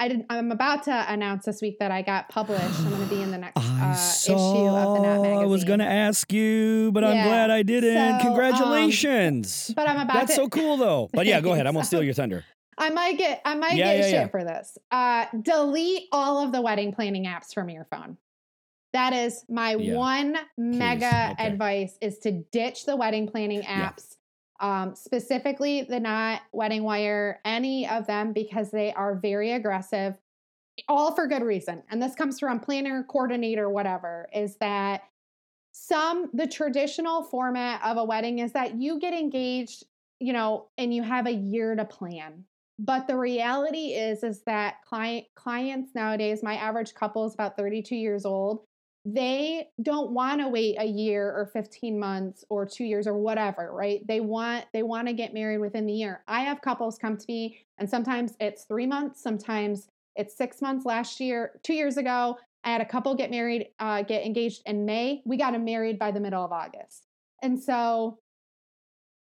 I 0.00 0.08
did, 0.08 0.24
I'm 0.30 0.52
about 0.52 0.84
to 0.84 1.12
announce 1.12 1.44
this 1.44 1.60
week 1.60 1.78
that 1.80 1.90
I 1.90 2.02
got 2.02 2.28
published. 2.28 2.62
I'm 2.62 2.90
going 2.90 3.08
to 3.08 3.14
be 3.14 3.20
in 3.20 3.30
the 3.32 3.38
next 3.38 3.56
uh, 3.58 4.32
issue 4.32 4.36
of 4.68 4.94
the 4.94 5.00
Knot 5.00 5.22
magazine. 5.22 5.42
I 5.42 5.46
was 5.46 5.64
going 5.64 5.80
to 5.80 5.86
ask 5.86 6.32
you, 6.32 6.92
but 6.92 7.02
I'm 7.02 7.24
glad 7.24 7.50
I 7.50 7.62
didn't. 7.62 7.94
So, 7.94 8.00
um, 8.14 8.20
Congratulations. 8.20 9.72
But 9.74 9.88
I'm 9.88 9.98
about 9.98 10.14
That's 10.14 10.30
to. 10.32 10.42
so 10.42 10.48
cool, 10.48 10.76
though. 10.76 11.08
But 11.12 11.26
yeah, 11.26 11.40
go 11.40 11.52
ahead. 11.52 11.66
I'm 11.66 11.74
gonna 11.74 11.84
steal 11.92 12.02
your 12.02 12.14
thunder. 12.14 12.44
I 12.76 12.90
might 12.90 13.18
get. 13.18 13.42
I 13.44 13.54
might 13.56 13.74
Yeah, 13.76 13.92
get 13.92 13.96
yeah, 13.96 14.02
shit 14.04 14.12
yeah. 14.12 14.28
for 14.28 14.44
this. 14.44 14.78
Uh, 14.92 15.26
delete 15.42 16.04
all 16.12 16.44
of 16.44 16.52
the 16.52 16.60
wedding 16.60 16.92
planning 16.92 17.24
apps 17.24 17.52
from 17.52 17.68
your 17.68 17.84
phone. 17.90 18.16
That 18.92 19.12
is 19.12 19.44
my 19.48 19.74
Yeah. 19.74 19.96
one 19.96 20.36
mega 20.56 21.30
Okay. 21.32 21.46
advice: 21.46 21.98
is 22.00 22.18
to 22.20 22.30
ditch 22.52 22.86
the 22.86 22.94
wedding 22.96 23.26
planning 23.28 23.62
Yeah. 23.62 23.90
apps. 23.90 24.14
Um, 24.60 24.94
specifically, 24.94 25.82
the 25.82 26.00
Knot, 26.00 26.42
Wedding 26.52 26.82
Wire, 26.82 27.40
any 27.44 27.88
of 27.88 28.06
them, 28.06 28.32
because 28.32 28.70
they 28.70 28.92
are 28.92 29.14
very 29.14 29.52
aggressive, 29.52 30.18
all 30.88 31.14
for 31.14 31.26
good 31.26 31.42
reason. 31.42 31.82
And 31.90 32.02
this 32.02 32.14
comes 32.14 32.40
from 32.40 32.60
planner, 32.60 33.04
coordinator, 33.04 33.70
whatever. 33.70 34.28
Is 34.34 34.56
that 34.56 35.02
some 35.72 36.28
the 36.32 36.46
traditional 36.46 37.22
format 37.22 37.80
of 37.84 37.96
a 37.96 38.04
wedding 38.04 38.40
is 38.40 38.52
that 38.52 38.80
you 38.80 38.98
get 38.98 39.14
engaged, 39.14 39.84
you 40.18 40.32
know, 40.32 40.68
and 40.76 40.92
you 40.92 41.02
have 41.02 41.26
a 41.26 41.32
year 41.32 41.76
to 41.76 41.84
plan. 41.84 42.44
But 42.80 43.06
the 43.06 43.16
reality 43.16 43.94
is 43.94 44.22
is 44.22 44.42
that 44.42 44.84
client 44.84 45.26
clients 45.34 45.94
nowadays, 45.94 46.42
my 46.42 46.54
average 46.54 46.94
couple 46.94 47.26
is 47.26 47.34
about 47.34 47.56
32 47.56 47.96
years 47.96 48.24
old. 48.24 48.64
They 49.14 49.68
don't 49.80 50.10
want 50.10 50.40
to 50.40 50.48
wait 50.48 50.76
a 50.78 50.84
year 50.84 51.28
or 51.28 51.50
15 51.52 51.98
months 51.98 52.44
or 52.50 52.66
2 52.66 52.84
years 52.84 53.06
or 53.06 53.16
whatever, 53.16 53.70
right? 53.72 54.06
They 54.06 54.20
want 54.20 54.66
they 54.72 54.82
want 54.82 55.08
to 55.08 55.14
get 55.14 55.32
married 55.32 55.58
within 55.58 55.86
the 55.86 55.92
year. 55.92 56.22
I 56.28 56.40
have 56.40 56.60
couples 56.60 56.98
come 56.98 57.16
to 57.16 57.24
me 57.28 57.64
and 57.78 57.88
sometimes 57.88 58.34
it's 58.40 58.64
3 58.64 58.86
months, 58.86 59.22
sometimes 59.22 59.88
it's 60.16 60.36
6 60.36 60.60
months 60.60 60.84
last 60.84 61.20
year, 61.20 61.60
2 61.62 61.74
years 61.74 61.96
ago, 61.96 62.36
I 62.64 62.72
had 62.72 62.80
a 62.80 62.86
couple 62.86 63.14
get 63.14 63.30
married, 63.30 63.68
uh, 63.78 64.02
get 64.02 64.26
engaged 64.26 64.62
in 64.66 64.84
May. 64.84 65.22
We 65.24 65.36
got 65.36 65.52
them 65.52 65.64
married 65.64 65.98
by 65.98 66.10
the 66.10 66.20
middle 66.20 66.44
of 66.44 66.52
August. 66.52 67.06
And 67.42 67.58
so 67.58 68.18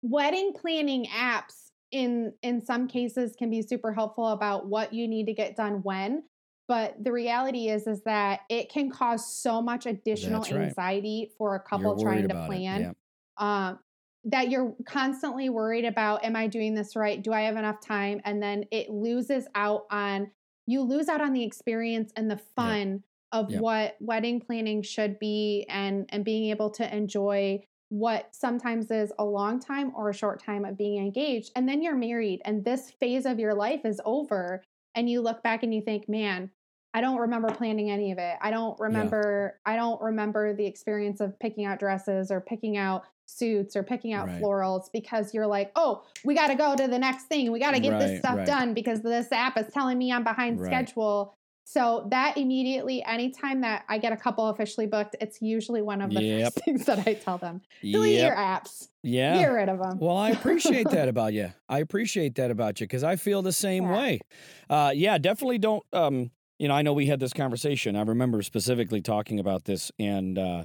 wedding 0.01 0.53
planning 0.53 1.05
apps 1.05 1.69
in 1.91 2.33
in 2.41 2.61
some 2.61 2.88
cases 2.88 3.35
can 3.38 3.49
be 3.49 3.61
super 3.61 3.93
helpful 3.93 4.27
about 4.29 4.67
what 4.67 4.93
you 4.93 5.07
need 5.07 5.27
to 5.27 5.33
get 5.33 5.55
done 5.55 5.81
when. 5.83 6.23
But 6.68 7.01
the 7.01 7.11
reality 7.11 7.70
is 7.70 7.88
is 7.88 8.01
that 8.03 8.41
it 8.49 8.70
can 8.70 8.89
cause 8.89 9.26
so 9.34 9.61
much 9.61 9.86
additional 9.86 10.41
right. 10.41 10.53
anxiety 10.53 11.32
for 11.38 11.55
a 11.55 11.59
couple 11.59 11.95
You're 11.97 12.05
trying 12.11 12.28
to 12.28 12.45
plan. 12.45 12.95
Yeah. 13.39 13.70
um, 13.70 13.80
that 14.26 14.49
you're 14.49 14.76
constantly 14.86 15.47
worried 15.49 15.86
about 15.86 16.26
am 16.26 16.36
i 16.36 16.47
doing 16.47 16.74
this 16.74 16.95
right 16.95 17.22
do 17.24 17.32
i 17.32 17.41
have 17.41 17.55
enough 17.55 17.80
time 17.80 18.20
and 18.26 18.41
then 18.43 18.65
it 18.72 18.89
loses 18.89 19.47
out 19.55 19.84
on 19.89 20.30
you 20.65 20.82
lose 20.82 21.07
out 21.07 21.22
on 21.22 21.32
the 21.34 21.43
experience 21.43 22.11
and 22.18 22.30
the 22.30 22.38
fun 22.55 23.01
of 23.32 23.49
Yep. 23.51 23.61
what 23.61 23.95
wedding 24.01 24.41
planning 24.41 24.82
should 24.82 25.18
be 25.20 25.65
and 25.70 26.06
and 26.10 26.26
being 26.26 26.49
able 26.49 26.69
to 26.72 26.95
enjoy 26.95 27.61
what 27.89 28.35
sometimes 28.35 28.91
is 28.91 29.14
a 29.18 29.23
long 29.23 29.61
time 29.61 29.94
or 29.95 30.10
a 30.10 30.14
short 30.14 30.44
time 30.44 30.65
of 30.65 30.77
being 30.77 31.02
engaged 31.02 31.52
and 31.56 31.69
then 31.69 31.81
you're 31.81 31.95
married 31.95 32.41
and 32.44 32.65
this 32.65 32.91
phase 32.99 33.26
of 33.26 33.39
your 33.39 33.53
life 33.53 33.81
is 33.85 34.02
over 34.03 34.61
and 34.98 35.10
you 35.10 35.22
look 35.22 35.41
back 35.44 35.64
and 35.64 35.74
you 35.74 35.82
think 35.82 36.10
man 36.10 36.52
I 36.94 37.02
don't 37.02 37.18
remember 37.18 37.49
planning 37.49 37.91
any 37.91 38.11
of 38.11 38.18
it. 38.18 38.38
I 38.41 38.49
don't 38.49 38.80
remember 38.80 39.60
I 39.65 39.76
don't 39.76 40.02
remember 40.02 40.56
the 40.56 40.65
experience 40.65 41.19
of 41.22 41.38
picking 41.40 41.65
out 41.65 41.78
dresses 41.80 42.32
or 42.32 42.41
picking 42.41 42.76
out 42.76 43.03
suits 43.26 43.76
or 43.76 43.84
picking 43.84 44.14
out 44.14 44.26
Right. 44.28 44.41
florals 44.41 44.86
because 44.91 45.32
you're 45.34 45.45
like, 45.45 45.72
"Oh, 45.76 46.06
we 46.26 46.34
got 46.34 46.48
to 46.48 46.56
go 46.56 46.76
to 46.76 46.88
the 46.88 46.98
next 46.98 47.26
thing. 47.26 47.52
We 47.52 47.60
got 47.60 47.72
to 47.72 47.80
get 47.80 47.91
Right, 47.91 47.99
this 48.07 48.19
stuff 48.19 48.38
right. 48.38 48.48
done 48.48 48.74
because 48.74 49.02
this 49.02 49.32
app 49.32 49.57
is 49.60 49.68
telling 49.72 49.98
me 49.99 50.11
I'm 50.11 50.24
behind 50.24 50.60
schedule." 50.60 51.36
So 51.69 52.07
that 52.11 52.38
immediately 52.38 53.03
anytime 53.03 53.60
that 53.60 53.84
I 53.89 53.98
get 53.98 54.14
a 54.14 54.18
couple 54.18 54.48
officially 54.48 54.88
booked, 54.88 55.18
it's 55.19 55.41
usually 55.41 55.81
one 55.81 56.02
of 56.02 56.14
the 56.14 56.22
Yep. 56.22 56.53
first 56.53 56.56
things 56.65 56.85
that 56.85 57.06
I 57.06 57.15
tell 57.15 57.38
them. 57.38 57.61
Delete 57.81 58.22
your 58.22 58.38
apps. 58.38 58.88
Yeah. 59.03 59.39
Get 59.39 59.48
rid 59.48 59.68
of 59.68 59.80
them. 59.80 59.98
Well, 59.99 60.15
I 60.18 60.30
appreciate 60.30 60.88
that 60.91 61.10
about 61.10 61.34
you. 61.34 61.52
I 61.68 61.80
appreciate 61.80 62.35
that 62.35 62.52
about 62.52 62.80
you 62.80 62.88
because 62.88 63.03
I 63.03 63.18
feel 63.18 63.41
the 63.41 63.52
same 63.52 63.84
Yeah. 63.84 63.98
way. 63.98 64.22
Uh, 64.69 64.94
yeah, 64.95 65.18
definitely 65.18 65.57
don't. 65.57 65.84
Um, 65.91 66.31
you 66.57 66.69
know, 66.69 66.73
I 66.73 66.84
know 66.84 66.94
we 66.94 67.07
had 67.07 67.19
this 67.19 67.34
conversation. 67.34 67.98
I 67.98 68.02
remember 68.03 68.41
specifically 68.44 69.02
talking 69.02 69.38
about 69.38 69.65
this, 69.65 69.91
and 69.99 70.39
uh, 70.39 70.64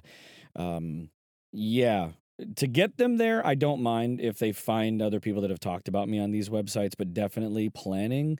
um, 0.55 1.11
yeah, 1.53 2.13
to 2.57 2.67
get 2.69 2.97
them 2.97 3.17
there, 3.17 3.45
I 3.45 3.57
don't 3.57 3.83
mind 3.83 4.21
if 4.21 4.39
they 4.39 4.53
find 4.53 5.03
other 5.03 5.19
people 5.19 5.43
that 5.43 5.51
have 5.51 5.61
talked 5.61 5.89
about 5.89 6.09
me 6.09 6.21
on 6.21 6.31
these 6.31 6.49
websites, 6.49 6.93
but 6.97 7.13
definitely 7.13 7.71
planning. 7.71 8.39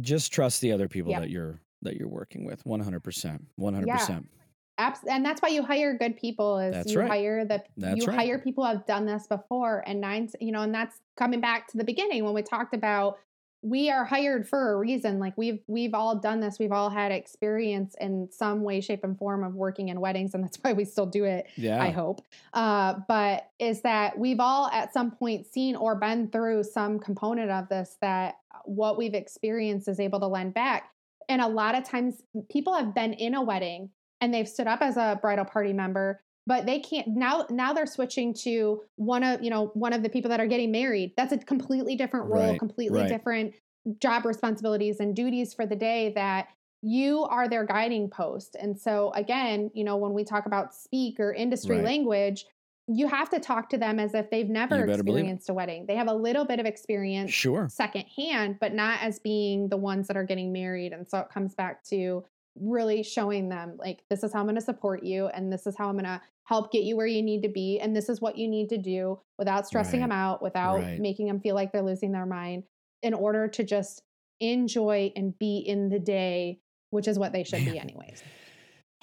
Just 0.00 0.32
trust 0.32 0.60
the 0.60 0.72
other 0.72 0.88
people 0.88 1.12
Yep. 1.12 1.22
that 1.22 1.30
you're 1.30 1.60
that 1.84 1.96
you're 1.96 2.08
working 2.08 2.44
with. 2.44 2.64
One 2.66 2.80
hundred 2.80 3.00
percent. 3.04 3.44
One 3.56 3.74
hundred 3.74 3.90
percent. 3.90 4.28
Abs- 4.76 5.04
and 5.08 5.24
that's 5.24 5.40
why 5.40 5.50
you 5.50 5.62
hire 5.62 5.96
good 5.96 6.16
people 6.16 6.58
is 6.58 6.74
That's 6.74 6.90
you 6.92 6.98
right. 6.98 7.08
hire 7.08 7.44
the 7.44 7.62
That's 7.76 8.00
you 8.00 8.06
right. 8.06 8.16
hire 8.18 8.38
people 8.40 8.64
who 8.64 8.70
have 8.70 8.84
done 8.86 9.06
this 9.06 9.28
before 9.28 9.84
and 9.86 10.00
nine 10.00 10.28
you 10.40 10.50
know 10.50 10.62
and 10.62 10.74
that's 10.74 10.96
coming 11.16 11.40
back 11.40 11.68
to 11.68 11.76
the 11.76 11.84
beginning 11.84 12.24
when 12.24 12.34
we 12.34 12.42
talked 12.42 12.74
about 12.74 13.18
we 13.62 13.88
are 13.88 14.04
hired 14.04 14.48
for 14.48 14.72
a 14.72 14.76
reason 14.76 15.20
like 15.20 15.38
we've 15.38 15.60
we've 15.68 15.94
all 15.94 16.16
done 16.16 16.40
this 16.40 16.58
we've 16.58 16.72
all 16.72 16.90
had 16.90 17.12
experience 17.12 17.94
in 18.00 18.28
some 18.32 18.62
way 18.64 18.80
shape 18.80 19.04
and 19.04 19.16
form 19.16 19.44
of 19.44 19.54
working 19.54 19.90
in 19.90 20.00
weddings 20.00 20.34
and 20.34 20.42
that's 20.42 20.56
why 20.62 20.72
we 20.72 20.84
still 20.84 21.06
do 21.06 21.22
it 21.22 21.46
Yeah. 21.54 21.80
I 21.80 21.90
hope. 21.90 22.22
Uh, 22.52 22.94
but 23.06 23.50
is 23.60 23.80
that 23.82 24.18
we've 24.18 24.40
all 24.40 24.68
at 24.70 24.92
some 24.92 25.12
point 25.12 25.46
seen 25.46 25.76
or 25.76 25.94
been 25.94 26.30
through 26.30 26.64
some 26.64 26.98
component 26.98 27.52
of 27.52 27.68
this 27.68 27.96
that 28.00 28.38
what 28.64 28.98
we've 28.98 29.14
experienced 29.14 29.86
is 29.86 30.00
able 30.00 30.18
to 30.18 30.26
lend 30.26 30.52
back. 30.52 30.90
And 31.28 31.40
a 31.40 31.48
lot 31.48 31.74
of 31.74 31.84
times 31.84 32.22
people 32.50 32.74
have 32.74 32.94
been 32.94 33.12
in 33.12 33.34
a 33.34 33.42
wedding 33.42 33.90
and 34.20 34.32
they've 34.32 34.48
stood 34.48 34.66
up 34.66 34.80
as 34.82 34.96
a 34.96 35.18
bridal 35.20 35.44
party 35.44 35.72
member 35.72 36.20
but 36.46 36.66
they 36.66 36.78
can't 36.78 37.08
now 37.08 37.46
now 37.50 37.72
they're 37.72 37.86
switching 37.86 38.34
to 38.34 38.82
one 38.96 39.22
of 39.22 39.42
you 39.42 39.50
know 39.50 39.68
one 39.74 39.92
of 39.92 40.02
the 40.02 40.08
people 40.08 40.28
that 40.28 40.40
are 40.40 40.46
getting 40.46 40.70
married 40.70 41.12
that's 41.16 41.32
a 41.32 41.38
completely 41.38 41.96
different 41.96 42.26
role 42.26 42.50
Right, 42.50 42.58
completely 42.58 43.00
right. 43.00 43.08
different 43.08 43.54
job 44.00 44.24
responsibilities 44.24 45.00
and 45.00 45.14
duties 45.14 45.52
for 45.54 45.66
the 45.66 45.76
day 45.76 46.12
that 46.14 46.48
you 46.82 47.22
are 47.24 47.48
their 47.48 47.64
guiding 47.64 48.10
post. 48.10 48.56
And 48.60 48.78
so 48.78 49.10
again, 49.14 49.70
you 49.74 49.84
know, 49.84 49.96
when 49.96 50.12
we 50.12 50.22
talk 50.24 50.44
about 50.46 50.74
speak 50.74 51.18
or 51.18 51.32
industry 51.32 51.76
Right. 51.76 51.84
language, 51.84 52.44
you 52.86 53.08
have 53.08 53.30
to 53.30 53.40
talk 53.40 53.70
to 53.70 53.78
them 53.78 53.98
as 53.98 54.14
if 54.14 54.30
they've 54.30 54.48
never 54.48 54.84
experienced 54.84 55.48
a 55.48 55.54
wedding. 55.54 55.86
They 55.86 55.96
have 55.96 56.08
a 56.08 56.14
little 56.14 56.44
bit 56.44 56.60
of 56.60 56.66
experience 56.66 57.30
Sure. 57.32 57.68
secondhand, 57.70 58.58
but 58.60 58.74
not 58.74 59.00
as 59.02 59.18
being 59.18 59.68
the 59.68 59.76
ones 59.78 60.06
that 60.08 60.16
are 60.16 60.24
getting 60.24 60.52
married. 60.52 60.92
And 60.92 61.08
so 61.08 61.18
it 61.20 61.30
comes 61.30 61.54
back 61.54 61.82
to 61.84 62.24
really 62.56 63.02
showing 63.02 63.48
them 63.48 63.76
like 63.78 64.04
this 64.10 64.22
is 64.22 64.32
how 64.32 64.40
I'm 64.40 64.44
going 64.44 64.54
to 64.54 64.60
support 64.60 65.02
you 65.02 65.26
and 65.28 65.52
this 65.52 65.66
is 65.66 65.76
how 65.76 65.88
I'm 65.88 65.94
going 65.94 66.04
to 66.04 66.20
help 66.44 66.70
get 66.70 66.84
you 66.84 66.96
where 66.96 67.06
you 67.06 67.20
need 67.22 67.42
to 67.42 67.48
be 67.48 67.80
and 67.80 67.96
this 67.96 68.08
is 68.08 68.20
what 68.20 68.36
you 68.38 68.46
need 68.46 68.68
to 68.68 68.78
do 68.78 69.18
without 69.38 69.66
stressing 69.66 70.00
Right. 70.00 70.08
them 70.10 70.12
out, 70.12 70.42
without 70.42 70.78
Right. 70.80 71.00
making 71.00 71.26
them 71.26 71.40
feel 71.40 71.54
like 71.54 71.72
they're 71.72 71.82
losing 71.82 72.12
their 72.12 72.26
mind 72.26 72.64
in 73.02 73.12
order 73.14 73.48
to 73.48 73.64
just 73.64 74.02
enjoy 74.40 75.10
and 75.16 75.36
be 75.38 75.58
in 75.58 75.88
the 75.88 75.98
day, 75.98 76.60
which 76.90 77.08
is 77.08 77.18
what 77.18 77.32
they 77.32 77.42
should 77.44 77.64
Man. 77.64 77.72
be 77.74 77.78
anyways. 77.78 78.22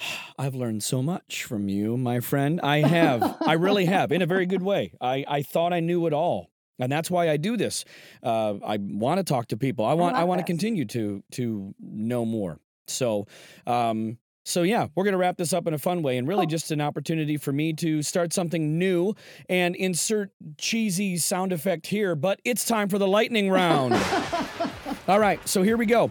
I've 0.37 0.55
learned 0.55 0.83
so 0.83 1.01
much 1.01 1.43
from 1.43 1.69
you, 1.69 1.97
my 1.97 2.19
friend. 2.19 2.59
I 2.61 2.79
have. 2.79 3.37
I 3.45 3.53
really 3.53 3.85
have, 3.85 4.11
in 4.11 4.21
a 4.21 4.25
very 4.25 4.45
good 4.45 4.61
way. 4.61 4.93
I, 4.99 5.25
I 5.27 5.41
thought 5.41 5.73
I 5.73 5.79
knew 5.79 6.07
it 6.07 6.13
all. 6.13 6.49
And 6.79 6.91
that's 6.91 7.11
why 7.11 7.29
I 7.29 7.37
do 7.37 7.57
this. 7.57 7.85
Uh, 8.23 8.55
I 8.65 8.77
want 8.81 9.19
to 9.19 9.23
talk 9.23 9.47
to 9.49 9.57
people. 9.57 9.85
I 9.85 9.93
want 9.93 10.15
I, 10.15 10.21
love 10.21 10.29
want 10.29 10.39
to 10.39 10.45
continue 10.45 10.85
to 10.85 11.23
to 11.33 11.75
know 11.79 12.25
more. 12.25 12.59
So 12.87 13.27
um 13.67 14.17
so 14.43 14.63
yeah, 14.63 14.87
we're 14.95 15.03
gonna 15.03 15.17
wrap 15.19 15.37
this 15.37 15.53
up 15.53 15.67
in 15.67 15.75
a 15.75 15.77
fun 15.77 16.01
way 16.01 16.17
and 16.17 16.27
really 16.27 16.45
Cool. 16.47 16.51
just 16.51 16.71
an 16.71 16.81
opportunity 16.81 17.37
for 17.37 17.51
me 17.51 17.73
to 17.73 18.01
start 18.01 18.33
something 18.33 18.79
new 18.79 19.13
and 19.47 19.75
insert 19.75 20.31
cheesy 20.57 21.17
sound 21.17 21.53
effect 21.53 21.85
here, 21.85 22.15
but 22.15 22.39
it's 22.43 22.65
time 22.65 22.89
for 22.89 22.97
the 22.97 23.07
lightning 23.07 23.51
round. 23.51 23.93
All 25.07 25.19
right, 25.19 25.47
so 25.47 25.61
here 25.61 25.77
we 25.77 25.85
go. 25.85 26.09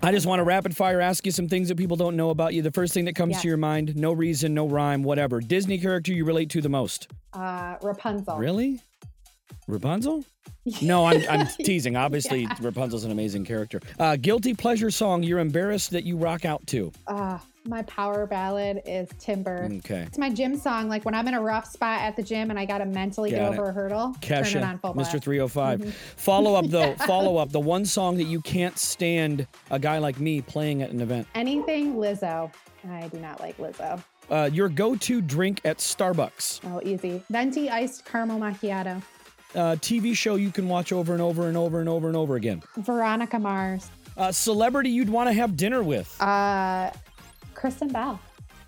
I 0.00 0.12
just 0.12 0.26
want 0.26 0.38
to 0.38 0.44
rapid 0.44 0.76
fire 0.76 1.00
ask 1.00 1.26
you 1.26 1.32
some 1.32 1.48
things 1.48 1.68
that 1.68 1.76
people 1.76 1.96
don't 1.96 2.16
know 2.16 2.30
about 2.30 2.54
you. 2.54 2.62
The 2.62 2.70
first 2.70 2.94
thing 2.94 3.04
that 3.06 3.14
comes 3.16 3.32
Yes. 3.32 3.42
to 3.42 3.48
your 3.48 3.56
mind, 3.56 3.96
no 3.96 4.12
reason, 4.12 4.54
no 4.54 4.66
rhyme, 4.68 5.02
whatever. 5.02 5.40
Disney 5.40 5.76
character 5.78 6.12
you 6.12 6.24
relate 6.24 6.50
to 6.50 6.60
the 6.60 6.68
most. 6.68 7.08
Uh, 7.32 7.74
Rapunzel. 7.82 8.38
Really? 8.38 8.80
Rapunzel? 9.66 10.24
No, 10.82 11.04
I'm, 11.08 11.22
I'm 11.28 11.46
teasing. 11.46 11.96
Obviously, 11.96 12.42
Yeah. 12.42 12.54
Rapunzel's 12.60 13.04
an 13.04 13.10
amazing 13.10 13.44
character. 13.44 13.80
Uh, 13.98 14.16
guilty 14.16 14.54
pleasure 14.54 14.90
song 14.90 15.22
you're 15.22 15.38
embarrassed 15.38 15.90
that 15.90 16.04
you 16.04 16.16
rock 16.16 16.44
out 16.44 16.66
to. 16.68 16.92
Uh, 17.06 17.38
my 17.64 17.82
power 17.82 18.24
ballad 18.26 18.80
is 18.86 19.08
Timber. 19.18 19.68
Okay. 19.78 20.00
It's 20.06 20.16
my 20.16 20.30
gym 20.30 20.56
song. 20.56 20.88
Like 20.88 21.04
when 21.04 21.14
I'm 21.14 21.28
in 21.28 21.34
a 21.34 21.40
rough 21.40 21.66
spot 21.70 22.00
at 22.00 22.16
the 22.16 22.22
gym 22.22 22.48
and 22.50 22.58
I 22.58 22.64
got 22.64 22.78
to 22.78 22.86
mentally 22.86 23.30
Got 23.30 23.36
get 23.36 23.52
it. 23.52 23.58
over 23.58 23.68
a 23.68 23.72
hurdle, 23.72 24.14
turn 24.22 24.44
it 24.46 24.56
on 24.56 24.78
full 24.78 24.94
blast. 24.94 25.14
Mr. 25.14 25.22
305. 25.22 25.80
Mm-hmm. 25.80 25.90
Follow 26.16 26.54
up, 26.54 26.66
though. 26.68 26.94
Follow 27.06 27.36
up. 27.36 27.50
The 27.50 27.60
one 27.60 27.84
song 27.84 28.16
that 28.16 28.24
you 28.24 28.40
can't 28.40 28.78
stand 28.78 29.46
a 29.70 29.78
guy 29.78 29.98
like 29.98 30.18
me 30.18 30.40
playing 30.40 30.80
at 30.82 30.90
an 30.90 31.00
event. 31.02 31.26
Anything 31.34 31.94
Lizzo. 31.96 32.50
I 32.88 33.08
do 33.08 33.18
not 33.18 33.40
like 33.40 33.58
Lizzo. 33.58 34.02
Uh, 34.30 34.48
your 34.52 34.68
go 34.68 34.94
to 34.96 35.20
drink 35.20 35.60
at 35.64 35.78
Starbucks. 35.78 36.60
Oh, 36.64 36.80
easy. 36.84 37.22
Venti 37.30 37.68
iced 37.68 38.04
caramel 38.06 38.38
macchiato. 38.38 39.02
Uh, 39.54 39.76
TV 39.76 40.14
show 40.14 40.34
you 40.34 40.50
can 40.50 40.68
watch 40.68 40.92
over 40.92 41.12
and 41.12 41.22
over 41.22 41.48
and 41.48 41.56
over 41.56 41.80
and 41.80 41.88
over 41.88 42.08
and 42.08 42.16
over 42.16 42.36
again. 42.36 42.62
Veronica 42.76 43.38
Mars. 43.38 43.90
Uh, 44.16 44.32
celebrity 44.32 44.90
you'd 44.90 45.08
want 45.08 45.28
to 45.28 45.32
have 45.32 45.56
dinner 45.56 45.82
with. 45.82 46.20
Uh, 46.20 46.90
Kristen 47.54 47.88
Bell. 47.88 48.20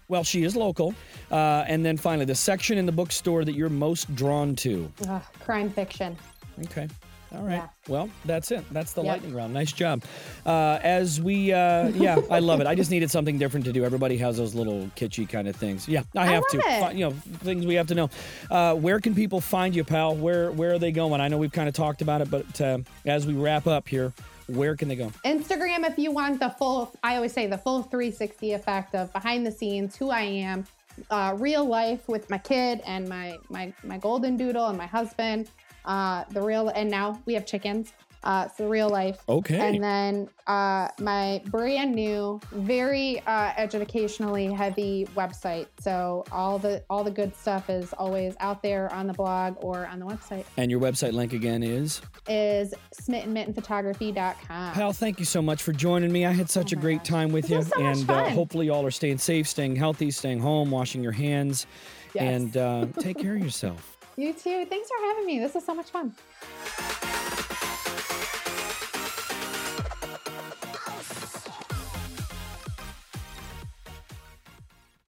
Well, 0.08 0.24
she 0.24 0.42
is 0.42 0.56
local. 0.56 0.94
Uh, 1.30 1.64
and 1.68 1.84
then 1.84 1.96
finally, 1.96 2.24
the 2.24 2.34
section 2.34 2.78
in 2.78 2.86
the 2.86 2.92
bookstore 2.92 3.44
that 3.44 3.54
you're 3.54 3.68
most 3.68 4.12
drawn 4.14 4.56
to. 4.56 4.90
Ugh, 5.08 5.22
crime 5.38 5.70
fiction. 5.70 6.16
Okay. 6.64 6.88
All 7.34 7.42
right. 7.42 7.54
Yeah. 7.54 7.68
Well, 7.88 8.10
that's 8.24 8.50
it. 8.50 8.64
That's 8.72 8.92
the 8.92 9.02
Yep. 9.02 9.12
lightning 9.12 9.34
round. 9.34 9.54
Nice 9.54 9.70
job. 9.72 10.02
Uh, 10.44 10.78
as 10.82 11.20
we, 11.20 11.52
uh, 11.52 11.88
yeah, 11.88 12.18
I 12.30 12.40
love 12.40 12.60
it. 12.60 12.66
I 12.66 12.74
just 12.74 12.90
needed 12.90 13.10
something 13.10 13.38
different 13.38 13.66
to 13.66 13.72
do. 13.72 13.84
Everybody 13.84 14.16
has 14.18 14.36
those 14.36 14.54
little 14.54 14.90
kitschy 14.96 15.28
kind 15.28 15.46
of 15.46 15.54
things. 15.54 15.86
Yeah, 15.88 16.02
I 16.16 16.26
have 16.26 16.42
to. 16.50 16.56
love 16.58 16.90
it. 16.92 16.96
You 16.96 17.06
know, 17.06 17.10
things 17.44 17.66
we 17.66 17.74
have 17.74 17.86
to 17.88 17.94
know. 17.94 18.10
Uh, 18.50 18.74
where 18.74 18.98
can 19.00 19.14
people 19.14 19.40
find 19.40 19.74
you, 19.76 19.84
pal? 19.84 20.16
Where 20.16 20.50
Where 20.50 20.72
are 20.74 20.78
they 20.78 20.92
going? 20.92 21.20
I 21.20 21.28
know 21.28 21.38
we've 21.38 21.52
kind 21.52 21.68
of 21.68 21.74
talked 21.74 22.02
about 22.02 22.20
it, 22.20 22.30
but 22.30 22.60
uh, 22.60 22.78
as 23.06 23.26
we 23.26 23.34
wrap 23.34 23.66
up 23.68 23.88
here, 23.88 24.12
where 24.48 24.74
can 24.74 24.88
they 24.88 24.96
go? 24.96 25.12
Instagram, 25.24 25.88
if 25.88 25.96
you 25.98 26.10
want 26.10 26.40
the 26.40 26.50
full, 26.50 26.92
I 27.04 27.14
always 27.14 27.32
say 27.32 27.46
the 27.46 27.58
full 27.58 27.82
360 27.84 28.52
effect 28.52 28.94
of 28.96 29.12
behind 29.12 29.46
the 29.46 29.52
scenes, 29.52 29.94
who 29.94 30.10
I 30.10 30.22
am, 30.22 30.66
uh, 31.10 31.34
real 31.38 31.64
life 31.64 32.08
with 32.08 32.28
my 32.28 32.38
kid 32.38 32.80
and 32.84 33.08
my 33.08 33.38
my 33.48 33.72
my 33.84 33.98
golden 33.98 34.36
doodle 34.36 34.66
and 34.66 34.76
my 34.76 34.86
husband. 34.86 35.48
Uh, 35.84 36.24
the 36.30 36.42
real, 36.42 36.68
and 36.68 36.90
now 36.90 37.20
we 37.26 37.34
have 37.34 37.46
chickens. 37.46 37.92
Uh, 38.22 38.46
so 38.54 38.68
real 38.68 38.90
life. 38.90 39.18
Okay. 39.30 39.58
And 39.58 39.82
then 39.82 40.28
uh, 40.46 40.88
my 41.00 41.40
brand 41.46 41.94
new, 41.94 42.38
very 42.52 43.18
uh, 43.26 43.52
educationally 43.56 44.52
heavy 44.52 45.08
website. 45.16 45.68
So 45.80 46.24
all 46.30 46.58
the 46.58 46.84
all 46.90 47.02
the 47.02 47.10
good 47.10 47.34
stuff 47.34 47.70
is 47.70 47.94
always 47.94 48.34
out 48.40 48.62
there 48.62 48.92
on 48.92 49.06
the 49.06 49.14
blog 49.14 49.54
or 49.64 49.86
on 49.86 50.00
the 50.00 50.04
website. 50.04 50.44
And 50.58 50.70
your 50.70 50.80
website 50.80 51.14
link 51.14 51.32
again 51.32 51.62
is? 51.62 52.02
Is 52.28 52.74
smittenmittenphotography.com. 53.00 54.72
Pal, 54.74 54.92
thank 54.92 55.18
you 55.18 55.24
so 55.24 55.40
much 55.42 55.62
for 55.62 55.72
joining 55.72 56.12
me. 56.12 56.26
I 56.26 56.32
had 56.32 56.50
such 56.50 56.74
Oh 56.74 56.78
a 56.78 56.80
great 56.80 56.98
gosh. 56.98 57.08
time 57.08 57.32
with 57.32 57.46
This 57.48 57.66
you. 57.68 57.72
so 57.74 57.80
and 57.82 58.10
uh, 58.10 58.28
hopefully, 58.30 58.66
y'all 58.66 58.84
are 58.86 58.90
staying 58.90 59.18
safe, 59.18 59.48
staying 59.48 59.76
healthy, 59.76 60.10
staying 60.10 60.40
home, 60.40 60.70
washing 60.70 61.02
your 61.02 61.12
hands, 61.12 61.66
Yes. 62.14 62.24
and 62.24 62.56
uh, 62.56 62.86
take 62.98 63.18
care 63.18 63.34
of 63.36 63.40
yourself. 63.42 63.96
You 64.16 64.32
too. 64.32 64.64
Thanks 64.66 64.88
for 64.88 65.06
having 65.06 65.26
me. 65.26 65.38
This 65.38 65.56
is 65.56 65.64
so 65.64 65.74
much 65.74 65.90
fun. 65.90 66.14